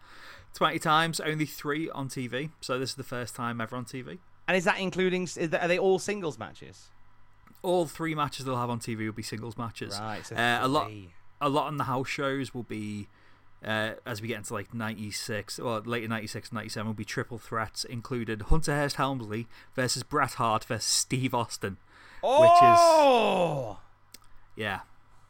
20 0.56 0.80
times, 0.80 1.20
only 1.20 1.46
three 1.46 1.92
on 1.92 2.10
TV, 2.10 2.50
so 2.60 2.80
this 2.80 2.90
is 2.90 2.96
the 2.96 3.04
first 3.04 3.36
time 3.36 3.62
ever 3.62 3.76
on 3.76 3.86
TV. 3.86 4.18
And 4.48 4.58
is 4.58 4.64
that 4.64 4.80
including? 4.80 5.24
Is 5.24 5.36
that, 5.36 5.62
are 5.62 5.68
they 5.68 5.78
all 5.78 6.00
singles 6.00 6.40
matches? 6.40 6.88
All 7.62 7.86
three 7.86 8.16
matches 8.16 8.46
they'll 8.46 8.58
have 8.58 8.70
on 8.70 8.80
TV 8.80 9.06
will 9.06 9.12
be 9.12 9.22
singles 9.22 9.60
matches. 9.60 10.00
Right, 10.00 10.26
so 10.26 10.36
uh, 10.36 10.60
a 10.62 10.68
lot, 10.68 10.92
a 11.40 11.50
lot 11.50 11.68
on 11.68 11.78
the 11.78 11.84
house 11.84 12.08
shows 12.10 12.54
will 12.54 12.64
be. 12.64 13.08
Uh, 13.66 13.94
as 14.06 14.22
we 14.22 14.28
get 14.28 14.38
into 14.38 14.54
like 14.54 14.72
96 14.72 15.58
or 15.58 15.80
later 15.80 16.08
96 16.08 16.54
97 16.54 16.86
will 16.88 16.94
be 16.94 17.04
triple 17.04 17.40
threats 17.40 17.84
included 17.86 18.44
Hunter 18.44 18.76
Hearst 18.76 18.98
Helmsley 18.98 19.48
versus 19.76 20.04
Bret 20.04 20.34
Hart 20.34 20.66
versus 20.66 20.86
Steve 20.86 21.34
Austin 21.34 21.78
which 22.22 22.52
Oh, 22.62 23.80
yeah 24.56 24.82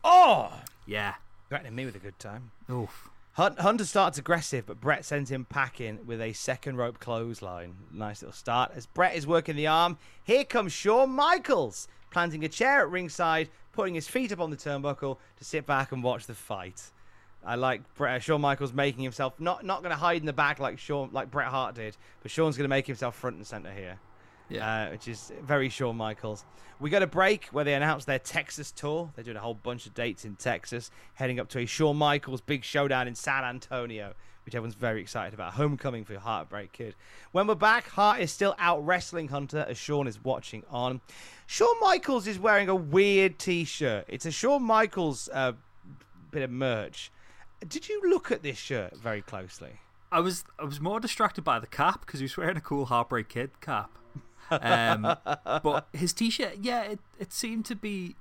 oh! 0.03 0.51
Yeah 0.87 1.15
Threatening 1.49 1.75
me 1.75 1.85
with 1.85 1.95
a 1.95 1.99
good 1.99 2.19
time. 2.19 2.51
Oof. 2.69 3.09
Hun- 3.33 3.55
Hunter 3.57 3.85
starts 3.85 4.17
aggressive, 4.17 4.65
but 4.65 4.81
Bret 4.81 5.05
sends 5.05 5.31
him 5.31 5.45
packing 5.45 6.05
with 6.05 6.19
a 6.19 6.33
second 6.33 6.75
rope 6.75 6.99
clothesline. 6.99 7.75
Nice 7.91 8.21
little 8.21 8.33
start. 8.33 8.71
As 8.75 8.85
Bret 8.85 9.15
is 9.15 9.25
working 9.25 9.55
the 9.55 9.67
arm, 9.67 9.97
here 10.23 10.43
comes 10.43 10.73
Shawn 10.73 11.11
Michaels, 11.11 11.87
planting 12.11 12.43
a 12.43 12.49
chair 12.49 12.81
at 12.81 12.89
ringside, 12.89 13.49
putting 13.71 13.93
his 13.93 14.07
feet 14.07 14.31
up 14.31 14.41
on 14.41 14.49
the 14.49 14.57
turnbuckle 14.57 15.17
to 15.37 15.43
sit 15.45 15.65
back 15.65 15.91
and 15.91 16.03
watch 16.03 16.25
the 16.25 16.33
fight. 16.33 16.91
I 17.45 17.55
like 17.55 17.81
Bret, 17.93 18.15
uh, 18.15 18.19
Shawn 18.19 18.41
Michaels 18.41 18.73
making 18.73 19.03
himself 19.03 19.39
not 19.39 19.63
not 19.63 19.83
going 19.83 19.91
to 19.91 19.97
hide 19.97 20.19
in 20.19 20.25
the 20.25 20.33
back 20.33 20.59
like 20.59 20.79
Shawn 20.79 21.11
like 21.13 21.31
Bret 21.31 21.47
Hart 21.47 21.75
did, 21.75 21.95
but 22.21 22.31
Shawn's 22.31 22.57
going 22.57 22.65
to 22.65 22.69
make 22.69 22.87
himself 22.87 23.15
front 23.15 23.37
and 23.37 23.47
center 23.47 23.71
here. 23.71 23.99
Yeah. 24.49 24.87
Uh, 24.87 24.91
which 24.91 25.07
is 25.07 25.31
very 25.41 25.69
Shawn 25.69 25.97
Michaels. 25.97 26.45
We 26.79 26.89
got 26.89 27.01
a 27.01 27.07
break 27.07 27.45
where 27.45 27.65
they 27.65 27.73
announce 27.73 28.05
their 28.05 28.19
Texas 28.19 28.71
tour. 28.71 29.11
They're 29.15 29.23
doing 29.23 29.37
a 29.37 29.41
whole 29.41 29.55
bunch 29.55 29.87
of 29.87 29.93
dates 29.93 30.25
in 30.25 30.35
Texas, 30.35 30.91
heading 31.15 31.39
up 31.39 31.49
to 31.49 31.59
a 31.59 31.65
Shawn 31.65 31.97
Michaels 31.97 32.39
big 32.39 32.63
showdown 32.63 33.07
in 33.07 33.15
San 33.15 33.43
Antonio, 33.43 34.13
which 34.45 34.53
everyone's 34.53 34.75
very 34.75 35.01
excited 35.01 35.33
about. 35.33 35.53
Homecoming 35.53 36.05
for 36.05 36.17
Heartbreak 36.19 36.71
Kid. 36.71 36.95
When 37.31 37.47
we're 37.47 37.55
back, 37.55 37.89
Hart 37.89 38.21
is 38.21 38.31
still 38.31 38.55
out 38.59 38.85
wrestling 38.85 39.29
Hunter 39.29 39.65
as 39.67 39.77
Shawn 39.77 40.07
is 40.07 40.23
watching 40.23 40.63
on. 40.69 41.01
Shawn 41.47 41.75
Michaels 41.81 42.27
is 42.27 42.37
wearing 42.37 42.69
a 42.69 42.75
weird 42.75 43.39
T-shirt. 43.39 44.05
It's 44.07 44.25
a 44.25 44.31
Shawn 44.31 44.61
Michaels 44.63 45.29
uh, 45.33 45.53
bit 46.31 46.43
of 46.43 46.51
merch. 46.51 47.11
Did 47.67 47.89
you 47.89 48.01
look 48.07 48.31
at 48.31 48.43
this 48.43 48.57
shirt 48.57 48.95
very 48.97 49.23
closely? 49.23 49.79
I 50.11 50.19
was 50.19 50.43
I 50.59 50.63
was 50.63 50.79
more 50.79 50.99
distracted 50.99 51.43
by 51.43 51.59
the 51.59 51.67
cap 51.67 52.05
because 52.05 52.19
he 52.19 52.25
was 52.25 52.37
wearing 52.37 52.55
a 52.55 52.61
cool 52.61 52.85
Heartbreak 52.85 53.29
Kid 53.29 53.59
cap. 53.61 53.89
Um, 54.49 55.15
but 55.63 55.87
his 55.93 56.13
t-shirt, 56.13 56.57
yeah, 56.61 56.83
it, 56.83 56.99
it 57.19 57.33
seemed 57.33 57.65
to 57.65 57.75
be. 57.75 58.15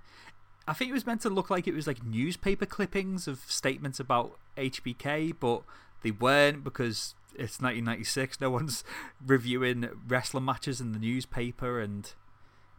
I 0.69 0.73
think 0.73 0.91
it 0.91 0.95
was 0.95 1.07
meant 1.07 1.21
to 1.23 1.31
look 1.31 1.49
like 1.51 1.69
it 1.69 1.75
was 1.75 1.87
like 1.87 2.05
newspaper 2.05 2.67
clippings 2.67 3.29
of 3.29 3.39
statements 3.47 4.01
about 4.01 4.39
HBK, 4.57 5.35
but 5.39 5.63
they 6.03 6.11
weren't 6.11 6.65
because 6.65 7.15
it's 7.35 7.61
1996. 7.61 8.41
No 8.41 8.51
one's 8.51 8.83
reviewing 9.27 9.89
wrestling 10.09 10.45
matches 10.45 10.81
in 10.81 10.93
the 10.93 10.99
newspaper, 10.99 11.81
and 11.81 12.13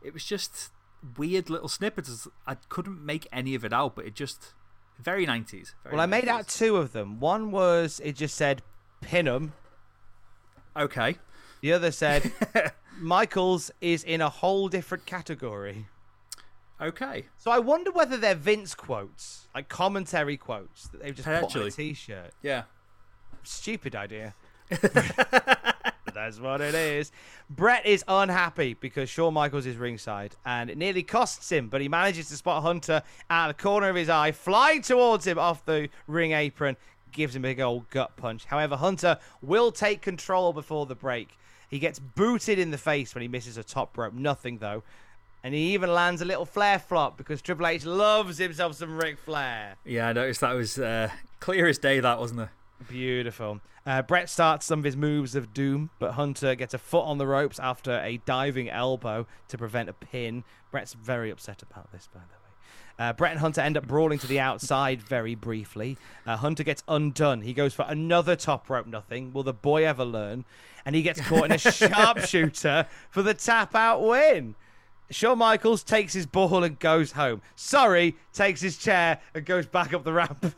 it 0.03 0.13
was 0.13 0.25
just 0.25 0.71
weird 1.17 1.49
little 1.49 1.69
snippets. 1.69 2.27
I 2.45 2.55
couldn't 2.69 3.05
make 3.05 3.27
any 3.31 3.55
of 3.55 3.63
it 3.63 3.71
out, 3.71 3.95
but 3.95 4.05
it 4.05 4.15
just 4.15 4.53
very 4.99 5.25
90s. 5.25 5.73
Very 5.83 5.95
Well, 5.95 5.99
I 6.01 6.05
made 6.05 6.27
out 6.27 6.47
two 6.47 6.77
of 6.77 6.91
them. 6.91 7.19
One 7.19 7.51
was 7.51 8.01
it 8.03 8.15
just 8.15 8.35
said 8.35 8.61
Pinham. 9.01 9.53
Okay. 10.75 11.17
The 11.61 11.73
other 11.73 11.91
said 11.91 12.31
Michaels 12.99 13.71
is 13.81 14.03
in 14.03 14.21
a 14.21 14.29
whole 14.29 14.69
different 14.69 15.05
category. 15.05 15.85
Okay. 16.79 17.25
So 17.38 17.51
I 17.51 17.59
wonder 17.59 17.91
whether 17.91 18.17
they're 18.17 18.35
Vince 18.35 18.75
quotes, 18.75 19.47
like 19.55 19.67
commentary 19.67 20.38
quotes 20.38 20.88
that 20.89 21.01
they've 21.01 21.15
just 21.15 21.27
put 21.27 21.55
on 21.55 21.67
a. 21.67 21.71
T-shirt. 21.71 22.31
Yeah. 22.41 22.63
Stupid 23.43 23.95
idea. 23.95 24.35
That's 26.13 26.39
what 26.39 26.61
it 26.61 26.73
is. 26.73 27.11
Bret 27.49 27.85
is 27.85 28.03
unhappy 28.07 28.73
because 28.73 29.09
Shawn 29.09 29.34
Michaels 29.34 29.65
is 29.65 29.77
ringside 29.77 30.35
and 30.45 30.69
it 30.69 30.77
nearly 30.77 31.03
costs 31.03 31.51
him, 31.51 31.69
but 31.69 31.79
he 31.79 31.88
manages 31.88 32.29
to 32.29 32.35
spot 32.35 32.63
Hunter 32.63 33.03
out 33.29 33.49
of 33.49 33.57
the 33.57 33.61
corner 33.61 33.89
of 33.89 33.95
his 33.95 34.09
eye, 34.09 34.31
flying 34.31 34.81
towards 34.81 35.27
him 35.27 35.38
off 35.38 35.63
the 35.65 35.89
ring 36.07 36.31
apron, 36.31 36.75
gives 37.11 37.35
him 37.35 37.45
a 37.45 37.49
big 37.49 37.59
old 37.59 37.89
gut 37.89 38.17
punch. 38.17 38.45
However, 38.45 38.75
Hunter 38.75 39.19
will 39.41 39.71
take 39.71 40.01
control 40.01 40.53
before 40.53 40.85
the 40.85 40.95
break. 40.95 41.38
He 41.69 41.80
gets 41.80 41.99
booted 41.99 42.60
in 42.60 42.72
the 42.72 42.77
face 42.77 43.14
when 43.14 43.22
he 43.22 43.27
misses 43.27 43.57
a 43.57 43.64
top 43.64 43.98
rope. 43.98 44.14
Nothing, 44.14 44.60
though. 44.60 44.84
And 45.44 45.53
he 45.53 45.73
even 45.73 45.94
lands 45.94 46.22
a 46.22 46.26
little 46.26 46.45
flare 46.45 46.80
flop 46.80 47.18
because 47.18 47.41
Triple 47.41 47.68
H 47.68 47.85
loves 47.85 48.38
himself 48.38 48.76
some 48.76 48.98
Ric 48.98 49.18
Flair. 49.18 49.76
Yeah, 49.85 50.10
I 50.10 50.14
noticed 50.14 50.41
that 50.41 50.53
was 50.53 50.80
uh, 50.80 51.10
clear 51.39 51.68
as 51.68 51.77
day, 51.77 51.99
that 51.99 52.19
wasn't 52.19 52.41
it? 52.41 52.49
Beautiful. 52.89 53.61
Uh, 53.85 54.02
Bret 54.02 54.30
starts 54.30 54.65
some 54.65 54.80
of 54.80 54.85
his 54.85 54.98
moves 54.98 55.35
of 55.35 55.53
doom, 55.53 55.89
but 55.99 56.11
Hunter 56.14 56.56
gets 56.56 56.73
a 56.73 56.77
foot 56.77 57.03
on 57.03 57.18
the 57.18 57.27
ropes 57.27 57.60
after 57.60 57.99
a 57.99 58.18
diving 58.26 58.69
elbow 58.69 59.26
to 59.48 59.57
prevent 59.57 59.88
a 59.88 59.94
pin. 59.94 60.44
Bret's 60.72 60.94
very 60.94 61.30
upset 61.30 61.61
about 61.61 61.91
this, 61.94 62.10
by 62.14 62.19
the 62.19 62.26
way. 62.26 62.48
Uh, 62.99 63.14
Bret 63.14 63.31
and 63.31 63.39
Hunter 63.39 63.61
end 63.61 63.77
up 63.77 63.88
brawling 63.88 64.19
to 64.19 64.27
the 64.27 64.39
outside 64.39 65.02
very 65.02 65.35
briefly. 65.35 65.98
Uh, 66.26 66.35
Hunter 66.35 66.64
gets 66.64 66.84
undone. 66.88 67.41
He 67.41 67.53
goes 67.53 67.73
for 67.73 67.85
another 67.88 68.35
top 68.35 68.69
rope 68.69 68.88
nothing. 68.88 69.31
Will 69.31 69.44
the 69.44 69.53
boy 69.53 69.85
ever 69.85 70.03
learn? 70.03 70.45
And 70.88 70.95
he 70.95 71.01
gets 71.01 71.19
caught 71.19 71.43
in 71.43 71.51
a 71.51 71.57
sharpshooter 71.57 72.88
for 73.09 73.22
the 73.22 73.34
tap 73.34 73.76
out 73.76 74.01
win. 74.01 74.55
Shawn 75.11 75.38
Michaels 75.38 75.84
takes 75.84 76.14
his 76.14 76.26
ball 76.26 76.64
and 76.64 76.80
goes 76.80 77.11
home. 77.11 77.41
Sorry, 77.57 78.15
takes 78.31 78.61
his 78.61 78.77
chair 78.77 79.19
and 79.34 79.45
goes 79.45 79.65
back 79.65 79.93
up 79.93 80.05
the 80.05 80.14
ramp. 80.14 80.55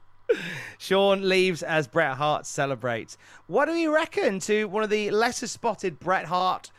Shawn 0.78 1.28
leaves 1.28 1.64
as 1.64 1.88
Bret 1.88 2.16
Hart 2.16 2.46
celebrates. 2.46 3.18
What 3.48 3.64
do 3.64 3.74
you 3.74 3.92
reckon 3.92 4.38
to 4.40 4.66
one 4.66 4.84
of 4.84 4.90
the 4.90 5.10
lesser 5.10 5.48
spotted 5.48 5.98
Bret 5.98 6.26
Hart, 6.26 6.70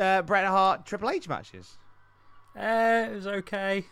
uh, 0.00 0.22
Bret 0.22 0.46
Hart 0.46 0.86
Triple 0.86 1.10
H 1.10 1.28
matches? 1.28 1.76
Uh, 2.56 3.08
it 3.10 3.14
was 3.16 3.26
okay. 3.26 3.86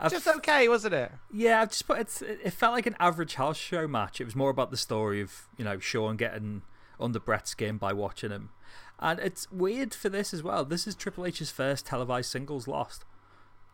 I've, 0.00 0.10
just 0.10 0.26
okay, 0.26 0.68
wasn't 0.68 0.94
it? 0.94 1.12
Yeah, 1.32 1.62
I've 1.62 1.68
just 1.68 1.86
put 1.86 2.00
it's, 2.00 2.20
it 2.20 2.52
felt 2.52 2.72
like 2.72 2.86
an 2.86 2.96
average 2.98 3.36
house 3.36 3.56
show 3.56 3.86
match. 3.86 4.20
It 4.20 4.24
was 4.24 4.34
more 4.34 4.50
about 4.50 4.72
the 4.72 4.76
story 4.76 5.20
of 5.20 5.46
you 5.56 5.64
know 5.64 5.78
Shawn 5.78 6.16
getting 6.16 6.62
under 7.00 7.20
Bret's 7.20 7.54
game 7.54 7.78
by 7.78 7.92
watching 7.92 8.30
him, 8.30 8.50
and 8.98 9.18
it's 9.20 9.50
weird 9.50 9.94
for 9.94 10.08
this 10.08 10.32
as 10.34 10.42
well. 10.42 10.64
This 10.64 10.86
is 10.86 10.94
Triple 10.94 11.26
H's 11.26 11.50
first 11.50 11.86
televised 11.86 12.30
singles 12.30 12.68
lost, 12.68 13.04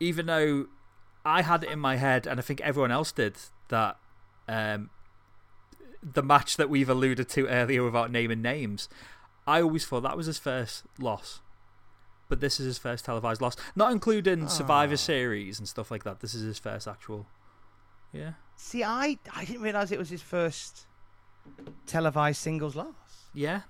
even 0.00 0.26
though 0.26 0.66
I 1.24 1.42
had 1.42 1.64
it 1.64 1.70
in 1.70 1.78
my 1.78 1.96
head, 1.96 2.26
and 2.26 2.38
I 2.38 2.42
think 2.42 2.60
everyone 2.60 2.90
else 2.92 3.12
did 3.12 3.36
that. 3.68 3.96
Um, 4.46 4.90
the 6.02 6.22
match 6.22 6.58
that 6.58 6.68
we've 6.68 6.90
alluded 6.90 7.30
to 7.30 7.46
earlier 7.48 7.82
without 7.82 8.10
naming 8.10 8.42
names, 8.42 8.90
I 9.46 9.62
always 9.62 9.86
thought 9.86 10.02
that 10.02 10.18
was 10.18 10.26
his 10.26 10.38
first 10.38 10.84
loss 10.98 11.40
but 12.28 12.40
this 12.40 12.58
is 12.58 12.66
his 12.66 12.78
first 12.78 13.04
televised 13.04 13.40
loss. 13.40 13.56
Not 13.76 13.92
including 13.92 14.48
Survivor 14.48 14.96
Series 14.96 15.58
and 15.58 15.68
stuff 15.68 15.90
like 15.90 16.04
that. 16.04 16.20
This 16.20 16.34
is 16.34 16.42
his 16.42 16.58
first 16.58 16.88
actual. 16.88 17.26
Yeah. 18.12 18.32
See, 18.56 18.82
I 18.82 19.18
I 19.34 19.44
didn't 19.44 19.62
realize 19.62 19.92
it 19.92 19.98
was 19.98 20.10
his 20.10 20.22
first 20.22 20.86
televised 21.86 22.40
singles 22.40 22.74
loss. 22.76 22.94
Yeah. 23.34 23.62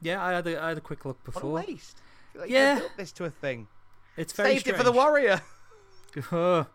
Yeah, 0.00 0.24
I 0.24 0.32
had 0.32 0.46
a, 0.46 0.62
I 0.62 0.68
had 0.70 0.78
a 0.78 0.82
quick 0.82 1.04
look 1.04 1.22
before. 1.24 1.52
What 1.52 1.64
a 1.64 1.72
waste. 1.72 2.02
Like 2.34 2.50
yeah. 2.50 2.78
built 2.78 2.92
this 2.96 3.12
to 3.12 3.24
a 3.24 3.30
thing. 3.30 3.68
It's 4.16 4.32
very 4.32 4.54
Saved 4.54 4.68
it 4.68 4.76
for 4.76 4.82
the 4.82 4.92
Warrior. 4.92 5.40
oh. 6.32 6.66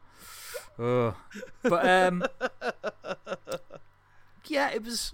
Oh. 0.80 1.16
But, 1.64 1.90
um. 1.90 2.24
yeah, 4.48 4.70
it 4.70 4.84
was 4.84 5.14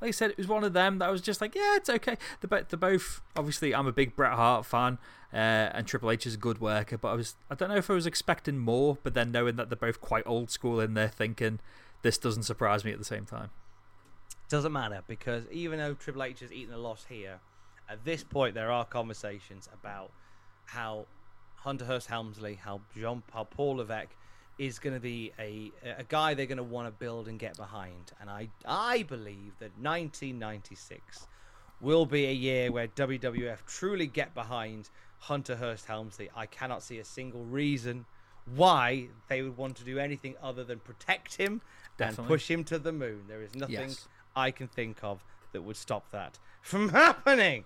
like 0.00 0.08
I 0.08 0.12
said, 0.12 0.30
it 0.30 0.38
was 0.38 0.46
one 0.46 0.62
of 0.62 0.72
them 0.72 0.98
that 0.98 1.08
I 1.08 1.10
was 1.10 1.20
just 1.20 1.40
like, 1.40 1.54
yeah, 1.54 1.76
it's 1.76 1.90
okay. 1.90 2.16
They're, 2.40 2.62
they're 2.68 2.78
both, 2.78 3.20
obviously, 3.36 3.74
I'm 3.74 3.86
a 3.86 3.92
big 3.92 4.14
Bret 4.14 4.34
Hart 4.34 4.64
fan, 4.64 4.98
uh, 5.32 5.36
and 5.36 5.86
Triple 5.86 6.10
H 6.10 6.26
is 6.26 6.34
a 6.34 6.38
good 6.38 6.60
worker, 6.60 6.96
but 6.96 7.08
I 7.08 7.14
was, 7.14 7.34
I 7.50 7.56
don't 7.56 7.68
know 7.68 7.76
if 7.76 7.90
I 7.90 7.94
was 7.94 8.06
expecting 8.06 8.58
more, 8.58 8.98
but 9.02 9.14
then 9.14 9.32
knowing 9.32 9.56
that 9.56 9.70
they're 9.70 9.76
both 9.76 10.00
quite 10.00 10.22
old 10.24 10.50
school 10.50 10.78
in 10.78 10.94
their 10.94 11.08
thinking, 11.08 11.58
this 12.02 12.16
doesn't 12.16 12.44
surprise 12.44 12.84
me 12.84 12.92
at 12.92 12.98
the 12.98 13.04
same 13.04 13.26
time. 13.26 13.50
Doesn't 14.48 14.72
matter 14.72 15.02
because 15.06 15.44
even 15.50 15.78
though 15.78 15.94
Triple 15.94 16.22
H 16.22 16.40
has 16.40 16.52
eaten 16.52 16.72
a 16.72 16.78
loss 16.78 17.04
here, 17.08 17.40
at 17.88 18.04
this 18.04 18.24
point 18.24 18.54
there 18.54 18.70
are 18.70 18.84
conversations 18.84 19.68
about 19.72 20.10
how 20.66 21.06
Hunter 21.56 21.84
Hearst 21.84 22.08
Helmsley, 22.08 22.54
how 22.54 22.80
Jean, 22.94 23.22
how 23.32 23.44
Paul 23.44 23.76
Levesque 23.76 24.14
is 24.58 24.78
going 24.78 24.94
to 24.94 25.00
be 25.00 25.32
a 25.38 25.70
a 25.98 26.04
guy 26.04 26.34
they're 26.34 26.46
going 26.46 26.56
to 26.56 26.62
want 26.62 26.88
to 26.88 26.92
build 26.92 27.28
and 27.28 27.38
get 27.38 27.56
behind. 27.56 28.12
And 28.20 28.30
I 28.30 28.48
I 28.66 29.02
believe 29.02 29.52
that 29.60 29.72
1996 29.80 31.26
will 31.80 32.06
be 32.06 32.26
a 32.26 32.32
year 32.32 32.72
where 32.72 32.88
WWF 32.88 33.64
truly 33.66 34.06
get 34.06 34.34
behind 34.34 34.90
Hunter 35.20 35.56
Hearst 35.56 35.86
Helmsley. 35.86 36.30
I 36.34 36.46
cannot 36.46 36.82
see 36.82 36.98
a 36.98 37.04
single 37.04 37.44
reason 37.44 38.04
why 38.56 39.08
they 39.28 39.42
would 39.42 39.56
want 39.56 39.76
to 39.76 39.84
do 39.84 39.98
anything 39.98 40.34
other 40.42 40.64
than 40.64 40.78
protect 40.80 41.36
him 41.36 41.60
Definitely. 41.98 42.22
and 42.22 42.28
push 42.28 42.50
him 42.50 42.64
to 42.64 42.78
the 42.78 42.92
moon. 42.92 43.24
There 43.28 43.42
is 43.42 43.54
nothing 43.54 43.90
Yes. 43.90 44.08
I 44.38 44.52
can 44.52 44.68
think 44.68 44.98
of 45.02 45.24
that 45.52 45.62
would 45.62 45.76
stop 45.76 46.10
that 46.12 46.38
from 46.62 46.88
happening. 47.04 47.64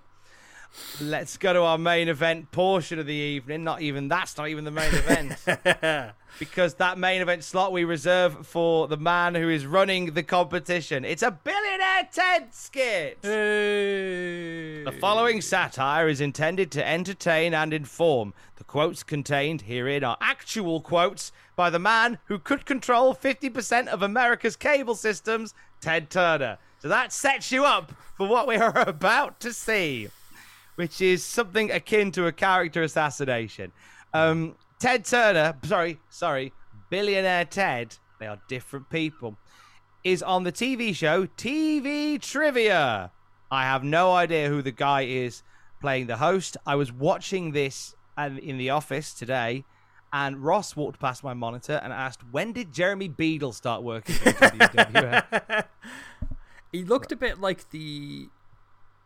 Let's 1.02 1.36
go 1.36 1.52
to 1.52 1.60
our 1.60 1.76
main 1.76 2.08
event 2.08 2.50
portion 2.50 2.98
of 2.98 3.04
the 3.04 3.12
evening. 3.12 3.62
Not 3.62 3.82
even 3.82 4.08
that's 4.08 4.38
not 4.38 4.48
even 4.48 4.64
the 4.64 4.70
main 4.70 4.90
event. 4.94 6.14
because 6.38 6.74
that 6.74 6.96
main 6.96 7.20
event 7.20 7.44
slot 7.44 7.72
we 7.72 7.84
reserve 7.84 8.46
for 8.46 8.88
the 8.88 8.96
man 8.96 9.34
who 9.34 9.50
is 9.50 9.66
running 9.66 10.14
the 10.14 10.22
competition. 10.22 11.04
It's 11.04 11.22
a 11.22 11.30
billionaire 11.30 12.08
Ted 12.10 12.54
skit. 12.54 13.20
The 13.20 14.96
following 14.98 15.42
satire 15.42 16.08
is 16.08 16.22
intended 16.22 16.70
to 16.72 16.88
entertain 16.88 17.52
and 17.52 17.74
inform. 17.74 18.32
The 18.56 18.64
quotes 18.64 19.02
contained 19.02 19.62
herein 19.62 20.04
are 20.04 20.16
actual 20.22 20.80
quotes 20.80 21.32
by 21.54 21.68
the 21.68 21.78
man 21.78 22.18
who 22.26 22.38
could 22.38 22.64
control 22.64 23.14
50% 23.14 23.88
of 23.88 24.00
America's 24.00 24.56
cable 24.56 24.94
systems, 24.94 25.52
Ted 25.82 26.08
Turner. 26.08 26.56
So 26.78 26.88
that 26.88 27.12
sets 27.12 27.52
you 27.52 27.66
up 27.66 27.92
for 28.16 28.26
what 28.26 28.48
we 28.48 28.56
are 28.56 28.76
about 28.88 29.40
to 29.40 29.52
see, 29.52 30.08
which 30.76 31.02
is 31.02 31.22
something 31.22 31.70
akin 31.70 32.10
to 32.12 32.26
a 32.26 32.32
character 32.32 32.82
assassination. 32.82 33.72
Um, 34.14 34.54
Ted 34.78 35.04
Turner, 35.04 35.54
sorry, 35.64 35.98
sorry, 36.08 36.52
billionaire 36.88 37.44
Ted, 37.44 37.96
they 38.18 38.26
are 38.26 38.40
different 38.48 38.88
people, 38.88 39.36
is 40.04 40.22
on 40.22 40.44
the 40.44 40.52
TV 40.52 40.94
show 40.94 41.26
TV 41.26 42.20
Trivia. 42.20 43.10
I 43.50 43.64
have 43.64 43.84
no 43.84 44.12
idea 44.12 44.48
who 44.48 44.62
the 44.62 44.72
guy 44.72 45.02
is 45.02 45.42
playing 45.80 46.06
the 46.06 46.16
host. 46.16 46.56
I 46.66 46.76
was 46.76 46.92
watching 46.92 47.52
this 47.52 47.94
in 48.18 48.56
the 48.56 48.70
office 48.70 49.12
today, 49.12 49.64
and 50.12 50.42
Ross 50.44 50.76
walked 50.76 51.00
past 51.00 51.24
my 51.24 51.34
monitor 51.34 51.80
and 51.82 51.92
asked, 51.92 52.22
"When 52.30 52.52
did 52.52 52.72
Jeremy 52.72 53.08
Beadle 53.08 53.52
start 53.52 53.82
working? 53.82 54.16
He 56.72 56.84
looked 56.84 57.12
a 57.12 57.16
bit 57.16 57.38
like 57.38 57.70
the. 57.70 58.28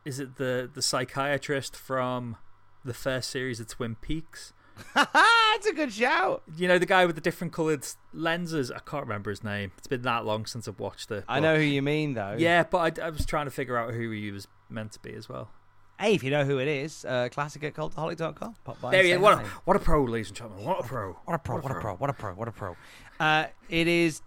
Is 0.05 0.21
it 0.21 0.37
the, 0.37 0.71
the 0.73 0.81
psychiatrist 0.81 1.75
from 1.75 2.37
the 2.85 2.95
first 2.95 3.29
series 3.29 3.59
of 3.59 3.67
Twin 3.67 3.97
Peaks? 3.97 4.53
That's 4.95 5.67
a 5.67 5.73
good 5.73 5.93
shout. 5.93 6.45
You 6.57 6.69
know, 6.69 6.79
the 6.79 6.87
guy 6.87 7.05
with 7.07 7.17
the 7.17 7.21
different 7.21 7.53
coloured 7.53 7.85
lenses? 8.13 8.71
I 8.71 8.79
can't 8.79 9.03
remember 9.03 9.31
his 9.31 9.43
name. 9.43 9.73
It's 9.79 9.89
been 9.89 10.03
that 10.03 10.25
long 10.25 10.47
since 10.47 10.69
I've 10.69 10.79
watched 10.79 11.11
it. 11.11 11.25
I 11.29 11.41
know 11.41 11.57
who 11.57 11.63
you 11.63 11.83
mean, 11.83 12.15
though. 12.15 12.37
Yeah, 12.39 12.63
but 12.63 13.01
I, 13.01 13.07
I 13.07 13.11
was 13.11 13.27
trying 13.27 13.47
to 13.47 13.51
figure 13.51 13.77
out 13.77 13.95
who 13.95 14.13
he 14.13 14.31
was 14.31 14.47
meant 14.69 14.93
to 14.93 15.01
be 15.01 15.13
as 15.15 15.29
well. 15.29 15.51
Hey, 15.99 16.15
if 16.15 16.23
you 16.23 16.31
know 16.31 16.45
who 16.45 16.59
it 16.59 16.69
is, 16.69 17.05
uh, 17.07 17.29
classic 17.33 17.65
at 17.65 17.75
cultaholic.com. 17.75 18.55
Pop 18.65 18.81
by. 18.81 18.91
There 18.91 19.01
and 19.01 19.07
he 19.07 19.13
say 19.13 19.17
is. 19.17 19.23
What 19.23 19.39
a, 19.39 19.47
what 19.65 19.77
a 19.77 19.81
pro, 19.81 20.05
ladies 20.05 20.29
and 20.29 20.37
gentlemen. 20.37 20.65
What 20.65 20.81
a 20.81 20.83
pro. 20.83 21.13
What 21.25 21.35
a 21.35 21.39
pro! 21.39 21.57
What 21.59 21.71
a 21.73 21.75
pro! 21.81 21.95
What 21.95 22.11
a 22.11 22.13
pro! 22.13 22.35
What 22.35 22.49
a 22.49 22.53
pro! 22.53 22.77
Uh, 23.19 23.47
it 23.71 23.89
is. 23.89 24.21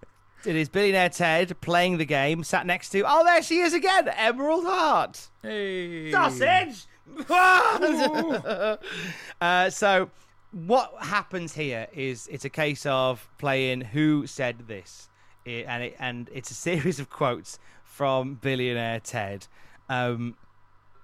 It 0.46 0.56
is 0.56 0.70
billionaire 0.70 1.10
Ted 1.10 1.60
playing 1.62 1.98
the 1.98 2.06
game, 2.06 2.44
sat 2.44 2.66
next 2.66 2.90
to. 2.91 3.04
Oh, 3.06 3.24
there 3.26 3.44
she 3.44 3.60
is 3.60 3.74
again, 3.74 4.08
Emerald 4.08 4.64
Heart. 4.66 5.30
Hey. 5.44 6.12
Sausage. 6.12 6.86
uh, 9.41 9.70
so, 9.70 10.10
what 10.52 10.94
happens 11.02 11.54
here 11.54 11.88
is 11.94 12.28
it's 12.32 12.46
a 12.46 12.50
case 12.50 12.86
of 12.86 13.30
playing 13.38 13.82
who 13.82 14.26
said 14.28 14.68
this, 14.68 15.10
It- 15.46 15.66
and 15.68 15.84
it, 15.84 15.96
and 16.00 16.30
it's 16.34 16.52
a 16.52 16.56
series 16.56 17.00
of 17.00 17.10
quotes 17.10 17.60
from 17.84 18.36
billionaire 18.36 19.00
Ted. 19.02 19.48
Um, 19.90 20.36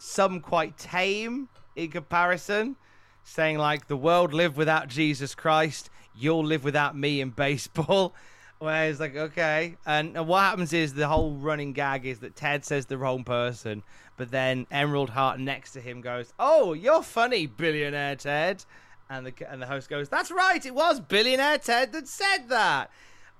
some 0.06 0.40
quite 0.40 0.77
tame 0.77 1.49
in 1.76 1.90
comparison, 1.90 2.76
saying 3.23 3.57
like 3.57 3.88
the 3.88 3.98
world 3.98 4.34
lived 4.34 4.56
without 4.56 4.88
Jesus 4.88 5.36
Christ, 5.36 5.90
you'll 6.15 6.45
live 6.45 6.64
without 6.64 6.95
me 6.95 7.22
in 7.22 7.32
baseball. 7.32 8.14
Where 8.60 8.90
it's 8.90 9.02
like, 9.02 9.18
okay. 9.18 9.76
And, 9.86 10.15
and 10.15 10.27
what 10.27 10.40
happens 10.40 10.72
is 10.72 10.94
the 10.94 11.10
whole 11.10 11.34
running 11.34 11.73
gag 11.73 12.06
is 12.06 12.19
that 12.19 12.38
Ted 12.38 12.64
says 12.64 12.86
the 12.86 12.98
wrong 12.98 13.26
person, 13.26 13.84
but 14.15 14.32
then 14.32 14.65
Emerald 14.72 15.10
Heart 15.10 15.41
next 15.41 15.73
to 15.73 15.82
him 15.82 15.99
goes, 15.99 16.34
Oh, 16.40 16.72
you're 16.72 17.03
funny, 17.03 17.48
billionaire 17.48 18.15
Ted. 18.15 18.64
And 19.10 19.27
the, 19.27 19.52
and 19.52 19.61
the 19.61 19.68
host 19.68 19.90
goes, 19.90 20.07
That's 20.07 20.32
right, 20.32 20.65
it 20.65 20.73
was 20.73 21.02
billionaire 21.02 21.57
Ted 21.57 21.91
that 21.91 22.07
said 22.07 22.48
that. 22.48 22.90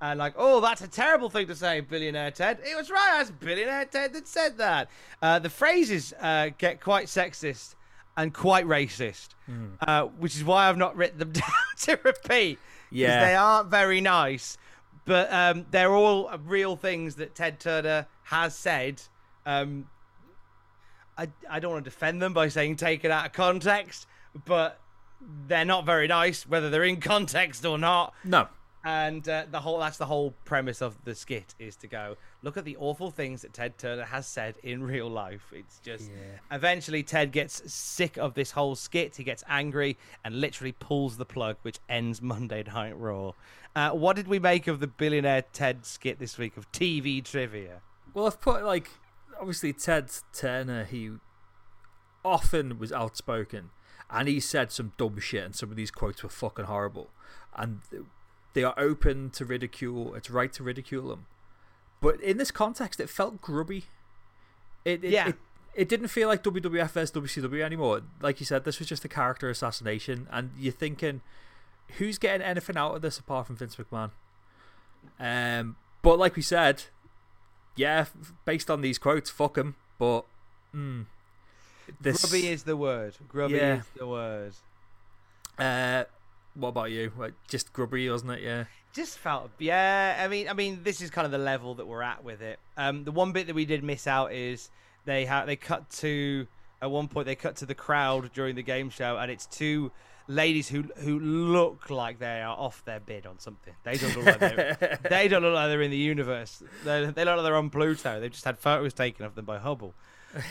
And 0.02 0.20
like, 0.20 0.34
oh, 0.38 0.60
that's 0.60 0.82
a 0.82 0.88
terrible 0.88 1.30
thing 1.30 1.48
to 1.48 1.56
say, 1.56 1.80
billionaire 1.80 2.32
Ted. 2.32 2.60
It 2.64 2.76
was 2.76 2.92
right, 2.92 3.16
that's 3.18 3.32
billionaire 3.32 3.86
Ted 3.86 4.14
that 4.14 4.28
said 4.28 4.58
that. 4.58 4.90
Uh, 5.22 5.40
the 5.40 5.50
phrases 5.50 6.14
uh, 6.20 6.50
get 6.58 6.82
quite 6.82 7.08
sexist 7.08 7.76
and 8.18 8.34
quite 8.34 8.66
racist, 8.66 9.30
uh, 9.82 10.04
which 10.04 10.36
is 10.36 10.44
why 10.44 10.68
I've 10.70 10.78
not 10.78 10.96
written 10.96 11.20
them 11.20 11.32
down 11.34 11.44
to 11.80 12.00
repeat. 12.04 12.60
Yeah. 12.92 13.26
they 13.26 13.36
aren't 13.36 13.70
very 13.70 14.00
nice, 14.02 14.58
but 15.06 15.32
um, 15.34 15.66
they're 15.72 15.94
all 15.94 16.30
real 16.46 16.76
things 16.76 17.16
that 17.16 17.36
Ted 17.36 17.60
Turner 17.60 18.08
has 18.24 18.56
said. 18.56 19.02
Um, 19.46 19.88
I, 21.18 21.30
I 21.50 21.60
don't 21.60 21.72
want 21.72 21.86
to 21.86 21.90
defend 21.90 22.22
them 22.22 22.34
by 22.34 22.50
saying 22.50 22.76
take 22.76 23.06
it 23.06 23.12
out 23.12 23.26
of 23.26 23.34
context, 23.34 24.08
but 24.46 24.80
they're 25.48 25.66
not 25.66 25.86
very 25.86 26.08
nice, 26.08 26.48
whether 26.48 26.70
they're 26.70 26.84
in 26.84 27.00
context 27.00 27.66
or 27.66 27.78
not. 27.78 28.14
No. 28.24 28.48
And 28.86 29.28
uh, 29.28 29.46
the 29.50 29.62
whole 29.62 29.80
that's 29.80 29.98
the 29.98 30.06
whole 30.06 30.36
premise 30.46 30.80
of 30.80 31.04
the 31.06 31.16
skit 31.16 31.56
is 31.58 31.76
to 31.78 31.88
go 31.88 32.18
look 32.44 32.56
at 32.56 32.66
the 32.66 32.78
awful 32.78 33.10
things 33.10 33.42
that 33.42 33.52
Ted 33.52 33.80
Turner 33.80 34.04
has 34.04 34.28
said 34.28 34.56
in 34.62 34.84
real 34.84 35.10
life. 35.10 35.52
It's 35.52 35.80
just 35.80 36.12
eventually 36.52 37.02
Ted 37.02 37.32
gets 37.32 37.74
sick 37.74 38.16
of 38.18 38.36
this 38.36 38.52
whole 38.52 38.76
skit. 38.76 39.16
He 39.16 39.24
gets 39.24 39.44
angry 39.50 39.98
and 40.24 40.40
literally 40.40 40.72
pulls 40.72 41.18
the 41.18 41.26
plug, 41.26 41.58
which 41.64 41.80
ends 41.90 42.22
Monday 42.22 42.62
Night 42.62 42.96
Raw. 42.96 43.32
Uh, 43.76 43.90
what 43.90 44.16
did 44.16 44.28
we 44.28 44.38
make 44.38 44.68
of 44.68 44.80
the 44.80 44.88
billionaire 44.88 45.46
Ted 45.52 45.84
skit 45.84 46.20
this 46.20 46.38
week 46.38 46.56
of 46.56 46.72
TV 46.72 47.24
trivia? 47.24 47.82
Well, 48.14 48.28
I've 48.28 48.40
put 48.40 48.64
like 48.64 48.92
obviously 49.40 49.74
Ted 49.74 50.12
Turner. 50.32 50.84
He 50.84 51.10
often 52.24 52.78
was 52.78 52.92
outspoken, 52.92 53.72
and 54.12 54.28
he 54.28 54.40
said 54.40 54.72
some 54.72 54.94
dumb 54.96 55.20
shit, 55.20 55.44
and 55.44 55.56
some 55.56 55.72
of 55.72 55.76
these 55.76 55.90
quotes 55.90 56.22
were 56.22 56.30
fucking 56.30 56.66
horrible. 56.66 57.10
And 57.58 57.82
they 58.56 58.64
are 58.64 58.74
open 58.78 59.30
to 59.32 59.46
ridicule. 59.46 60.16
It's 60.16 60.32
right 60.32 60.52
to 60.54 60.64
ridicule 60.64 61.10
them, 61.10 61.28
but 62.02 62.20
in 62.22 62.38
this 62.38 62.50
context, 62.50 63.00
it 63.00 63.10
felt 63.10 63.40
grubby. 63.42 63.86
It, 64.84 65.04
it 65.04 65.12
Yeah. 65.12 65.28
It, 65.30 65.36
it 65.76 65.90
didn't 65.90 66.08
feel 66.08 66.30
like 66.30 66.42
WWF 66.42 66.92
vs 66.92 67.12
WCW 67.12 67.62
anymore. 67.62 68.02
Like 68.22 68.40
you 68.40 68.46
said, 68.46 68.64
this 68.64 68.80
was 68.80 68.88
just 68.88 69.04
a 69.04 69.10
character 69.10 69.50
assassination, 69.50 70.26
and 70.32 70.52
you're 70.58 70.72
thinking, 70.72 71.20
who's 71.98 72.18
getting 72.18 72.42
anything 72.42 72.78
out 72.78 72.96
of 72.96 73.02
this 73.02 73.20
apart 73.20 73.48
from 73.48 73.58
Vince 73.58 73.76
McMahon? 73.76 74.12
Um, 75.20 75.76
but 76.02 76.18
like 76.18 76.38
we 76.38 76.42
said, 76.42 76.84
yeah, 77.76 78.06
based 78.46 78.72
on 78.72 78.80
these 78.80 78.98
quotes, 78.98 79.30
fuck 79.30 79.58
him. 79.58 79.76
But 80.00 80.24
mm, 80.74 81.08
this, 82.00 82.22
Grubby 82.24 82.48
is 82.48 82.64
the 82.64 82.78
word. 82.78 83.16
Grubby 83.28 83.56
Yeah. 83.56 83.80
is 83.80 83.86
the 83.98 84.08
word. 84.08 84.54
Uh, 85.60 86.06
what 86.56 86.70
about 86.70 86.92
you? 86.92 87.12
Just 87.48 87.72
grubby, 87.74 88.10
wasn't 88.10 88.32
it? 88.32 88.42
Yeah. 88.42 88.64
just 88.94 89.18
felt 89.18 89.52
yeah 89.60 90.22
i 90.24 90.28
mean 90.30 90.48
i 90.48 90.54
mean 90.54 90.80
this 90.84 91.02
is 91.02 91.10
kind 91.10 91.26
of 91.26 91.32
the 91.32 91.38
level 91.38 91.76
that 91.76 91.86
we're 91.86 92.02
at 92.02 92.24
with 92.24 92.42
it 92.42 92.60
um 92.78 93.04
the 93.04 93.12
one 93.12 93.34
bit 93.34 93.48
that 93.48 93.54
we 93.56 93.66
did 93.66 93.84
miss 93.84 94.08
out 94.08 94.32
is 94.32 94.70
they 95.04 95.26
have 95.26 95.46
they 95.48 95.58
cut 95.58 95.90
to 95.90 96.48
at 96.82 96.90
one 96.90 97.08
point 97.10 97.26
they 97.26 97.36
cut 97.36 97.58
to 97.58 97.66
the 97.66 97.76
crowd 97.76 98.32
during 98.34 98.56
the 98.56 98.64
game 98.64 98.90
show 98.90 99.18
and 99.18 99.30
it's 99.30 99.46
two 99.48 99.92
ladies 100.30 100.70
who 100.70 100.84
who 101.00 101.20
look 101.20 101.90
like 101.90 102.20
they 102.20 102.42
are 102.42 102.56
off 102.58 102.84
their 102.86 103.02
bid 103.02 103.26
on 103.26 103.38
something 103.38 103.74
they 103.84 103.98
don't 103.98 104.16
look 104.16 104.26
like 104.26 104.40
they're 104.40 105.00
they 105.10 105.28
don't 105.28 105.42
look 105.44 105.54
like 105.54 105.68
they're 105.68 105.82
in 105.82 105.92
the 105.92 105.98
universe 105.98 106.64
they, 106.86 107.06
they 107.06 107.26
look 107.26 107.36
like 107.36 107.44
they're 107.44 107.56
on 107.58 107.70
pluto 107.70 108.22
they've 108.22 108.32
just 108.32 108.46
had 108.46 108.58
photos 108.58 108.94
taken 108.94 109.26
of 109.26 109.36
them 109.36 109.44
by 109.44 109.58
hubble 109.58 109.94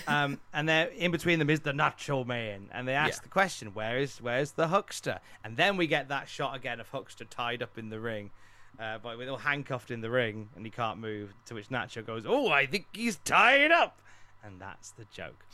um, 0.07 0.41
and 0.53 0.69
they're 0.69 0.89
in 0.89 1.11
between 1.11 1.39
them 1.39 1.51
is 1.51 1.61
the 1.61 1.73
Nacho 1.73 2.27
Man, 2.27 2.69
and 2.73 2.87
they 2.89 2.95
ask 2.95 3.21
Yeah. 3.21 3.23
the 3.25 3.29
question, 3.29 3.75
"Where 3.75 3.99
is 3.99 4.21
where's 4.21 4.53
the 4.53 4.69
huckster?" 4.69 5.21
And 5.43 5.57
then 5.57 5.77
we 5.77 5.87
get 5.87 6.09
that 6.09 6.29
shot 6.29 6.55
again 6.57 6.81
of 6.81 6.89
huckster 6.89 7.25
tied 7.25 7.63
up 7.63 7.77
in 7.79 7.89
the 7.91 8.01
ring, 8.01 8.31
uh, 8.79 8.99
by 8.99 9.15
with 9.17 9.29
all 9.29 9.39
handcuffed 9.39 9.91
in 9.91 10.01
the 10.01 10.11
ring, 10.11 10.49
and 10.57 10.65
he 10.65 10.71
can't 10.71 10.99
move. 10.99 11.33
To 11.47 11.55
which 11.55 11.69
Nacho 11.69 12.05
goes, 12.05 12.25
"Oh, 12.27 12.51
I 12.51 12.67
think 12.67 12.87
he's 12.93 13.17
tied 13.17 13.73
up," 13.73 14.01
and 14.43 14.61
that's 14.61 14.91
the 14.93 15.05
joke. 15.07 15.45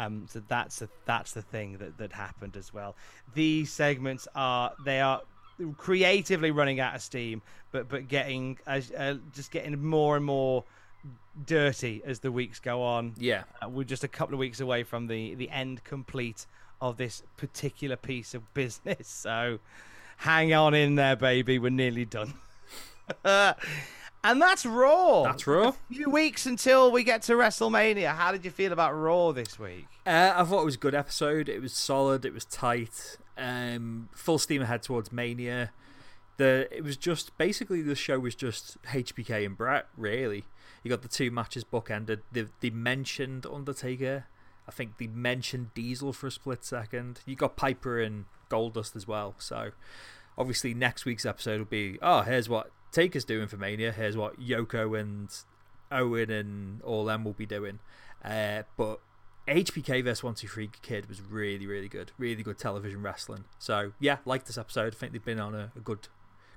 Um, 0.00 0.26
so 0.28 0.40
that's 0.46 0.80
a, 0.80 0.88
that's 1.06 1.32
the 1.32 1.42
thing 1.42 1.78
that 1.78 1.98
that 1.98 2.12
happened 2.12 2.56
as 2.56 2.72
well. 2.72 2.94
These 3.34 3.72
segments 3.72 4.28
are 4.34 4.72
they 4.84 5.00
are 5.00 5.22
creatively 5.76 6.50
running 6.50 6.78
out 6.80 6.94
of 6.94 7.02
steam, 7.02 7.42
but 7.72 7.88
but 7.88 8.06
getting 8.08 8.58
uh, 8.66 8.80
just 9.34 9.50
getting 9.50 9.82
more 9.84 10.16
and 10.16 10.24
more 10.24 10.64
dirty 11.44 12.02
as 12.04 12.20
the 12.20 12.32
weeks 12.32 12.60
go 12.60 12.82
on. 12.82 13.14
Yeah. 13.18 13.44
Uh, 13.62 13.68
we're 13.68 13.84
just 13.84 14.04
a 14.04 14.08
couple 14.08 14.34
of 14.34 14.38
weeks 14.38 14.60
away 14.60 14.82
from 14.82 15.06
the 15.06 15.34
the 15.34 15.50
end 15.50 15.84
complete 15.84 16.46
of 16.80 16.96
this 16.96 17.22
particular 17.36 17.96
piece 17.96 18.34
of 18.34 18.52
business. 18.54 19.08
So 19.28 19.58
hang 20.18 20.52
on 20.54 20.74
in 20.74 20.94
there, 20.96 21.16
baby. 21.16 21.58
We're 21.58 21.70
nearly 21.70 22.04
done. 22.04 22.34
and 23.24 23.54
that's 24.42 24.66
Raw. 24.66 25.24
That's 25.24 25.46
Raw. 25.46 25.68
A 25.68 25.94
few 25.94 26.10
weeks 26.10 26.46
until 26.46 26.90
we 26.90 27.04
get 27.04 27.22
to 27.22 27.34
WrestleMania. 27.34 28.14
How 28.14 28.32
did 28.32 28.44
you 28.44 28.50
feel 28.50 28.72
about 28.72 28.92
Raw 28.92 29.32
this 29.32 29.58
week? 29.58 29.86
Uh, 30.06 30.32
I 30.36 30.44
thought 30.44 30.62
it 30.62 30.64
was 30.64 30.74
a 30.74 30.78
good 30.78 30.94
episode. 30.94 31.48
It 31.48 31.60
was 31.60 31.72
solid. 31.72 32.24
It 32.24 32.34
was 32.34 32.44
tight. 32.44 33.18
Um, 33.36 34.08
full 34.12 34.38
steam 34.38 34.62
ahead 34.62 34.82
towards 34.82 35.12
Mania. 35.12 35.70
The 36.36 36.68
it 36.70 36.84
was 36.84 36.96
just 36.96 37.36
basically 37.38 37.82
the 37.82 37.94
show 37.94 38.18
was 38.18 38.34
just 38.34 38.80
HBK 38.82 39.44
and 39.44 39.56
Bret. 39.56 39.86
Really, 39.96 40.44
you 40.82 40.90
got 40.90 41.02
the 41.02 41.08
two 41.08 41.30
matches 41.30 41.64
bookended. 41.64 42.20
They, 42.32 42.46
they 42.60 42.70
mentioned 42.70 43.46
Undertaker. 43.46 44.26
I 44.66 44.70
think 44.70 44.98
they 44.98 45.06
mentioned 45.06 45.72
Diesel 45.74 46.12
for 46.12 46.26
a 46.26 46.30
split 46.30 46.64
second. 46.64 47.20
You 47.26 47.36
got 47.36 47.56
Piper 47.56 48.00
and 48.00 48.26
Goldust 48.50 48.94
as 48.96 49.08
well. 49.08 49.34
So 49.38 49.70
obviously 50.36 50.74
next 50.74 51.04
week's 51.04 51.26
episode 51.26 51.58
will 51.58 51.66
be 51.66 51.98
oh 52.00 52.20
here's 52.20 52.48
what 52.48 52.70
Taker's 52.92 53.24
doing 53.24 53.48
for 53.48 53.56
Mania. 53.56 53.92
Here's 53.92 54.16
what 54.16 54.40
Yoko 54.40 54.98
and 54.98 55.28
Owen 55.90 56.30
and 56.30 56.82
all 56.82 57.04
them 57.04 57.24
will 57.24 57.32
be 57.32 57.46
doing. 57.46 57.80
Uh, 58.24 58.62
but 58.76 59.00
HBK 59.46 60.04
vs 60.04 60.22
123 60.22 60.70
Kid 60.82 61.08
was 61.08 61.20
really, 61.22 61.66
really 61.66 61.88
good. 61.88 62.12
Really 62.18 62.42
good 62.42 62.58
television 62.58 63.02
wrestling. 63.02 63.44
So, 63.58 63.92
yeah, 63.98 64.18
like 64.24 64.44
this 64.44 64.58
episode. 64.58 64.94
I 64.94 64.96
think 64.96 65.12
they've 65.12 65.24
been 65.24 65.40
on 65.40 65.54
a, 65.54 65.72
a 65.76 65.80
good 65.80 66.08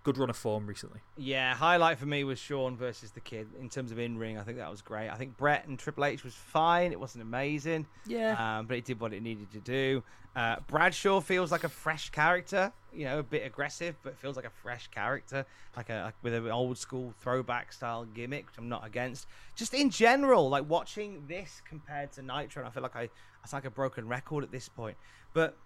good 0.04 0.18
run 0.18 0.30
of 0.30 0.36
form 0.38 0.66
recently. 0.66 1.00
Yeah, 1.18 1.54
highlight 1.54 2.00
for 2.00 2.06
me 2.06 2.24
was 2.24 2.40
Shawn 2.40 2.76
versus 2.76 3.12
the 3.12 3.20
Kid 3.20 3.48
in 3.60 3.70
terms 3.70 3.92
of 3.92 4.00
in 4.00 4.18
ring. 4.18 4.38
I 4.38 4.44
think 4.44 4.58
that 4.58 4.70
was 4.70 4.82
great. 4.82 5.10
I 5.10 5.16
think 5.16 5.38
Bret 5.38 5.68
and 5.68 5.78
Triple 5.78 6.06
H 6.06 6.24
was 6.24 6.34
fine. 6.34 6.92
It 6.92 7.00
wasn't 7.00 7.24
amazing. 7.24 7.88
Yeah. 8.06 8.60
Um, 8.60 8.66
but 8.66 8.78
it 8.78 8.86
did 8.86 9.00
what 9.00 9.14
it 9.14 9.22
needed 9.22 9.52
to 9.52 9.60
do. 9.60 10.04
Uh, 10.36 10.56
Bradshaw 10.68 11.20
feels 11.20 11.52
like 11.52 11.66
a 11.66 11.70
fresh 11.70 12.10
character. 12.10 12.72
You 12.94 13.06
know, 13.06 13.20
a 13.20 13.24
bit 13.24 13.46
aggressive, 13.46 13.96
but 14.04 14.18
feels 14.18 14.36
like 14.36 14.46
a 14.46 14.50
fresh 14.50 14.88
character, 14.88 15.46
like 15.78 15.90
a 15.90 16.04
like 16.06 16.16
with 16.22 16.34
an 16.34 16.48
old 16.48 16.78
school 16.78 17.14
throwback 17.22 17.72
style 17.72 18.06
gimmick, 18.06 18.48
which 18.48 18.58
I'm 18.58 18.70
not 18.70 18.86
against. 18.86 19.28
Just 19.56 19.74
in 19.74 19.90
general, 19.90 20.50
like 20.50 20.70
watching 20.70 21.26
this 21.28 21.62
compared 21.66 22.12
to 22.14 22.22
Nitro, 22.22 22.62
and 22.62 22.68
I 22.68 22.72
feel 22.72 22.84
like 22.84 22.96
I 22.96 23.10
it's 23.44 23.54
like 23.54 23.66
a 23.66 23.72
broken 23.72 24.08
record 24.08 24.44
at 24.44 24.52
this 24.52 24.68
point. 24.68 24.98
But 25.34 25.58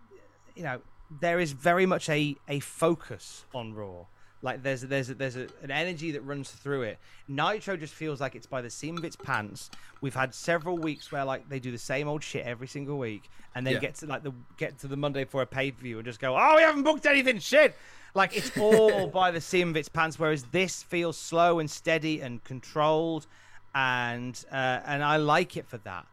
you 0.55 0.63
know, 0.63 0.81
there 1.19 1.39
is 1.39 1.51
very 1.51 1.85
much 1.85 2.09
a 2.09 2.35
a 2.47 2.59
focus 2.59 3.45
on 3.53 3.73
Raw. 3.73 4.05
Like 4.45 4.61
there's 4.61 4.81
there's 4.81 5.07
there's 5.07 5.35
a, 5.35 5.47
an 5.63 5.71
energy 5.71 6.11
that 6.11 6.21
runs 6.21 6.51
through 6.51 6.83
it. 6.83 6.99
Nitro 7.27 7.75
just 7.75 7.95
feels 7.95 8.21
like 8.21 8.35
it's 8.35 8.45
by 8.45 8.61
the 8.61 8.69
seam 8.69 8.95
of 8.95 9.03
its 9.03 9.15
pants. 9.15 9.71
We've 10.01 10.13
had 10.13 10.35
several 10.35 10.77
weeks 10.77 11.11
where 11.11 11.25
like 11.25 11.49
they 11.49 11.59
do 11.59 11.71
the 11.71 11.79
same 11.79 12.07
old 12.07 12.23
shit 12.23 12.45
every 12.45 12.67
single 12.67 12.99
week, 12.99 13.23
and 13.55 13.65
then 13.65 13.73
Yeah. 13.73 13.79
get 13.79 13.95
to 13.95 14.05
like 14.05 14.21
the 14.21 14.33
get 14.57 14.77
to 14.79 14.87
the 14.87 14.95
Monday 14.95 15.25
for 15.25 15.41
a 15.41 15.47
pay 15.47 15.71
per 15.71 15.81
view 15.81 15.97
and 15.97 16.05
just 16.05 16.19
go, 16.19 16.37
oh, 16.37 16.55
we 16.57 16.61
haven't 16.61 16.83
booked 16.83 17.07
anything. 17.07 17.39
Shit. 17.39 17.75
Like 18.13 18.37
it's 18.37 18.55
all 18.57 19.07
by 19.21 19.31
the 19.31 19.41
seam 19.41 19.69
of 19.69 19.77
its 19.77 19.89
pants. 19.89 20.19
Whereas 20.19 20.43
this 20.51 20.83
feels 20.83 21.17
slow 21.17 21.57
and 21.57 21.69
steady 21.69 22.21
and 22.21 22.43
controlled, 22.43 23.25
and 23.73 24.45
uh, 24.51 24.79
and 24.85 25.03
I 25.03 25.17
like 25.17 25.57
it 25.57 25.65
for 25.67 25.79
that. 25.79 26.05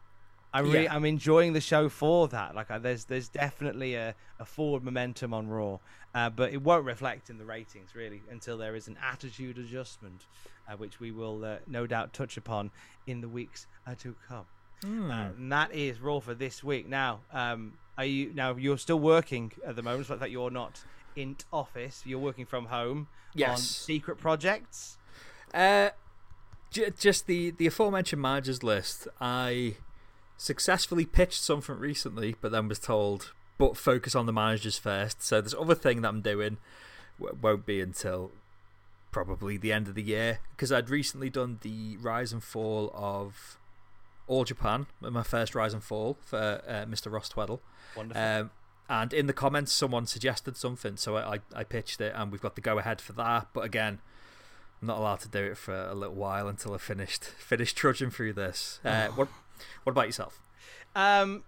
I 0.54 0.60
really, 0.60 0.84
Yeah. 0.84 0.94
I'm 0.94 1.04
enjoying 1.04 1.52
the 1.54 1.60
show 1.60 1.88
for 1.88 2.28
that. 2.28 2.54
Like, 2.54 2.70
I, 2.70 2.78
there's 2.78 3.04
there's 3.06 3.28
definitely 3.28 3.94
a, 3.94 4.14
a 4.38 4.44
forward 4.44 4.84
momentum 4.84 5.32
on 5.32 5.48
Raw, 5.48 5.78
uh, 6.14 6.28
but 6.30 6.52
it 6.52 6.62
won't 6.62 6.84
reflect 6.84 7.30
in 7.30 7.38
the 7.38 7.44
ratings 7.44 7.94
really 7.94 8.22
until 8.30 8.58
there 8.58 8.74
is 8.76 8.86
an 8.88 8.98
attitude 9.02 9.56
adjustment, 9.58 10.26
uh, 10.68 10.76
which 10.76 11.00
we 11.00 11.10
will 11.10 11.44
uh, 11.44 11.56
no 11.66 11.86
doubt 11.86 12.12
touch 12.12 12.36
upon 12.36 12.70
in 13.06 13.20
the 13.22 13.28
weeks 13.28 13.66
uh, 13.86 13.94
to 13.96 14.14
come. 14.28 14.44
Uh, 14.84 15.28
and 15.38 15.52
that 15.52 15.72
is 15.72 16.00
Raw 16.00 16.18
for 16.20 16.34
this 16.34 16.62
week. 16.64 16.88
Now, 16.88 17.20
um, 17.32 17.74
are 17.96 18.04
you 18.04 18.32
now 18.34 18.56
you're 18.56 18.78
still 18.78 18.98
working 18.98 19.52
at 19.64 19.76
the 19.76 19.82
moment? 19.82 20.06
So 20.08 20.16
that 20.16 20.30
you're 20.32 20.50
not 20.50 20.82
in 21.14 21.36
office. 21.52 22.02
You're 22.04 22.18
working 22.18 22.46
from 22.46 22.66
home 22.66 23.06
on 23.52 23.58
secret 23.58 24.18
projects. 24.18 24.98
Uh, 25.54 25.90
j- 26.70 26.90
just 26.98 27.26
the, 27.26 27.50
the 27.52 27.66
aforementioned 27.68 28.20
managers 28.20 28.62
list. 28.64 29.06
I 29.20 29.76
successfully 30.36 31.06
pitched 31.06 31.42
something 31.42 31.78
recently, 31.78 32.36
but 32.40 32.52
then 32.52 32.68
was 32.68 32.78
told, 32.78 33.32
but 33.58 33.76
focus 33.76 34.14
on 34.14 34.26
the 34.26 34.32
managers 34.32 34.78
first. 34.78 35.22
So 35.22 35.40
this 35.40 35.54
other 35.58 35.74
thing 35.74 36.02
that 36.02 36.08
I'm 36.08 36.20
doing 36.22 36.58
w- 37.18 37.38
won't 37.40 37.66
be 37.66 37.80
until 37.80 38.32
probably 39.10 39.56
the 39.56 39.72
end 39.72 39.88
of 39.88 39.94
the 39.94 40.02
year 40.02 40.40
because 40.50 40.72
I'd 40.72 40.90
recently 40.90 41.30
done 41.30 41.58
the 41.62 41.96
rise 41.98 42.32
and 42.32 42.42
fall 42.42 42.90
of 42.94 43.58
All 44.26 44.44
Japan, 44.44 44.86
my 45.00 45.22
first 45.22 45.54
rise 45.54 45.74
and 45.74 45.82
fall 45.82 46.16
for 46.24 46.62
uh, 46.66 46.84
Mr. 46.86 47.12
Ross 47.12 47.28
Tweddle. 47.28 47.60
Wonderful. 47.96 48.22
Um, 48.22 48.50
and 48.88 49.12
in 49.12 49.26
the 49.26 49.32
comments, 49.32 49.72
someone 49.72 50.06
suggested 50.06 50.56
something, 50.56 50.96
so 50.96 51.16
I, 51.16 51.34
I, 51.34 51.38
I 51.54 51.64
pitched 51.64 52.00
it, 52.00 52.12
and 52.14 52.30
we've 52.32 52.42
got 52.42 52.56
the 52.56 52.60
go 52.60 52.78
ahead 52.78 53.00
for 53.00 53.12
that. 53.14 53.48
But 53.54 53.64
again, 53.64 54.00
I'm 54.80 54.88
not 54.88 54.98
allowed 54.98 55.20
to 55.20 55.28
do 55.28 55.38
it 55.38 55.56
for 55.56 55.74
a 55.74 55.94
little 55.94 56.16
while 56.16 56.48
until 56.48 56.74
I 56.74 56.78
finished 56.78 57.24
finished 57.24 57.76
trudging 57.76 58.10
through 58.10 58.32
this. 58.32 58.80
Uh, 58.84 59.08
what 59.08 59.28
what 59.84 59.90
about 59.92 60.06
yourself? 60.06 60.40
Um, 60.94 61.42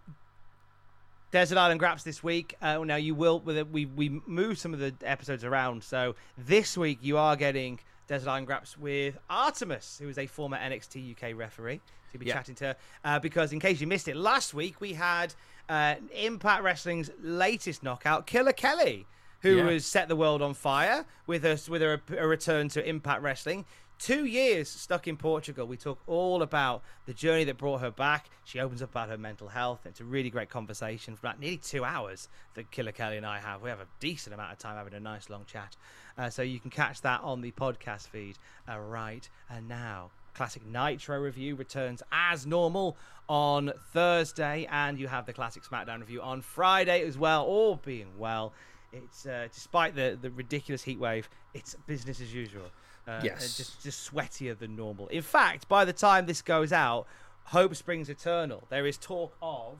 Desert 1.30 1.58
Island 1.58 1.80
Graps 1.80 2.04
this 2.04 2.22
week. 2.22 2.54
Uh, 2.62 2.78
now 2.84 2.96
you 2.96 3.14
will 3.14 3.40
we 3.40 3.84
we 3.84 4.20
moved 4.26 4.58
some 4.58 4.72
of 4.72 4.78
the 4.80 4.94
episodes 5.02 5.44
around. 5.44 5.82
So 5.82 6.14
this 6.38 6.76
week 6.76 6.98
you 7.02 7.18
are 7.18 7.34
getting 7.36 7.80
Desert 8.06 8.28
Island 8.30 8.46
Graps 8.46 8.78
with 8.78 9.18
Artemis, 9.28 9.98
who 10.00 10.08
is 10.08 10.18
a 10.18 10.26
former 10.26 10.56
NXT 10.56 11.12
UK 11.16 11.36
referee. 11.36 11.80
To 12.12 12.18
be 12.18 12.26
Yeah. 12.26 12.34
chatting 12.34 12.54
to 12.56 12.64
her 12.66 12.76
uh, 13.04 13.18
because 13.18 13.52
in 13.52 13.58
case 13.58 13.80
you 13.80 13.88
missed 13.88 14.06
it 14.06 14.14
last 14.14 14.54
week, 14.54 14.80
we 14.80 14.92
had 14.92 15.34
uh, 15.68 15.96
Impact 16.14 16.62
Wrestling's 16.62 17.10
latest 17.20 17.82
knockout, 17.82 18.26
Killer 18.26 18.52
Kelly. 18.52 19.06
who 19.40 19.56
Yeah. 19.56 19.70
has 19.70 19.84
set 19.84 20.06
the 20.08 20.14
world 20.16 20.40
on 20.40 20.54
fire 20.54 21.04
with 21.26 21.44
us 21.44 21.68
with 21.68 21.82
a, 21.82 22.00
a 22.16 22.26
return 22.26 22.68
to 22.68 22.88
Impact 22.88 23.20
Wrestling. 23.20 23.64
Two 24.04 24.26
years 24.26 24.68
stuck 24.68 25.08
in 25.08 25.16
Portugal. 25.16 25.66
We 25.66 25.78
talk 25.78 25.98
all 26.06 26.42
about 26.42 26.82
the 27.06 27.14
journey 27.14 27.44
that 27.44 27.56
brought 27.56 27.80
her 27.80 27.90
back. 27.90 28.28
She 28.44 28.60
opens 28.60 28.82
up 28.82 28.90
about 28.90 29.08
her 29.08 29.16
mental 29.16 29.48
health. 29.48 29.86
It's 29.86 29.98
a 30.00 30.04
really 30.04 30.28
great 30.28 30.50
conversation 30.50 31.16
for 31.16 31.26
about 31.26 31.40
nearly 31.40 31.56
two 31.56 31.86
hours 31.86 32.28
that 32.52 32.70
Killer 32.70 32.92
Kelly 32.92 33.16
and 33.16 33.24
I 33.24 33.38
have. 33.38 33.62
We 33.62 33.70
have 33.70 33.80
a 33.80 33.86
decent 34.00 34.34
amount 34.34 34.52
of 34.52 34.58
time 34.58 34.76
having 34.76 34.92
a 34.92 35.00
nice 35.00 35.30
long 35.30 35.46
chat. 35.46 35.74
Uh, 36.18 36.28
so 36.28 36.42
you 36.42 36.60
can 36.60 36.68
catch 36.70 37.00
that 37.00 37.22
on 37.22 37.40
the 37.40 37.50
podcast 37.52 38.08
feed 38.08 38.36
uh, 38.70 38.78
right 38.78 39.26
now. 39.66 40.10
Classic 40.34 40.66
Nitro 40.66 41.18
review 41.18 41.56
returns 41.56 42.02
as 42.12 42.44
normal 42.44 42.98
on 43.26 43.72
Thursday, 43.94 44.68
and 44.70 44.98
you 44.98 45.08
have 45.08 45.24
the 45.24 45.32
Classic 45.32 45.62
SmackDown 45.62 46.00
review 46.00 46.20
on 46.20 46.42
Friday 46.42 47.06
as 47.08 47.16
well. 47.16 47.46
All 47.46 47.76
being 47.76 48.18
well, 48.18 48.52
it's 48.92 49.24
uh, 49.24 49.48
despite 49.50 49.94
the 49.94 50.18
the 50.20 50.30
ridiculous 50.30 50.82
heat 50.82 51.00
wave, 51.00 51.30
it's 51.54 51.74
business 51.86 52.20
as 52.20 52.34
usual. 52.34 52.70
Uh, 53.06 53.20
Yes. 53.22 53.56
just 53.56 53.82
just 53.82 54.10
sweatier 54.12 54.58
than 54.58 54.76
normal. 54.76 55.08
In 55.08 55.22
fact, 55.22 55.68
by 55.68 55.84
the 55.84 55.92
time 55.92 56.26
this 56.26 56.40
goes 56.42 56.72
out, 56.72 57.06
Hope 57.44 57.74
Springs 57.76 58.08
Eternal, 58.08 58.64
there 58.70 58.86
is 58.86 58.96
talk 58.96 59.36
of 59.42 59.78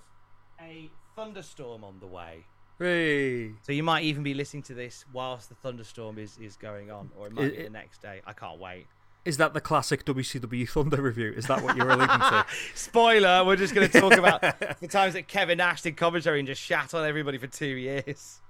a 0.60 0.90
thunderstorm 1.16 1.82
on 1.84 2.00
the 2.00 2.06
way. 2.06 2.44
Hey. 2.78 3.52
So 3.62 3.72
you 3.72 3.82
might 3.82 4.04
even 4.04 4.22
be 4.22 4.34
listening 4.34 4.62
to 4.64 4.74
this 4.74 5.04
whilst 5.12 5.48
the 5.48 5.54
thunderstorm 5.54 6.18
is, 6.18 6.36
is 6.38 6.56
going 6.56 6.90
on, 6.90 7.10
or 7.16 7.28
it 7.28 7.32
might 7.32 7.52
be 7.52 7.56
It- 7.58 7.64
the 7.64 7.70
next 7.70 8.02
day. 8.02 8.20
I 8.26 8.32
can't 8.32 8.58
wait. 8.58 8.86
Is 9.24 9.38
that 9.38 9.54
the 9.54 9.60
classic 9.62 10.04
WCW 10.04 10.68
Thunder 10.68 11.00
review? 11.00 11.32
Is 11.34 11.46
that 11.46 11.62
what 11.62 11.76
you're 11.78 11.88
alluding 11.88 12.08
to? 12.18 12.44
Spoiler, 12.74 13.42
we're 13.46 13.56
just 13.56 13.74
going 13.74 13.88
to 13.90 14.00
talk 14.00 14.12
about 14.18 14.42
the 14.80 14.86
times 14.88 15.14
that 15.14 15.28
Kevin 15.28 15.56
Nash 15.56 15.80
did 15.80 15.96
commentary 15.96 16.40
and 16.40 16.46
just 16.46 16.60
shat 16.60 16.92
on 16.92 17.06
everybody 17.06 17.38
for 17.38 17.46
two 17.46 17.64
years. 17.64 18.40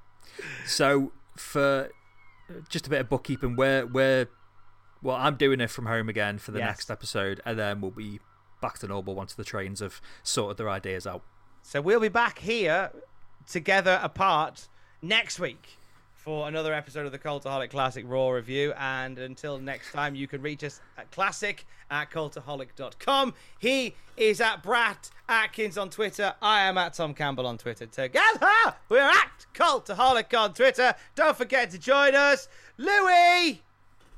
So 0.66 1.12
for 1.36 1.90
just 2.68 2.88
a 2.88 2.90
bit 2.90 3.00
of 3.02 3.08
bookkeeping, 3.08 3.54
we're 3.54 3.86
we're 3.86 4.26
well, 5.04 5.14
I'm 5.16 5.36
doing 5.36 5.60
it 5.60 5.70
from 5.70 5.86
home 5.86 6.08
again 6.08 6.38
for 6.38 6.50
the 6.50 6.58
Yes. 6.58 6.66
next 6.68 6.90
episode, 6.90 7.40
and 7.44 7.56
then 7.56 7.80
we'll 7.80 7.92
be 7.92 8.18
back 8.60 8.78
to 8.80 8.88
normal 8.88 9.14
once 9.14 9.34
the 9.34 9.44
trains 9.44 9.78
have 9.80 10.00
sorted 10.24 10.56
their 10.56 10.68
ideas 10.70 11.06
out. 11.06 11.22
So 11.62 11.80
we'll 11.80 12.00
be 12.00 12.08
back 12.08 12.40
here 12.40 12.90
together 13.46 14.00
apart 14.02 14.66
next 15.02 15.38
week 15.38 15.78
for 16.14 16.48
another 16.48 16.72
episode 16.72 17.04
of 17.04 17.12
the 17.12 17.18
Cultaholic 17.18 17.68
Classic 17.70 18.04
Raw 18.08 18.30
review. 18.30 18.72
And 18.78 19.18
until 19.18 19.58
next 19.58 19.92
time, 19.92 20.14
you 20.14 20.26
can 20.26 20.40
reach 20.40 20.64
us 20.64 20.80
at 20.96 21.10
classic 21.10 21.66
at 21.90 22.10
cultaholic.com. 22.10 23.34
He 23.58 23.94
is 24.16 24.40
at 24.40 24.62
Brat 24.62 25.10
Atkins 25.28 25.76
on 25.76 25.90
Twitter. 25.90 26.34
I 26.40 26.62
am 26.62 26.78
at 26.78 26.94
Tom 26.94 27.12
Campbell 27.12 27.46
on 27.46 27.58
Twitter. 27.58 27.84
Together, 27.86 28.48
we're 28.88 29.00
at 29.00 29.44
Cultaholic 29.52 30.32
on 30.38 30.54
Twitter. 30.54 30.94
Don't 31.14 31.36
forget 31.36 31.70
to 31.72 31.78
join 31.78 32.14
us. 32.14 32.48
Louis! 32.78 33.60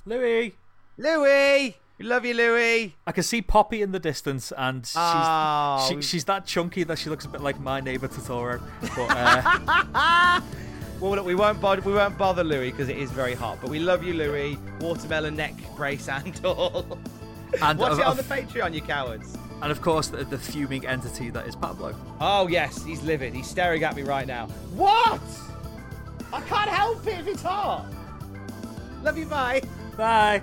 Louis, 0.05 0.55
Louis! 0.99 1.77
We 1.99 2.05
love 2.05 2.25
you, 2.27 2.35
Louis. 2.35 2.95
I 3.07 3.13
can 3.13 3.23
see 3.23 3.41
Poppy 3.41 3.81
in 3.81 3.93
the 3.93 3.99
distance, 3.99 4.53
and 4.57 4.85
she's 4.87 4.97
Oh. 4.99 5.87
she, 5.89 6.03
she's 6.03 6.25
that 6.27 6.45
chunky 6.45 6.85
that 6.85 6.99
she 6.99 7.09
looks 7.09 7.25
a 7.25 7.29
bit 7.29 7.41
like 7.41 7.59
my 7.59 7.81
neighbour 7.81 8.09
Totoro. 8.09 8.61
But 8.95 9.11
uh, 9.11 10.41
Well, 11.01 11.13
look, 11.13 11.27
we 11.27 11.35
won't 11.35 11.61
bother, 11.61 11.83
we 11.83 11.93
won't 11.93 12.17
bother 12.19 12.43
Louis 12.45 12.71
because 12.71 12.89
it 12.89 12.97
is 12.99 13.11
very 13.11 13.35
hot. 13.35 13.59
But 13.61 13.71
we 13.71 13.79
love 13.79 14.03
you, 14.05 14.15
Louis. 14.15 14.59
Watermelon 14.81 15.37
neck 15.37 15.55
brace 15.77 16.09
and 16.09 16.39
all. 16.45 16.99
and 17.63 17.79
Watch 17.79 17.93
of, 17.93 17.99
it 17.99 18.07
on 18.07 18.17
the 18.17 18.23
Patreon, 18.23 18.75
you 18.75 18.81
cowards. 18.83 19.37
and 19.63 19.71
of 19.73 19.81
course 19.83 20.09
the, 20.09 20.25
the 20.25 20.39
fuming 20.39 20.87
entity 20.87 21.31
that 21.31 21.47
is 21.47 21.55
Pablo. 21.57 21.95
Oh 22.21 22.47
yes, 22.49 22.83
he's 22.83 23.03
livid. 23.03 23.35
He's 23.35 23.47
staring 23.47 23.83
at 23.85 23.95
me 23.97 24.03
right 24.03 24.27
now. 24.27 24.47
What? 24.75 25.21
I 26.33 26.41
can't 26.43 26.69
help 26.71 27.07
it 27.07 27.21
if 27.21 27.27
it's 27.29 27.43
hot. 27.43 27.87
Love 29.03 29.17
you, 29.17 29.27
bye. 29.27 29.63
Bye. 29.97 30.43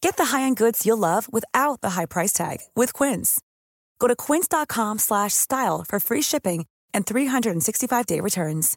Get 0.00 0.16
the 0.16 0.26
high-end 0.26 0.56
goods 0.56 0.84
you'll 0.84 0.98
love 0.98 1.32
without 1.32 1.80
the 1.80 1.90
high 1.90 2.06
price 2.06 2.32
tag 2.32 2.58
with 2.74 2.92
Quince. 2.92 3.40
Go 3.98 4.08
to 4.08 4.16
quince.com 4.16 4.98
slash 4.98 5.34
style 5.34 5.84
for 5.88 6.00
free 6.00 6.22
shipping 6.22 6.66
and 6.94 7.06
365-day 7.06 8.20
returns. 8.20 8.76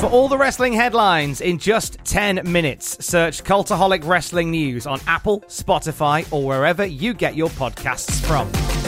For 0.00 0.06
all 0.06 0.28
the 0.28 0.38
wrestling 0.38 0.72
headlines 0.72 1.42
in 1.42 1.58
just 1.58 1.98
10 2.04 2.50
minutes, 2.50 3.04
search 3.04 3.44
Cultaholic 3.44 4.06
Wrestling 4.08 4.50
News 4.50 4.86
on 4.86 4.98
Apple, 5.06 5.40
Spotify, 5.48 6.26
or 6.32 6.42
wherever 6.46 6.86
you 6.86 7.12
get 7.12 7.36
your 7.36 7.50
podcasts 7.50 8.24
from. 8.24 8.79